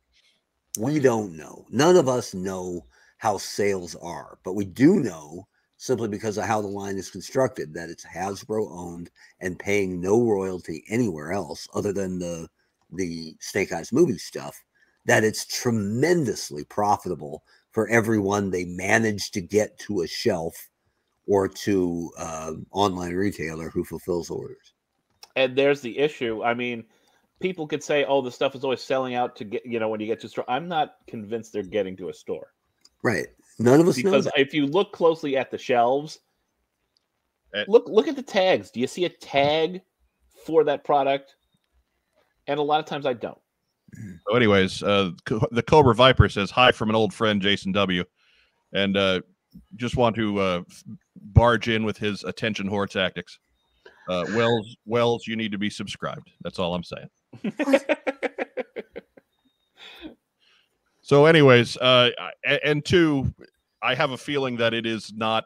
we 0.79 0.99
don't 0.99 1.35
know. 1.37 1.65
None 1.69 1.95
of 1.95 2.07
us 2.09 2.33
know 2.33 2.85
how 3.25 3.39
sales 3.39 3.95
are, 4.03 4.37
but 4.43 4.53
we 4.53 4.65
do 4.65 4.99
know 4.99 5.47
simply 5.77 6.07
because 6.07 6.37
of 6.37 6.45
how 6.45 6.61
the 6.61 6.67
line 6.67 6.95
is 6.95 7.09
constructed 7.09 7.73
that 7.73 7.89
it's 7.89 8.05
Hasbro 8.05 8.67
owned 8.69 9.09
and 9.41 9.57
paying 9.57 9.99
no 9.99 10.21
royalty 10.21 10.83
anywhere 10.91 11.31
else 11.31 11.67
other 11.73 11.91
than 11.91 12.19
the 12.19 12.47
the 12.93 13.35
Snake 13.39 13.71
Eyes 13.71 13.91
movie 13.91 14.19
stuff 14.19 14.63
that 15.05 15.23
it's 15.23 15.47
tremendously 15.47 16.65
profitable 16.65 17.43
for 17.71 17.89
everyone 17.89 18.51
they 18.51 18.65
manage 18.65 19.31
to 19.31 19.41
get 19.41 19.79
to 19.79 20.01
a 20.01 20.07
shelf 20.07 20.69
or 21.25 21.47
to 21.47 22.11
uh, 22.19 22.51
online 22.69 23.15
retailer 23.15 23.71
who 23.71 23.83
fulfills 23.83 24.29
orders. 24.29 24.75
and 25.35 25.57
there's 25.57 25.81
the 25.81 25.97
issue. 25.97 26.43
I 26.43 26.53
mean, 26.53 26.85
people 27.39 27.65
could 27.65 27.83
say, 27.83 28.05
"Oh, 28.05 28.21
the 28.21 28.31
stuff 28.31 28.53
is 28.53 28.63
always 28.63 28.83
selling 28.83 29.15
out 29.15 29.35
to 29.37 29.45
get 29.45 29.65
you 29.65 29.79
know 29.79 29.89
when 29.89 29.99
you 29.99 30.05
get 30.05 30.19
to 30.21 30.29
store." 30.29 30.45
I'm 30.47 30.67
not 30.67 30.97
convinced 31.07 31.53
they're 31.53 31.63
getting 31.63 31.97
to 31.97 32.09
a 32.09 32.13
store. 32.13 32.51
Right. 33.03 33.27
None 33.59 33.79
of 33.79 33.87
us 33.87 33.97
know 33.97 34.11
because 34.11 34.27
if 34.35 34.53
you 34.53 34.65
look 34.65 34.91
closely 34.91 35.37
at 35.37 35.51
the 35.51 35.57
shelves, 35.57 36.19
Eh. 37.55 37.63
look 37.67 37.87
look 37.87 38.07
at 38.07 38.15
the 38.15 38.23
tags. 38.23 38.69
Do 38.69 38.79
you 38.79 38.87
see 38.87 39.05
a 39.05 39.09
tag 39.09 39.81
for 40.45 40.63
that 40.65 40.83
product? 40.83 41.35
And 42.47 42.59
a 42.59 42.63
lot 42.63 42.79
of 42.79 42.85
times 42.85 43.05
I 43.05 43.13
don't. 43.13 43.37
So, 44.27 44.35
anyways, 44.35 44.83
uh, 44.83 45.11
the 45.51 45.63
Cobra 45.63 45.95
Viper 45.95 46.27
says 46.27 46.51
hi 46.51 46.71
from 46.71 46.89
an 46.89 46.95
old 46.95 47.13
friend, 47.13 47.41
Jason 47.41 47.71
W. 47.71 48.03
And 48.73 48.97
uh, 48.97 49.21
just 49.77 49.95
want 49.95 50.15
to 50.17 50.39
uh, 50.39 50.63
barge 51.15 51.69
in 51.69 51.85
with 51.85 51.97
his 51.97 52.23
attention 52.25 52.69
whore 52.69 52.89
tactics. 52.89 53.39
Uh, 54.09 54.25
Wells, 54.35 54.75
Wells, 54.85 55.27
you 55.27 55.35
need 55.37 55.51
to 55.53 55.57
be 55.57 55.69
subscribed. 55.69 56.29
That's 56.41 56.59
all 56.59 56.75
I'm 56.75 56.83
saying. 56.83 57.09
So, 61.05 61.27
anyways, 61.27 61.77
uh, 61.77 62.09
and 62.63 62.83
two, 62.83 63.31
I 63.83 63.93
have 63.93 64.09
a 64.09 64.17
feeling 64.17 64.57
that 64.57 64.73
it 64.73 64.87
is 64.87 65.13
not 65.13 65.45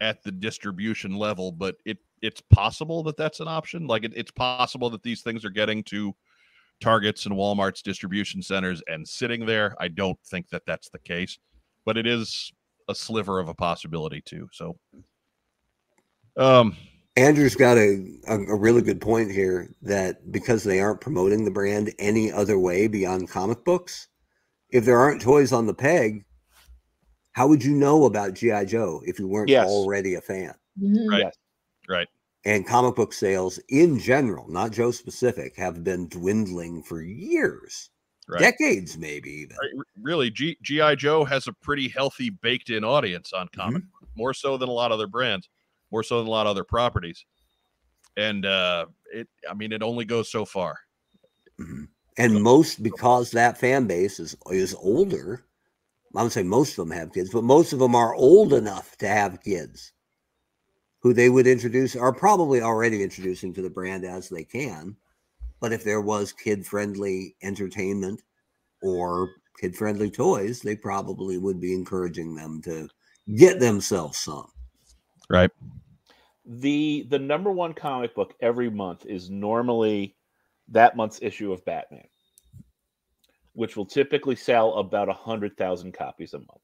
at 0.00 0.22
the 0.22 0.32
distribution 0.32 1.14
level, 1.16 1.52
but 1.52 1.76
it 1.84 1.98
it's 2.22 2.40
possible 2.40 3.02
that 3.02 3.18
that's 3.18 3.40
an 3.40 3.48
option. 3.48 3.86
Like 3.86 4.04
it, 4.04 4.14
it's 4.16 4.30
possible 4.30 4.88
that 4.88 5.02
these 5.02 5.20
things 5.20 5.44
are 5.44 5.50
getting 5.50 5.84
to 5.84 6.14
Targets 6.80 7.26
and 7.26 7.34
Walmart's 7.34 7.82
distribution 7.82 8.42
centers 8.42 8.82
and 8.88 9.06
sitting 9.06 9.44
there. 9.44 9.76
I 9.78 9.88
don't 9.88 10.18
think 10.24 10.48
that 10.48 10.62
that's 10.66 10.88
the 10.88 10.98
case, 11.00 11.38
but 11.84 11.98
it 11.98 12.06
is 12.06 12.50
a 12.88 12.94
sliver 12.94 13.38
of 13.38 13.50
a 13.50 13.54
possibility 13.54 14.22
too. 14.22 14.48
So, 14.50 14.78
um, 16.38 16.74
Andrew's 17.16 17.54
got 17.54 17.76
a, 17.76 18.02
a, 18.28 18.34
a 18.34 18.56
really 18.56 18.80
good 18.80 19.02
point 19.02 19.30
here 19.30 19.74
that 19.82 20.32
because 20.32 20.64
they 20.64 20.80
aren't 20.80 21.02
promoting 21.02 21.44
the 21.44 21.50
brand 21.50 21.92
any 21.98 22.32
other 22.32 22.58
way 22.58 22.86
beyond 22.88 23.28
comic 23.28 23.62
books, 23.62 24.08
if 24.72 24.84
there 24.84 24.98
aren't 24.98 25.22
toys 25.22 25.52
on 25.52 25.66
the 25.66 25.74
peg, 25.74 26.24
how 27.32 27.46
would 27.48 27.64
you 27.64 27.74
know 27.74 28.04
about 28.04 28.34
G.I. 28.34 28.64
Joe 28.64 29.02
if 29.04 29.18
you 29.18 29.28
weren't 29.28 29.50
Yes. 29.50 29.66
already 29.66 30.14
a 30.14 30.20
fan? 30.20 30.54
Mhm. 30.80 31.10
Right. 31.10 31.20
Yes. 31.20 31.34
right. 31.88 32.08
And 32.44 32.66
comic 32.66 32.94
book 32.96 33.12
sales 33.12 33.58
in 33.68 33.98
general, 33.98 34.48
not 34.50 34.72
Joe 34.72 34.90
specific, 34.92 35.56
have 35.56 35.84
been 35.84 36.08
dwindling 36.08 36.82
for 36.82 37.02
years, 37.02 37.90
Right. 38.28 38.40
decades, 38.40 38.96
maybe 38.96 39.30
even. 39.30 39.56
Right, 39.60 39.84
really 40.00 40.30
gi 40.30 40.56
joe 40.96 41.24
has 41.24 41.46
a 41.46 41.52
pretty 41.52 41.88
healthy 41.88 42.30
baked 42.30 42.70
in 42.70 42.82
audience 42.84 43.32
on 43.32 43.48
comic 43.48 43.82
more 44.16 44.32
so 44.32 44.56
than 44.56 44.68
a 44.68 44.72
lot 44.72 44.90
of 44.90 44.94
other 44.96 45.06
brands 45.06 45.48
more 45.90 46.02
so 46.02 46.18
than 46.18 46.26
a 46.26 46.30
lot 46.30 46.46
of 46.46 46.50
other 46.50 46.64
properties 46.64 47.26
and 48.16 48.46
uh 48.46 48.86
it 49.12 49.28
i 49.48 49.54
mean 49.54 49.72
it 49.72 49.82
only 49.82 50.04
goes 50.04 50.30
so 50.30 50.44
far 50.44 50.78
Mhm. 51.58 51.90
And 52.20 52.42
most 52.42 52.82
because 52.82 53.30
that 53.30 53.58
fan 53.58 53.86
base 53.86 54.20
is 54.20 54.36
is 54.50 54.74
older. 54.74 55.46
I 56.14 56.22
would 56.22 56.32
say 56.32 56.42
most 56.42 56.72
of 56.78 56.88
them 56.88 56.96
have 56.96 57.14
kids, 57.14 57.30
but 57.30 57.44
most 57.44 57.72
of 57.72 57.78
them 57.78 57.94
are 57.94 58.14
old 58.14 58.52
enough 58.52 58.96
to 58.98 59.08
have 59.08 59.42
kids 59.42 59.92
who 61.00 61.14
they 61.14 61.30
would 61.30 61.46
introduce 61.46 61.96
are 61.96 62.12
probably 62.12 62.60
already 62.60 63.02
introducing 63.02 63.54
to 63.54 63.62
the 63.62 63.70
brand 63.70 64.04
as 64.04 64.28
they 64.28 64.44
can. 64.44 64.96
But 65.60 65.72
if 65.72 65.82
there 65.82 66.02
was 66.02 66.32
kid 66.32 66.66
friendly 66.66 67.36
entertainment 67.42 68.20
or 68.82 69.30
kid 69.58 69.74
friendly 69.74 70.10
toys, 70.10 70.60
they 70.60 70.76
probably 70.76 71.38
would 71.38 71.58
be 71.58 71.72
encouraging 71.72 72.34
them 72.34 72.60
to 72.62 72.88
get 73.34 73.60
themselves 73.60 74.18
some. 74.18 74.50
right 75.30 75.50
the 76.44 77.06
the 77.10 77.18
number 77.18 77.50
one 77.50 77.72
comic 77.72 78.14
book 78.14 78.34
every 78.40 78.68
month 78.70 79.06
is 79.06 79.30
normally 79.30 80.16
that 80.70 80.96
month's 80.96 81.20
issue 81.22 81.52
of 81.52 81.64
Batman, 81.64 82.06
which 83.52 83.76
will 83.76 83.86
typically 83.86 84.36
sell 84.36 84.74
about 84.74 85.08
a 85.08 85.12
hundred 85.12 85.56
thousand 85.56 85.92
copies 85.92 86.34
a 86.34 86.38
month. 86.38 86.60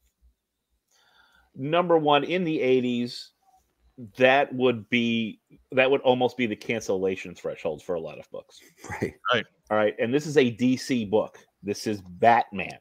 Number 1.54 1.98
one 1.98 2.24
in 2.24 2.44
the 2.44 2.58
'80s, 2.58 3.28
that 4.16 4.54
would 4.54 4.88
be 4.90 5.40
that 5.72 5.90
would 5.90 6.02
almost 6.02 6.36
be 6.36 6.46
the 6.46 6.56
cancellation 6.56 7.34
threshold 7.34 7.82
for 7.82 7.94
a 7.94 8.00
lot 8.00 8.18
of 8.18 8.30
books. 8.30 8.60
Right. 8.90 9.14
Right. 9.32 9.46
All 9.70 9.76
right, 9.76 9.94
and 9.98 10.12
this 10.12 10.26
is 10.26 10.36
a 10.36 10.54
DC 10.54 11.10
book. 11.10 11.38
This 11.62 11.86
is 11.86 12.00
Batman. 12.02 12.78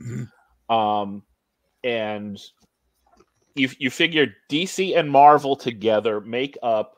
Mhm. 0.00 0.30
Um, 0.68 1.22
and 1.82 2.38
you 3.54 3.68
you 3.78 3.90
figure 3.90 4.34
DC 4.48 4.96
and 4.96 5.10
Marvel 5.10 5.56
together 5.56 6.20
make 6.20 6.56
up 6.62 6.97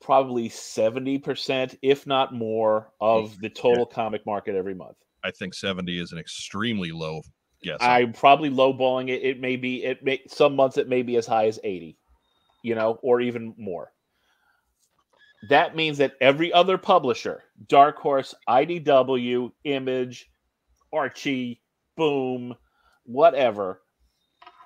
probably 0.00 0.48
seventy 0.48 1.18
percent, 1.18 1.76
if 1.82 2.06
not 2.06 2.34
more, 2.34 2.92
of 3.00 3.30
mm, 3.30 3.40
the 3.40 3.50
total 3.50 3.86
comic 3.86 4.24
market 4.26 4.54
every 4.54 4.74
month. 4.74 4.96
i 5.22 5.30
think 5.30 5.54
70 5.54 6.00
is 6.00 6.12
an 6.12 6.18
extremely 6.18 6.90
low 6.92 7.22
guess 7.62 7.78
I'm 7.80 8.12
probably 8.12 8.50
lowballing 8.50 9.08
it. 9.08 9.22
It 9.22 9.40
may 9.40 9.56
be 9.56 9.84
it 9.84 10.02
may 10.02 10.20
some 10.28 10.56
months 10.56 10.78
it 10.78 10.88
may 10.88 11.02
be 11.02 11.16
as 11.16 11.26
high 11.26 11.46
as 11.46 11.60
eighty, 11.64 11.98
you 12.62 12.74
know, 12.74 12.98
or 13.02 13.20
even 13.20 13.54
more. 13.58 13.92
That 15.48 15.74
means 15.74 15.98
that 15.98 16.14
every 16.20 16.52
other 16.52 16.76
publisher, 16.76 17.44
Dark 17.68 17.96
Horse, 17.98 18.34
IDW, 18.48 19.52
Image, 19.64 20.30
Archie, 20.92 21.62
Boom, 21.96 22.54
whatever, 23.04 23.80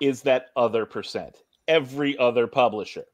is 0.01 0.21
that 0.23 0.47
other 0.55 0.85
percent. 0.85 1.37
Every 1.67 2.17
other 2.17 2.45
publisher. 2.47 3.05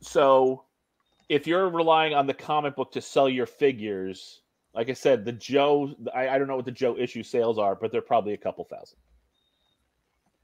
So 0.00 0.64
if 1.28 1.46
you're 1.46 1.68
relying 1.68 2.14
on 2.14 2.26
the 2.26 2.34
comic 2.34 2.76
book 2.76 2.92
to 2.92 3.00
sell 3.00 3.28
your 3.28 3.46
figures, 3.46 4.42
like 4.74 4.88
I 4.88 4.94
said, 4.94 5.24
the 5.24 5.32
Joe, 5.32 5.94
I, 6.14 6.28
I 6.28 6.38
don't 6.38 6.48
know 6.48 6.56
what 6.56 6.64
the 6.64 6.72
Joe 6.72 6.96
issue 6.96 7.22
sales 7.22 7.58
are, 7.58 7.74
but 7.74 7.92
they're 7.92 8.00
probably 8.00 8.34
a 8.34 8.38
couple 8.38 8.64
thousand. 8.64 8.98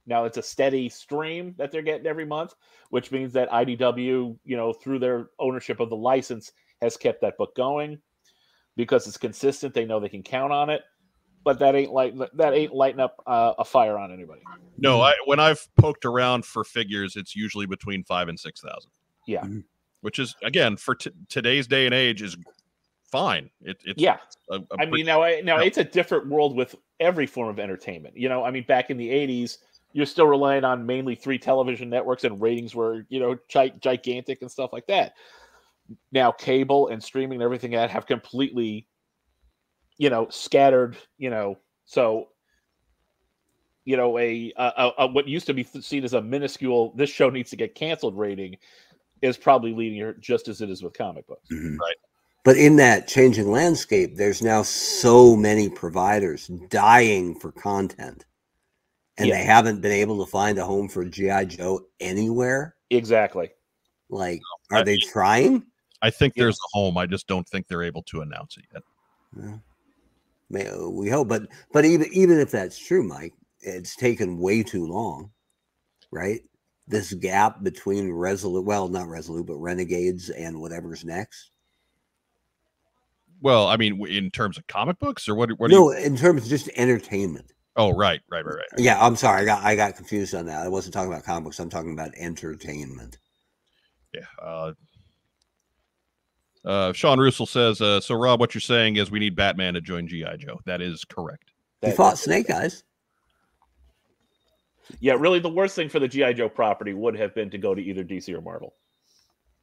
Now 0.06 0.24
it's 0.24 0.36
a 0.36 0.42
steady 0.42 0.88
stream 0.88 1.54
that 1.56 1.72
they're 1.72 1.82
getting 1.82 2.06
every 2.06 2.26
month, 2.26 2.54
which 2.90 3.10
means 3.10 3.32
that 3.32 3.50
IDW, 3.50 4.36
you 4.44 4.56
know, 4.56 4.72
through 4.72 4.98
their 4.98 5.30
ownership 5.38 5.80
of 5.80 5.88
the 5.88 5.96
license, 5.96 6.52
has 6.82 6.96
kept 6.96 7.22
that 7.22 7.38
book 7.38 7.56
going 7.56 7.98
because 8.76 9.06
it's 9.06 9.16
consistent. 9.16 9.72
They 9.72 9.86
know 9.86 10.00
they 10.00 10.10
can 10.10 10.22
count 10.22 10.52
on 10.52 10.68
it, 10.68 10.82
but 11.44 11.58
that 11.60 11.74
ain't 11.74 11.92
like 11.92 12.14
that 12.34 12.54
ain't 12.54 12.74
lighting 12.74 13.00
up 13.00 13.22
uh, 13.26 13.54
a 13.58 13.64
fire 13.64 13.98
on 13.98 14.12
anybody. 14.12 14.42
no 14.78 15.00
i 15.00 15.14
when 15.26 15.38
i've 15.38 15.68
poked 15.76 16.04
around 16.04 16.44
for 16.44 16.64
figures 16.64 17.16
it's 17.16 17.36
usually 17.36 17.66
between 17.66 18.02
five 18.02 18.28
and 18.28 18.40
six 18.40 18.60
thousand 18.60 18.90
Yeah. 19.26 19.42
Mhm. 19.42 19.64
which 20.00 20.18
is 20.18 20.34
again 20.42 20.76
for 20.76 20.94
t- 20.94 21.10
today's 21.28 21.66
day 21.66 21.86
and 21.86 21.94
age 21.94 22.20
is 22.20 22.36
fine 23.10 23.50
it, 23.60 23.76
it's 23.84 24.02
Yeah, 24.02 24.18
a, 24.50 24.56
a 24.56 24.80
I 24.80 24.86
mean, 24.86 25.06
now, 25.06 25.22
I, 25.22 25.40
now 25.40 25.58
it's 25.58 25.78
a 25.78 25.84
different 25.84 26.28
world 26.28 26.56
with 26.56 26.74
every 27.00 27.26
form 27.26 27.48
of 27.48 27.58
entertainment. 27.60 28.16
You 28.16 28.28
know, 28.28 28.44
I 28.44 28.50
mean, 28.50 28.64
back 28.66 28.90
in 28.90 28.96
the 28.96 29.08
'80s, 29.08 29.58
you're 29.92 30.04
still 30.06 30.26
relying 30.26 30.64
on 30.64 30.84
mainly 30.84 31.14
three 31.14 31.38
television 31.38 31.88
networks, 31.88 32.24
and 32.24 32.40
ratings 32.40 32.74
were, 32.74 33.06
you 33.08 33.20
know, 33.20 33.38
gi- 33.48 33.74
gigantic 33.80 34.42
and 34.42 34.50
stuff 34.50 34.72
like 34.72 34.86
that. 34.88 35.14
Now, 36.10 36.32
cable 36.32 36.88
and 36.88 37.02
streaming 37.02 37.36
and 37.36 37.42
everything 37.42 37.70
that 37.72 37.90
have 37.90 38.06
completely, 38.06 38.88
you 39.96 40.10
know, 40.10 40.28
scattered. 40.30 40.96
You 41.16 41.30
know, 41.30 41.58
so 41.84 42.30
you 43.84 43.96
know, 43.96 44.18
a, 44.18 44.52
a, 44.56 44.90
a 44.98 45.06
what 45.06 45.28
used 45.28 45.46
to 45.46 45.54
be 45.54 45.62
seen 45.62 46.04
as 46.04 46.14
a 46.14 46.22
minuscule 46.22 46.92
"this 46.96 47.10
show 47.10 47.30
needs 47.30 47.50
to 47.50 47.56
get 47.56 47.74
canceled" 47.74 48.18
rating 48.18 48.56
is 49.24 49.36
probably 49.36 49.72
leading 49.72 50.00
her 50.00 50.12
just 50.14 50.48
as 50.48 50.60
it 50.60 50.70
is 50.70 50.82
with 50.82 50.92
comic 50.92 51.26
books. 51.26 51.48
Mhm. 51.50 51.78
Right. 51.78 51.96
But 52.44 52.56
in 52.58 52.76
that 52.76 53.08
changing 53.08 53.50
landscape, 53.50 54.16
there's 54.16 54.42
now 54.42 54.62
so 54.62 55.34
many 55.34 55.68
providers 55.70 56.48
dying 56.68 57.34
for 57.40 57.50
content. 57.52 58.26
And 59.16 59.28
Yeah. 59.28 59.38
they 59.38 59.44
haven't 59.44 59.80
been 59.80 59.92
able 59.92 60.22
to 60.24 60.30
find 60.30 60.58
a 60.58 60.64
home 60.66 60.88
for 60.88 61.04
G.I. 61.04 61.46
Joe 61.46 61.86
anywhere. 62.00 62.76
Exactly. 62.90 63.50
Like, 64.10 64.40
I- 64.70 64.76
are 64.80 64.84
they 64.84 64.98
trying? 64.98 65.64
i 66.02 66.10
think 66.10 66.34
Yeah. 66.36 66.42
there's 66.44 66.58
a 66.58 66.68
home 66.78 66.98
i 66.98 67.06
just 67.06 67.26
don't 67.26 67.48
think 67.48 67.66
they're 67.66 67.82
able 67.82 68.02
to 68.02 68.20
announce 68.20 68.58
it 68.58 68.64
yet 68.74 68.82
Yeah. 69.38 69.56
May, 70.50 70.70
we 70.86 71.08
hope, 71.08 71.28
but 71.28 71.48
but 71.72 71.86
even 71.86 72.12
even 72.12 72.38
if 72.38 72.50
that's 72.50 72.76
true, 72.78 73.02
Mike, 73.02 73.32
it's 73.60 73.96
taken 73.96 74.38
way 74.38 74.62
too 74.62 74.86
long, 74.86 75.32
right? 76.10 76.42
This 76.86 77.14
gap 77.14 77.62
between 77.62 78.12
Resolute, 78.12 78.64
well, 78.64 78.88
not 78.88 79.08
Resolute, 79.08 79.46
but 79.46 79.56
Renegades 79.56 80.28
and 80.30 80.60
whatever's 80.60 81.04
next. 81.04 81.50
well 83.40 83.66
i 83.68 83.76
mean 83.76 84.06
in 84.06 84.30
terms 84.30 84.56
of 84.58 84.66
comic 84.66 84.98
books 84.98 85.28
or 85.28 85.34
what 85.34 85.50
what 85.58 85.70
no, 85.70 85.92
you 85.92 85.98
in 85.98 86.16
terms 86.16 86.42
of 86.44 86.48
just 86.48 86.68
entertainment. 86.76 87.52
oh 87.76 87.90
right 87.90 88.20
right 88.30 88.44
right 88.44 88.54
right 88.54 88.66
Yeah, 88.76 88.98
I'm 89.04 89.16
sorry, 89.16 89.42
I 89.42 89.44
got 89.44 89.64
I 89.64 89.76
got 89.76 89.96
confused 89.96 90.34
on 90.34 90.46
that. 90.46 90.64
I 90.64 90.68
wasn't 90.68 90.94
talking 90.94 91.12
about 91.12 91.24
comic 91.24 91.44
books. 91.44 91.58
I'm 91.58 91.70
talking 91.70 91.92
about 91.92 92.12
entertainment. 92.16 93.18
Yeah. 94.12 94.26
Uh, 94.40 94.72
uh, 96.64 96.92
Sean 96.92 97.18
Russell 97.20 97.46
says, 97.46 97.80
uh, 97.80 98.00
so 98.00 98.14
Rob, 98.14 98.40
what 98.40 98.54
you're 98.54 98.60
saying 98.60 98.96
is 98.96 99.10
we 99.10 99.18
need 99.18 99.34
Batman 99.36 99.74
to 99.74 99.80
join 99.80 100.06
G.I. 100.06 100.36
Joe. 100.36 100.60
That 100.64 100.80
is 100.80 101.04
correct. 101.04 101.50
He 101.82 101.90
fought 101.90 102.16
Snake 102.16 102.48
Eyes. 102.48 102.84
Yeah, 105.00 105.14
really, 105.14 105.38
the 105.38 105.48
worst 105.48 105.74
thing 105.76 105.88
for 105.88 105.98
the 105.98 106.08
GI 106.08 106.34
Joe 106.34 106.48
property 106.48 106.92
would 106.94 107.16
have 107.16 107.34
been 107.34 107.50
to 107.50 107.58
go 107.58 107.74
to 107.74 107.82
either 107.82 108.04
DC 108.04 108.32
or 108.34 108.40
Marvel, 108.40 108.74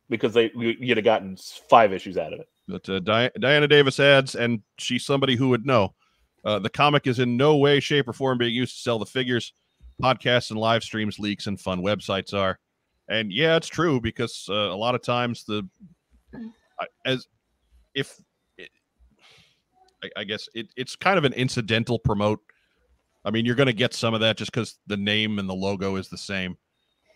because 0.10 0.34
they 0.34 0.52
you- 0.56 0.76
you'd 0.80 0.98
have 0.98 1.04
gotten 1.06 1.38
five 1.70 1.94
issues 1.94 2.18
out 2.18 2.34
of 2.34 2.40
it. 2.40 2.48
But 2.68 2.90
uh, 2.90 3.00
Di- 3.00 3.32
Diana 3.40 3.68
Davis 3.68 4.00
adds, 4.00 4.36
and 4.36 4.62
she's 4.78 5.06
somebody 5.06 5.36
who 5.36 5.50
would 5.50 5.66
know. 5.66 5.94
Uh, 6.44 6.58
the 6.60 6.70
comic 6.70 7.06
is 7.06 7.20
in 7.20 7.38
no 7.38 7.58
way, 7.58 7.80
shape, 7.80 8.08
or 8.08 8.14
form 8.14 8.38
being 8.38 8.54
used 8.54 8.76
to 8.76 8.82
sell 8.82 8.98
the 9.00 9.06
figures. 9.06 9.54
Podcasts 10.02 10.50
and 10.50 10.60
live 10.60 10.84
streams, 10.84 11.20
leaks, 11.20 11.46
and 11.46 11.60
fun 11.60 11.82
websites 11.82 12.34
are. 12.34 12.58
And 13.08 13.32
yeah, 13.32 13.56
it's 13.58 13.68
true 13.68 14.02
because 14.02 14.48
uh, 14.50 14.54
a 14.54 14.76
lot 14.76 14.96
of 14.96 15.04
times 15.04 15.44
the 15.44 15.68
as 17.06 17.28
if 17.94 18.20
I 20.18 20.24
guess 20.24 20.50
it, 20.56 20.68
it's 20.76 20.96
kind 20.96 21.20
of 21.20 21.26
an 21.26 21.34
incidental 21.34 22.00
promote. 22.00 22.40
I 23.24 23.32
mean, 23.32 23.46
you're 23.46 23.56
going 23.56 23.68
to 23.68 23.74
get 23.74 23.94
some 23.94 24.14
of 24.14 24.20
that 24.22 24.38
just 24.38 24.52
because 24.52 24.80
the 24.88 24.98
name 24.98 25.40
and 25.40 25.48
the 25.50 25.54
logo 25.54 25.96
is 25.96 26.10
the 26.10 26.18
same. 26.18 26.58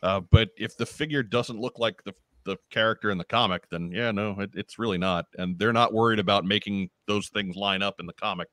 Uh, 0.04 0.22
but 0.32 0.50
if 0.58 0.78
the 0.78 0.86
figure 0.86 1.24
doesn't 1.24 1.60
look 1.60 1.80
like 1.80 2.04
the 2.04 2.14
the 2.46 2.58
character 2.70 3.10
in 3.10 3.18
the 3.18 3.24
comic, 3.24 3.68
then 3.72 3.90
yeah, 3.92 4.12
no, 4.12 4.40
it, 4.40 4.52
it's 4.54 4.78
really 4.78 5.00
not. 5.00 5.26
And 5.40 5.58
they're 5.58 5.74
not 5.74 5.94
worried 5.96 6.20
about 6.20 6.46
making 6.46 6.92
those 7.08 7.30
things 7.30 7.56
line 7.56 7.82
up 7.82 7.96
in 8.00 8.06
the 8.06 8.14
comic. 8.14 8.48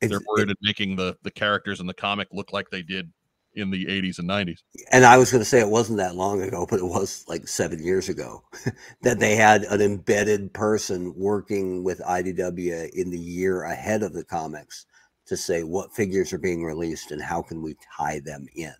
It's- 0.00 0.10
They're 0.10 0.26
worried 0.28 0.50
at 0.50 0.56
making 0.60 0.96
the 0.96 1.16
the 1.22 1.30
characters 1.30 1.78
in 1.80 1.86
the 1.86 1.94
comic 1.94 2.26
look 2.32 2.52
like 2.52 2.68
they 2.70 2.82
did 2.82 3.12
in 3.54 3.70
the 3.70 3.86
80s 3.86 4.18
and 4.18 4.28
90s. 4.28 4.58
and 4.92 5.06
I 5.06 5.16
was 5.16 5.30
going 5.30 5.40
to 5.42 5.48
say 5.48 5.60
it 5.60 5.68
wasn't 5.68 5.96
that 5.96 6.14
long 6.14 6.42
ago, 6.42 6.66
but 6.68 6.78
it 6.78 6.84
was 6.84 7.24
like 7.26 7.48
seven 7.48 7.82
years 7.82 8.10
ago 8.10 8.42
that 9.02 9.18
they 9.18 9.34
had 9.34 9.62
an 9.62 9.80
embedded 9.80 10.52
person 10.52 11.14
working 11.16 11.82
with 11.82 12.00
IDW 12.00 12.90
in 12.90 13.10
the 13.10 13.18
year 13.18 13.62
ahead 13.62 14.02
of 14.02 14.12
the 14.12 14.24
comics 14.24 14.84
to 15.26 15.36
say 15.36 15.62
what 15.62 15.94
figures 15.94 16.32
are 16.32 16.38
being 16.38 16.64
released 16.64 17.10
and 17.10 17.20
how 17.20 17.42
can 17.42 17.62
we 17.62 17.76
tie 17.96 18.20
them 18.20 18.46
in. 18.54 18.74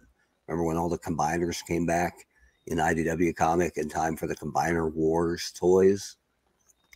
Remember 0.47 0.64
when 0.64 0.77
all 0.77 0.89
the 0.89 0.98
combiners 0.98 1.64
came 1.66 1.86
back 1.86 2.27
in 2.66 2.78
IDW 2.78 3.35
comic 3.35 3.77
in 3.77 3.89
time 3.89 4.16
for 4.16 4.27
the 4.27 4.36
Combiner 4.36 4.93
Wars 4.93 5.52
toys? 5.59 6.16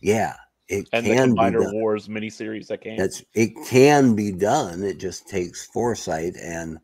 Yeah, 0.01 0.35
it 0.69 0.87
And 0.93 1.05
the 1.05 1.11
can 1.11 1.33
be 1.33 1.39
Combiner 1.39 1.63
done. 1.63 1.73
Wars 1.73 2.07
miniseries 2.07 2.67
that 2.67 2.81
came. 2.81 2.97
That's 2.97 3.23
it 3.33 3.51
can 3.65 4.15
be 4.15 4.31
done. 4.31 4.83
It 4.83 4.99
just 4.99 5.27
takes 5.27 5.65
foresight 5.67 6.35
and 6.41 6.79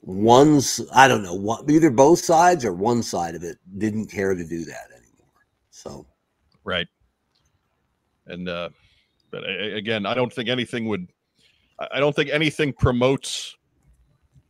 one's 0.00 0.80
I 0.94 1.08
don't 1.08 1.22
know 1.22 1.34
what 1.34 1.68
either 1.70 1.90
both 1.90 2.20
sides 2.20 2.64
or 2.64 2.72
one 2.72 3.02
side 3.02 3.34
of 3.34 3.42
it 3.42 3.58
didn't 3.76 4.06
care 4.06 4.34
to 4.34 4.44
do 4.46 4.64
that 4.64 4.86
anymore. 4.92 5.32
So 5.70 6.06
Right. 6.64 6.86
And 8.26 8.48
uh 8.48 8.70
but 9.30 9.44
a- 9.44 9.74
a- 9.74 9.76
again, 9.76 10.06
I 10.06 10.14
don't 10.14 10.32
think 10.32 10.48
anything 10.48 10.86
would 10.88 11.06
I 11.78 11.88
I 11.92 12.00
don't 12.00 12.14
think 12.14 12.30
anything 12.30 12.72
promotes 12.72 13.56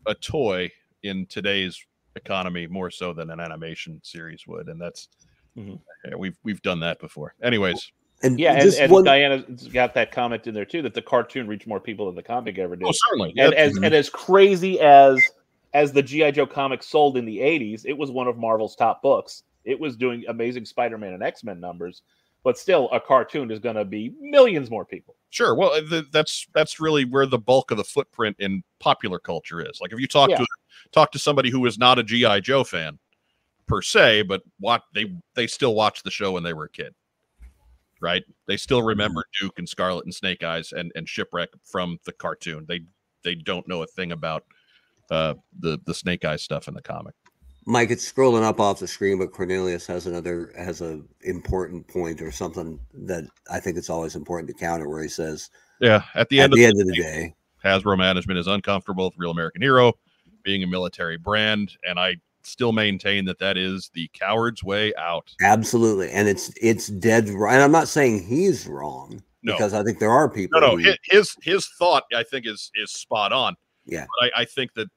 a 0.07 0.15
toy 0.15 0.71
in 1.03 1.27
today's 1.27 1.79
economy 2.17 2.67
more 2.67 2.91
so 2.91 3.13
than 3.13 3.31
an 3.31 3.39
animation 3.41 4.01
series 4.03 4.47
would 4.47 4.69
and 4.69 4.81
that's 4.81 5.09
Mhm. 5.57 5.81
yeah, 6.05 6.15
we've 6.17 6.37
we've 6.45 6.63
done 6.63 6.81
that 6.81 7.01
before. 7.01 7.35
Anyways, 7.43 7.91
and 8.23 8.39
yeah, 8.39 8.53
and, 8.53 8.73
and 8.75 8.93
one, 8.93 9.05
Diana's 9.05 9.67
got 9.69 9.93
that 9.95 10.13
comment 10.13 10.47
in 10.47 10.55
there 10.55 10.65
too 10.65 10.83
that 10.83 10.95
the 10.95 11.03
cartoon 11.03 11.47
reached 11.49 11.67
more 11.67 11.81
people 11.81 12.07
than 12.07 12.15
the 12.15 12.23
comic 12.23 12.59
ever 12.59 12.77
did. 12.77 12.87
oh 12.87 12.93
certainly. 12.93 13.31
and 13.31 13.53
Yeah, 13.53 13.59
as 13.59 13.77
and 13.77 13.93
as 13.93 14.09
crazy 14.09 14.79
as 14.81 15.21
as 15.75 15.93
the 15.93 16.03
GI 16.03 16.33
Joe 16.33 16.47
comic 16.47 16.83
sold 16.83 17.17
in 17.17 17.25
the 17.25 17.39
80s, 17.39 17.85
it 17.85 17.93
was 17.97 18.11
one 18.11 18.27
of 18.29 18.39
Marvel's 18.39 18.75
top 18.77 19.03
books. 19.03 19.43
It 19.65 19.79
was 19.79 19.97
doing 19.97 20.25
amazing 20.29 20.65
Spider-Man 20.65 21.13
and 21.13 21.23
X-Men 21.23 21.61
numbers, 21.61 22.03
but 22.43 22.57
still 22.57 22.89
a 22.91 22.99
cartoon 23.01 23.51
is 23.51 23.59
going 23.59 23.77
to 23.77 23.85
be 23.85 24.15
millions 24.21 24.71
more 24.71 24.85
people. 24.87 25.15
Sure. 25.31 25.55
Well, 25.55 25.73
uh, 25.73 25.83
th- 25.83 26.07
that's 26.11 26.47
that's 26.55 26.81
really 26.81 27.05
where 27.05 27.27
the 27.27 27.39
bulk 27.39 27.71
of 27.71 27.77
the 27.77 27.85
footprint 27.85 28.37
in 28.39 28.63
popular 28.81 29.19
culture 29.19 29.61
is. 29.61 29.81
Like 29.81 29.93
if 29.93 30.01
you 30.01 30.07
talk 30.07 30.31
Yeah. 30.31 30.39
to 30.39 30.47
talk 30.93 31.13
to 31.13 31.19
somebody 31.19 31.51
who 31.51 31.65
is 31.67 31.79
not 31.79 31.99
a 31.99 32.03
GI 32.03 32.41
Joe 32.41 32.65
fan 32.65 32.99
per 33.67 33.83
se, 33.83 34.23
but 34.23 34.43
what 34.59 34.85
they 34.95 35.13
they 35.35 35.47
still 35.47 35.75
watch 35.75 36.03
the 36.03 36.11
show 36.11 36.33
when 36.33 36.43
they 36.43 36.55
were 36.55 36.65
a 36.65 36.71
kid, 36.71 36.95
right? 38.01 38.25
They 38.47 38.57
still 38.57 38.83
remember 38.83 39.25
Duke 39.39 39.59
and 39.59 39.69
Scarlet 39.69 40.05
and 40.07 40.15
Snake 40.15 40.43
Eyes 40.43 40.73
and 40.73 40.91
and 40.95 41.07
Shipwreck 41.07 41.51
from 41.63 41.99
the 42.05 42.13
cartoon. 42.13 42.65
They 42.67 42.81
they 43.23 43.35
don't 43.35 43.69
know 43.69 43.83
a 43.83 43.87
thing 43.87 44.13
about 44.13 44.45
uh 45.11 45.35
the 45.61 45.79
the 45.85 45.95
Snake 45.95 46.25
Eyes 46.25 46.43
stuff 46.43 46.69
in 46.69 46.75
the 46.75 46.83
comic. 46.83 47.15
Mike, 47.69 47.91
it's 47.91 48.11
scrolling 48.11 48.43
up 48.43 48.61
off 48.61 48.79
the 48.81 48.89
screen, 48.89 49.19
but 49.19 49.31
Cornelius 49.33 49.87
has 49.87 50.07
another 50.07 50.53
has 50.57 50.81
a 50.81 51.03
important 51.23 51.87
point 51.87 52.23
or 52.23 52.31
something 52.33 52.81
that 52.95 53.25
I 53.51 53.61
think 53.61 53.77
it's 53.77 53.91
always 53.91 54.17
important 54.17 54.49
to 54.49 54.55
counter 54.55 54.89
where 54.89 55.03
he 55.03 55.09
says 55.09 55.51
Yeah. 55.81 56.03
At 56.15 56.29
the 56.31 56.41
at 56.41 56.45
end 56.45 56.53
of 56.55 56.57
the 56.57 56.63
the 56.63 56.69
end 56.71 56.81
of 56.81 56.87
the 56.89 56.95
day, 56.95 57.35
Hasbro 57.65 57.99
management 57.99 58.39
is 58.39 58.47
uncomfortable 58.47 59.05
with 59.07 59.19
Real 59.19 59.31
American 59.33 59.61
Hero 59.63 59.93
being 60.45 60.63
a 60.63 60.67
military 60.67 61.19
brand, 61.19 61.77
and 61.87 61.99
I 62.01 62.17
still 62.43 62.73
maintain 62.73 63.27
that 63.27 63.39
that 63.41 63.59
is 63.59 63.91
the 63.93 64.09
coward's 64.15 64.65
way 64.65 64.95
out. 64.95 65.31
absolutely. 65.43 66.11
And 66.11 66.27
it's 66.29 66.51
it's 66.61 66.87
dead 66.89 67.29
right. 67.29 67.53
And 67.55 67.63
I'm 67.63 67.73
not 67.73 67.89
saying 67.89 68.25
he's 68.27 68.67
wrong 68.67 69.23
No. 69.43 69.53
because 69.53 69.75
I 69.75 69.83
think 69.85 69.99
there 69.99 70.11
are 70.11 70.31
people 70.31 70.59
No, 70.61 70.69
no, 70.69 70.77
who- 70.79 70.95
his 71.05 71.37
his 71.43 71.69
thought 71.79 72.05
I 72.15 72.23
think 72.23 72.47
is 72.47 72.71
is 72.75 72.93
spot 72.93 73.33
on. 73.33 73.57
Yeah. 73.85 74.07
but 74.21 74.31
I, 74.35 74.43
I 74.43 74.45
think 74.47 74.73
that 74.75 74.89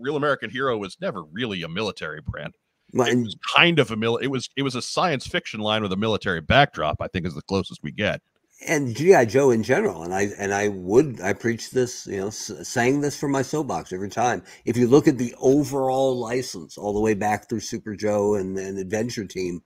Real 0.00 0.16
American 0.16 0.50
Hero 0.50 0.76
was 0.78 0.96
never 1.00 1.22
really 1.22 1.62
a 1.62 1.68
military 1.68 2.20
brand. 2.20 2.54
It 2.92 3.24
was 3.24 3.36
kind 3.54 3.78
of 3.78 3.90
a 3.90 3.96
mil. 3.96 4.16
It 4.16 4.28
was 4.28 4.48
it 4.56 4.62
was 4.62 4.74
a 4.74 4.82
science 4.82 5.26
fiction 5.26 5.60
line 5.60 5.82
with 5.82 5.92
a 5.92 5.96
military 5.96 6.40
backdrop. 6.40 6.96
I 7.00 7.06
think 7.08 7.26
is 7.26 7.34
the 7.34 7.42
closest 7.42 7.82
we 7.82 7.92
get. 7.92 8.20
and 8.66 8.94
GI 8.96 9.26
Joe 9.26 9.50
in 9.50 9.62
general, 9.62 10.02
and 10.02 10.12
I 10.12 10.28
and 10.38 10.52
I 10.52 10.68
would 10.68 11.20
I 11.20 11.32
preach 11.32 11.70
this, 11.70 12.06
you 12.06 12.16
know, 12.18 12.26
s- 12.26 12.50
sang 12.64 13.00
this 13.00 13.16
from 13.18 13.30
my 13.30 13.42
soapbox 13.42 13.92
every 13.92 14.10
time. 14.10 14.42
If 14.64 14.76
you 14.76 14.88
look 14.88 15.06
at 15.06 15.18
the 15.18 15.34
overall 15.38 16.18
license 16.18 16.76
all 16.76 16.92
the 16.92 17.00
way 17.00 17.14
back 17.14 17.48
through 17.48 17.60
Super 17.60 17.94
Joe 17.94 18.34
and, 18.34 18.58
and 18.58 18.76
Adventure 18.78 19.24
Team, 19.24 19.62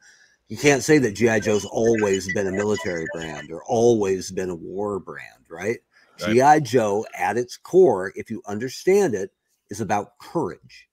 you 0.49 0.59
can't 0.59 0.83
say 0.83 0.99
that 0.99 1.15
GI 1.17 1.41
Joe's 1.41 1.65
always 1.65 2.31
been 2.35 2.47
a 2.47 2.53
military 2.53 3.07
brand 3.15 3.51
or 3.51 3.65
always 3.65 4.31
been 4.31 4.51
a 4.51 4.55
war 4.55 5.01
brand, 5.01 5.47
right? 5.49 5.79
Right. 6.21 6.61
GI 6.61 6.65
Joe, 6.71 7.07
at 7.19 7.37
its 7.39 7.57
core, 7.57 8.13
if 8.15 8.31
you 8.31 8.43
understand 8.47 9.15
it, 9.15 9.31
is 9.71 9.81
about 9.81 10.19
courage, 10.21 10.89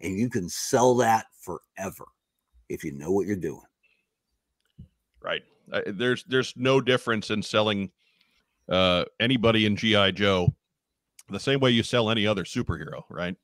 and 0.00 0.18
you 0.18 0.28
can 0.30 0.48
sell 0.48 0.94
that 0.96 1.26
forever 1.40 2.06
if 2.68 2.84
you 2.84 2.92
know 2.92 3.10
what 3.10 3.26
you're 3.26 3.36
doing. 3.36 3.60
Right. 5.22 5.42
Uh, 5.72 5.82
there's 5.86 6.24
there's 6.24 6.52
no 6.56 6.80
difference 6.80 7.30
in 7.30 7.42
selling 7.42 7.90
uh, 8.68 9.04
anybody 9.20 9.66
in 9.66 9.76
GI 9.76 10.12
Joe 10.12 10.54
the 11.30 11.40
same 11.40 11.60
way 11.60 11.70
you 11.70 11.82
sell 11.82 12.10
any 12.10 12.26
other 12.26 12.44
superhero. 12.44 13.02
Right. 13.08 13.36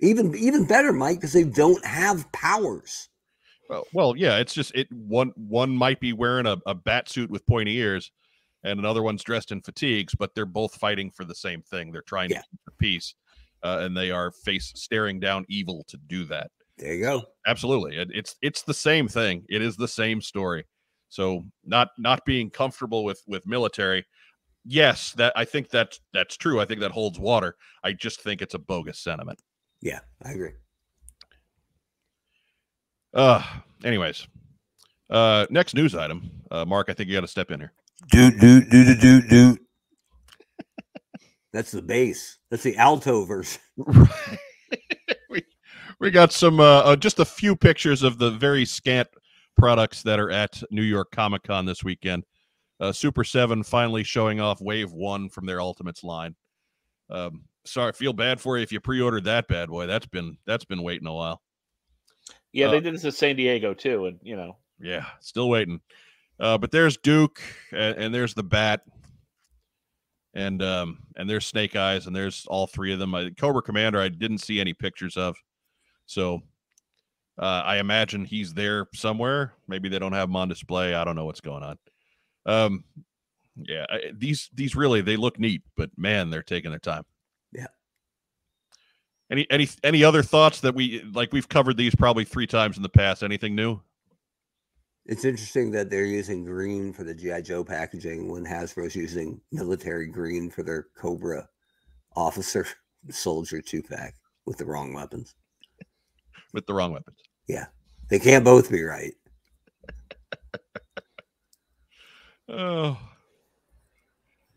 Even 0.00 0.34
even 0.34 0.66
better, 0.66 0.92
Mike, 0.92 1.18
because 1.18 1.32
they 1.32 1.44
don't 1.44 1.84
have 1.84 2.30
powers. 2.32 3.08
Well, 3.68 3.84
well, 3.92 4.16
yeah, 4.16 4.38
it's 4.38 4.54
just 4.54 4.74
it 4.74 4.86
one 4.90 5.32
one 5.36 5.70
might 5.76 6.00
be 6.00 6.12
wearing 6.12 6.46
a, 6.46 6.56
a 6.66 6.74
bat 6.74 7.08
suit 7.08 7.30
with 7.30 7.46
pointy 7.46 7.76
ears 7.76 8.10
and 8.62 8.78
another 8.78 9.02
one's 9.02 9.22
dressed 9.22 9.52
in 9.52 9.60
fatigues, 9.60 10.14
but 10.14 10.34
they're 10.34 10.46
both 10.46 10.74
fighting 10.76 11.10
for 11.10 11.24
the 11.24 11.34
same 11.34 11.60
thing. 11.62 11.92
They're 11.92 12.02
trying 12.02 12.30
Yeah. 12.30 12.38
to 12.38 12.44
keep 12.50 12.60
the 12.64 12.72
peace. 12.78 13.14
Uh, 13.64 13.78
and 13.80 13.96
they 13.96 14.10
are 14.10 14.30
face 14.30 14.70
staring 14.76 15.18
down 15.18 15.44
evil 15.48 15.84
to 15.88 15.96
do 16.06 16.24
that. 16.26 16.50
There 16.76 16.92
you 16.92 17.02
go. 17.02 17.22
Absolutely. 17.46 17.96
It, 17.96 18.10
it's 18.12 18.36
it's 18.42 18.62
the 18.62 18.74
same 18.74 19.08
thing. 19.08 19.44
It 19.48 19.62
is 19.62 19.76
the 19.76 19.88
same 19.88 20.20
story. 20.20 20.66
So 21.08 21.44
not 21.64 21.88
not 21.98 22.24
being 22.26 22.50
comfortable 22.50 23.04
with 23.04 23.22
with 23.26 23.46
military, 23.46 24.04
yes, 24.64 25.12
that 25.12 25.32
I 25.36 25.44
think 25.44 25.70
that 25.70 25.98
that's 26.12 26.36
true. 26.36 26.60
I 26.60 26.64
think 26.64 26.80
that 26.80 26.90
holds 26.90 27.18
water. 27.18 27.56
I 27.82 27.92
just 27.92 28.20
think 28.20 28.42
it's 28.42 28.54
a 28.54 28.58
bogus 28.58 28.98
sentiment. 28.98 29.40
Yeah, 29.80 30.00
I 30.24 30.32
agree. 30.32 30.52
Uh 33.12 33.42
anyways. 33.84 34.26
Uh 35.08 35.46
next 35.50 35.74
news 35.74 35.94
item. 35.94 36.30
Uh 36.50 36.64
Mark, 36.64 36.88
I 36.88 36.94
think 36.94 37.08
you 37.08 37.14
got 37.14 37.20
to 37.20 37.28
step 37.28 37.50
in 37.50 37.60
here. 37.60 37.72
Do 38.10 38.30
do 38.30 38.60
do 38.62 38.84
do 38.84 38.94
do 38.96 39.28
do. 39.28 39.58
That's 41.54 41.70
the 41.70 41.82
bass. 41.82 42.38
That's 42.50 42.64
the 42.64 42.76
alto 42.76 43.24
version. 43.24 43.60
we 45.30 45.44
we 46.00 46.10
got 46.10 46.32
some 46.32 46.58
uh, 46.58 46.80
uh 46.80 46.96
just 46.96 47.20
a 47.20 47.24
few 47.24 47.54
pictures 47.54 48.02
of 48.02 48.18
the 48.18 48.32
very 48.32 48.64
scant 48.64 49.08
products 49.56 50.02
that 50.02 50.18
are 50.18 50.32
at 50.32 50.60
New 50.72 50.82
York 50.82 51.12
Comic 51.12 51.44
Con 51.44 51.64
this 51.64 51.84
weekend. 51.84 52.24
Uh, 52.80 52.90
Super 52.90 53.22
Seven 53.22 53.62
finally 53.62 54.02
showing 54.02 54.40
off 54.40 54.60
Wave 54.60 54.92
One 54.92 55.28
from 55.28 55.46
their 55.46 55.60
Ultimates 55.60 56.02
line. 56.02 56.34
Um, 57.08 57.44
sorry, 57.64 57.92
feel 57.92 58.12
bad 58.12 58.40
for 58.40 58.56
you 58.56 58.64
if 58.64 58.72
you 58.72 58.80
pre-ordered 58.80 59.24
that 59.24 59.46
bad 59.46 59.68
boy. 59.68 59.86
That's 59.86 60.06
been 60.06 60.36
that's 60.48 60.64
been 60.64 60.82
waiting 60.82 61.06
a 61.06 61.14
while. 61.14 61.40
Yeah, 62.52 62.66
Uh, 62.66 62.72
they 62.72 62.80
did 62.80 62.94
this 62.94 63.04
in 63.04 63.12
San 63.12 63.36
Diego 63.36 63.74
too, 63.74 64.06
and 64.06 64.18
you 64.24 64.34
know, 64.34 64.56
Yeah, 64.80 65.06
still 65.20 65.48
waiting. 65.48 65.80
Uh, 66.40 66.58
but 66.58 66.72
there's 66.72 66.96
Duke, 66.96 67.40
and, 67.70 67.96
and 67.96 68.12
there's 68.12 68.34
the 68.34 68.42
Bat, 68.42 68.82
and 70.34 70.62
um, 70.62 70.98
and 71.16 71.28
there's 71.30 71.46
Snake 71.46 71.76
Eyes, 71.76 72.06
and 72.06 72.14
there's 72.14 72.44
all 72.46 72.66
three 72.66 72.92
of 72.92 72.98
them. 72.98 73.14
I, 73.14 73.30
Cobra 73.30 73.62
Commander, 73.62 74.00
I 74.00 74.08
didn't 74.08 74.38
see 74.38 74.60
any 74.60 74.74
pictures 74.74 75.16
of, 75.16 75.36
so 76.06 76.42
uh, 77.38 77.62
I 77.64 77.78
imagine 77.78 78.24
he's 78.24 78.52
there 78.52 78.86
somewhere. 78.94 79.54
Maybe 79.68 79.88
they 79.88 79.98
don't 79.98 80.12
have 80.12 80.28
him 80.28 80.36
on 80.36 80.48
display. 80.48 80.94
I 80.94 81.04
don't 81.04 81.16
know 81.16 81.24
what's 81.24 81.40
going 81.40 81.62
on. 81.62 81.78
Um, 82.46 82.84
yeah, 83.56 83.86
I, 83.88 84.12
these 84.12 84.50
these 84.52 84.74
really 84.74 85.00
they 85.00 85.16
look 85.16 85.38
neat, 85.38 85.62
but 85.76 85.90
man, 85.96 86.30
they're 86.30 86.42
taking 86.42 86.70
their 86.70 86.80
time. 86.80 87.04
Yeah. 87.52 87.66
Any 89.30 89.46
any 89.50 89.68
any 89.82 90.04
other 90.04 90.22
thoughts 90.22 90.60
that 90.60 90.74
we 90.74 91.02
like? 91.12 91.32
We've 91.32 91.48
covered 91.48 91.76
these 91.76 91.94
probably 91.94 92.24
three 92.24 92.46
times 92.46 92.76
in 92.76 92.82
the 92.82 92.88
past. 92.88 93.22
Anything 93.22 93.54
new? 93.54 93.80
It's 95.06 95.24
interesting 95.24 95.70
that 95.72 95.90
they're 95.90 96.04
using 96.06 96.44
green 96.44 96.92
for 96.92 97.04
the 97.04 97.14
GI 97.14 97.42
Joe 97.42 97.62
packaging 97.62 98.30
when 98.30 98.44
Hasbro's 98.44 98.96
using 98.96 99.40
military 99.52 100.06
green 100.06 100.50
for 100.50 100.62
their 100.62 100.86
Cobra 100.96 101.46
officer 102.16 102.66
soldier 103.10 103.60
two 103.60 103.82
pack 103.82 104.14
with 104.46 104.56
the 104.56 104.64
wrong 104.64 104.94
weapons. 104.94 105.34
with 106.54 106.66
the 106.66 106.72
wrong 106.74 106.92
weapons. 106.92 107.18
Yeah, 107.48 107.66
they 108.08 108.18
can't 108.18 108.44
both 108.44 108.70
be 108.70 108.82
right. 108.82 109.12
Oh, 112.46 112.98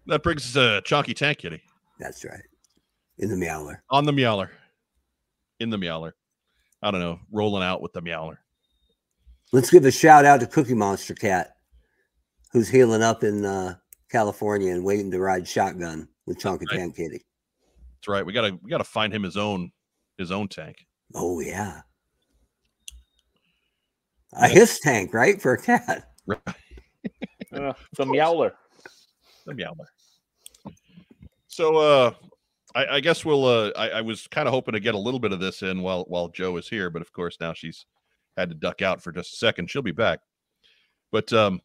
that 0.07 0.21
brings 0.21 0.43
us 0.45 0.55
a 0.57 0.81
chunky 0.81 1.13
tank 1.13 1.37
kitty 1.37 1.61
That's 1.99 2.25
right. 2.25 2.43
In 3.17 3.29
the 3.29 3.37
Meowler. 3.37 3.81
on 3.89 4.03
the 4.03 4.11
Meowler, 4.11 4.51
in 5.61 5.69
the 5.69 5.77
Meowler. 5.77 6.13
I 6.83 6.91
don't 6.91 6.99
know, 6.99 7.19
rolling 7.31 7.63
out 7.63 7.81
with 7.81 7.93
the 7.93 8.01
Meowler. 8.01 8.41
Let's 9.53 9.69
give 9.69 9.85
a 9.85 9.91
shout 9.91 10.25
out 10.25 10.41
to 10.41 10.47
Cookie 10.47 10.73
Monster 10.73 11.13
Cat, 11.13 11.55
who's 12.51 12.67
healing 12.67 13.01
up 13.01 13.23
in 13.23 13.45
uh, 13.45 13.75
California 14.11 14.73
and 14.73 14.83
waiting 14.83 15.09
to 15.11 15.19
ride 15.19 15.47
shotgun 15.47 16.07
with 16.25 16.39
Chunky 16.39 16.65
Right. 16.69 16.79
Tank 16.79 16.95
Kitty. 16.97 17.23
That's 17.95 18.07
right. 18.07 18.25
We 18.25 18.33
gotta 18.33 18.57
we 18.61 18.69
gotta 18.69 18.83
find 18.83 19.13
him 19.13 19.23
his 19.23 19.37
own 19.37 19.71
his 20.17 20.31
own 20.31 20.47
tank. 20.47 20.85
Oh 21.15 21.39
yeah. 21.39 21.81
A 24.33 24.47
hiss 24.47 24.79
tank, 24.81 25.13
right? 25.13 25.41
For 25.41 25.53
a 25.53 25.61
cat. 25.61 26.11
Uh, 27.53 27.71
the 27.95 28.05
Meowler. 28.05 28.51
The 29.45 29.53
Meowler. 29.53 29.87
So 31.47 31.77
uh 31.77 32.11
I, 32.75 32.95
I 32.95 32.99
guess 32.99 33.23
we'll 33.23 33.45
uh 33.45 33.71
I, 33.77 33.89
I 33.89 34.01
was 34.01 34.27
kind 34.27 34.49
of 34.49 34.53
hoping 34.53 34.73
to 34.73 34.81
get 34.81 34.95
a 34.95 34.97
little 34.97 35.19
bit 35.19 35.31
of 35.31 35.39
this 35.39 35.63
in 35.63 35.81
while 35.81 36.03
while 36.09 36.27
Joe 36.27 36.57
is 36.57 36.67
here, 36.67 36.89
but 36.89 37.01
of 37.01 37.11
course 37.13 37.37
now 37.39 37.53
she's 37.53 37.85
had 38.37 38.49
to 38.49 38.55
duck 38.55 38.81
out 38.81 39.01
for 39.01 39.11
just 39.11 39.33
a 39.33 39.37
second. 39.37 39.69
She'll 39.69 39.81
be 39.81 39.91
back. 39.91 40.19
But 41.11 41.31
um 41.33 41.61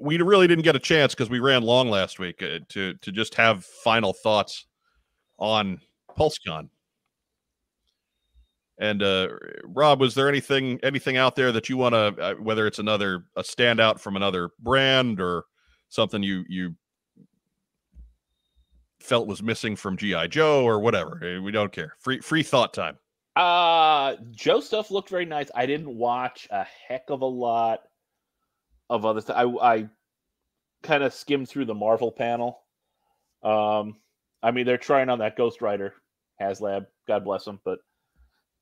we 0.00 0.16
really 0.18 0.46
didn't 0.46 0.64
get 0.64 0.76
a 0.76 0.80
chance 0.80 1.14
because 1.14 1.28
we 1.28 1.38
ran 1.38 1.62
long 1.62 1.90
last 1.90 2.18
week 2.18 2.42
uh, 2.42 2.60
to 2.70 2.94
to 2.94 3.12
just 3.12 3.34
have 3.34 3.64
final 3.64 4.12
thoughts 4.12 4.66
on 5.38 5.80
PulseCon. 6.18 6.70
And 8.78 9.02
uh 9.02 9.28
Rob, 9.64 10.00
was 10.00 10.14
there 10.14 10.28
anything 10.28 10.80
anything 10.82 11.16
out 11.16 11.36
there 11.36 11.52
that 11.52 11.68
you 11.68 11.76
want 11.76 11.94
to 11.94 12.22
uh, 12.22 12.34
whether 12.34 12.66
it's 12.66 12.78
another 12.78 13.24
a 13.36 13.42
standout 13.42 14.00
from 14.00 14.16
another 14.16 14.50
brand 14.58 15.20
or 15.20 15.44
something 15.88 16.22
you 16.22 16.44
you 16.48 16.74
felt 19.00 19.28
was 19.28 19.42
missing 19.42 19.76
from 19.76 19.96
GI 19.96 20.28
Joe 20.28 20.64
or 20.64 20.80
whatever? 20.80 21.40
We 21.42 21.52
don't 21.52 21.72
care. 21.72 21.94
Free 22.00 22.20
free 22.20 22.42
thought 22.42 22.72
time. 22.72 22.98
Uh 23.36 24.16
Joe 24.32 24.60
stuff 24.60 24.90
looked 24.90 25.10
very 25.10 25.26
nice. 25.26 25.50
I 25.54 25.66
didn't 25.66 25.94
watch 25.96 26.48
a 26.50 26.66
heck 26.88 27.10
of 27.10 27.20
a 27.20 27.26
lot 27.26 27.80
of 28.88 29.04
other 29.04 29.20
stuff. 29.20 29.36
I 29.36 29.74
I 29.74 29.88
kind 30.82 31.02
of 31.02 31.12
skimmed 31.12 31.48
through 31.48 31.66
the 31.66 31.74
Marvel 31.74 32.10
panel. 32.10 32.60
Um 33.42 33.96
I 34.42 34.50
mean 34.50 34.64
they're 34.66 34.78
trying 34.78 35.10
on 35.10 35.18
that 35.18 35.36
Ghost 35.36 35.60
Rider 35.60 35.94
HasLab, 36.40 36.86
God 37.06 37.24
bless 37.24 37.44
them, 37.44 37.60
but 37.64 37.78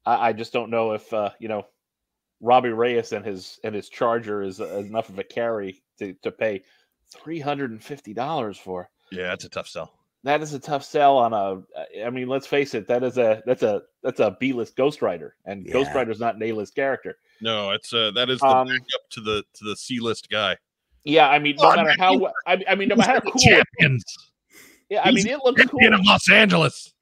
I, 0.06 0.28
I 0.28 0.32
just 0.32 0.52
don't 0.52 0.70
know 0.70 0.92
if 0.92 1.12
uh, 1.12 1.30
you 1.38 1.48
know, 1.48 1.66
Robbie 2.40 2.70
Reyes 2.70 3.12
and 3.12 3.24
his 3.24 3.58
and 3.64 3.74
his 3.74 3.88
charger 3.88 4.42
is 4.42 4.60
uh, 4.60 4.78
enough 4.78 5.08
of 5.08 5.18
a 5.18 5.24
carry 5.24 5.82
to, 5.98 6.14
to 6.22 6.30
pay 6.30 6.62
three 7.12 7.40
hundred 7.40 7.70
and 7.70 7.82
fifty 7.82 8.14
dollars 8.14 8.58
for. 8.58 8.90
Yeah, 9.10 9.32
it's 9.32 9.44
a 9.44 9.48
tough 9.48 9.68
sell. 9.68 9.92
That 10.24 10.40
is 10.40 10.54
a 10.54 10.58
tough 10.58 10.82
sell 10.84 11.18
on 11.18 11.32
a. 11.34 11.62
I 12.04 12.08
mean, 12.10 12.28
let's 12.28 12.46
face 12.46 12.74
it. 12.74 12.88
That 12.88 13.02
is 13.04 13.18
a 13.18 13.42
that's 13.44 13.62
a 13.62 13.82
that's 14.02 14.20
a 14.20 14.36
B 14.40 14.52
list 14.54 14.74
Ghost 14.74 15.02
Rider, 15.02 15.36
and 15.44 15.70
Ghost 15.70 15.90
Yeah. 15.90 15.98
Rider's 15.98 16.18
not 16.18 16.36
an 16.36 16.42
A 16.42 16.52
list 16.52 16.74
character. 16.74 17.18
No, 17.42 17.72
it's 17.72 17.92
uh 17.92 18.10
that 18.14 18.30
is 18.30 18.40
the 18.40 18.46
Um, 18.46 18.66
backup 18.66 19.08
to 19.10 19.20
the 19.20 19.44
to 19.54 19.64
the 19.64 19.76
C 19.76 20.00
list 20.00 20.30
guy. 20.30 20.56
Yeah, 21.04 21.28
I 21.28 21.38
mean, 21.38 21.56
no 21.56 21.64
Oh, 21.68 21.76
matter 21.76 21.88
man, 21.90 21.98
how 21.98 22.32
I, 22.46 22.64
I 22.66 22.74
mean, 22.74 22.88
no 22.88 22.96
matter 22.96 23.12
how 23.12 23.20
cool. 23.20 23.38
Champions. 23.42 24.02
Yeah, 24.88 25.02
I 25.04 25.10
He's 25.10 25.24
mean, 25.26 25.34
it 25.34 25.40
looks 25.44 25.60
Champion 25.60 25.92
cool. 25.92 26.00
of 26.00 26.06
Los 26.06 26.30
Angeles. 26.30 26.94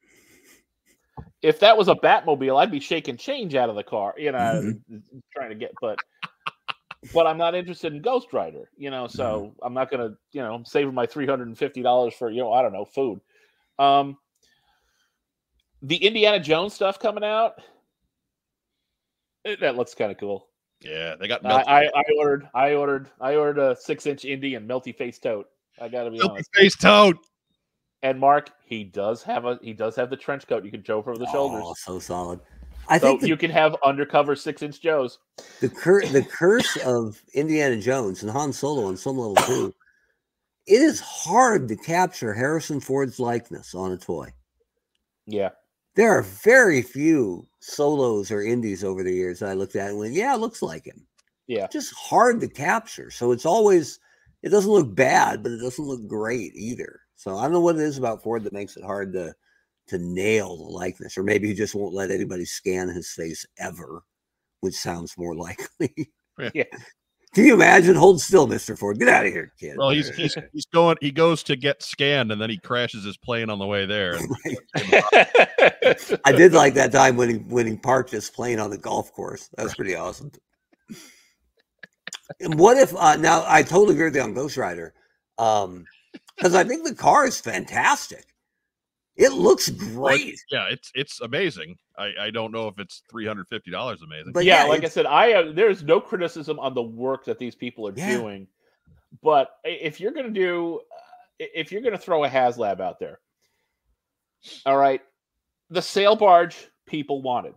If 1.42 1.60
that 1.60 1.76
was 1.76 1.86
a 1.88 1.94
Batmobile, 1.94 2.60
I'd 2.60 2.70
be 2.72 2.80
shaking 2.80 3.16
change 3.16 3.54
out 3.54 3.68
of 3.68 3.76
the 3.76 3.84
car. 3.84 4.14
You 4.18 4.32
know, 4.32 4.38
Mm-hmm. 4.90 5.18
trying 5.32 5.50
to 5.50 5.54
get, 5.54 5.72
but 5.80 5.98
but 7.12 7.26
I'm 7.26 7.38
not 7.38 7.54
interested 7.54 7.92
in 7.92 8.02
Ghost 8.02 8.32
Rider. 8.32 8.70
You 8.76 8.90
know, 8.90 9.06
so 9.06 9.40
Mm-hmm. 9.40 9.64
I'm 9.66 9.74
not 9.74 9.90
gonna. 9.90 10.14
You 10.32 10.42
know, 10.42 10.54
I'm 10.54 10.64
saving 10.64 10.94
my 10.94 11.06
three 11.06 11.26
hundred 11.26 11.48
and 11.48 11.58
fifty 11.58 11.82
dollars 11.82 12.14
for 12.14 12.30
you 12.30 12.40
know 12.40 12.52
I 12.52 12.62
don't 12.62 12.72
know 12.72 12.84
food. 12.84 13.20
Um, 13.78 14.18
the 15.82 15.96
Indiana 15.96 16.38
Jones 16.38 16.74
stuff 16.74 16.98
coming 16.98 17.24
out. 17.24 17.54
eh, 19.44 19.56
That 19.60 19.76
looks 19.76 19.94
kind 19.94 20.12
of 20.12 20.18
cool. 20.18 20.46
Yeah, 20.80 21.14
they 21.16 21.28
got 21.28 21.44
I, 21.46 21.48
melty, 21.48 21.64
I, 21.66 21.84
I 21.94 22.02
ordered 22.18 22.48
I 22.54 22.74
ordered 22.74 23.10
I 23.20 23.34
ordered 23.36 23.60
a 23.60 23.76
six 23.76 24.06
inch 24.06 24.24
Indy 24.24 24.54
and 24.56 24.68
melty 24.68 24.94
face 24.96 25.18
Toht. 25.18 25.44
I 25.80 25.88
gotta 25.88 26.10
be 26.10 26.18
melty 26.18 26.30
honest. 26.30 26.50
face 26.54 26.76
Toht. 26.76 27.14
And 28.04 28.18
Mark, 28.18 28.50
he 28.64 28.82
does 28.82 29.22
have 29.22 29.44
a 29.44 29.58
he 29.62 29.72
does 29.72 29.94
have 29.94 30.10
the 30.10 30.16
trench 30.16 30.46
coat 30.48 30.64
you 30.64 30.72
can 30.72 30.82
Joe 30.82 30.98
over 30.98 31.16
the 31.16 31.30
shoulders. 31.30 31.62
Oh, 31.64 31.74
so 31.76 31.98
solid. 32.00 32.40
I 32.88 32.98
so 32.98 33.08
think 33.08 33.20
the, 33.22 33.28
you 33.28 33.36
can 33.36 33.50
have 33.50 33.76
undercover 33.84 34.34
six 34.36 34.62
inch 34.62 34.80
Joes. 34.80 35.18
the, 35.60 35.68
cur- 35.68 36.06
the 36.06 36.22
curse 36.22 36.76
of 36.84 37.22
Indiana 37.34 37.80
Jones 37.80 38.22
and 38.22 38.30
Han 38.30 38.52
Solo 38.52 38.86
on 38.86 38.96
some 38.96 39.18
level 39.18 39.36
too, 39.36 39.74
it 40.66 40.80
is 40.80 41.00
hard 41.00 41.68
to 41.68 41.76
capture 41.76 42.32
Harrison 42.34 42.80
Ford's 42.80 43.18
likeness 43.18 43.74
on 43.74 43.92
a 43.92 43.96
toy. 43.96 44.28
Yeah. 45.26 45.50
There 45.94 46.10
are 46.10 46.22
very 46.22 46.82
few 46.82 47.46
solos 47.60 48.30
or 48.30 48.42
indies 48.42 48.82
over 48.82 49.02
the 49.02 49.12
years 49.12 49.42
I 49.42 49.54
looked 49.54 49.76
at 49.76 49.90
and 49.90 49.98
went, 49.98 50.14
yeah, 50.14 50.34
it 50.34 50.40
looks 50.40 50.62
like 50.62 50.84
him. 50.84 51.06
Yeah. 51.46 51.66
Just 51.66 51.94
hard 51.94 52.40
to 52.40 52.48
capture. 52.48 53.10
So 53.10 53.32
it's 53.32 53.44
always, 53.44 53.98
it 54.42 54.48
doesn't 54.48 54.70
look 54.70 54.94
bad, 54.94 55.42
but 55.42 55.52
it 55.52 55.60
doesn't 55.60 55.84
look 55.84 56.06
great 56.06 56.52
either. 56.54 57.00
So 57.16 57.36
I 57.36 57.42
don't 57.42 57.52
know 57.52 57.60
what 57.60 57.76
it 57.76 57.82
is 57.82 57.98
about 57.98 58.22
Ford 58.22 58.42
that 58.44 58.52
makes 58.52 58.76
it 58.76 58.84
hard 58.84 59.12
to 59.12 59.34
to 59.88 59.98
nail 59.98 60.56
the 60.56 60.64
likeness, 60.64 61.18
or 61.18 61.22
maybe 61.22 61.48
he 61.48 61.54
just 61.54 61.74
won't 61.74 61.94
let 61.94 62.10
anybody 62.10 62.44
scan 62.44 62.88
his 62.88 63.10
face 63.10 63.44
ever, 63.58 64.02
which 64.60 64.74
sounds 64.74 65.16
more 65.18 65.34
likely. 65.36 66.10
Yeah. 66.54 66.64
Can 67.34 67.46
you 67.46 67.54
imagine? 67.54 67.94
Hold 67.94 68.20
still, 68.20 68.46
Mr. 68.46 68.78
Ford. 68.78 68.98
Get 68.98 69.08
out 69.08 69.24
of 69.24 69.32
here, 69.32 69.52
kid. 69.58 69.76
Well, 69.78 69.88
he's 69.88 70.14
he's 70.14 70.36
he's 70.52 70.66
going. 70.66 70.98
He 71.00 71.10
goes 71.10 71.42
to 71.44 71.56
get 71.56 71.82
scanned, 71.82 72.30
and 72.30 72.40
then 72.40 72.50
he 72.50 72.58
crashes 72.58 73.04
his 73.04 73.16
plane 73.16 73.48
on 73.48 73.58
the 73.58 73.66
way 73.66 73.86
there. 73.86 74.18
I 76.26 76.32
did 76.32 76.52
like 76.52 76.74
that 76.74 76.92
time 76.92 77.16
when 77.16 77.30
he 77.30 77.36
when 77.36 77.66
he 77.66 77.76
parked 77.76 78.10
his 78.10 78.28
plane 78.28 78.58
on 78.58 78.68
the 78.68 78.76
golf 78.76 79.12
course. 79.12 79.48
That 79.56 79.64
was 79.64 79.74
pretty 79.74 79.94
awesome. 79.94 80.30
And 82.40 82.58
what 82.58 82.76
if 82.76 82.94
uh, 82.94 83.16
now 83.16 83.44
I 83.46 83.62
totally 83.62 83.94
agree 83.94 84.06
with 84.06 84.16
you 84.16 84.22
on 84.22 84.34
Ghost 84.34 84.58
Rider, 84.58 84.92
um, 85.38 85.86
because 86.36 86.54
I 86.54 86.64
think 86.64 86.84
the 86.84 86.94
car 86.94 87.26
is 87.26 87.40
fantastic. 87.40 88.26
It 89.16 89.32
looks 89.32 89.68
Well, 89.68 90.16
great. 90.16 90.40
yeah, 90.50 90.66
it's 90.70 90.90
it's 90.94 91.20
amazing. 91.20 91.76
I 91.98 92.12
I 92.18 92.30
don't 92.30 92.50
know 92.50 92.66
if 92.68 92.78
it's 92.78 93.02
three 93.10 93.26
hundred 93.26 93.46
fifty 93.48 93.70
dollars 93.70 94.00
amazing. 94.02 94.32
But 94.32 94.44
yeah, 94.44 94.62
yeah, 94.62 94.68
like 94.68 94.84
I 94.84 94.88
said, 94.88 95.06
I 95.06 95.32
uh, 95.34 95.52
there's 95.52 95.82
no 95.82 96.00
criticism 96.00 96.58
on 96.58 96.74
the 96.74 96.82
work 96.82 97.24
that 97.26 97.38
these 97.38 97.54
people 97.54 97.86
are 97.86 97.92
Yeah. 97.94 98.16
doing, 98.16 98.46
but 99.22 99.50
if 99.64 100.00
you're 100.00 100.12
gonna 100.12 100.30
do, 100.30 100.80
uh, 100.90 101.44
if 101.54 101.70
you're 101.70 101.82
gonna 101.82 101.98
throw 101.98 102.24
a 102.24 102.28
HasLab 102.28 102.80
out 102.80 102.98
there, 102.98 103.20
all 104.64 104.78
right, 104.78 105.02
the 105.68 105.82
sail 105.82 106.16
barge 106.16 106.68
people 106.86 107.20
wanted, 107.20 107.54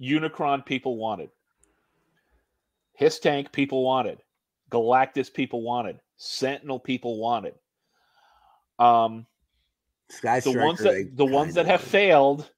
Unicron 0.00 0.64
people 0.64 0.96
wanted, 0.96 1.28
His 2.94 3.18
Tank 3.18 3.52
people 3.52 3.84
wanted, 3.84 4.22
Galactus 4.70 5.30
people 5.32 5.60
wanted, 5.60 6.00
Sentinel 6.16 6.80
people 6.80 7.18
wanted. 7.20 7.54
Um, 8.78 9.26
Sky 10.10 10.40
the 10.40 10.52
ones 10.52 10.80
Striker, 10.80 10.96
they 10.96 11.02
that 11.04 11.16
the 11.16 11.26
ones 11.26 11.54
that 11.54 11.66
have 11.66 11.80
failed, 11.80 12.50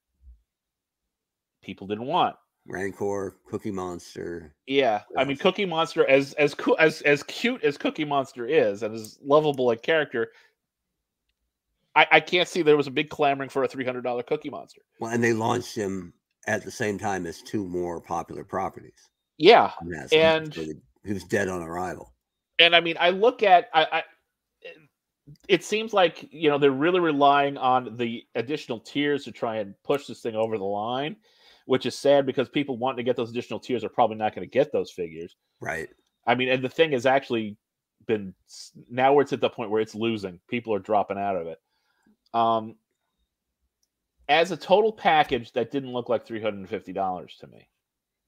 people 1.62 1.86
didn't 1.86 2.06
want. 2.06 2.36
Rancor, 2.66 3.36
Cookie 3.46 3.72
Monster. 3.72 4.54
Yeah, 4.66 5.02
I 5.16 5.24
mean, 5.24 5.36
Cookie 5.36 5.64
Monster, 5.66 6.08
as 6.08 6.32
as 6.34 6.54
cool 6.54 6.76
as 6.78 7.02
as 7.02 7.22
cute 7.24 7.62
as 7.64 7.76
Cookie 7.76 8.04
Monster 8.04 8.46
is, 8.46 8.82
and 8.82 8.94
as 8.94 9.18
lovable 9.22 9.70
a 9.72 9.76
character, 9.76 10.30
I, 11.96 12.06
I 12.12 12.20
can't 12.20 12.48
see 12.48 12.62
there 12.62 12.76
was 12.76 12.86
a 12.86 12.90
big 12.92 13.10
clamoring 13.10 13.48
for 13.48 13.64
a 13.64 13.68
three 13.68 13.84
hundred 13.84 14.02
dollar 14.02 14.22
Cookie 14.22 14.50
Monster. 14.50 14.82
Well, 15.00 15.10
and 15.12 15.22
they 15.22 15.32
launched 15.32 15.74
him 15.74 16.12
at 16.46 16.64
the 16.64 16.70
same 16.70 16.98
time 16.98 17.26
as 17.26 17.42
two 17.42 17.66
more 17.66 18.00
popular 18.00 18.44
properties. 18.44 19.08
Yeah, 19.38 19.72
And 20.12 20.56
And- 20.56 20.82
he 21.04 21.12
was 21.12 21.24
dead 21.24 21.48
on 21.48 21.62
arrival. 21.62 22.12
and 22.60 22.76
I 22.76 22.80
mean, 22.80 22.96
I 23.00 23.10
look 23.10 23.42
at 23.42 23.68
I, 23.74 23.86
I 23.90 24.02
it 25.48 25.64
seems 25.64 25.92
like 25.92 26.28
you 26.32 26.48
know 26.50 26.58
they're 26.58 26.70
really 26.70 27.00
relying 27.00 27.56
on 27.56 27.96
the 27.96 28.24
additional 28.34 28.80
tiers 28.80 29.24
to 29.24 29.32
try 29.32 29.56
and 29.58 29.74
push 29.84 30.06
this 30.06 30.20
thing 30.20 30.34
over 30.34 30.58
the 30.58 30.64
line, 30.64 31.16
which 31.66 31.86
is 31.86 31.96
sad 31.96 32.26
because 32.26 32.48
people 32.48 32.76
wanting 32.76 32.98
to 32.98 33.02
get 33.04 33.16
those 33.16 33.30
additional 33.30 33.60
tiers 33.60 33.84
are 33.84 33.88
probably 33.88 34.16
not 34.16 34.34
going 34.34 34.46
to 34.46 34.50
get 34.50 34.72
those 34.72 34.90
figures. 34.90 35.36
Right. 35.60 35.88
I 36.26 36.34
mean, 36.34 36.48
and 36.48 36.62
the 36.62 36.68
thing 36.68 36.92
has 36.92 37.06
actually 37.06 37.56
been 38.06 38.34
now 38.90 39.12
where 39.12 39.22
it's 39.22 39.32
at 39.32 39.40
the 39.40 39.48
point 39.50 39.70
where 39.70 39.80
it's 39.80 39.94
losing. 39.94 40.40
People 40.48 40.74
are 40.74 40.78
dropping 40.80 41.18
out 41.18 41.36
of 41.36 41.46
it. 41.46 41.60
Um, 42.34 42.76
as 44.28 44.50
a 44.50 44.56
total 44.56 44.92
package, 44.92 45.52
that 45.52 45.70
didn't 45.70 45.92
look 45.92 46.08
like 46.08 46.26
three 46.26 46.40
hundred 46.42 46.58
and 46.60 46.68
fifty 46.68 46.92
dollars 46.92 47.36
to 47.40 47.46
me. 47.48 47.68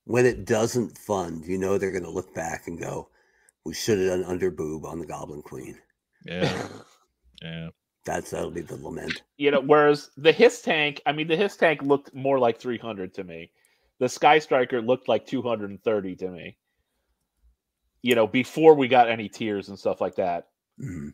when 0.04 0.26
it 0.26 0.44
doesn't 0.44 0.96
fund, 0.98 1.44
you 1.46 1.58
know 1.58 1.78
they're 1.78 1.90
going 1.90 2.04
to 2.04 2.10
look 2.10 2.34
back 2.34 2.66
and 2.66 2.78
go, 2.78 3.08
"We 3.64 3.74
should 3.74 3.98
have 3.98 4.08
done 4.08 4.24
under 4.24 4.50
boob 4.50 4.84
on 4.84 4.98
the 5.00 5.06
Goblin 5.06 5.42
Queen." 5.42 5.78
Yeah. 6.24 6.68
Yeah. 7.42 7.68
That's 8.06 8.30
that'll 8.30 8.50
be 8.50 8.62
the 8.62 8.76
lament. 8.76 9.22
you 9.36 9.50
know, 9.50 9.60
whereas 9.60 10.10
the 10.16 10.32
his 10.32 10.62
tank, 10.62 11.02
I 11.04 11.12
mean, 11.12 11.26
the 11.28 11.36
his 11.36 11.56
tank 11.56 11.82
looked 11.82 12.14
more 12.14 12.38
like 12.38 12.58
300 12.58 13.12
to 13.14 13.24
me. 13.24 13.50
The 13.98 14.08
Sky 14.08 14.38
Striker 14.38 14.80
looked 14.80 15.08
like 15.08 15.26
230 15.26 16.16
to 16.16 16.28
me. 16.30 16.56
You 18.02 18.14
know, 18.14 18.26
before 18.26 18.74
we 18.74 18.88
got 18.88 19.10
any 19.10 19.28
tiers 19.28 19.68
and 19.68 19.78
stuff 19.78 20.00
like 20.00 20.14
that. 20.14 20.48
Mhm. 20.80 21.12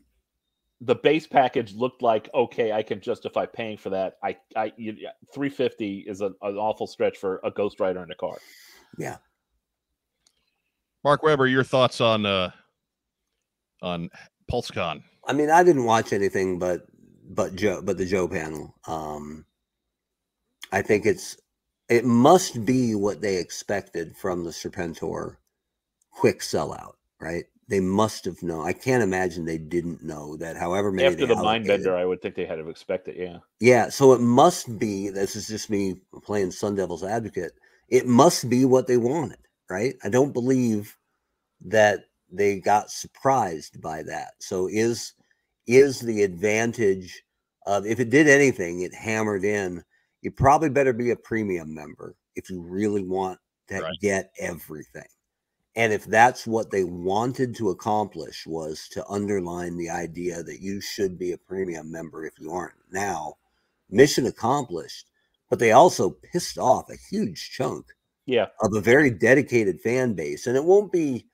The 0.83 0.95
base 0.95 1.27
package 1.27 1.75
looked 1.75 2.03
like 2.03 2.29
okay, 2.33 2.71
I 2.73 2.83
can 2.83 3.01
justify 3.01 3.47
paying 3.47 3.77
for 3.79 3.91
that. 3.91 4.19
I, 4.23 4.37
I, 4.55 4.73
you, 4.77 4.93
350 5.33 6.05
is 6.07 6.21
a, 6.21 6.27
an 6.43 6.57
awful 6.57 6.87
stretch 6.87 7.19
for 7.19 7.41
a 7.43 7.51
Ghost 7.51 7.81
Rider 7.81 8.03
in 8.05 8.11
a 8.13 8.15
car. 8.17 8.39
Yeah. 8.99 9.17
Mark 11.03 11.23
Weber, 11.23 11.47
your 11.47 11.65
thoughts 11.65 12.01
on 12.01 12.25
uh 12.27 12.51
on 13.83 14.11
PulseCon? 14.51 15.03
I 15.27 15.33
mean, 15.33 15.51
I 15.51 15.63
didn't 15.63 15.85
watch 15.85 16.13
anything 16.13 16.59
but 16.59 16.87
but 17.29 17.55
Joe, 17.55 17.81
but 17.83 17.97
the 17.99 18.07
Joe 18.07 18.29
panel. 18.29 18.75
Um, 18.87 19.45
I 20.73 20.83
think 20.83 21.07
it's 21.07 21.37
it 21.89 22.05
must 22.05 22.65
be 22.65 22.95
what 22.95 23.21
they 23.21 23.37
expected 23.37 24.17
from 24.17 24.45
the 24.45 24.51
Serpentor 24.51 25.37
quick 26.11 26.41
sellout, 26.41 26.95
right? 27.21 27.45
They 27.69 27.81
must 27.81 28.25
have 28.25 28.43
known. 28.43 28.67
I 28.67 28.73
can't 28.73 29.03
imagine 29.03 29.45
they 29.45 29.59
didn't 29.59 30.03
know 30.03 30.37
that. 30.39 30.57
However 30.57 30.91
many 30.91 31.07
After 31.07 31.27
the 31.27 31.37
Mind 31.37 31.67
Bender, 31.67 31.97
I 31.97 32.05
would 32.05 32.21
think 32.21 32.35
they 32.35 32.45
had 32.45 32.57
to 32.57 32.69
expect 32.69 33.07
it. 33.07 33.17
Yeah. 33.17 33.39
Yeah, 33.61 33.89
so 33.91 34.13
it 34.13 34.21
must 34.21 34.79
be. 34.79 35.09
This 35.09 35.37
is 35.37 35.47
just 35.47 35.71
me 35.71 36.01
playing 36.25 36.51
Sun 36.51 36.75
Devil's 36.75 37.05
advocate. 37.05 37.53
It 37.89 38.07
must 38.07 38.51
be 38.51 38.65
what 38.65 38.89
they 38.89 38.97
wanted, 38.97 39.39
right? 39.69 39.95
I 40.03 40.09
don't 40.09 40.33
believe 40.33 40.97
that 41.67 42.07
they 42.33 42.61
got 42.61 42.91
surprised 42.91 43.81
by 43.81 44.03
that. 44.05 44.35
So 44.41 44.69
is 44.69 45.15
is 45.67 46.01
the 46.01 46.23
advantage 46.23 47.23
of 47.67 47.87
if 47.87 48.01
it 48.01 48.11
did 48.11 48.29
anything, 48.29 48.81
it 48.83 48.95
hammered 48.95 49.45
in. 49.45 49.85
You 50.23 50.31
probably 50.31 50.69
better 50.71 50.93
be 50.93 51.11
a 51.11 51.17
premium 51.17 51.75
member 51.75 52.17
if 52.37 52.51
you 52.51 52.61
really 52.63 53.03
want 53.03 53.39
to 53.69 53.81
Right. 53.81 53.99
get 54.01 54.33
everything. 54.39 55.09
And 55.77 55.93
if 55.93 56.05
that's 56.05 56.47
what 56.47 56.71
they 56.71 56.85
wanted 56.85 57.55
to 57.57 57.71
accomplish 57.71 58.47
was 58.47 58.89
to 58.93 59.07
underline 59.07 59.77
the 59.77 59.89
idea 59.91 60.43
that 60.43 60.61
you 60.61 60.81
should 60.81 61.19
be 61.19 61.33
a 61.33 61.39
premium 61.39 61.91
member 61.93 62.27
if 62.27 62.35
you 62.41 62.51
aren't 62.53 62.75
now, 62.91 63.35
mission 63.89 64.27
accomplished. 64.27 65.07
But 65.49 65.59
they 65.61 65.73
also 65.73 66.11
pissed 66.11 66.59
off 66.59 66.91
a 66.91 66.97
huge 66.97 67.51
chunk 67.53 67.87
Yeah. 68.27 68.47
of 68.63 68.75
a 68.75 68.81
very 68.81 69.11
dedicated 69.11 69.81
fan 69.81 70.15
base. 70.15 70.47
And 70.47 70.57
it 70.57 70.65
won't 70.65 70.93
be, 70.93 71.27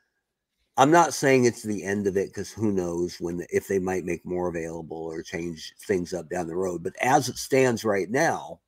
I'm 0.79 0.91
not 0.91 1.15
saying 1.15 1.45
it's 1.45 1.63
the 1.63 1.83
end 1.85 2.07
of 2.07 2.17
it 2.17 2.29
because 2.29 2.53
who 2.53 2.71
knows 2.71 3.17
when, 3.19 3.47
if 3.51 3.67
they 3.67 3.79
might 3.79 4.05
make 4.05 4.25
more 4.27 4.49
available 4.49 4.99
or 4.99 5.23
change 5.23 5.73
things 5.87 6.13
up 6.13 6.29
down 6.29 6.47
the 6.47 6.57
road. 6.57 6.83
But 6.83 6.93
as 7.01 7.29
it 7.29 7.39
stands 7.39 7.85
right 7.85 8.11
now, 8.11 8.61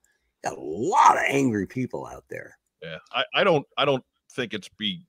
got 0.42 0.56
a 0.56 0.60
lot 0.60 1.16
of 1.16 1.22
angry 1.26 1.66
people 1.66 2.06
out 2.06 2.24
there. 2.30 2.58
Yeah. 2.82 2.98
I, 3.12 3.24
I 3.34 3.44
don't 3.44 3.66
I 3.76 3.84
don't 3.84 4.04
think 4.32 4.54
it's 4.54 4.68
be 4.68 5.02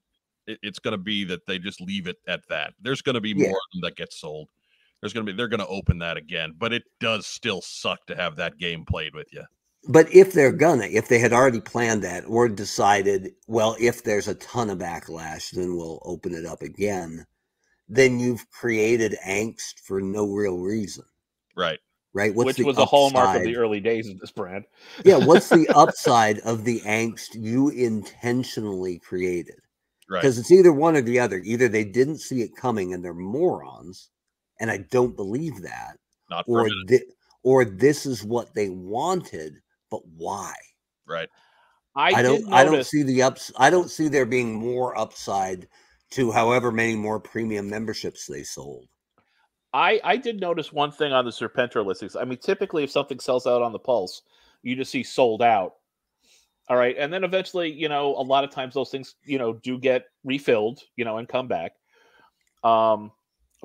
it, 0.46 0.58
it's 0.62 0.78
gonna 0.78 0.98
be 0.98 1.24
that 1.24 1.46
they 1.46 1.58
just 1.58 1.80
leave 1.80 2.06
it 2.06 2.16
at 2.28 2.40
that. 2.48 2.74
There's 2.80 3.02
gonna 3.02 3.20
be 3.20 3.30
Yeah. 3.30 3.48
more 3.48 3.56
of 3.56 3.72
them 3.72 3.80
that 3.82 3.96
get 3.96 4.12
sold. 4.12 4.48
There's 5.00 5.12
gonna 5.12 5.24
be 5.24 5.32
they're 5.32 5.48
gonna 5.48 5.66
open 5.68 5.98
that 6.00 6.16
again, 6.16 6.54
but 6.58 6.72
it 6.72 6.82
does 6.98 7.26
still 7.26 7.62
suck 7.62 8.04
to 8.06 8.16
have 8.16 8.36
that 8.36 8.58
game 8.58 8.84
played 8.84 9.14
with 9.14 9.32
you. 9.32 9.44
But 9.88 10.12
if 10.14 10.32
they're 10.32 10.52
gonna, 10.52 10.86
if 10.86 11.08
they 11.08 11.18
had 11.18 11.32
already 11.32 11.60
planned 11.60 12.02
that 12.04 12.24
or 12.26 12.48
decided, 12.48 13.32
well, 13.48 13.76
if 13.80 14.04
there's 14.04 14.28
a 14.28 14.34
ton 14.36 14.70
of 14.70 14.78
backlash, 14.78 15.50
then 15.52 15.76
we'll 15.76 16.00
open 16.04 16.34
it 16.34 16.46
up 16.46 16.62
again, 16.62 17.26
then 17.88 18.20
you've 18.20 18.48
created 18.50 19.16
angst 19.26 19.80
for 19.84 20.00
no 20.00 20.26
real 20.26 20.58
reason, 20.58 21.04
Right. 21.56 21.78
right? 22.14 22.34
What's 22.34 22.58
Which 22.58 22.58
was 22.66 22.78
a 22.78 22.86
hallmark 22.86 23.36
of 23.36 23.42
the 23.44 23.56
early 23.56 23.80
days 23.80 24.08
of 24.08 24.20
this 24.20 24.30
brand. 24.30 24.66
yeah, 25.04 25.16
what's 25.16 25.50
the 25.50 25.68
upside 25.74 26.38
of 26.40 26.64
the 26.64 26.80
angst 26.82 27.34
you 27.34 27.70
intentionally 27.70 28.98
created? 28.98 29.60
Right. 30.08 30.20
Because 30.22 30.38
it's 30.38 30.50
either 30.52 30.72
one 30.72 30.96
or 30.96 31.02
the 31.02 31.20
other. 31.20 31.38
Either 31.44 31.68
they 31.68 31.84
didn't 31.84 32.18
see 32.18 32.42
it 32.42 32.56
coming 32.56 32.92
and 32.94 33.04
they're 33.04 33.14
morons, 33.14 34.10
and 34.60 34.70
I 34.70 34.78
don't 34.78 35.16
believe 35.16 35.62
that, 35.62 35.98
Not 36.30 36.46
or 36.46 36.68
thi- 36.88 37.06
or 37.42 37.64
this 37.64 38.06
is 38.06 38.24
what 38.24 38.54
they 38.54 38.68
wanted, 38.70 39.60
but 39.90 40.06
why? 40.06 40.54
Right. 41.06 41.28
I, 41.96 42.10
I, 42.10 42.22
don't 42.22 42.52
I 42.52 42.64
don't 42.64 42.84
see 42.84 43.02
the 43.02 43.22
ups 43.22 43.50
I 43.56 43.68
don't 43.68 43.90
see 43.90 44.08
there 44.08 44.26
being 44.26 44.54
more 44.54 44.96
upside 44.96 45.66
to 46.10 46.30
however 46.30 46.70
many 46.70 46.94
more 46.94 47.18
premium 47.18 47.68
memberships 47.68 48.26
they 48.26 48.42
sold. 48.44 48.86
I 49.72 50.00
I 50.04 50.16
did 50.16 50.40
notice 50.40 50.72
one 50.72 50.92
thing 50.92 51.12
on 51.12 51.24
the 51.24 51.30
Serpentor 51.30 51.84
listings. 51.84 52.16
I 52.16 52.24
mean, 52.24 52.38
typically 52.38 52.84
if 52.84 52.90
something 52.90 53.18
sells 53.18 53.46
out 53.46 53.62
on 53.62 53.72
the 53.72 53.78
Pulse, 53.78 54.22
you 54.62 54.76
just 54.76 54.92
see 54.92 55.02
sold 55.02 55.42
out. 55.42 55.74
All 56.68 56.76
right, 56.76 56.94
and 56.96 57.12
then 57.12 57.24
eventually, 57.24 57.72
you 57.72 57.88
know, 57.88 58.14
a 58.14 58.22
lot 58.22 58.44
of 58.44 58.50
times 58.50 58.74
those 58.74 58.90
things, 58.90 59.16
you 59.24 59.38
know, 59.38 59.54
do 59.54 59.76
get 59.76 60.04
refilled, 60.22 60.80
you 60.94 61.04
know, 61.04 61.18
and 61.18 61.28
come 61.28 61.48
back. 61.48 61.72
Um, 62.62 63.10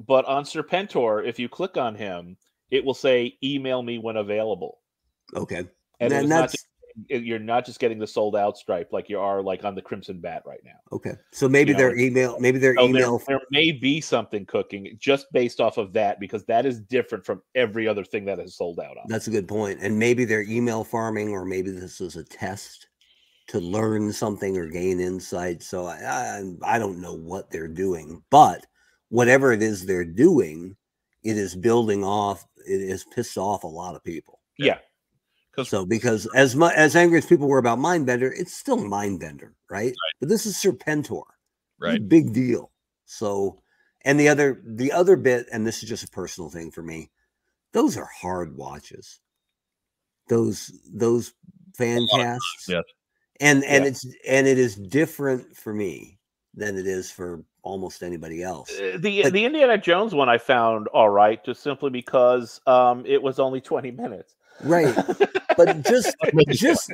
but 0.08 0.26
on 0.26 0.44
Serpentor, 0.44 1.28
if 1.28 1.38
you 1.38 1.48
click 1.48 1.78
on 1.78 1.94
him, 1.94 2.38
it 2.72 2.84
will 2.84 2.96
say 2.96 3.38
"email 3.44 3.84
me 3.84 4.00
when 4.00 4.18
available," 4.18 4.80
Okay. 5.36 5.66
And 6.00 6.30
not 6.30 6.52
just, 6.52 6.68
you're 7.10 7.40
not 7.40 7.66
just 7.66 7.80
getting 7.80 8.00
the 8.00 8.08
sold 8.08 8.36
out 8.36 8.58
stripe 8.58 8.94
like 8.94 9.10
you 9.10 9.20
are 9.20 9.42
like 9.42 9.66
on 9.66 9.76
the 9.76 9.82
Crimson 9.82 10.20
Bat 10.20 10.44
right 10.46 10.62
now. 10.64 10.80
okay. 10.94 11.14
So 11.32 11.50
maybe 11.50 11.72
You 11.72 11.78
their 11.78 11.96
know, 11.96 12.02
email 12.02 12.40
maybe 12.40 12.58
their 12.58 12.76
So 12.76 12.86
email 12.86 13.22
there 13.28 13.42
may 13.52 13.72
be 13.72 14.00
something 14.00 14.46
cooking 14.46 14.96
just 15.00 15.28
based 15.34 15.60
off 15.60 15.78
of 15.78 15.92
that 15.94 16.20
because 16.20 16.46
that 16.46 16.66
is 16.66 16.80
different 16.80 17.26
from 17.26 17.42
every 17.54 17.88
other 17.88 18.06
thing 18.06 18.26
that 18.26 18.40
has 18.40 18.56
sold 18.56 18.80
out 18.80 18.98
on. 18.98 19.04
that's 19.08 19.28
a 19.28 19.32
good 19.32 19.48
point. 19.48 19.80
And 19.82 20.00
maybe 20.00 20.24
they're 20.26 20.44
email 20.44 20.84
farming 20.84 21.30
or 21.30 21.44
maybe 21.46 21.72
this 21.72 22.00
is 22.00 22.16
a 22.16 22.24
test 22.24 22.88
to 23.48 23.60
learn 23.60 24.12
something 24.12 24.58
or 24.58 24.68
gain 24.68 25.00
insight. 25.00 25.64
So 25.64 25.86
I 25.86 25.98
I, 25.98 26.76
I 26.76 26.80
don't 26.80 27.02
know 27.02 27.14
what 27.14 27.52
they're 27.52 27.68
doing, 27.68 28.24
but 28.30 28.66
whatever 29.10 29.52
it 29.52 29.62
is 29.62 29.86
they're 29.86 30.06
doing, 30.06 30.76
it 31.24 31.38
is 31.38 31.56
building 31.56 32.04
off 32.06 32.46
it 32.66 32.90
has 32.90 33.04
pissed 33.04 33.38
off 33.38 33.64
a 33.64 33.68
lot 33.68 33.96
of 33.96 34.04
people. 34.04 34.40
yeah. 34.58 34.78
So 35.64 35.86
because 35.86 36.28
as 36.36 36.56
much 36.56 36.74
as 36.76 36.96
angry 36.96 37.18
as 37.20 37.26
people 37.26 37.48
were 37.48 37.58
about 37.60 37.80
Mindbender, 37.80 38.32
it's 38.38 38.54
still 38.54 38.78
Mindbender, 38.78 39.52
right? 39.70 39.94
But 40.20 40.30
this 40.30 40.46
is 40.46 40.56
Serpentor. 40.56 41.24
Right. 41.80 42.08
big 42.08 42.34
deal. 42.34 42.72
So 43.06 43.62
and 44.04 44.20
the 44.20 44.28
other 44.30 44.62
the 44.66 44.92
other 44.92 45.16
bit, 45.16 45.48
and 45.52 45.66
this 45.66 45.82
is 45.84 45.90
just 45.90 46.04
a 46.04 46.10
personal 46.10 46.50
thing 46.50 46.72
for 46.72 46.82
me, 46.82 47.10
those 47.74 47.98
are 47.98 48.06
hard 48.22 48.56
watches. 48.56 49.20
Those 50.28 50.72
those 50.94 51.34
fan 51.78 52.08
casts. 52.16 52.66
yes. 52.68 52.84
And 53.42 53.64
and 53.66 53.84
Yeah. 53.84 53.90
it's 53.90 54.06
and 54.28 54.48
it 54.48 54.58
is 54.58 54.76
different 54.76 55.56
for 55.56 55.74
me 55.74 56.18
than 56.54 56.78
it 56.78 56.88
is 56.88 57.12
for 57.12 57.44
almost 57.64 58.02
anybody 58.02 58.42
else. 58.42 58.72
Uh, 58.80 58.98
The 59.00 59.24
But- 59.24 59.34
the 59.34 59.44
Indiana 59.46 59.78
Jones 59.78 60.16
one 60.16 60.30
I 60.30 60.38
found 60.38 60.88
all 60.88 61.10
right 61.10 61.44
just 61.44 61.62
simply 61.62 61.90
because 61.90 62.62
um 62.66 63.06
it 63.06 63.22
was 63.22 63.40
only 63.40 63.60
20 63.62 63.92
minutes. 63.92 64.36
Right. 64.64 64.96
But 65.58 65.84
just 65.86 66.16
just 66.50 66.92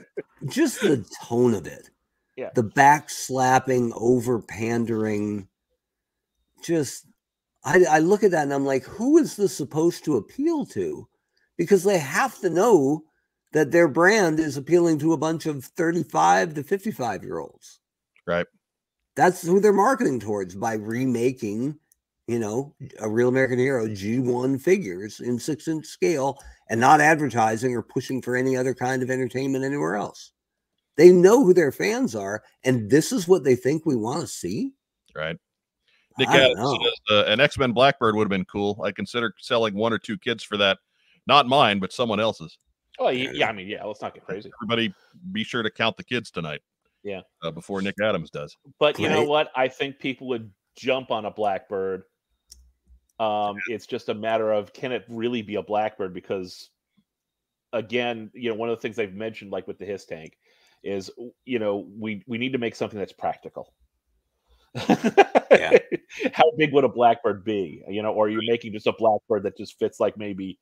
just 0.47 0.81
the 0.81 1.05
tone 1.23 1.53
of 1.53 1.65
it. 1.67 1.89
Yeah. 2.37 2.49
the 2.55 2.63
back 2.63 3.09
slapping 3.09 3.91
over 3.95 4.41
pandering. 4.41 5.47
Just 6.63 7.05
I, 7.63 7.83
I 7.89 7.99
look 7.99 8.23
at 8.23 8.31
that 8.31 8.43
and 8.43 8.53
i'm 8.53 8.65
like 8.65 8.83
who 8.83 9.17
is 9.17 9.35
this 9.35 9.55
supposed 9.55 10.03
to 10.05 10.17
appeal 10.17 10.65
to? 10.67 11.07
Because 11.57 11.83
they 11.83 11.99
have 11.99 12.39
to 12.39 12.49
know 12.49 13.03
that 13.53 13.71
their 13.71 13.87
brand 13.87 14.39
is 14.39 14.57
appealing 14.57 14.97
to 14.99 15.13
a 15.13 15.17
bunch 15.17 15.45
of 15.45 15.65
35 15.65 16.53
to 16.55 16.63
55 16.63 17.23
year 17.23 17.39
olds 17.39 17.79
Right. 18.25 18.45
that's 19.15 19.41
who 19.45 19.59
they're 19.59 19.73
marketing 19.73 20.19
towards 20.19 20.55
by 20.55 20.73
remaking 20.75 21.77
you 22.27 22.39
know 22.39 22.73
a 22.99 23.09
real 23.09 23.27
american 23.27 23.59
hero 23.59 23.87
g1 23.87 24.61
figures 24.61 25.19
in 25.19 25.37
six 25.37 25.67
inch 25.67 25.85
scale 25.85 26.37
and 26.71 26.79
not 26.79 26.99
advertising 27.01 27.75
or 27.75 27.83
pushing 27.83 28.21
for 28.21 28.35
any 28.35 28.57
other 28.57 28.73
kind 28.73 29.03
of 29.03 29.11
entertainment 29.11 29.63
anywhere 29.63 29.95
else 29.95 30.31
they 30.97 31.11
know 31.11 31.43
who 31.43 31.53
their 31.53 31.71
fans 31.71 32.15
are 32.15 32.41
and 32.63 32.89
this 32.89 33.11
is 33.11 33.27
what 33.27 33.43
they 33.43 33.55
think 33.55 33.85
we 33.85 33.95
want 33.95 34.21
to 34.21 34.27
see 34.27 34.71
Right. 35.15 35.37
Nick 36.17 36.29
Adams 36.29 36.59
says, 36.59 36.93
uh, 37.09 37.23
an 37.31 37.39
X 37.39 37.57
Men 37.57 37.71
Blackbird 37.71 38.15
would 38.15 38.25
have 38.25 38.29
been 38.29 38.45
cool. 38.45 38.79
I 38.83 38.91
consider 38.91 39.33
selling 39.39 39.73
one 39.73 39.93
or 39.93 39.97
two 39.97 40.17
kids 40.17 40.43
for 40.43 40.57
that. 40.57 40.77
Not 41.27 41.47
mine, 41.47 41.79
but 41.79 41.93
someone 41.93 42.19
else's. 42.19 42.57
Oh 42.99 43.09
yeah, 43.09 43.31
yeah, 43.33 43.49
I 43.49 43.53
mean, 43.53 43.67
yeah, 43.67 43.83
let's 43.85 44.01
not 44.01 44.13
get 44.13 44.25
crazy. 44.25 44.51
Everybody, 44.61 44.93
be 45.31 45.43
sure 45.43 45.63
to 45.63 45.71
count 45.71 45.97
the 45.97 46.03
kids 46.03 46.29
tonight. 46.29 46.61
Yeah. 47.03 47.21
Uh, 47.41 47.51
before 47.51 47.81
Nick 47.81 47.95
Adams 48.03 48.29
does. 48.29 48.57
But 48.79 48.99
you 48.99 49.09
know 49.09 49.23
what? 49.23 49.49
I 49.55 49.67
think 49.67 49.99
people 49.99 50.27
would 50.27 50.51
jump 50.75 51.09
on 51.11 51.25
a 51.25 51.31
blackbird. 51.31 52.03
Um, 53.21 53.57
it's 53.67 53.85
just 53.85 54.09
a 54.09 54.13
matter 54.13 54.51
of 54.51 54.73
can 54.73 54.91
it 54.91 55.05
really 55.07 55.41
be 55.43 55.55
a 55.55 55.61
blackbird? 55.63 56.13
Because 56.13 56.69
again, 57.71 58.31
you 58.33 58.49
know, 58.49 58.55
one 58.55 58.69
of 58.69 58.77
the 58.77 58.81
things 58.81 58.95
they've 58.95 59.13
mentioned, 59.13 59.51
like 59.51 59.67
with 59.67 59.77
the 59.77 59.85
his 59.85 60.05
tank, 60.05 60.37
is 60.83 61.11
you 61.45 61.59
know 61.59 61.87
we 61.99 62.23
we 62.27 62.37
need 62.37 62.53
to 62.53 62.57
make 62.57 62.75
something 62.75 62.97
that's 62.97 63.13
practical. 63.13 63.73
Yeah. 64.75 65.77
How 66.33 66.51
big 66.57 66.73
would 66.73 66.83
a 66.83 66.89
blackbird 66.89 67.43
be? 67.43 67.83
You 67.87 68.01
know, 68.01 68.11
or 68.13 68.25
are 68.25 68.29
you're 68.29 68.41
making 68.43 68.73
just 68.73 68.87
a 68.87 68.93
blackbird 68.93 69.43
that 69.43 69.57
just 69.57 69.77
fits 69.77 69.99
like 69.99 70.17
maybe 70.17 70.57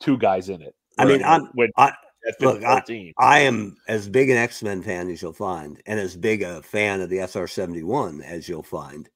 two 0.00 0.16
guys 0.18 0.48
in 0.48 0.62
it. 0.62 0.74
I 0.98 1.04
mean. 1.04 1.22
I'm- 1.22 1.50
when 1.54 1.70
I- 1.76 1.92
look, 2.40 2.62
I- 2.62 2.82
I 3.18 3.40
am 3.40 3.76
as 3.88 4.08
big 4.08 4.28
an 4.30 4.36
X 4.36 4.62
Men 4.62 4.82
fan 4.82 5.08
as 5.08 5.22
you'll 5.22 5.32
find, 5.32 5.80
and 5.86 5.98
as 5.98 6.16
big 6.16 6.42
a 6.42 6.62
fan 6.62 7.00
of 7.00 7.10
the 7.10 7.20
SR 7.20 7.46
71 7.46 8.20
as 8.22 8.48
you'll 8.48 8.62
find. 8.62 9.08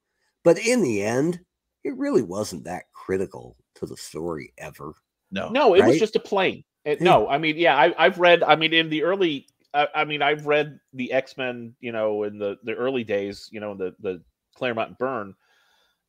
But 0.43 0.57
in 0.57 0.81
the 0.81 1.03
end, 1.03 1.39
it 1.83 1.95
really 1.97 2.21
wasn't 2.21 2.63
that 2.65 2.91
critical 2.93 3.57
to 3.75 3.85
the 3.85 3.97
story 3.97 4.53
ever. 4.57 4.93
No. 5.31 5.49
No, 5.49 5.73
it 5.75 5.85
was 5.85 5.99
just 5.99 6.15
a 6.15 6.19
plane. 6.19 6.63
It- 6.85 6.99
Yeah. 6.99 7.05
No, 7.05 7.27
I 7.27 7.37
mean, 7.37 7.57
yeah, 7.57 7.75
I, 7.77 7.93
I've 7.97 8.19
read. 8.19 8.43
I 8.43 8.55
mean, 8.55 8.73
in 8.73 8.89
the 8.89 9.03
early, 9.03 9.47
I, 9.73 9.87
I 9.95 10.05
mean, 10.05 10.21
I've 10.21 10.45
read 10.45 10.79
the 10.93 11.11
X 11.11 11.37
Men. 11.37 11.75
You 11.79 11.91
know, 11.91 12.23
in 12.23 12.37
the 12.37 12.57
the 12.63 12.73
early 12.73 13.03
days, 13.03 13.49
you 13.51 13.59
know, 13.59 13.73
the 13.73 13.95
the 13.99 14.21
Claremont 14.55 14.89
and 14.89 14.97
Byrne, 14.97 15.35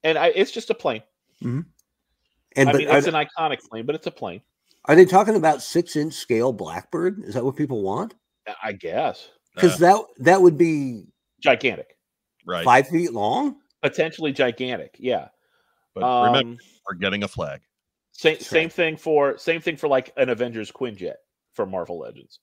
and 0.03 0.19
I, 0.19 0.29
it's 0.29 0.51
just 0.51 0.71
a 0.71 0.75
plane. 0.75 1.03
Mm-hmm. 1.43 1.61
And 2.57 2.69
I 2.69 2.73
but 2.73 2.79
mean, 2.79 2.89
are, 2.89 2.99
it's 2.99 3.07
an 3.07 3.15
iconic 3.15 3.61
plane, 3.69 3.87
but 3.87 3.95
it's 3.95 4.07
a 4.07 4.11
plane. 4.11 4.41
are 4.85 4.95
they 4.95 5.05
talking 5.05 5.37
about 5.37 5.63
six 5.63 5.97
inch 5.97 6.15
scale 6.15 6.53
Blackbird? 6.53 7.25
Is 7.25 7.35
that 7.35 7.45
what 7.45 7.57
people 7.57 7.83
want? 7.83 8.15
I- 8.47 8.55
I 8.65 8.73
guess 8.73 9.29
Because 9.55 9.75
uh. 9.83 9.87
that 9.87 10.05
that 10.25 10.43
would 10.43 10.59
be 10.59 11.07
gigantic, 11.41 11.97
Right. 12.47 12.65
five 12.65 12.89
feet 12.89 13.13
long. 13.13 13.57
potentially 13.83 14.33
gigantic. 14.33 14.97
Yeah. 14.99 15.29
But 15.95 16.27
remember, 16.27 16.51
Um, 16.53 16.59
we're 16.89 16.97
getting 16.97 17.23
a 17.23 17.29
flag. 17.29 17.61
same 18.13 18.35
That's 18.35 18.47
same 18.47 18.65
right. 18.65 18.73
thing 18.73 18.97
for 18.97 19.39
same 19.39 19.61
thing 19.61 19.77
for 19.77 19.89
like 19.89 20.13
an 20.17 20.29
Avengers 20.29 20.71
Quinjet 20.73 21.15
for 21.53 21.67
Marvel 21.67 21.99
Legends. 22.01 22.41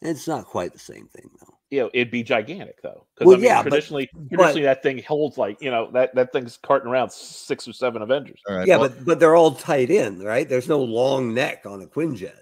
It's 0.00 0.28
not 0.28 0.44
quite 0.46 0.72
the 0.72 0.78
same 0.78 1.08
thing 1.08 1.28
though. 1.40 1.54
You 1.70 1.80
know, 1.80 1.90
it'd 1.92 2.10
be 2.12 2.22
gigantic 2.22 2.80
though. 2.82 3.06
Because 3.14 3.26
Well, 3.26 3.34
I 3.36 3.38
mean, 3.40 3.44
yeah, 3.46 3.62
but- 3.62 3.70
traditionally, 3.70 4.08
but- 4.14 4.28
traditionally 4.28 4.62
that 4.62 4.82
thing 4.82 5.02
holds 5.02 5.36
like 5.38 5.60
you 5.60 5.70
know 5.72 5.90
that 5.90 6.14
that 6.14 6.32
thing's 6.32 6.56
carting 6.56 6.88
around 6.88 7.10
six 7.10 7.66
or 7.66 7.72
seven 7.72 8.00
Avengers. 8.02 8.40
All 8.48 8.56
right. 8.56 8.66
yeah, 8.66 8.76
well, 8.76 8.88
but 8.90 9.04
but 9.04 9.20
they're 9.20 9.34
all 9.36 9.52
tight 9.54 9.90
in, 9.90 10.20
right? 10.22 10.48
There's 10.48 10.68
no 10.68 10.78
long 10.80 11.34
neck 11.34 11.66
on 11.66 11.82
a 11.82 11.86
Quinjet. 11.86 12.38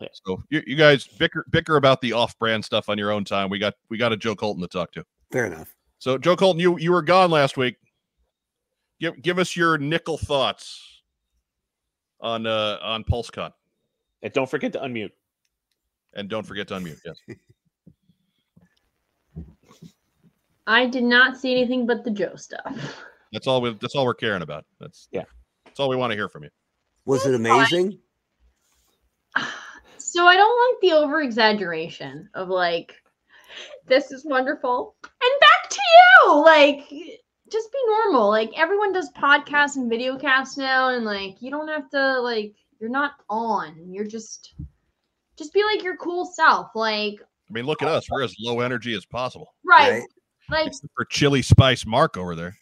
Yeah. 0.00 0.08
so 0.24 0.42
you, 0.48 0.62
you 0.66 0.76
guys 0.76 1.06
bicker 1.06 1.44
bicker 1.50 1.76
about 1.76 2.00
the 2.00 2.12
off-brand 2.14 2.64
stuff 2.64 2.88
on 2.88 2.96
your 2.96 3.10
own 3.10 3.24
time. 3.24 3.50
We 3.50 3.58
got 3.58 3.74
we 3.90 3.98
got 3.98 4.12
a 4.12 4.16
Joe 4.16 4.34
Colton 4.34 4.62
to 4.62 4.68
talk 4.68 4.92
to. 4.92 5.04
Fair 5.32 5.46
enough. 5.46 5.74
So 5.98 6.16
Joe 6.16 6.36
Colton, 6.36 6.60
you 6.60 6.78
you 6.78 6.92
were 6.92 7.02
gone 7.02 7.30
last 7.30 7.56
week. 7.56 7.76
Give 9.00 9.20
give 9.22 9.38
us 9.38 9.56
your 9.56 9.78
nickel 9.78 10.18
thoughts 10.18 11.02
on 12.20 12.46
uh 12.46 12.78
on 12.82 13.02
PulseCon, 13.04 13.52
And 14.22 14.32
don't 14.32 14.48
forget 14.48 14.72
to 14.74 14.80
unmute. 14.80 15.10
and 16.14 16.28
don't 16.28 16.46
forget 16.46 16.68
to 16.68 16.74
unmute. 16.74 16.98
Yes. 17.04 17.18
I 20.66 20.86
did 20.86 21.02
not 21.04 21.36
see 21.36 21.52
anything 21.52 21.86
but 21.86 22.04
the 22.04 22.10
Joe 22.10 22.36
stuff. 22.36 23.02
That's 23.32 23.46
all 23.46 23.60
we 23.60 23.72
that's 23.80 23.94
all 23.94 24.04
we're 24.04 24.14
caring 24.14 24.42
about. 24.42 24.64
That's 24.78 25.08
Yeah. 25.10 25.24
That's 25.64 25.80
all 25.80 25.88
we 25.88 25.96
want 25.96 26.10
to 26.10 26.16
hear 26.16 26.28
from 26.28 26.44
you. 26.44 26.50
Was 27.06 27.26
it 27.26 27.34
amazing? 27.34 27.98
So 29.96 30.26
I 30.26 30.34
don't 30.34 30.72
like 30.72 30.80
the 30.80 30.96
over 30.96 31.20
exaggeration 31.22 32.28
of 32.34 32.48
like, 32.48 32.96
this 33.86 34.10
is 34.10 34.24
wonderful. 34.24 34.96
And 35.04 35.40
back 35.40 35.70
to 35.70 35.80
you. 35.94 36.42
Like, 36.42 37.19
just 37.50 37.72
be 37.72 37.78
normal. 37.86 38.28
Like, 38.28 38.50
everyone 38.56 38.92
does 38.92 39.10
podcasts 39.12 39.76
and 39.76 39.90
video 39.90 40.18
casts 40.18 40.56
now. 40.56 40.90
And 40.90 41.04
like, 41.04 41.36
you 41.40 41.50
don't 41.50 41.68
have 41.68 41.90
to, 41.90 42.20
like, 42.20 42.54
you're 42.78 42.90
not 42.90 43.12
on. 43.28 43.92
You're 43.92 44.06
just, 44.06 44.54
just 45.36 45.52
be 45.52 45.64
like 45.64 45.82
your 45.82 45.96
cool 45.96 46.24
self. 46.24 46.68
Like, 46.74 47.16
I 47.20 47.52
mean, 47.52 47.66
look 47.66 47.82
at 47.82 47.88
us. 47.88 48.06
We're 48.10 48.22
as 48.22 48.34
low 48.40 48.60
energy 48.60 48.94
as 48.94 49.04
possible. 49.04 49.54
right. 49.64 49.90
Right. 49.90 50.02
Like, 50.50 50.66
Except 50.68 50.92
for 50.96 51.04
Chili 51.04 51.42
Spice 51.42 51.86
Mark 51.86 52.16
over 52.16 52.34
there. 52.34 52.56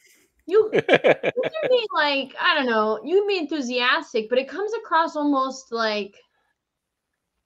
you, 0.46 0.70
you 0.74 0.82
can 0.82 1.32
be 1.68 1.86
like, 1.94 2.34
I 2.40 2.54
don't 2.54 2.66
know, 2.66 3.00
you 3.04 3.18
can 3.18 3.28
be 3.28 3.38
enthusiastic, 3.38 4.28
but 4.28 4.38
it 4.38 4.48
comes 4.48 4.72
across 4.74 5.16
almost 5.16 5.72
like 5.72 6.14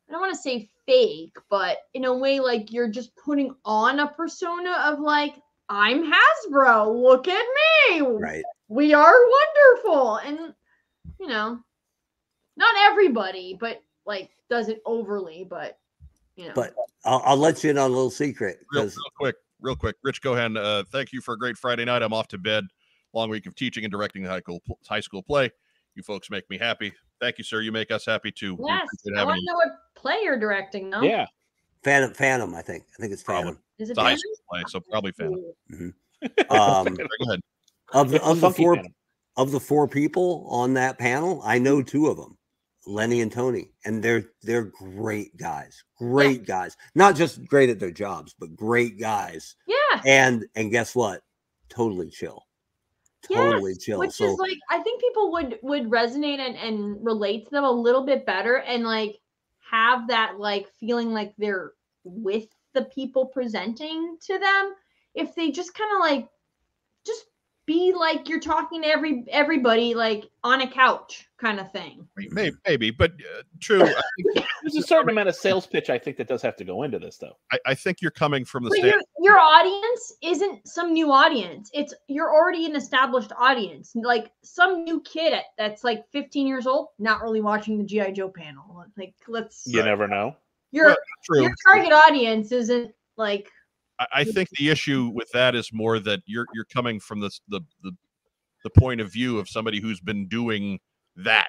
I 0.08 0.12
don't 0.12 0.20
want 0.20 0.34
to 0.34 0.40
say 0.40 0.68
fake, 0.84 1.36
but 1.48 1.78
in 1.94 2.04
a 2.04 2.14
way 2.14 2.38
like 2.38 2.72
you're 2.72 2.88
just 2.88 3.16
putting 3.16 3.54
on 3.64 4.00
a 4.00 4.08
persona 4.08 4.72
of 4.84 5.00
like, 5.00 5.36
I'm 5.68 6.04
Hasbro, 6.04 6.94
look 6.94 7.28
at 7.28 7.44
me. 7.90 8.00
Right. 8.00 8.44
We 8.68 8.94
are 8.94 9.14
wonderful. 9.14 10.16
And 10.16 10.54
you 11.20 11.28
know, 11.28 11.58
not 12.56 12.74
everybody, 12.80 13.56
but 13.58 13.82
like 14.06 14.30
does 14.50 14.68
it 14.68 14.82
overly, 14.84 15.46
but 15.48 15.78
you 16.36 16.46
know. 16.46 16.52
But 16.54 16.74
I'll, 17.04 17.22
I'll 17.24 17.36
let 17.36 17.62
you 17.64 17.70
in 17.70 17.78
on 17.78 17.90
a 17.90 17.94
little 17.94 18.10
secret 18.10 18.58
Real, 18.72 18.84
real 18.84 18.92
quick, 19.16 19.36
real 19.60 19.76
quick. 19.76 19.96
Rich 20.02 20.22
Gohan, 20.22 20.58
uh, 20.58 20.84
thank 20.90 21.12
you 21.12 21.20
for 21.20 21.34
a 21.34 21.38
great 21.38 21.56
Friday 21.56 21.84
night. 21.84 22.02
I'm 22.02 22.12
off 22.12 22.28
to 22.28 22.38
bed. 22.38 22.64
Long 23.14 23.28
week 23.28 23.46
of 23.46 23.54
teaching 23.54 23.84
and 23.84 23.90
directing 23.90 24.22
the 24.22 24.28
high 24.30 24.40
school 24.40 24.60
high 24.88 25.00
school 25.00 25.22
play. 25.22 25.50
You 25.94 26.02
folks 26.02 26.30
make 26.30 26.48
me 26.48 26.58
happy. 26.58 26.92
Thank 27.20 27.38
you, 27.38 27.44
sir. 27.44 27.60
You 27.60 27.72
make 27.72 27.90
us 27.90 28.06
happy 28.06 28.32
too. 28.32 28.58
Yes, 28.66 28.88
I 29.14 29.18
having 29.18 29.26
want 29.28 29.38
to 29.38 29.46
know 29.46 29.54
what 29.56 29.68
play 29.94 30.20
you're 30.22 30.38
directing 30.38 30.90
though. 30.90 31.02
yeah. 31.02 31.26
Phantom, 31.84 32.14
Phantom, 32.14 32.54
I 32.54 32.62
think. 32.62 32.84
I 32.96 33.00
think 33.00 33.12
it's 33.12 33.22
Probably. 33.22 33.52
Phantom. 33.52 33.62
Is 33.78 33.88
it 33.90 33.92
It's 33.92 34.00
high 34.00 34.10
Phantom? 34.10 34.22
play, 34.50 34.62
so 34.68 34.80
probably 34.80 35.12
fan. 35.12 35.52
Um, 36.50 36.94
Go 36.94 37.04
ahead. 37.26 37.40
of 37.94 38.10
the, 38.10 38.22
of 38.22 38.40
the 38.40 38.50
four 38.50 38.76
Phantom. 38.76 38.94
of 39.36 39.50
the 39.50 39.58
four 39.58 39.88
people 39.88 40.46
on 40.48 40.72
that 40.74 40.96
panel, 40.96 41.42
I 41.44 41.58
know 41.58 41.82
two 41.82 42.06
of 42.06 42.16
them, 42.16 42.38
Lenny 42.86 43.22
and 43.22 43.32
Tony, 43.32 43.72
and 43.84 44.00
they're 44.00 44.26
they're 44.42 44.66
great 44.66 45.36
guys, 45.36 45.82
great 45.98 46.46
guys. 46.46 46.76
Not 46.94 47.16
just 47.16 47.44
great 47.48 47.70
at 47.70 47.80
their 47.80 47.90
jobs, 47.90 48.36
but 48.38 48.54
great 48.54 49.00
guys. 49.00 49.56
Yeah. 49.66 50.00
And 50.06 50.44
and 50.54 50.70
guess 50.70 50.94
what? 50.94 51.22
Totally 51.68 52.08
chill, 52.08 52.46
totally 53.28 53.72
Yes, 53.72 53.82
chill. 53.84 53.98
Which 53.98 54.12
so 54.12 54.32
is 54.32 54.38
like 54.38 54.58
I 54.70 54.78
think 54.78 55.00
people 55.00 55.32
would 55.32 55.58
would 55.62 55.90
resonate 55.90 56.38
and, 56.38 56.54
and 56.56 57.04
relate 57.04 57.46
to 57.46 57.50
them 57.50 57.64
a 57.64 57.70
little 57.70 58.06
bit 58.06 58.24
better 58.26 58.58
and 58.58 58.84
like 58.84 59.16
have 59.72 60.08
that 60.08 60.38
like 60.38 60.68
feeling 60.78 61.12
like 61.12 61.32
they're 61.38 61.72
with 62.04 62.46
the 62.74 62.82
people 62.84 63.26
presenting 63.26 64.16
to 64.26 64.38
them 64.38 64.74
if 65.14 65.34
they 65.34 65.50
just 65.50 65.74
kind 65.74 65.90
of 65.94 66.00
like 66.00 66.28
be 67.66 67.92
like 67.92 68.28
you're 68.28 68.40
talking 68.40 68.82
to 68.82 68.88
every 68.88 69.24
everybody 69.30 69.94
like 69.94 70.28
on 70.42 70.62
a 70.62 70.66
couch 70.70 71.28
kind 71.38 71.60
of 71.60 71.70
thing. 71.72 72.06
Maybe, 72.16 72.56
maybe, 72.66 72.90
but 72.90 73.12
uh, 73.12 73.42
true. 73.60 73.78
There's 74.62 74.76
a 74.76 74.82
certain 74.82 75.10
amount 75.10 75.28
of 75.28 75.34
sales 75.36 75.66
pitch 75.66 75.90
I 75.90 75.98
think 75.98 76.16
that 76.16 76.28
does 76.28 76.42
have 76.42 76.56
to 76.56 76.64
go 76.64 76.82
into 76.82 76.98
this 76.98 77.18
though. 77.18 77.36
I, 77.52 77.58
I 77.66 77.74
think 77.74 78.00
you're 78.00 78.10
coming 78.12 78.44
from 78.44 78.64
the 78.64 78.70
But 78.70 78.78
stand. 78.78 79.02
your, 79.18 79.32
your 79.34 79.38
audience 79.40 80.12
isn't 80.22 80.66
some 80.66 80.92
new 80.92 81.10
audience. 81.12 81.70
It's 81.74 81.94
you're 82.08 82.32
already 82.32 82.66
an 82.66 82.76
established 82.76 83.32
audience. 83.38 83.92
Like 83.94 84.30
some 84.42 84.84
new 84.84 85.00
kid 85.02 85.32
at, 85.32 85.44
that's 85.58 85.84
like 85.84 86.04
15 86.12 86.46
years 86.46 86.66
old, 86.66 86.88
not 86.98 87.22
really 87.22 87.40
watching 87.40 87.78
the 87.78 87.84
GI 87.84 88.12
Joe 88.12 88.28
panel. 88.28 88.84
Like 88.96 89.14
let's 89.28 89.64
You 89.66 89.82
never 89.82 90.06
know. 90.08 90.36
your 90.70 90.86
Well, 90.86 90.96
True. 91.24 91.42
your 91.42 91.54
target 91.66 91.92
audience 91.92 92.52
isn't 92.52 92.92
like 93.16 93.50
I, 94.12 94.24
think 94.24 94.48
the 94.50 94.70
issue 94.70 95.10
with 95.14 95.30
that 95.32 95.54
is 95.54 95.70
more 95.72 95.98
that 96.00 96.20
you're 96.26 96.46
you're 96.54 96.64
coming 96.64 97.00
from 97.00 97.20
this 97.20 97.40
the 97.48 97.60
the 97.82 97.92
the 98.64 98.70
point 98.70 99.00
of 99.00 99.12
view 99.12 99.38
of 99.38 99.48
somebody 99.48 99.80
who's 99.80 100.00
been 100.00 100.28
doing 100.28 100.78
that 101.16 101.48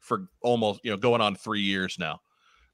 for 0.00 0.26
almost 0.42 0.80
you 0.84 0.90
know 0.90 0.96
going 0.96 1.20
on 1.20 1.34
three 1.34 1.60
years 1.60 1.96
now. 1.98 2.20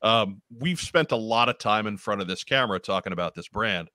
Um, 0.01 0.41
we've 0.57 0.81
spent 0.81 1.13
a 1.13 1.17
lot 1.17 1.49
of 1.49 1.59
time 1.59 1.87
in 1.87 1.97
front 1.97 2.21
of 2.21 2.29
this 2.29 2.45
camera 2.45 2.79
talking 2.79 3.13
about 3.13 3.35
this 3.35 3.49
brand, 3.49 3.89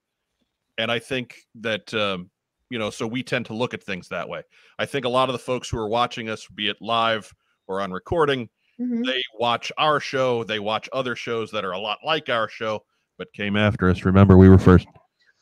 and 0.77 0.91
I 0.91 0.99
think 0.99 1.38
that 1.56 1.94
um, 1.94 2.30
you 2.69 2.80
know 2.80 2.90
so 2.90 3.07
we 3.07 3.23
tend 3.23 3.45
to 3.48 3.53
look 3.53 3.73
at 3.73 3.84
things 3.84 4.10
that 4.10 4.27
way. 4.27 4.44
I 4.80 4.85
think 4.85 5.06
a 5.06 5.10
lot 5.10 5.30
of 5.30 5.34
the 5.34 5.40
folks 5.40 5.69
who 5.69 5.77
are 5.77 5.88
watching 5.88 6.30
us, 6.30 6.48
be 6.53 6.69
it 6.69 6.77
live 6.81 7.34
or 7.68 7.81
on 7.81 7.91
recording, 7.91 8.49
mhm. 8.80 9.06
they 9.06 9.22
watch 9.40 9.72
our 9.77 9.99
show 9.99 10.44
they 10.44 10.60
watch 10.60 10.90
other 10.94 11.15
shows 11.15 11.52
that 11.52 11.65
are 11.65 11.72
a 11.72 11.80
lot 11.80 11.99
like 12.06 12.30
our 12.30 12.49
show 12.49 12.84
but 13.18 13.31
came 13.34 13.56
after 13.56 13.90
us 13.90 14.06
remember 14.06 14.38
we 14.38 14.49
were 14.49 14.57
first 14.57 14.88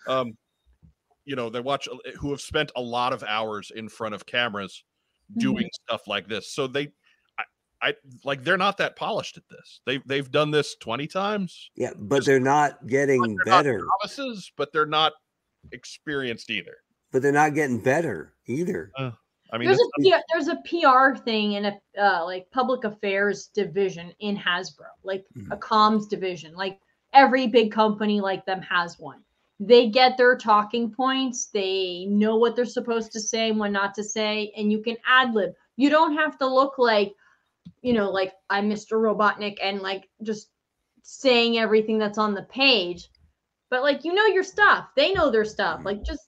um 0.07 0.33
you 1.25 1.35
know 1.35 1.49
they 1.49 1.59
watch 1.59 1.87
who 2.19 2.31
have 2.31 2.41
spent 2.41 2.71
a 2.75 2.81
lot 2.81 3.13
of 3.13 3.23
hours 3.23 3.71
in 3.75 3.87
front 3.89 4.15
of 4.15 4.25
cameras 4.25 4.83
doing 5.37 5.67
stuff 5.85 6.01
like 6.07 6.27
this 6.27 6.51
so 6.53 6.67
they 6.67 6.87
I, 7.39 7.89
I 7.89 7.93
like 8.25 8.43
they're 8.43 8.57
not 8.57 8.77
that 8.77 8.95
polished 8.95 9.37
at 9.37 9.43
this 9.49 9.81
they've 9.85 10.01
they've 10.05 10.29
done 10.29 10.51
this 10.51 10.75
20 10.81 11.07
times 11.07 11.69
yeah, 11.75 11.91
but 11.97 12.17
Just- 12.17 12.27
they're 12.27 12.39
not 12.39 12.85
getting 12.87 13.21
they're 13.21 13.35
not 13.53 13.63
better. 13.63 13.81
novices 14.01 14.51
but 14.57 14.73
they're 14.73 14.85
not 14.85 15.13
experienced 15.71 16.49
either 16.49 16.77
But 17.11 17.21
they're 17.21 17.31
not 17.31 17.53
getting 17.53 17.79
better 17.79 18.33
either. 18.47 18.91
i 18.97 19.57
mean 19.57 19.67
there's 19.67 19.79
a 19.79 20.01
PR, 20.01 20.17
there's 20.33 20.47
a 20.47 20.57
PR 20.67 21.17
thing 21.23 21.53
in 21.53 21.65
a 21.65 21.79
uh, 22.01 22.23
like 22.25 22.47
public 22.51 22.83
affairs 22.83 23.47
division 23.53 24.11
in 24.19 24.35
Hasbro, 24.37 24.87
like 25.03 25.23
a 25.51 25.57
comms 25.57 26.09
division. 26.09 26.53
Like 26.55 26.79
every 27.13 27.47
big 27.47 27.71
company 27.71 28.21
like 28.21 28.45
them 28.45 28.61
has 28.61 28.97
one. 28.97 29.21
They 29.63 29.89
get 29.89 30.17
their 30.17 30.35
talking 30.35 30.89
points. 30.89 31.45
They 31.53 32.07
know 32.09 32.35
what 32.35 32.55
they're 32.55 32.65
supposed 32.65 33.11
to 33.11 33.19
say 33.19 33.49
and 33.51 33.59
what 33.59 33.71
not 33.71 33.93
to 33.93 34.03
say, 34.03 34.51
and 34.57 34.71
you 34.71 34.81
can 34.81 34.97
ad 35.07 35.35
lib. 35.35 35.51
You 35.77 35.91
don't 35.91 36.15
have 36.17 36.39
to 36.39 36.47
look 36.47 36.79
like, 36.79 37.13
you 37.83 37.93
know, 37.93 38.09
like 38.09 38.33
I'm 38.49 38.67
Mr. 38.67 38.93
Robotnik 38.93 39.59
and 39.61 39.81
like 39.81 40.09
just 40.23 40.49
saying 41.03 41.59
everything 41.59 41.99
that's 41.99 42.17
on 42.17 42.33
the 42.33 42.41
page. 42.43 43.09
But 43.69 43.83
like 43.83 44.03
you 44.03 44.13
know 44.13 44.25
your 44.25 44.43
stuff. 44.43 44.87
They 44.95 45.13
know 45.13 45.29
their 45.29 45.45
stuff. 45.45 45.77
Mm-hmm. 45.77 45.85
Like 45.85 46.03
just 46.03 46.27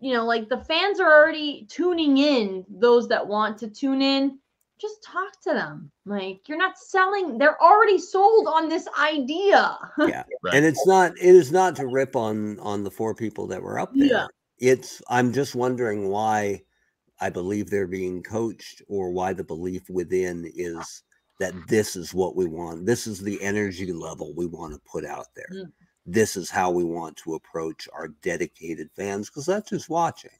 you 0.00 0.12
know, 0.12 0.26
like 0.26 0.48
the 0.48 0.64
fans 0.64 0.98
are 0.98 1.12
already 1.12 1.68
tuning 1.70 2.18
in, 2.18 2.64
those 2.68 3.06
that 3.08 3.26
want 3.26 3.56
to 3.58 3.70
tune 3.70 4.02
in. 4.02 4.40
Just 4.80 5.02
talk 5.02 5.40
to 5.42 5.50
them. 5.50 5.90
Like 6.04 6.48
you're 6.48 6.58
not 6.58 6.78
selling, 6.78 7.38
they're 7.38 7.60
already 7.62 7.98
sold 7.98 8.48
on 8.48 8.68
this 8.68 8.88
idea. 9.00 9.78
Yeah. 9.98 10.24
Right. 10.42 10.54
And 10.54 10.64
it's 10.64 10.86
not 10.86 11.12
it 11.12 11.34
is 11.34 11.52
not 11.52 11.76
to 11.76 11.86
rip 11.86 12.16
on 12.16 12.58
on 12.60 12.84
the 12.84 12.90
four 12.90 13.14
people 13.14 13.46
that 13.48 13.62
were 13.62 13.78
up 13.78 13.92
there. 13.94 14.08
Yeah. 14.08 14.26
It's 14.58 15.00
I'm 15.08 15.32
just 15.32 15.54
wondering 15.54 16.08
why 16.08 16.62
I 17.20 17.30
believe 17.30 17.70
they're 17.70 17.86
being 17.86 18.22
coached 18.22 18.82
or 18.88 19.10
why 19.10 19.32
the 19.32 19.44
belief 19.44 19.88
within 19.88 20.50
is 20.54 21.02
that 21.40 21.54
this 21.68 21.96
is 21.96 22.14
what 22.14 22.36
we 22.36 22.46
want. 22.46 22.86
This 22.86 23.06
is 23.06 23.20
the 23.20 23.40
energy 23.42 23.92
level 23.92 24.34
we 24.34 24.46
want 24.46 24.74
to 24.74 24.80
put 24.90 25.04
out 25.04 25.26
there. 25.34 25.48
Mm. 25.52 25.72
This 26.06 26.36
is 26.36 26.50
how 26.50 26.70
we 26.70 26.84
want 26.84 27.16
to 27.18 27.34
approach 27.34 27.88
our 27.92 28.08
dedicated 28.22 28.90
fans 28.94 29.30
because 29.30 29.46
that's 29.46 29.70
who's 29.70 29.88
watching. 29.88 30.30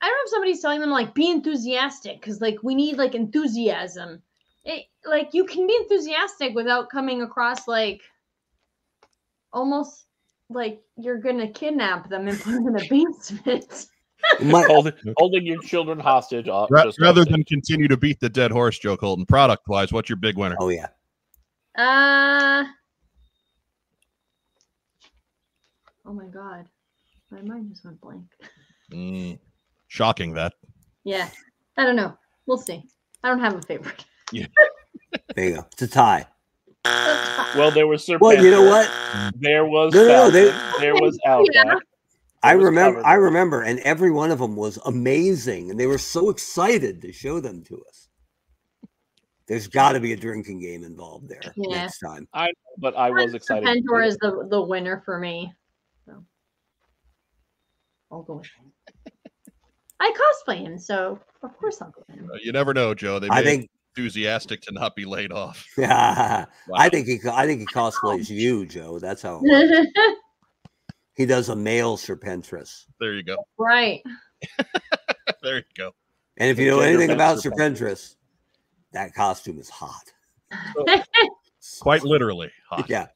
I 0.00 0.06
don't 0.08 0.14
know 0.14 0.22
if 0.24 0.30
somebody's 0.30 0.60
telling 0.60 0.80
them 0.80 0.90
like 0.90 1.14
be 1.14 1.30
enthusiastic 1.30 2.20
because 2.20 2.40
like 2.40 2.58
we 2.62 2.74
need 2.74 2.96
like 2.96 3.14
enthusiasm. 3.14 4.22
It 4.64 4.84
like 5.04 5.30
you 5.32 5.44
can 5.44 5.66
be 5.66 5.76
enthusiastic 5.82 6.54
without 6.54 6.90
coming 6.90 7.22
across 7.22 7.66
like 7.66 8.02
almost 9.52 10.06
like 10.50 10.82
you're 10.96 11.18
gonna 11.18 11.48
kidnap 11.48 12.08
them 12.08 12.28
and 12.28 12.38
put 12.38 12.52
them 12.52 12.68
in 12.68 12.76
a 12.76 12.86
basement. 12.90 13.86
My, 14.40 14.62
holding, 14.66 14.92
holding 15.16 15.46
your 15.46 15.60
children 15.60 15.98
hostage. 15.98 16.48
uh, 16.48 16.66
Ra- 16.70 16.90
rather 17.00 17.22
like 17.22 17.30
than 17.30 17.44
continue 17.44 17.88
to 17.88 17.96
beat 17.96 18.20
the 18.20 18.28
dead 18.28 18.50
horse, 18.50 18.78
Joe 18.78 18.96
Colton, 18.96 19.24
product 19.24 19.66
wise, 19.68 19.92
what's 19.92 20.08
your 20.08 20.16
big 20.16 20.36
winner? 20.36 20.56
oh 20.60 20.68
yeah. 20.68 20.88
Uh 21.76 22.64
oh 26.06 26.12
my 26.12 26.26
god. 26.26 26.68
My 27.30 27.42
mind 27.42 27.70
just 27.70 27.84
went 27.84 28.00
blank. 28.00 28.22
Mm, 28.92 29.38
shocking 29.96 30.34
that. 30.34 30.52
Yeah. 31.04 31.28
I 31.78 31.84
don't 31.84 31.96
know. 31.96 32.16
We'll 32.46 32.58
see. 32.58 32.84
I 33.24 33.28
don't 33.28 33.40
have 33.40 33.54
a 33.54 33.62
favorite. 33.62 34.04
There 35.34 35.44
you 35.48 35.54
go. 35.56 35.66
It's 35.72 35.82
a 35.82 35.88
tie. 35.88 36.26
well, 36.84 37.70
there 37.70 37.86
was 37.86 38.04
Serpent. 38.04 38.20
Well, 38.22 38.44
you 38.44 38.50
know 38.50 38.62
what? 38.62 38.90
There 39.40 39.64
was 39.64 39.94
No, 39.94 40.02
no, 40.02 40.08
no, 40.08 40.30
they- 40.30 40.50
there 40.80 40.94
was 40.94 41.18
Outback. 41.26 41.78
I 42.42 42.54
was 42.54 42.64
remember 42.66 42.98
covered. 43.00 43.08
I 43.08 43.14
remember 43.14 43.62
and 43.62 43.78
every 43.80 44.10
one 44.10 44.30
of 44.30 44.38
them 44.38 44.54
was 44.56 44.78
amazing 44.84 45.70
and 45.70 45.80
they 45.80 45.86
were 45.86 45.98
so 45.98 46.28
excited 46.30 47.00
to 47.02 47.12
show 47.12 47.40
them 47.40 47.62
to 47.64 47.82
us. 47.88 48.08
There's 49.46 49.68
got 49.68 49.92
to 49.92 50.00
be 50.00 50.12
a 50.12 50.16
drinking 50.16 50.60
game 50.60 50.84
involved 50.84 51.28
there 51.28 51.40
Yeah. 51.56 51.76
next 51.84 51.98
time. 52.00 52.28
I 52.34 52.46
know, 52.46 52.52
but 52.78 52.94
I 52.96 53.10
was 53.10 53.32
excited. 53.32 53.64
to 53.64 53.72
Pentor 53.72 54.02
is 54.02 54.16
the 54.18 54.46
the 54.50 54.60
winner 54.60 55.02
for 55.04 55.18
me. 55.18 55.52
So 56.04 56.22
I'll 58.12 58.22
go 58.22 58.34
with 58.34 58.46
him. 58.46 58.72
I 60.00 60.12
cosplay 60.12 60.58
him, 60.58 60.78
so 60.78 61.18
of 61.42 61.56
course 61.56 61.80
I'll 61.80 61.90
go 61.90 62.02
with 62.08 62.18
him. 62.18 62.30
Uh, 62.32 62.38
you 62.42 62.52
never 62.52 62.74
know, 62.74 62.94
Joe. 62.94 63.18
They 63.18 63.28
I 63.30 63.40
may 63.40 63.44
think 63.44 63.70
enthusiastic 63.96 64.60
to 64.62 64.72
not 64.72 64.94
be 64.94 65.04
laid 65.04 65.32
off. 65.32 65.66
Yeah. 65.78 66.46
I 66.74 66.88
think 66.88 67.06
he 67.06 67.18
I 67.30 67.46
think 67.46 67.60
he 67.60 67.66
cosplays 67.66 68.28
you, 68.28 68.66
Joe. 68.66 68.98
That's 68.98 69.22
how 69.22 69.42
he 71.16 71.26
does 71.26 71.48
a 71.48 71.56
male 71.56 71.96
Serpentress. 71.96 72.84
There 73.00 73.14
you 73.14 73.22
go. 73.22 73.36
right. 73.58 74.02
There 75.42 75.56
you 75.56 75.62
go. 75.76 75.92
And 76.38 76.50
if 76.50 76.58
you 76.58 76.70
know 76.70 76.80
anything 76.80 77.10
about 77.10 77.38
Serpentress. 77.38 77.46
Serpentress, 77.46 78.16
that 78.92 79.14
costume 79.14 79.58
is 79.58 79.68
hot. 79.68 80.02
Quite 81.80 82.02
literally 82.02 82.50
hot. 82.68 82.88
Yeah, 82.88 83.06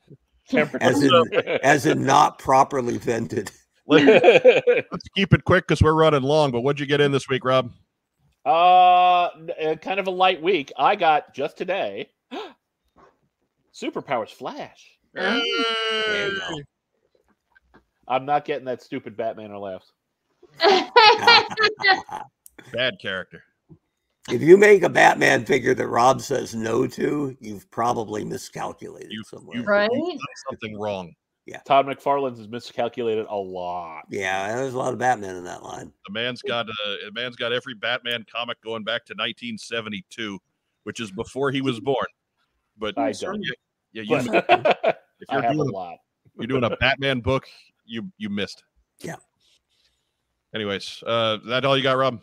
as 0.81 1.02
in 1.02 1.35
as 1.62 1.86
in 1.86 2.05
not 2.05 2.39
properly 2.39 2.98
vented. 2.98 3.51
Let, 3.91 4.65
us 4.67 5.03
keep 5.17 5.33
it 5.35 5.45
quick 5.45 5.67
because 5.67 5.83
we're 5.83 5.95
running 5.95 6.23
long. 6.23 6.51
But 6.53 6.61
what'd 6.61 6.81
you 6.81 6.87
get 6.87 7.01
in 7.01 7.12
this 7.12 7.29
week, 7.29 7.45
Rob? 7.45 7.71
Uh, 8.47 9.25
uh, 9.25 9.77
kind 9.83 10.01
of 10.01 10.07
a 10.07 10.11
light 10.11 10.41
week. 10.41 10.73
I 10.79 10.97
got 10.97 11.35
just 11.35 11.59
today. 11.59 12.11
Superpowers 13.75 14.31
Flash. 14.31 14.99
There. 15.12 15.41
I'm 18.09 18.25
not 18.27 18.45
getting 18.45 18.65
that 18.67 18.83
stupid 18.83 19.17
Batman 19.17 19.51
or 19.53 19.59
laughs. 19.59 19.93
Bad 22.73 22.99
character. 23.01 23.43
If 24.31 24.43
you 24.43 24.57
make 24.57 24.83
a 24.83 24.89
Batman 24.89 25.45
figure 25.45 25.75
that 25.75 25.89
Rob 25.89 26.21
says 26.21 26.55
no 26.55 26.87
to, 26.87 27.37
you've 27.41 27.71
probably 27.71 28.25
miscalculated 28.25 29.11
You- 29.11 29.25
somewhere. 29.25 29.57
you- 29.59 29.65
Right? 29.65 29.91
you've 29.93 30.09
done 30.19 30.27
something 30.51 30.79
wrong. 30.79 31.12
Todd 31.59 31.86
McFarlane's 31.86 32.39
has 32.39 32.48
miscalculated 32.48 33.27
a 33.28 33.36
lot. 33.36 34.02
Yeah, 34.10 34.55
there's 34.56 34.74
a 34.74 34.78
lot 34.78 34.93
of 34.93 34.98
Batman 34.98 35.36
in 35.36 35.44
that 35.44 35.62
line. 35.62 35.93
The 36.06 36.12
man's 36.12 36.43
got 36.43 36.68
uh, 36.68 36.72
the 37.05 37.12
man's 37.12 37.36
got 37.36 37.52
every 37.52 37.74
Batman 37.74 38.24
comic 38.31 38.60
going 38.62 38.85
back 38.85 39.05
to 39.06 39.12
1972, 39.12 40.39
which 40.85 41.01
is 41.01 41.10
before 41.10 41.51
he 41.51 41.60
was 41.60 41.81
born. 41.81 42.06
But 42.78 42.97
I 42.98 43.12
don't. 43.12 43.43
Yeah, 43.93 44.02
yeah 44.02 44.02
you, 44.02 44.16
if 44.48 44.97
you're 45.31 45.43
have 45.43 45.52
doing 45.52 45.68
a, 45.68 45.72
lot. 45.72 45.98
you're 46.39 46.47
doing 46.47 46.64
a 46.64 46.77
Batman 46.77 47.20
book, 47.20 47.47
you 47.85 48.10
you 48.18 48.28
missed. 48.28 48.62
Yeah. 49.01 49.16
Anyways, 50.55 51.02
uh, 51.06 51.39
that 51.47 51.64
all 51.64 51.77
you 51.77 51.82
got, 51.82 51.97
Rob? 51.97 52.20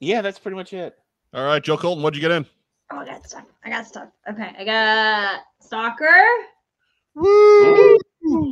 Yeah, 0.00 0.22
that's 0.22 0.38
pretty 0.38 0.56
much 0.56 0.72
it. 0.72 0.96
All 1.32 1.44
right, 1.44 1.62
Joe 1.62 1.76
Colton, 1.76 2.02
what'd 2.02 2.16
you 2.16 2.20
get 2.20 2.30
in? 2.30 2.46
Oh, 2.90 2.98
I 2.98 3.04
got 3.04 3.26
stuff. 3.26 3.46
I 3.64 3.70
got 3.70 3.86
stuff. 3.86 4.08
Okay, 4.28 4.54
I 4.58 4.64
got 4.64 5.40
soccer. 5.60 6.24
Woo! 7.16 7.98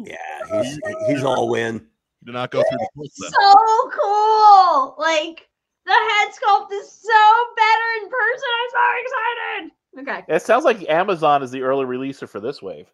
Yeah, 0.06 0.62
he's 0.62 0.80
he's 1.06 1.22
all 1.22 1.48
win. 1.48 1.74
You 1.74 2.26
did 2.26 2.32
not 2.32 2.50
go 2.50 2.62
through 2.62 2.78
the 2.78 2.88
course. 2.94 3.10
So 3.16 3.90
cool! 3.90 4.96
Like 4.98 5.48
the 5.84 5.92
head 5.92 6.28
sculpt 6.32 6.72
is 6.72 6.90
so 6.90 7.12
better 7.56 8.02
in 8.02 8.08
person. 8.10 8.48
I'm 8.56 8.70
so 8.70 8.78
excited. 9.02 9.70
Okay. 10.00 10.34
It 10.34 10.42
sounds 10.42 10.64
like 10.64 10.88
Amazon 10.88 11.42
is 11.42 11.50
the 11.50 11.62
early 11.62 11.84
releaser 11.84 12.28
for 12.28 12.40
this 12.40 12.62
wave. 12.62 12.90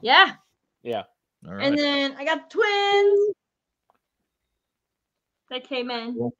Yeah. 0.00 0.32
Yeah. 0.82 1.04
All 1.46 1.54
right. 1.54 1.66
And 1.66 1.78
then 1.78 2.16
I 2.18 2.24
got 2.24 2.48
the 2.48 2.54
twins 2.54 3.34
that 5.50 5.68
came 5.68 5.90
in. 5.90 6.32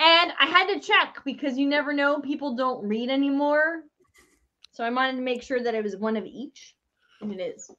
And 0.00 0.32
I 0.38 0.46
had 0.46 0.72
to 0.74 0.80
check 0.80 1.22
because 1.24 1.58
you 1.58 1.66
never 1.66 1.92
know. 1.92 2.20
People 2.20 2.54
don't 2.54 2.86
read 2.86 3.10
anymore. 3.10 3.84
So 4.72 4.84
I 4.84 4.90
wanted 4.90 5.16
to 5.16 5.22
make 5.22 5.42
sure 5.42 5.62
that 5.62 5.74
it 5.74 5.82
was 5.82 5.96
one 5.96 6.16
of 6.16 6.24
each. 6.24 6.76
And 7.20 7.32
it 7.32 7.40
is. 7.56 7.70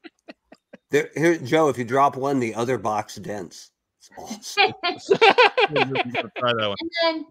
There, 0.92 1.10
here, 1.16 1.38
Joe, 1.38 1.70
if 1.70 1.78
you 1.78 1.86
drop 1.86 2.16
one, 2.16 2.40
the 2.40 2.56
other 2.56 2.78
box 2.78 3.16
dents. 3.16 3.72
Awesome. 4.18 4.74
and 4.84 5.00
Try 6.38 6.54
that 6.54 6.68
one. 6.68 6.78
then 7.04 7.26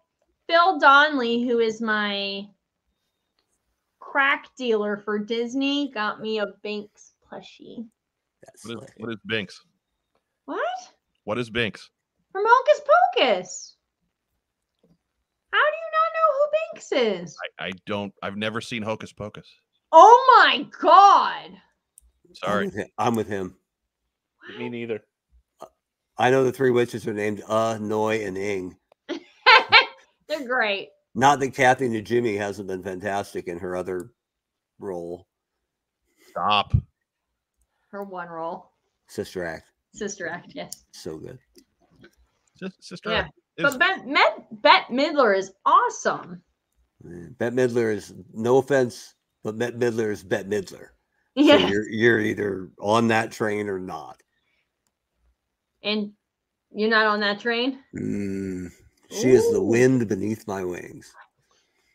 Phil 0.49 0.79
Donnelly, 0.79 1.47
who 1.47 1.59
is 1.59 1.81
my 1.81 2.47
crack 3.99 4.47
dealer 4.57 4.97
for 4.97 5.19
Disney, 5.19 5.91
got 5.91 6.21
me 6.21 6.39
a 6.39 6.47
Binx 6.65 7.13
plushie. 7.31 7.87
That's 8.45 8.65
What 8.65 8.85
is, 8.85 8.91
what 8.97 9.11
is 9.13 9.19
Binx? 9.29 9.55
What? 10.45 10.61
What 11.25 11.39
is 11.39 11.51
Binx? 11.51 11.89
From 12.33 12.45
Hocus 12.47 12.81
Pocus. 12.81 13.77
How 15.53 15.59
do 15.59 15.77
you 15.77 15.91
not 15.93 16.11
know 16.15 16.29
who 16.37 16.47
Binx 16.79 17.23
is? 17.23 17.37
I, 17.59 17.67
I 17.67 17.71
don't. 17.87 18.15
I've 18.23 18.37
never 18.37 18.61
seen 18.61 18.83
Hocus 18.83 19.13
Pocus. 19.13 19.49
Oh 19.93 20.45
my 20.47 20.67
god. 20.81 21.51
I'm 22.43 22.49
Sorry. 22.51 22.65
with, 22.67 22.75
him. 22.75 22.87
I'm 22.99 23.15
with 23.15 23.29
him. 23.29 23.57
Me 24.59 24.69
neither. 24.69 25.01
I 26.17 26.31
know 26.31 26.45
the 26.45 26.53
three 26.53 26.71
witches 26.71 27.07
are 27.07 27.15
named 27.15 27.43
Uh, 27.49 27.79
Noi, 27.81 28.25
and 28.25 28.37
Ing. 28.37 28.77
They're 30.29 30.47
great. 30.47 30.89
Not 31.15 31.41
that 31.41 31.55
Kathy 31.55 31.89
Najimy 31.89 32.37
hasn't 32.39 32.69
been 32.69 32.83
fantastic 32.83 33.47
in 33.49 33.59
her 33.59 33.77
other 33.77 34.11
role, 34.79 35.27
Stop. 36.31 36.75
Her 37.91 38.05
one 38.05 38.29
role. 38.29 38.73
Sister 39.09 39.45
Act. 39.45 39.65
Sister 39.95 40.29
Act, 40.29 40.53
yes. 40.55 40.85
So 40.93 41.17
good. 41.19 41.39
Sister. 42.81 43.11
Yeah. 43.11 43.19
Act 43.21 43.33
is- 43.57 43.65
But 43.65 43.79
Bet, 43.79 44.07
Met, 44.07 44.63
Bette 44.63 44.93
Midler 44.93 45.37
is 45.37 45.53
awesome. 45.65 46.43
Yeah, 47.05 47.29
Bette 47.39 47.57
Midler 47.57 47.93
is 47.93 48.15
no 48.35 48.59
offense, 48.59 49.15
but 49.43 49.57
Bette 49.59 49.77
Midler 49.79 50.11
is 50.13 50.23
Bette 50.23 50.49
Midler. 50.49 50.89
So 51.39 51.45
Yeah. 51.45 51.69
you're 51.69 51.89
you're 51.89 52.21
either 52.21 52.69
on 52.81 53.09
that 53.09 53.31
train 53.33 53.69
or 53.69 53.79
not. 53.79 54.21
and 55.83 56.13
you're 56.73 56.91
not 56.91 57.07
on 57.07 57.21
that 57.21 57.39
train? 57.41 57.79
Mm, 57.95 58.71
she 59.11 59.29
is 59.31 59.51
the 59.53 59.63
wind 59.63 60.09
beneath 60.09 60.47
my 60.49 60.65
wings. 60.65 61.15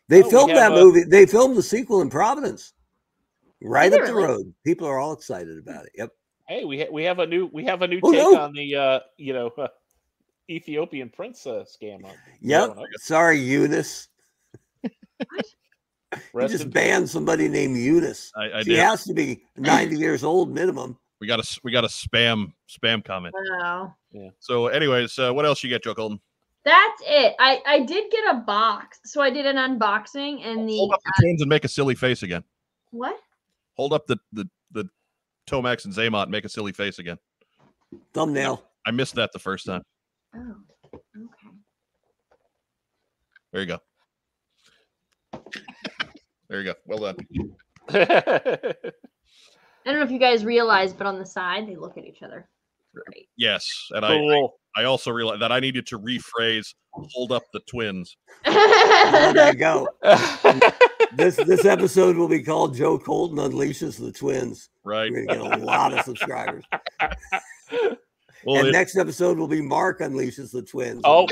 They 0.08 0.22
Oh, 0.22 0.30
filmed 0.30 0.56
that 0.56 0.72
a- 0.72 0.74
movie. 0.74 1.04
They 1.04 1.26
filmed 1.26 1.56
the 1.56 1.62
sequel 1.62 2.00
in 2.00 2.08
Providence, 2.10 2.72
right 3.62 3.90
Did 3.92 4.00
up 4.00 4.06
the 4.06 4.14
really? 4.14 4.26
road. 4.26 4.54
People 4.64 4.86
are 4.88 4.98
all 4.98 5.12
excited 5.12 5.58
about 5.58 5.84
it. 5.86 5.92
Yep. 5.94 6.10
Hey, 6.48 6.64
we 6.64 6.80
ha- 6.80 6.90
we 6.90 7.04
have 7.04 7.18
a 7.18 7.26
new 7.26 7.46
we 7.52 7.64
have 7.64 7.82
a 7.82 7.86
new 7.86 8.00
Oh, 8.02 8.12
take 8.12 8.20
no. 8.22 8.40
on 8.40 8.52
the 8.54 8.74
uh, 8.76 9.00
you 9.18 9.32
know 9.34 9.52
Ethiopian 10.50 11.10
prince 11.10 11.46
uh, 11.46 11.64
scam. 11.64 12.04
on- 12.04 12.16
Yep. 12.40 12.76
Sorry, 12.96 13.38
Eunice. 13.40 14.08
He 16.32 16.38
Rest 16.38 16.52
just 16.52 16.64
in- 16.64 16.70
banned 16.70 17.08
somebody 17.10 17.48
named 17.48 17.76
Eunice. 17.76 18.32
I, 18.36 18.58
I 18.58 18.62
She 18.62 18.70
did. 18.70 18.78
has 18.80 19.04
to 19.04 19.14
be 19.14 19.44
90 19.56 19.96
years 19.96 20.24
old 20.24 20.52
minimum. 20.52 20.98
We 21.20 21.26
got 21.26 21.40
a 21.40 21.60
we 21.62 21.72
got 21.72 21.84
a 21.84 21.88
spam 21.88 22.52
spam 22.68 23.02
comment. 23.04 23.34
Wow. 23.60 23.94
Yeah. 24.12 24.30
So, 24.40 24.66
anyways, 24.66 25.18
uh, 25.18 25.32
what 25.32 25.46
else 25.46 25.62
you 25.62 25.70
get, 25.70 25.82
Joe 25.84 25.94
Colton? 25.94 26.20
That's 26.64 27.02
it. 27.06 27.34
I 27.38 27.62
I 27.66 27.80
did 27.80 28.10
get 28.10 28.34
a 28.34 28.38
box, 28.38 28.98
so 29.04 29.20
I 29.22 29.30
did 29.30 29.46
an 29.46 29.56
unboxing 29.56 30.44
and 30.44 30.68
the 30.68 30.76
Hold 30.76 30.92
up 30.92 31.00
the 31.04 31.12
twins 31.20 31.40
and 31.40 31.48
make 31.48 31.64
a 31.64 31.68
silly 31.68 31.94
face 31.94 32.22
again. 32.22 32.42
what? 32.90 33.18
Hold 33.76 33.92
up 33.92 34.06
the 34.06 34.18
the 34.32 34.48
the 34.72 34.88
Tomax 35.48 35.84
and 35.84 35.94
Xamot 35.94 36.24
and 36.24 36.30
make 36.32 36.44
a 36.44 36.48
silly 36.48 36.72
face 36.72 36.98
again. 36.98 37.18
Thumbnail. 38.12 38.62
I 38.86 38.90
missed 38.90 39.14
that 39.14 39.30
the 39.32 39.38
first 39.38 39.66
time. 39.66 39.82
Oh, 40.34 40.56
okay. 40.94 41.54
There 43.52 43.60
you 43.62 43.66
go. 43.68 43.78
There 46.54 46.62
you 46.62 46.72
go. 46.72 46.74
Well 46.86 46.98
done. 47.00 47.16
I 47.88 48.74
don't 49.84 49.96
know 49.98 50.02
if 50.04 50.10
you 50.12 50.20
guys 50.20 50.44
realize, 50.44 50.92
but 50.92 51.04
on 51.04 51.18
the 51.18 51.26
side 51.26 51.66
they 51.66 51.74
look 51.74 51.98
at 51.98 52.04
each 52.04 52.22
other. 52.22 52.48
Right. 52.94 53.26
Yes, 53.36 53.68
and 53.90 54.04
I 54.04 54.16
cool. 54.16 54.54
I 54.76 54.84
also 54.84 55.10
realized 55.10 55.42
that 55.42 55.50
I 55.50 55.58
needed 55.58 55.84
to 55.88 55.98
rephrase 55.98 56.74
"hold 56.92 57.32
up 57.32 57.42
the 57.52 57.58
twins." 57.68 58.16
There 58.44 59.48
you 59.48 59.54
go. 59.58 59.88
This 61.16 61.34
this 61.36 61.64
episode 61.64 62.16
will 62.16 62.28
be 62.28 62.42
called 62.42 62.74
Joe 62.76 62.98
Colton 63.00 63.38
Unleashes 63.38 63.98
the 63.98 64.10
Twins. 64.12 64.68
Right. 64.84 65.10
We're 65.12 65.26
gonna 65.26 65.48
get 65.50 65.60
a 65.60 65.64
lot 65.64 65.92
of 65.92 66.04
subscribers. 66.04 66.62
Well, 68.44 68.58
and 68.58 68.68
it- 68.68 68.72
next 68.72 68.96
episode 68.96 69.38
will 69.38 69.48
be 69.48 69.62
Mark 69.62 70.00
Unleashes 70.00 70.52
the 70.52 70.62
Twins. 70.62 71.00
Oh. 71.04 71.26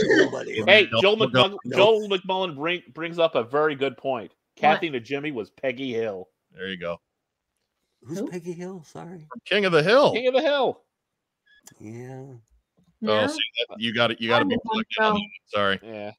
Hey, 0.67 0.89
No, 0.93 1.01
Joel 1.01 1.17
no, 1.17 1.27
McMullen, 1.27 1.57
no. 1.65 1.77
Joel 1.77 2.09
McMullen 2.09 2.57
bring, 2.57 2.83
brings 2.95 3.19
up 3.19 3.35
a 3.35 3.45
very 3.45 3.75
good 3.75 3.97
point. 3.97 4.33
Kathy 4.57 4.91
Najimy 4.91 5.33
was 5.33 5.51
Peggy 5.51 5.93
Hill, 5.93 6.29
there 6.55 6.69
you 6.69 6.79
go. 6.79 6.99
Who's 8.03 8.19
Who? 8.19 8.29
Peggy 8.31 8.53
Hill? 8.53 8.83
Sorry. 8.85 9.27
From 9.31 9.41
King 9.47 9.65
of 9.65 9.73
the 9.73 9.83
Hill. 9.83 10.13
King 10.13 10.27
of 10.29 10.35
the 10.35 10.43
Hill. 10.43 10.81
Yeah. 11.81 12.25
No? 13.01 13.21
Oh, 13.21 13.27
see, 13.27 13.39
that, 13.69 13.81
you 13.81 13.95
got 13.95 14.11
it. 14.11 14.21
You 14.21 14.29
got 14.29 14.41
to 14.41 14.45
be 14.45 14.57
plugged 14.65 14.87
in 14.99 15.05
on 15.05 15.15
so. 15.15 15.19
that. 15.19 15.29
Sorry, 15.47 15.81
Yeah. 15.83 16.11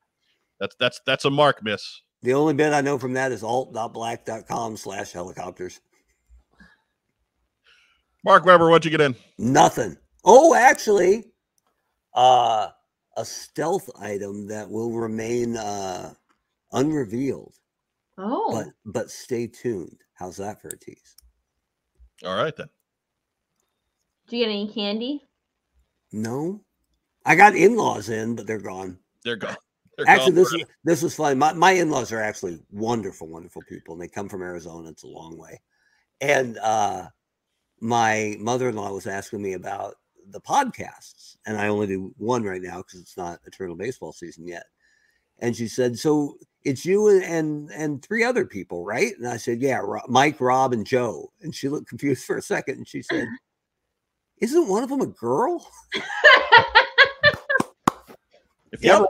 that's 0.60 0.76
that's 0.80 1.02
that's 1.06 1.26
a 1.26 1.30
mark 1.30 1.64
miss. 1.64 2.02
The 2.22 2.34
only 2.34 2.54
bit 2.54 2.74
I 2.74 2.82
know 2.82 2.98
from 2.98 3.14
that 3.14 3.32
is 3.34 3.44
alt.black.com 3.44 4.78
slash 4.78 5.12
helicopters. 5.12 5.82
Mark 8.24 8.46
Weber, 8.46 8.70
what'd 8.70 8.86
you 8.86 8.92
get 8.92 9.02
in? 9.02 9.16
Nothing. 9.38 9.98
Oh, 10.24 10.56
actually, 10.56 11.26
uh, 12.16 12.70
a 13.18 13.26
stealth 13.26 13.90
item 14.00 14.48
that 14.48 14.70
will 14.70 14.94
remain 14.94 15.58
uh, 15.58 16.14
unrevealed. 16.72 17.56
Oh, 18.18 18.52
But 18.52 18.68
but 18.86 19.12
stay 19.12 19.48
tuned. 19.48 20.02
How's 20.14 20.38
that 20.38 20.62
for 20.62 20.70
a 20.70 20.78
tease? 20.78 21.16
All 22.24 22.36
right 22.36 22.56
then. 22.56 22.70
do 24.28 24.38
you 24.38 24.46
get 24.46 24.52
any 24.52 24.72
candy? 24.72 25.24
No, 26.12 26.64
I 27.26 27.36
got 27.36 27.56
in-laws 27.56 28.10
in, 28.10 28.36
but 28.36 28.46
they're 28.48 28.60
gone. 28.60 29.00
They're 29.24 29.36
gone. 29.36 29.56
They're 29.98 30.08
Actually, 30.08 30.32
gone 30.32 30.36
this 30.36 30.50
forever. 30.50 30.70
is 30.70 30.76
this 30.84 31.02
was 31.04 31.16
fun. 31.16 31.38
My 31.38 31.54
my 31.54 31.72
in-laws 31.72 32.12
are 32.12 32.20
actually 32.22 32.60
wonderful, 32.72 33.28
wonderful 33.28 33.62
people, 33.64 33.94
and 33.94 34.02
they 34.02 34.08
come 34.08 34.28
from 34.28 34.42
Arizona. 34.42 34.90
It's 34.90 35.04
a 35.04 35.08
long 35.08 35.38
way, 35.38 35.62
and 36.20 36.58
uh, 36.58 37.10
my 37.80 38.36
mother-in-law 38.40 38.92
was 38.92 39.06
asking 39.06 39.42
me 39.44 39.54
about 39.54 39.96
the 40.30 40.42
podcasts, 40.42 41.36
and 41.46 41.58
I 41.58 41.68
only 41.68 41.86
do 41.88 42.12
one 42.18 42.44
right 42.44 42.62
now 42.62 42.78
because 42.78 43.02
it's 43.02 43.18
not 43.18 43.40
eternal 43.46 43.76
baseball 43.76 44.14
season 44.14 44.48
yet. 44.48 44.66
And 45.40 45.56
she 45.56 45.68
said, 45.68 46.00
"So 46.00 46.38
it's 46.64 46.86
you 46.86 47.10
and 47.10 47.24
and, 47.24 47.72
and 47.72 48.04
three 48.04 48.24
other 48.24 48.46
people, 48.46 48.86
right?" 48.86 49.18
And 49.18 49.28
I 49.28 49.38
said, 49.38 49.62
"Yeah, 49.62 49.78
Ro- 49.78 50.02
Mike, 50.08 50.40
Rob, 50.40 50.74
and 50.74 50.86
Joe." 50.86 51.32
And 51.42 51.54
she 51.54 51.70
looked 51.70 51.90
confused 51.90 52.26
for 52.26 52.38
a 52.38 52.42
second, 52.42 52.78
and 52.78 52.88
she 52.88 53.02
said, 53.02 53.28
"Isn't 54.40 54.68
one 54.68 54.84
of 54.84 54.90
them 54.90 55.02
a 55.02 55.08
girl?" 55.08 55.68
If 58.72 58.84
you 58.84 58.90
Yep. 58.90 58.98
ever 58.98 59.08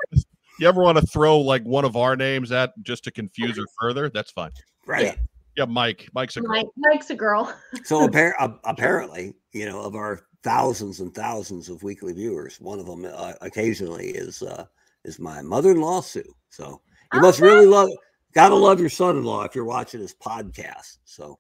you 0.60 0.68
ever 0.68 0.84
want 0.84 0.98
to 0.98 1.06
throw 1.08 1.40
like 1.40 1.64
one 1.64 1.86
of 1.86 1.96
our 1.96 2.16
names 2.16 2.52
at 2.52 2.74
just 2.84 3.04
to 3.06 3.12
confuse 3.12 3.58
her 3.58 3.66
further, 3.80 4.10
that's 4.10 4.32
fine. 4.32 4.52
Right. 4.86 5.18
Yeah, 5.56 5.66
Mike. 5.66 6.10
Mike's 6.14 6.38
a 6.38 6.42
girl. 6.42 6.50
Mike, 6.50 6.68
Mike's 6.78 7.10
a 7.10 7.16
girl. 7.16 7.54
So 7.84 8.08
appar- 8.08 8.34
uh, 8.40 8.50
apparently, 8.66 9.34
you 9.52 9.66
know, 9.66 9.82
of 9.82 9.96
our 9.96 10.22
thousands 10.44 11.00
and 11.00 11.14
thousands 11.14 11.70
of 11.70 11.84
weekly 11.84 12.14
viewers, 12.14 12.60
one 12.60 12.80
of 12.80 12.86
them 12.86 13.06
uh, 13.06 13.34
occasionally 13.42 14.10
is 14.10 14.44
uh, 14.44 14.66
is 15.06 15.20
my 15.20 15.42
mother-in-law 15.42 16.02
Sue. 16.02 16.24
So 16.50 16.82
you 17.14 17.22
must 17.22 17.40
really 17.40 17.66
love, 17.66 17.90
gotta 18.34 18.56
love 18.56 18.80
your 18.80 18.90
son-in-law 18.90 19.44
if 19.44 19.56
you're 19.56 19.66
watching 19.66 20.00
this 20.00 20.14
podcast. 20.14 20.98
So 21.06 21.40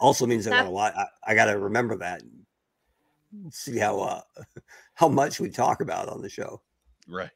also 0.00 0.26
means 0.26 0.46
I 0.46 0.50
gotta 0.50 0.70
watch. 0.70 0.94
I, 0.96 1.06
I 1.26 1.34
gotta 1.34 1.58
remember 1.58 1.96
that. 1.98 2.22
And 2.22 3.52
see 3.52 3.78
how 3.78 4.00
uh, 4.00 4.20
how 4.94 5.08
much 5.08 5.40
we 5.40 5.50
talk 5.50 5.80
about 5.80 6.08
on 6.08 6.22
the 6.22 6.28
show. 6.28 6.60
Right. 7.08 7.30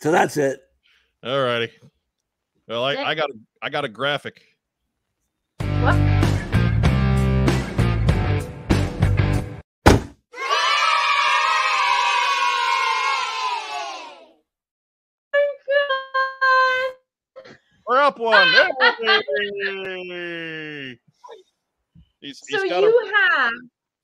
So 0.00 0.10
that's 0.10 0.36
it. 0.36 0.60
All 1.22 1.42
righty. 1.42 1.70
Well, 2.66 2.84
I, 2.84 2.94
Nick? 2.94 3.06
I 3.06 3.14
got 3.14 3.30
a 3.30 3.34
I 3.62 3.68
got 3.68 3.84
a 3.84 3.88
graphic. 3.88 4.42
We're 18.18 18.24
one. 18.26 18.46
Hey! 19.62 20.98
He's, 22.20 22.38
So 22.38 22.62
he's 22.62 22.70
got 22.70 22.82
you 22.82 22.90
a, 22.90 23.40
have 23.42 23.52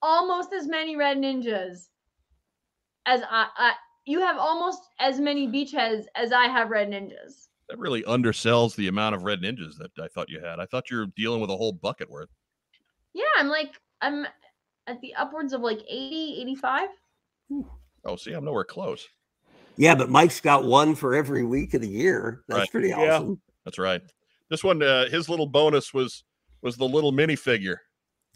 almost 0.03 0.53
as 0.53 0.67
many 0.67 0.97
red 0.97 1.19
ninjas 1.19 1.89
as 3.07 3.23
I, 3.31 3.47
I. 3.57 3.73
You 4.07 4.21
have 4.21 4.39
almost 4.39 4.83
as 5.01 5.19
many 5.21 5.49
beachheads 5.49 6.05
as 6.15 6.33
I 6.33 6.47
have 6.47 6.71
red 6.71 6.89
ninjas. 6.89 7.49
that 7.69 7.79
really 7.79 8.03
undersells 8.05 8.77
the 8.77 8.87
amount 8.89 9.15
of 9.17 9.25
red 9.25 9.41
ninjas 9.41 9.77
that 9.79 9.91
I 10.01 10.07
thought 10.09 10.31
you 10.31 10.41
had. 10.41 10.61
I 10.61 10.67
thought 10.67 10.91
you 10.91 10.99
were 10.99 11.07
dealing 11.17 11.41
with 11.41 11.51
a 11.51 11.57
whole 11.57 11.73
bucket 11.73 12.09
worth. 12.11 12.29
Yeah, 13.15 13.25
I'm 13.37 13.49
like 13.49 13.73
I'm 14.01 14.27
at 14.87 15.01
the 15.01 15.15
upwards 15.15 15.53
of 15.53 15.61
like 15.63 15.81
80, 15.89 16.39
85. 16.43 16.89
Oh, 18.05 18.17
see, 18.17 18.33
I'm 18.33 18.45
nowhere 18.45 18.65
close. 18.65 19.07
Yeah, 19.77 19.95
but 19.95 20.09
Mike's 20.09 20.41
got 20.41 20.65
one 20.65 20.95
for 20.95 21.15
every 21.15 21.43
week 21.45 21.75
of 21.75 21.81
the 21.83 21.89
year. 21.89 22.43
That's 22.49 22.61
Right. 22.61 22.71
pretty 22.71 22.89
Yeah. 22.89 23.17
awesome. 23.17 23.41
That's 23.67 23.79
right. 23.79 24.01
This 24.49 24.65
one, 24.65 24.83
uh, 24.83 25.11
his 25.11 25.29
little 25.29 25.47
bonus 25.47 25.93
was 25.93 26.25
was 26.63 26.77
the 26.79 26.87
little 26.89 27.13
minifigure. 27.13 27.77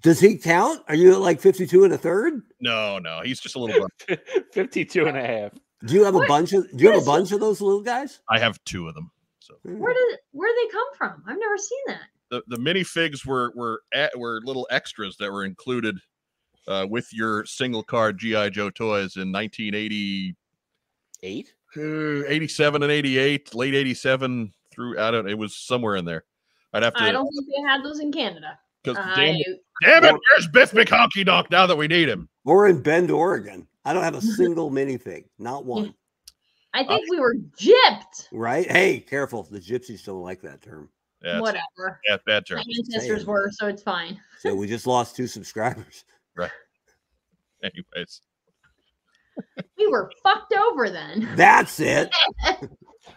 Does 0.03 0.21
he 0.21 0.37
count? 0.37 0.83
Are 0.89 0.95
you 0.95 1.13
at 1.13 1.21
like 1.21 1.41
52 1.41 1.85
and 1.85 1.93
a 1.95 1.99
third? 1.99 2.43
No, 2.61 2.99
no, 2.99 3.21
he's 3.25 3.41
just 3.41 3.55
a 3.57 3.59
little. 3.59 3.87
bu- 4.09 4.17
52 4.53 5.07
and 5.07 5.17
a 5.17 5.23
half. 5.27 5.53
Do 5.87 5.95
you 5.95 6.05
have 6.05 6.15
a 6.15 6.27
bunch 6.27 6.53
of 6.53 6.71
do 6.77 6.85
you 6.85 6.91
have 6.91 7.03
a 7.03 7.07
bunch 7.07 7.33
of 7.33 7.41
those 7.41 7.61
little 7.63 7.81
guys? 7.81 8.21
I 8.29 8.39
have 8.39 8.59
two 8.65 8.87
of 8.89 8.95
them. 8.95 9.11
So 9.39 9.55
Where 9.63 9.95
did 9.95 10.19
where 10.33 10.49
did 10.53 10.57
they 10.69 10.73
come 10.73 10.87
from? 10.99 11.23
I've 11.27 11.39
never 11.39 11.57
seen 11.57 11.79
that. 11.87 12.03
the 12.29 12.43
the 12.49 12.57
minifigs 12.57 13.25
were 13.25 13.53
were 13.55 13.81
at, 13.95 14.19
were 14.19 14.41
little 14.45 14.67
extras 14.71 15.17
that 15.19 15.33
were 15.33 15.45
included 15.45 15.97
uh, 16.69 16.87
with 16.91 17.09
your 17.13 17.45
single 17.47 17.83
card 17.83 18.19
GI 18.19 18.51
Joe 18.51 18.69
toys 18.71 19.17
in 19.17 19.33
1980, 19.33 20.35
Eight? 21.23 21.55
uh, 21.77 22.27
87 22.27 22.83
and 22.83 22.93
88, 22.93 23.55
late 23.55 23.75
87 23.75 24.53
through 24.71 24.99
I 24.99 25.11
don't. 25.11 25.29
It 25.29 25.39
was 25.39 25.57
somewhere 25.57 25.97
in 25.97 26.05
there. 26.05 26.25
I'd 26.73 26.83
have 26.83 26.95
to. 26.95 27.03
I 27.03 27.13
don't 27.13 27.29
think 27.33 27.47
they 27.49 27.63
had 27.69 27.83
those 27.85 28.01
in 28.01 28.13
Canada. 28.13 28.59
because 28.83 28.99
I, 28.99 29.15
damn, 29.17 29.35
it- 29.37 29.61
damn 29.83 30.05
it, 30.05 30.21
there's 30.31 30.49
Biff 30.49 30.71
McHonky 30.73 31.25
Doc 31.25 31.51
now 31.51 31.67
that 31.67 31.77
we 31.77 31.89
need 31.89 32.09
him. 32.09 32.29
Or 32.45 32.69
in 32.69 32.81
Bend, 32.81 33.11
Oregon. 33.11 33.67
I 33.85 33.93
don't 33.93 34.05
have 34.05 34.15
a 34.15 34.21
single 34.37 34.71
minifig, 34.71 35.25
not 35.39 35.65
one. 35.65 35.95
I 36.73 36.85
think 36.85 37.03
uh, 37.03 37.07
we 37.11 37.19
were 37.21 37.35
gypped. 37.59 38.29
Right? 38.33 38.71
Hey, 38.71 39.01
careful. 39.01 39.43
The 39.43 39.59
gypsies 39.59 40.05
don't 40.05 40.23
like 40.23 40.41
that 40.43 40.63
term. 40.63 40.89
Yeah, 41.23 41.33
it's 41.39 41.41
Whatever. 41.43 42.01
bad, 42.09 42.21
bad 42.25 42.47
term. 42.47 42.59
My 42.59 42.65
ancestors 42.79 43.27
were, 43.27 43.51
so 43.53 43.67
it's 43.67 43.83
fine. 43.83 44.21
So 44.39 44.55
we 44.55 44.67
just 44.69 44.87
lost 44.87 45.17
two 45.17 45.27
subscribers. 45.27 46.05
Right. 46.37 46.51
Anyways, 47.63 48.23
We 49.77 49.87
were 49.89 50.11
fucked 50.23 50.55
over 50.55 50.89
then. 50.89 51.29
That's 51.35 51.81
it. 51.81 52.15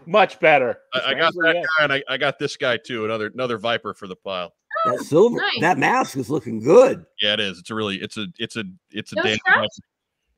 Much 0.06 0.40
better. 0.40 0.78
I, 0.94 1.02
I 1.08 1.14
got 1.14 1.34
that 1.34 1.56
guy 1.78 1.84
and 1.84 1.94
I, 1.94 2.04
I 2.10 2.18
got 2.18 2.40
this 2.40 2.56
guy 2.58 2.78
too. 2.78 3.06
Another 3.06 3.28
another 3.34 3.58
Viper 3.58 3.94
for 3.94 4.08
the 4.08 4.16
pile. 4.16 4.54
That 4.86 5.00
silver, 5.02 5.38
nice. 5.38 5.60
that 5.62 5.78
mask 5.78 6.18
is 6.18 6.30
looking 6.30 6.60
good. 6.60 7.06
Yeah, 7.22 7.34
it 7.34 7.40
is. 7.40 7.60
It's 7.60 7.70
a 7.70 7.76
really 7.76 7.98
it's 7.98 8.18
a 8.18 8.28
it's 8.40 8.56
a 8.56 8.64
it's 8.92 9.12
a 9.14 9.16
No 9.16 9.24
damn 9.24 9.38
scruffs? 9.38 9.80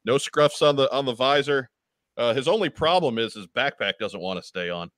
no 0.05 0.15
scruffs 0.15 0.61
on 0.67 0.75
the 0.75 0.91
on 0.91 1.05
the 1.05 1.13
visor. 1.13 1.69
Uh, 2.17 2.33
his 2.33 2.47
only 2.47 2.69
problem 2.69 3.17
is 3.17 3.33
his 3.33 3.47
backpack 3.47 3.93
doesn't 3.99 4.19
want 4.21 4.39
to 4.39 4.43
stay 4.43 4.69
on. 4.69 4.89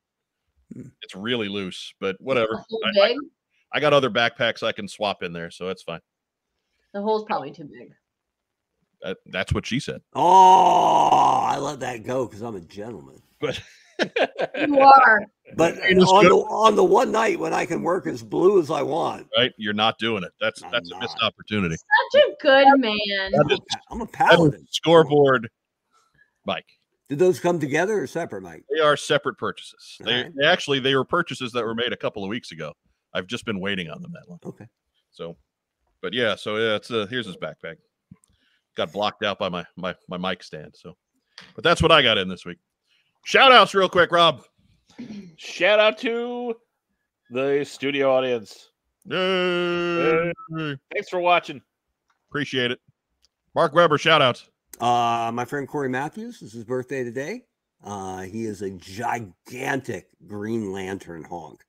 Hmm. 0.74 0.88
It's 1.02 1.16
really 1.16 1.50
loose, 1.50 1.94
but 2.00 2.16
whatever. 2.20 2.64
I, 2.96 3.00
I- 3.02 3.16
I 3.74 3.82
got 3.82 3.92
other 3.92 4.10
backpacks 4.10 4.64
I 4.64 4.72
can 4.72 4.88
swap 4.88 5.24
in 5.24 5.34
there, 5.34 5.52
so 5.52 5.68
that's 5.68 5.84
fine. 5.84 6.00
The 6.94 7.02
hole's 7.02 7.26
probably 7.26 7.52
too 7.52 7.66
big. 7.66 7.92
That, 9.02 9.18
that's 9.26 9.52
what 9.54 9.66
she 9.66 9.82
said. 9.82 10.02
Oh, 10.16 11.42
I 11.46 11.58
let 11.58 11.82
that 11.82 12.06
go 12.06 12.26
because 12.26 12.42
I'm 12.42 12.56
a 12.56 12.62
gentleman. 12.62 13.22
But 13.42 13.62
You 14.00 14.80
are. 14.80 15.26
But 15.56 15.78
on 15.82 16.26
the 16.26 16.36
on 16.36 16.76
the 16.76 16.84
one 16.84 17.12
night 17.12 17.40
when 17.40 17.54
I 17.54 17.66
can 17.66 17.82
work 17.82 18.06
as 18.06 18.22
blue 18.22 18.60
as 18.60 18.70
I 18.70 18.82
want, 18.82 19.28
right? 19.38 19.54
You're 19.58 19.74
not 19.74 19.98
doing 19.98 20.24
it. 20.24 20.32
That's 20.42 20.62
I'm 20.62 20.72
that's 20.72 20.92
a 20.92 21.00
missed 21.00 21.18
opportunity. 21.22 21.76
Such 22.12 22.22
a 22.22 22.32
good 22.42 22.80
man. 22.80 23.32
I'm 23.40 23.52
a, 23.52 23.58
pa- 23.58 23.80
I'm 23.90 24.02
a 24.02 24.06
paladin. 24.06 24.68
scoreboard, 24.70 25.50
Mike. 26.46 26.66
Did 27.10 27.20
those 27.20 27.40
come 27.40 27.60
together 27.60 28.02
or 28.02 28.08
separate, 28.08 28.42
Mike? 28.42 28.66
They 28.70 28.82
are 28.82 28.98
separate 28.98 29.38
purchases. 29.38 29.98
They, 30.04 30.12
Alright. 30.12 30.34
they 30.36 30.46
actually 30.46 30.80
they 30.80 30.96
were 30.96 31.06
purchases 31.06 31.54
that 31.54 31.64
were 31.64 31.76
made 31.76 31.94
a 31.94 31.98
couple 31.98 32.24
of 32.24 32.30
weeks 32.30 32.52
ago. 32.52 32.74
I've 33.14 33.28
just 33.28 33.46
been 33.46 33.62
waiting 33.62 33.90
on 33.90 34.02
them 34.02 34.12
that 34.14 34.30
long. 34.30 34.40
Okay. 34.46 34.68
So, 35.12 35.38
but 36.02 36.14
yeah, 36.14 36.36
so 36.36 36.58
yeah, 36.58 36.76
it's 36.76 36.92
uh, 36.92 37.08
here's 37.10 37.26
his 37.26 37.38
backpack. 37.38 37.78
Got 38.76 38.92
blocked 38.92 39.24
out 39.24 39.40
by 39.40 39.48
my 39.48 39.66
my 39.78 39.96
my 40.10 40.18
mic 40.18 40.44
stand. 40.44 40.76
So, 40.76 40.98
but 41.56 41.64
that's 41.64 41.82
what 41.82 41.92
I 41.94 42.02
got 42.02 42.18
in 42.18 42.28
this 42.28 42.46
week. 42.46 42.58
Shout 43.24 43.52
outs 43.52 43.74
real 43.74 43.90
quick, 43.90 44.12
Rob. 44.12 44.44
Shout 45.38 45.80
out 45.80 45.98
to 46.00 46.56
the 47.30 47.64
studio 47.66 48.14
audience. 48.14 48.70
Yay. 49.06 50.34
Thanks 50.94 51.10
for 51.10 51.20
watching. 51.20 51.62
Appreciate 52.30 52.72
it. 52.72 52.80
Mark 53.56 53.74
Weber, 53.74 53.98
shout 53.98 54.22
outs. 54.22 54.50
Uh, 54.80 55.32
my 55.34 55.46
friend 55.46 55.68
Corey 55.68 55.90
Matthews, 55.90 56.40
this 56.40 56.50
is 56.50 56.54
his 56.54 56.64
birthday 56.64 57.04
today. 57.04 57.44
Uh, 57.84 58.22
he 58.22 58.46
is 58.46 58.62
a 58.62 58.72
gigantic 58.72 60.08
Green 60.28 60.72
Lantern 60.72 61.24
honk. 61.24 61.62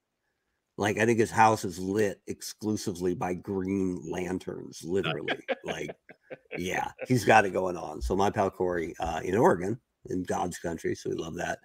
Like 0.76 0.98
I 0.98 1.06
think 1.06 1.18
his 1.18 1.30
house 1.30 1.64
is 1.64 1.78
lit 1.78 2.20
exclusively 2.28 3.14
by 3.14 3.34
green 3.34 4.00
lanterns, 4.08 4.82
literally. 4.84 5.38
like, 5.64 5.90
yeah, 6.56 6.92
he's 7.08 7.24
got 7.24 7.44
it 7.44 7.52
going 7.52 7.76
on. 7.76 8.00
So 8.00 8.14
my 8.14 8.30
pal 8.30 8.50
Corey 8.50 8.94
uh, 9.00 9.20
in 9.24 9.36
Oregon, 9.36 9.80
in 10.10 10.22
God's 10.24 10.58
country, 10.58 10.94
so 10.94 11.10
we 11.10 11.16
love 11.16 11.34
that. 11.36 11.58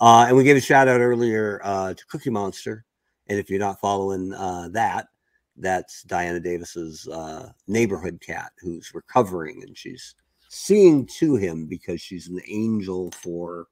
Uh, 0.00 0.24
and 0.28 0.36
we 0.36 0.44
gave 0.44 0.56
a 0.56 0.60
shout 0.60 0.88
out 0.88 1.00
earlier 1.00 1.60
uh, 1.62 1.94
to 1.94 2.06
Cookie 2.06 2.30
Monster, 2.30 2.84
and 3.28 3.38
if 3.38 3.50
you're 3.50 3.58
not 3.58 3.80
following 3.80 4.32
uh, 4.32 4.68
that, 4.72 5.08
that's 5.56 6.02
Diana 6.04 6.40
Davis's 6.40 7.06
uh, 7.08 7.50
neighborhood 7.68 8.20
cat 8.24 8.52
who's 8.60 8.92
recovering, 8.94 9.62
and 9.62 9.76
she's 9.76 10.14
seeing 10.48 11.06
to 11.18 11.36
him 11.36 11.66
because 11.66 12.00
she's 12.00 12.28
an 12.28 12.40
angel 12.48 13.10
for 13.12 13.66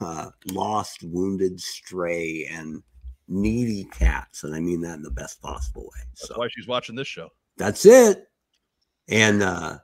uh, 0.00 0.30
lost, 0.52 1.02
wounded, 1.02 1.60
stray, 1.60 2.48
and 2.52 2.82
needy 3.28 3.84
cats, 3.92 4.44
and 4.44 4.54
I 4.54 4.60
mean 4.60 4.80
that 4.82 4.96
in 4.96 5.02
the 5.02 5.10
best 5.10 5.40
possible 5.40 5.84
way. 5.84 6.02
That's 6.10 6.28
So 6.28 6.34
why 6.38 6.48
she's 6.54 6.66
watching 6.68 6.94
this 6.94 7.08
show. 7.08 7.30
that's 7.56 7.86
it. 7.86 8.26
And 9.08 9.42
uh, 9.42 9.78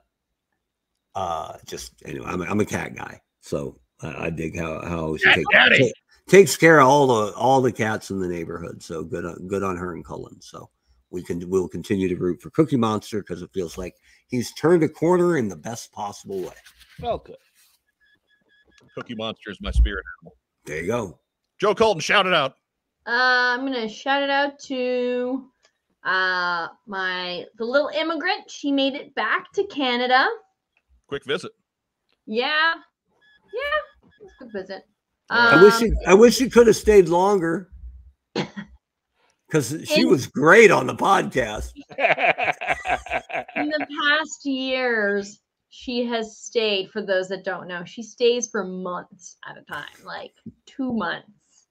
uh, 1.15 1.57
just 1.65 1.93
anyway, 2.05 2.25
I'm 2.27 2.41
a, 2.41 2.45
I'm 2.45 2.59
a 2.59 2.65
cat 2.65 2.95
guy, 2.95 3.21
so 3.41 3.79
I, 4.01 4.25
I 4.25 4.29
dig 4.29 4.57
how 4.57 4.81
how 4.81 5.17
she 5.17 5.25
Cat 5.51 5.71
takes, 5.71 5.99
takes 6.27 6.57
care 6.57 6.79
of 6.79 6.87
all 6.87 7.07
the 7.07 7.33
all 7.33 7.61
the 7.61 7.71
cats 7.71 8.11
in 8.11 8.19
the 8.19 8.27
neighborhood. 8.27 8.81
So 8.81 9.03
good 9.03 9.25
on 9.25 9.47
good 9.47 9.63
on 9.63 9.77
her 9.77 9.93
and 9.93 10.05
Cullen. 10.05 10.41
So 10.41 10.69
we 11.09 11.23
can 11.23 11.47
we'll 11.49 11.67
continue 11.67 12.07
to 12.07 12.15
root 12.15 12.41
for 12.41 12.49
Cookie 12.51 12.77
Monster 12.77 13.21
because 13.21 13.41
it 13.41 13.49
feels 13.53 13.77
like 13.77 13.95
he's 14.27 14.53
turned 14.53 14.83
a 14.83 14.89
corner 14.89 15.37
in 15.37 15.47
the 15.47 15.55
best 15.55 15.91
possible 15.91 16.41
way. 16.41 16.55
Well, 17.01 17.19
good. 17.19 17.37
Cookie 18.95 19.15
Monster 19.15 19.51
is 19.51 19.61
my 19.61 19.71
spirit 19.71 20.03
animal. 20.19 20.37
There 20.65 20.81
you 20.81 20.87
go. 20.87 21.19
Joe 21.59 21.75
Colton, 21.75 22.01
shout 22.01 22.25
it 22.25 22.33
out. 22.33 22.51
Uh, 23.07 23.55
I'm 23.55 23.65
gonna 23.65 23.89
shout 23.89 24.23
it 24.23 24.29
out 24.29 24.59
to 24.65 25.49
uh 26.03 26.67
my 26.87 27.45
the 27.57 27.65
little 27.65 27.89
immigrant. 27.89 28.49
She 28.49 28.71
made 28.71 28.93
it 28.93 29.13
back 29.15 29.51
to 29.53 29.65
Canada. 29.65 30.27
Quick 31.07 31.25
visit. 31.25 31.51
Yeah, 32.25 32.75
yeah, 33.53 34.07
it 34.07 34.23
was 34.23 34.31
a 34.39 34.43
good 34.43 34.53
visit. 34.53 34.83
I 35.29 35.61
wish 35.61 35.73
Um, 35.75 35.79
she 35.79 35.91
I 36.07 36.13
wish 36.13 36.37
she 36.37 36.49
could 36.49 36.67
have 36.67 36.75
stayed 36.75 37.07
longer. 37.07 37.69
Because 39.47 39.75
she 39.85 40.01
In- 40.01 40.09
was 40.09 40.27
great 40.27 40.69
on 40.71 40.85
the 40.87 40.95
podcast. 40.95 41.71
in 43.57 43.69
the 43.69 43.87
past 44.01 44.45
years, 44.45 45.39
she 45.69 46.05
has 46.05 46.37
stayed. 46.37 46.91
For 46.91 47.01
those 47.01 47.27
that 47.29 47.43
don't 47.43 47.67
know, 47.67 47.83
she 47.83 48.03
stays 48.03 48.47
for 48.47 48.63
months 48.63 49.37
at 49.47 49.57
a 49.57 49.63
time, 49.63 49.85
like 50.05 50.33
two 50.67 50.93
months, 50.93 51.67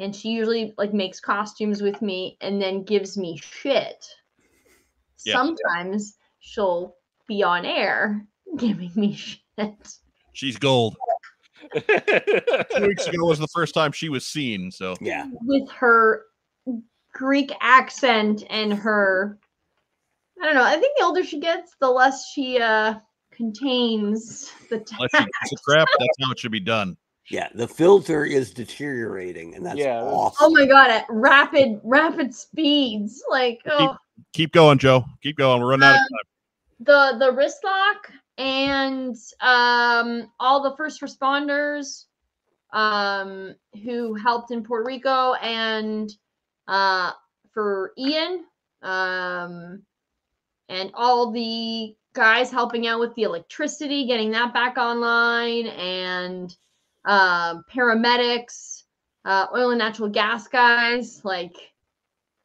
and 0.00 0.14
she 0.14 0.30
usually 0.30 0.74
like 0.78 0.92
makes 0.92 1.20
costumes 1.20 1.80
with 1.80 2.02
me 2.02 2.36
and 2.40 2.60
then 2.60 2.82
gives 2.82 3.16
me 3.16 3.36
shit. 3.36 4.04
Yeah. 5.24 5.34
Sometimes 5.34 6.16
she'll 6.40 6.96
be 7.28 7.42
on 7.42 7.64
air 7.64 8.26
giving 8.56 8.90
me 8.96 9.14
shit. 9.14 9.94
She's 10.40 10.56
gold. 10.56 10.96
Two 11.74 12.86
weeks 12.86 13.06
ago 13.06 13.26
was 13.26 13.38
the 13.38 13.46
first 13.54 13.74
time 13.74 13.92
she 13.92 14.08
was 14.08 14.26
seen. 14.26 14.70
So 14.70 14.96
Yeah. 15.02 15.26
with 15.42 15.70
her 15.72 16.22
Greek 17.12 17.52
accent 17.60 18.44
and 18.48 18.72
her 18.72 19.38
I 20.40 20.46
don't 20.46 20.54
know. 20.54 20.64
I 20.64 20.78
think 20.78 20.96
the 20.98 21.04
older 21.04 21.22
she 21.22 21.40
gets, 21.40 21.74
the 21.78 21.90
less 21.90 22.30
she 22.32 22.58
uh 22.58 22.94
contains 23.32 24.50
the 24.70 24.76
unless 24.94 25.10
she 25.14 25.18
gives 25.18 25.52
a 25.52 25.56
crap, 25.62 25.86
that's 25.98 26.16
how 26.22 26.32
it 26.32 26.38
should 26.38 26.52
be 26.52 26.58
done. 26.60 26.96
Yeah. 27.28 27.50
The 27.54 27.68
filter 27.68 28.24
is 28.24 28.50
deteriorating, 28.54 29.54
and 29.56 29.66
that's 29.66 29.78
Yeah, 29.78 30.00
awesome. 30.00 30.46
Oh 30.46 30.50
my 30.50 30.64
god, 30.64 30.90
at 30.90 31.04
rapid 31.10 31.82
rapid 31.84 32.34
speeds. 32.34 33.22
Like 33.30 33.60
oh 33.70 33.94
Keep 34.32 34.52
going, 34.52 34.78
Joe. 34.78 35.04
Keep 35.22 35.36
going. 35.36 35.60
We're 35.60 35.68
running 35.68 35.84
out 35.86 35.96
of 35.96 36.00
Um, 36.00 36.06
time. 36.88 37.18
the 37.18 37.26
the 37.26 37.32
wrist 37.32 37.58
lock 37.62 38.10
and 38.40 39.16
um 39.42 40.30
all 40.40 40.62
the 40.62 40.74
first 40.76 41.02
responders 41.02 42.06
um 42.72 43.54
who 43.84 44.14
helped 44.14 44.50
in 44.50 44.64
Puerto 44.64 44.86
Rico 44.86 45.34
and 45.34 46.10
uh 46.66 47.12
for 47.52 47.92
Ian 47.98 48.44
um 48.82 49.82
and 50.70 50.90
all 50.94 51.30
the 51.32 51.94
guys 52.14 52.50
helping 52.50 52.86
out 52.86 52.98
with 52.98 53.14
the 53.14 53.24
electricity 53.24 54.06
getting 54.06 54.30
that 54.30 54.54
back 54.54 54.78
online 54.78 55.66
and 55.66 56.56
um 57.04 57.62
paramedics 57.70 58.84
uh 59.26 59.46
oil 59.54 59.70
and 59.70 59.78
natural 59.78 60.08
gas 60.08 60.48
guys 60.48 61.22
like 61.24 61.54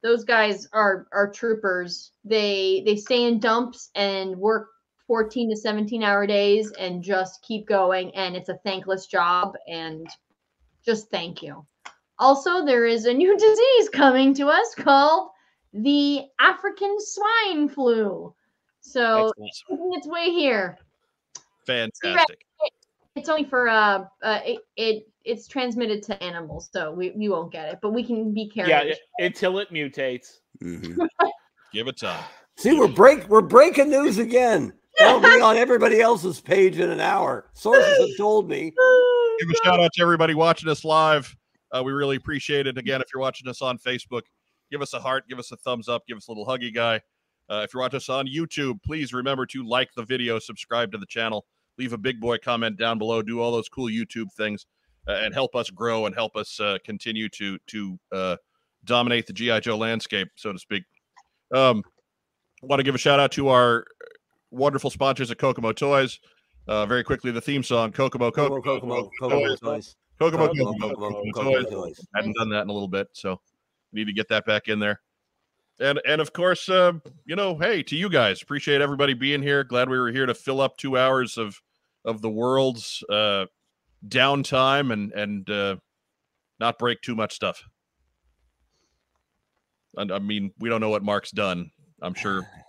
those 0.06 0.24
guys 0.24 0.68
are 0.72 1.08
are 1.12 1.32
troopers. 1.32 2.12
They 2.24 2.84
they 2.86 2.96
stay 2.96 3.26
in 3.26 3.40
dumps 3.40 3.90
and 3.96 4.36
work 4.38 4.68
14 5.08 5.52
to 5.52 5.56
17 5.56 6.04
hour 6.04 6.26
days 6.26 6.72
and 6.74 7.04
just 7.04 7.42
keep 7.44 7.68
going 7.68 8.14
and 8.16 8.36
it's 8.36 8.50
a 8.50 8.58
thankless 8.64 9.06
job 9.06 9.54
and 9.68 10.08
just 10.86 11.10
thank 11.10 11.42
you. 11.42 11.66
Also, 12.18 12.66
there 12.66 12.86
is 12.86 13.06
a 13.06 13.14
new 13.14 13.38
disease 13.38 13.90
coming 13.90 14.34
to 14.36 14.48
us 14.48 14.74
called 14.76 15.30
the 15.74 16.24
African 16.40 16.96
swine 17.00 17.70
flu. 17.70 18.34
So, 18.80 19.30
Excellent. 19.30 19.50
it's 19.50 19.64
making 19.70 19.92
its 19.94 20.08
way 20.08 20.30
here. 20.30 20.78
Fantastic. 21.66 22.46
It's 23.16 23.30
only 23.30 23.46
for 23.46 23.68
uh, 23.70 24.06
uh 24.22 24.40
it, 24.46 24.60
it 24.76 25.08
it's 25.24 25.48
transmitted 25.48 26.04
to 26.04 26.22
animals, 26.22 26.70
so 26.72 26.92
we, 26.92 27.12
we 27.12 27.30
won't 27.30 27.52
get 27.52 27.70
it, 27.70 27.80
but 27.82 27.92
we 27.92 28.04
can 28.04 28.34
be 28.34 28.50
careful. 28.50 28.70
Yeah, 28.70 28.94
i- 28.94 29.24
until 29.24 29.58
it 29.60 29.72
mutates. 29.72 30.40
Mhm. 30.62 30.98
Give 31.72 31.88
it 31.88 31.98
time. 31.98 32.24
See, 32.58 32.78
we're 32.78 32.90
break 32.90 33.28
we're 33.28 33.42
breaking 33.42 33.90
news 33.90 34.18
again. 34.18 34.74
That'll 35.00 35.20
be 35.20 35.42
on 35.42 35.58
everybody 35.58 36.00
else's 36.00 36.40
page 36.40 36.80
in 36.80 36.90
an 36.90 37.00
hour. 37.00 37.50
Sources 37.54 37.98
have 38.00 38.18
told 38.18 38.50
me. 38.50 38.72
Give 39.40 39.50
a 39.50 39.66
shout 39.66 39.80
out 39.82 39.92
to 39.94 40.02
everybody 40.02 40.34
watching 40.34 40.70
us 40.70 40.86
live. 40.86 41.36
Uh, 41.72 41.84
we 41.84 41.92
really 41.92 42.16
appreciate 42.16 42.68
it. 42.68 42.78
Again, 42.78 43.02
if 43.02 43.08
you're 43.14 43.22
watching 43.22 43.50
us 43.50 43.62
on 43.62 43.78
Facebook, 43.78 44.22
give 44.72 44.82
us 44.82 44.94
a 44.94 45.00
heart, 45.00 45.28
give 45.28 45.40
us 45.40 45.52
a 45.52 45.58
thumbs 45.58 45.90
up, 45.90 46.08
give 46.08 46.16
us 46.16 46.28
a 46.28 46.32
little 46.32 46.46
huggy 46.46 46.74
guy. 46.74 47.02
Uh, 47.50 47.62
if 47.66 47.74
you're 47.74 47.82
watching 47.82 47.98
us 47.98 48.08
on 48.08 48.28
YouTube, 48.28 48.82
please 48.84 49.14
remember 49.14 49.46
to 49.48 49.68
like 49.68 49.90
the 49.96 50.04
video, 50.04 50.40
subscribe 50.40 50.92
to 50.94 50.98
the 50.98 51.06
channel, 51.06 51.46
leave 51.78 51.92
a 51.92 51.98
big 51.98 52.22
boy 52.22 52.38
comment 52.38 52.78
down 52.78 52.98
below, 52.98 53.22
do 53.22 53.42
all 53.42 53.52
those 53.52 53.68
cool 53.68 53.90
YouTube 53.90 54.32
things, 54.38 54.66
uh, 55.08 55.20
and 55.22 55.34
help 55.34 55.54
us 55.54 55.70
grow 55.70 56.06
and 56.06 56.16
help 56.16 56.38
us 56.38 56.60
uh, 56.62 56.78
continue 56.86 57.28
to 57.30 57.60
to 57.68 58.00
uh, 58.14 58.38
dominate 58.86 59.28
the 59.28 59.34
GI 59.34 59.60
Joe 59.60 59.78
landscape, 59.78 60.30
so 60.36 60.54
to 60.54 60.60
speak. 60.60 60.84
Um, 61.54 61.84
want 62.64 62.80
to 62.80 62.84
give 62.84 62.96
a 62.96 63.00
shout 63.00 63.20
out 63.20 63.32
to 63.34 63.50
our 63.50 63.86
wonderful 64.56 64.90
sponsors 64.90 65.32
at 65.32 65.38
Kokomo 65.38 65.72
Toys. 65.72 66.20
Uh, 66.68 66.86
very 66.86 67.04
quickly, 67.04 67.32
the 67.32 67.42
theme 67.42 67.64
song 67.64 67.92
Kokomo 67.92 68.32
Kokomo, 68.32 68.62
Kokomo 68.62 69.12
Kokomo, 69.20 69.20
Kokomo 69.20 69.56
toys. 69.56 69.96
Kokomo 70.20 70.48
Kokomo, 70.48 70.74
Kokomo 70.74 70.90
Kokomo, 70.90 71.10
Kokomo 71.10 71.32
Kokomo 71.32 71.64
Toys. 71.64 71.98
toys. 71.98 72.08
Hadn't 72.16 72.36
done 72.36 72.50
that 72.50 72.64
in 72.64 72.70
a 72.70 72.74
little 72.74 72.88
bit, 72.88 73.08
so 73.14 73.40
need 73.92 74.06
to 74.06 74.14
get 74.14 74.30
that 74.30 74.46
back 74.46 74.68
in 74.68 74.80
there. 74.80 75.02
And 75.80 76.00
and 76.08 76.22
of 76.22 76.34
course, 76.34 76.70
uh, 76.70 76.94
you 77.26 77.36
know, 77.36 77.58
hey, 77.58 77.84
to 77.84 77.96
you 77.96 78.10
guys, 78.10 78.42
appreciate 78.42 78.82
everybody 78.82 79.14
being 79.14 79.42
here. 79.44 79.64
Glad 79.64 79.90
we 79.90 80.00
were 80.00 80.12
here 80.12 80.26
to 80.26 80.34
fill 80.34 80.62
up 80.62 80.78
two 80.78 80.98
hours 80.98 81.38
of 81.38 81.62
of 82.06 82.22
the 82.22 82.30
world's 82.30 83.04
uh, 83.10 83.46
downtime 84.08 84.94
and 84.94 85.12
and 85.12 85.50
uh, 85.50 85.76
not 86.60 86.80
break 86.80 87.02
too 87.02 87.16
much 87.16 87.34
stuff. 87.34 87.64
And 89.98 90.12
I 90.12 90.20
mean, 90.20 90.52
we 90.60 90.70
don't 90.70 90.82
know 90.82 90.90
what 90.90 91.04
Mark's 91.04 91.32
done. 91.32 91.72
I'm 92.02 92.14
sure. 92.14 92.48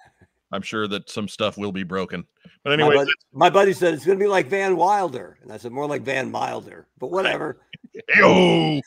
I'm 0.53 0.63
sure 0.63 0.87
that 0.89 1.11
some 1.11 1.29
stuff 1.29 1.59
will 1.59 1.73
be 1.73 1.83
broken. 1.83 2.25
But 2.63 2.71
My, 2.71 2.75
anyway, 2.75 2.95
buddy, 2.97 3.11
my 3.33 3.51
buddy 3.51 3.73
said 3.73 3.95
it's 3.95 4.07
going 4.07 4.19
to 4.19 4.25
be 4.25 4.29
like 4.29 4.47
Van 4.47 4.77
Wilder, 4.77 5.39
and 5.43 5.53
I 5.53 5.57
said 5.57 5.73
more 5.73 5.87
like 5.87 6.03
Van 6.03 6.31
Milder, 6.31 6.87
but 6.99 7.11
whatever. 7.11 7.59
Ayo! 8.17 8.81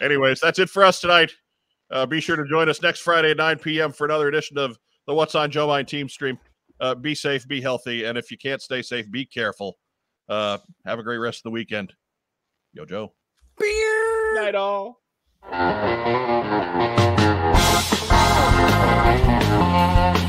Anyways, 0.00 0.40
that's 0.40 0.58
it 0.58 0.68
for 0.68 0.84
us 0.84 1.00
tonight. 1.00 1.32
Uh, 1.90 2.06
be 2.06 2.20
sure 2.20 2.36
to 2.36 2.44
join 2.48 2.68
us 2.68 2.82
next 2.82 3.00
Friday 3.00 3.30
at 3.32 3.36
9 3.36 3.58
p.m. 3.58 3.92
for 3.92 4.04
another 4.04 4.28
edition 4.28 4.58
of 4.58 4.78
the 5.06 5.14
What's 5.14 5.34
on 5.34 5.50
Joe 5.50 5.68
Mine 5.68 5.86
team 5.86 6.08
stream. 6.08 6.38
Uh, 6.80 6.94
be 6.94 7.14
safe, 7.14 7.46
be 7.46 7.60
healthy, 7.60 8.04
and 8.04 8.18
if 8.18 8.30
you 8.30 8.38
can't 8.38 8.60
stay 8.60 8.82
safe, 8.82 9.08
be 9.10 9.24
careful. 9.24 9.78
Uh, 10.28 10.58
have 10.84 10.98
a 10.98 11.02
great 11.02 11.18
rest 11.18 11.40
of 11.40 11.44
the 11.44 11.50
weekend. 11.50 11.92
Yo, 12.72 12.84
Joe. 12.84 13.12
Night 14.34 14.54
all. 14.54 15.00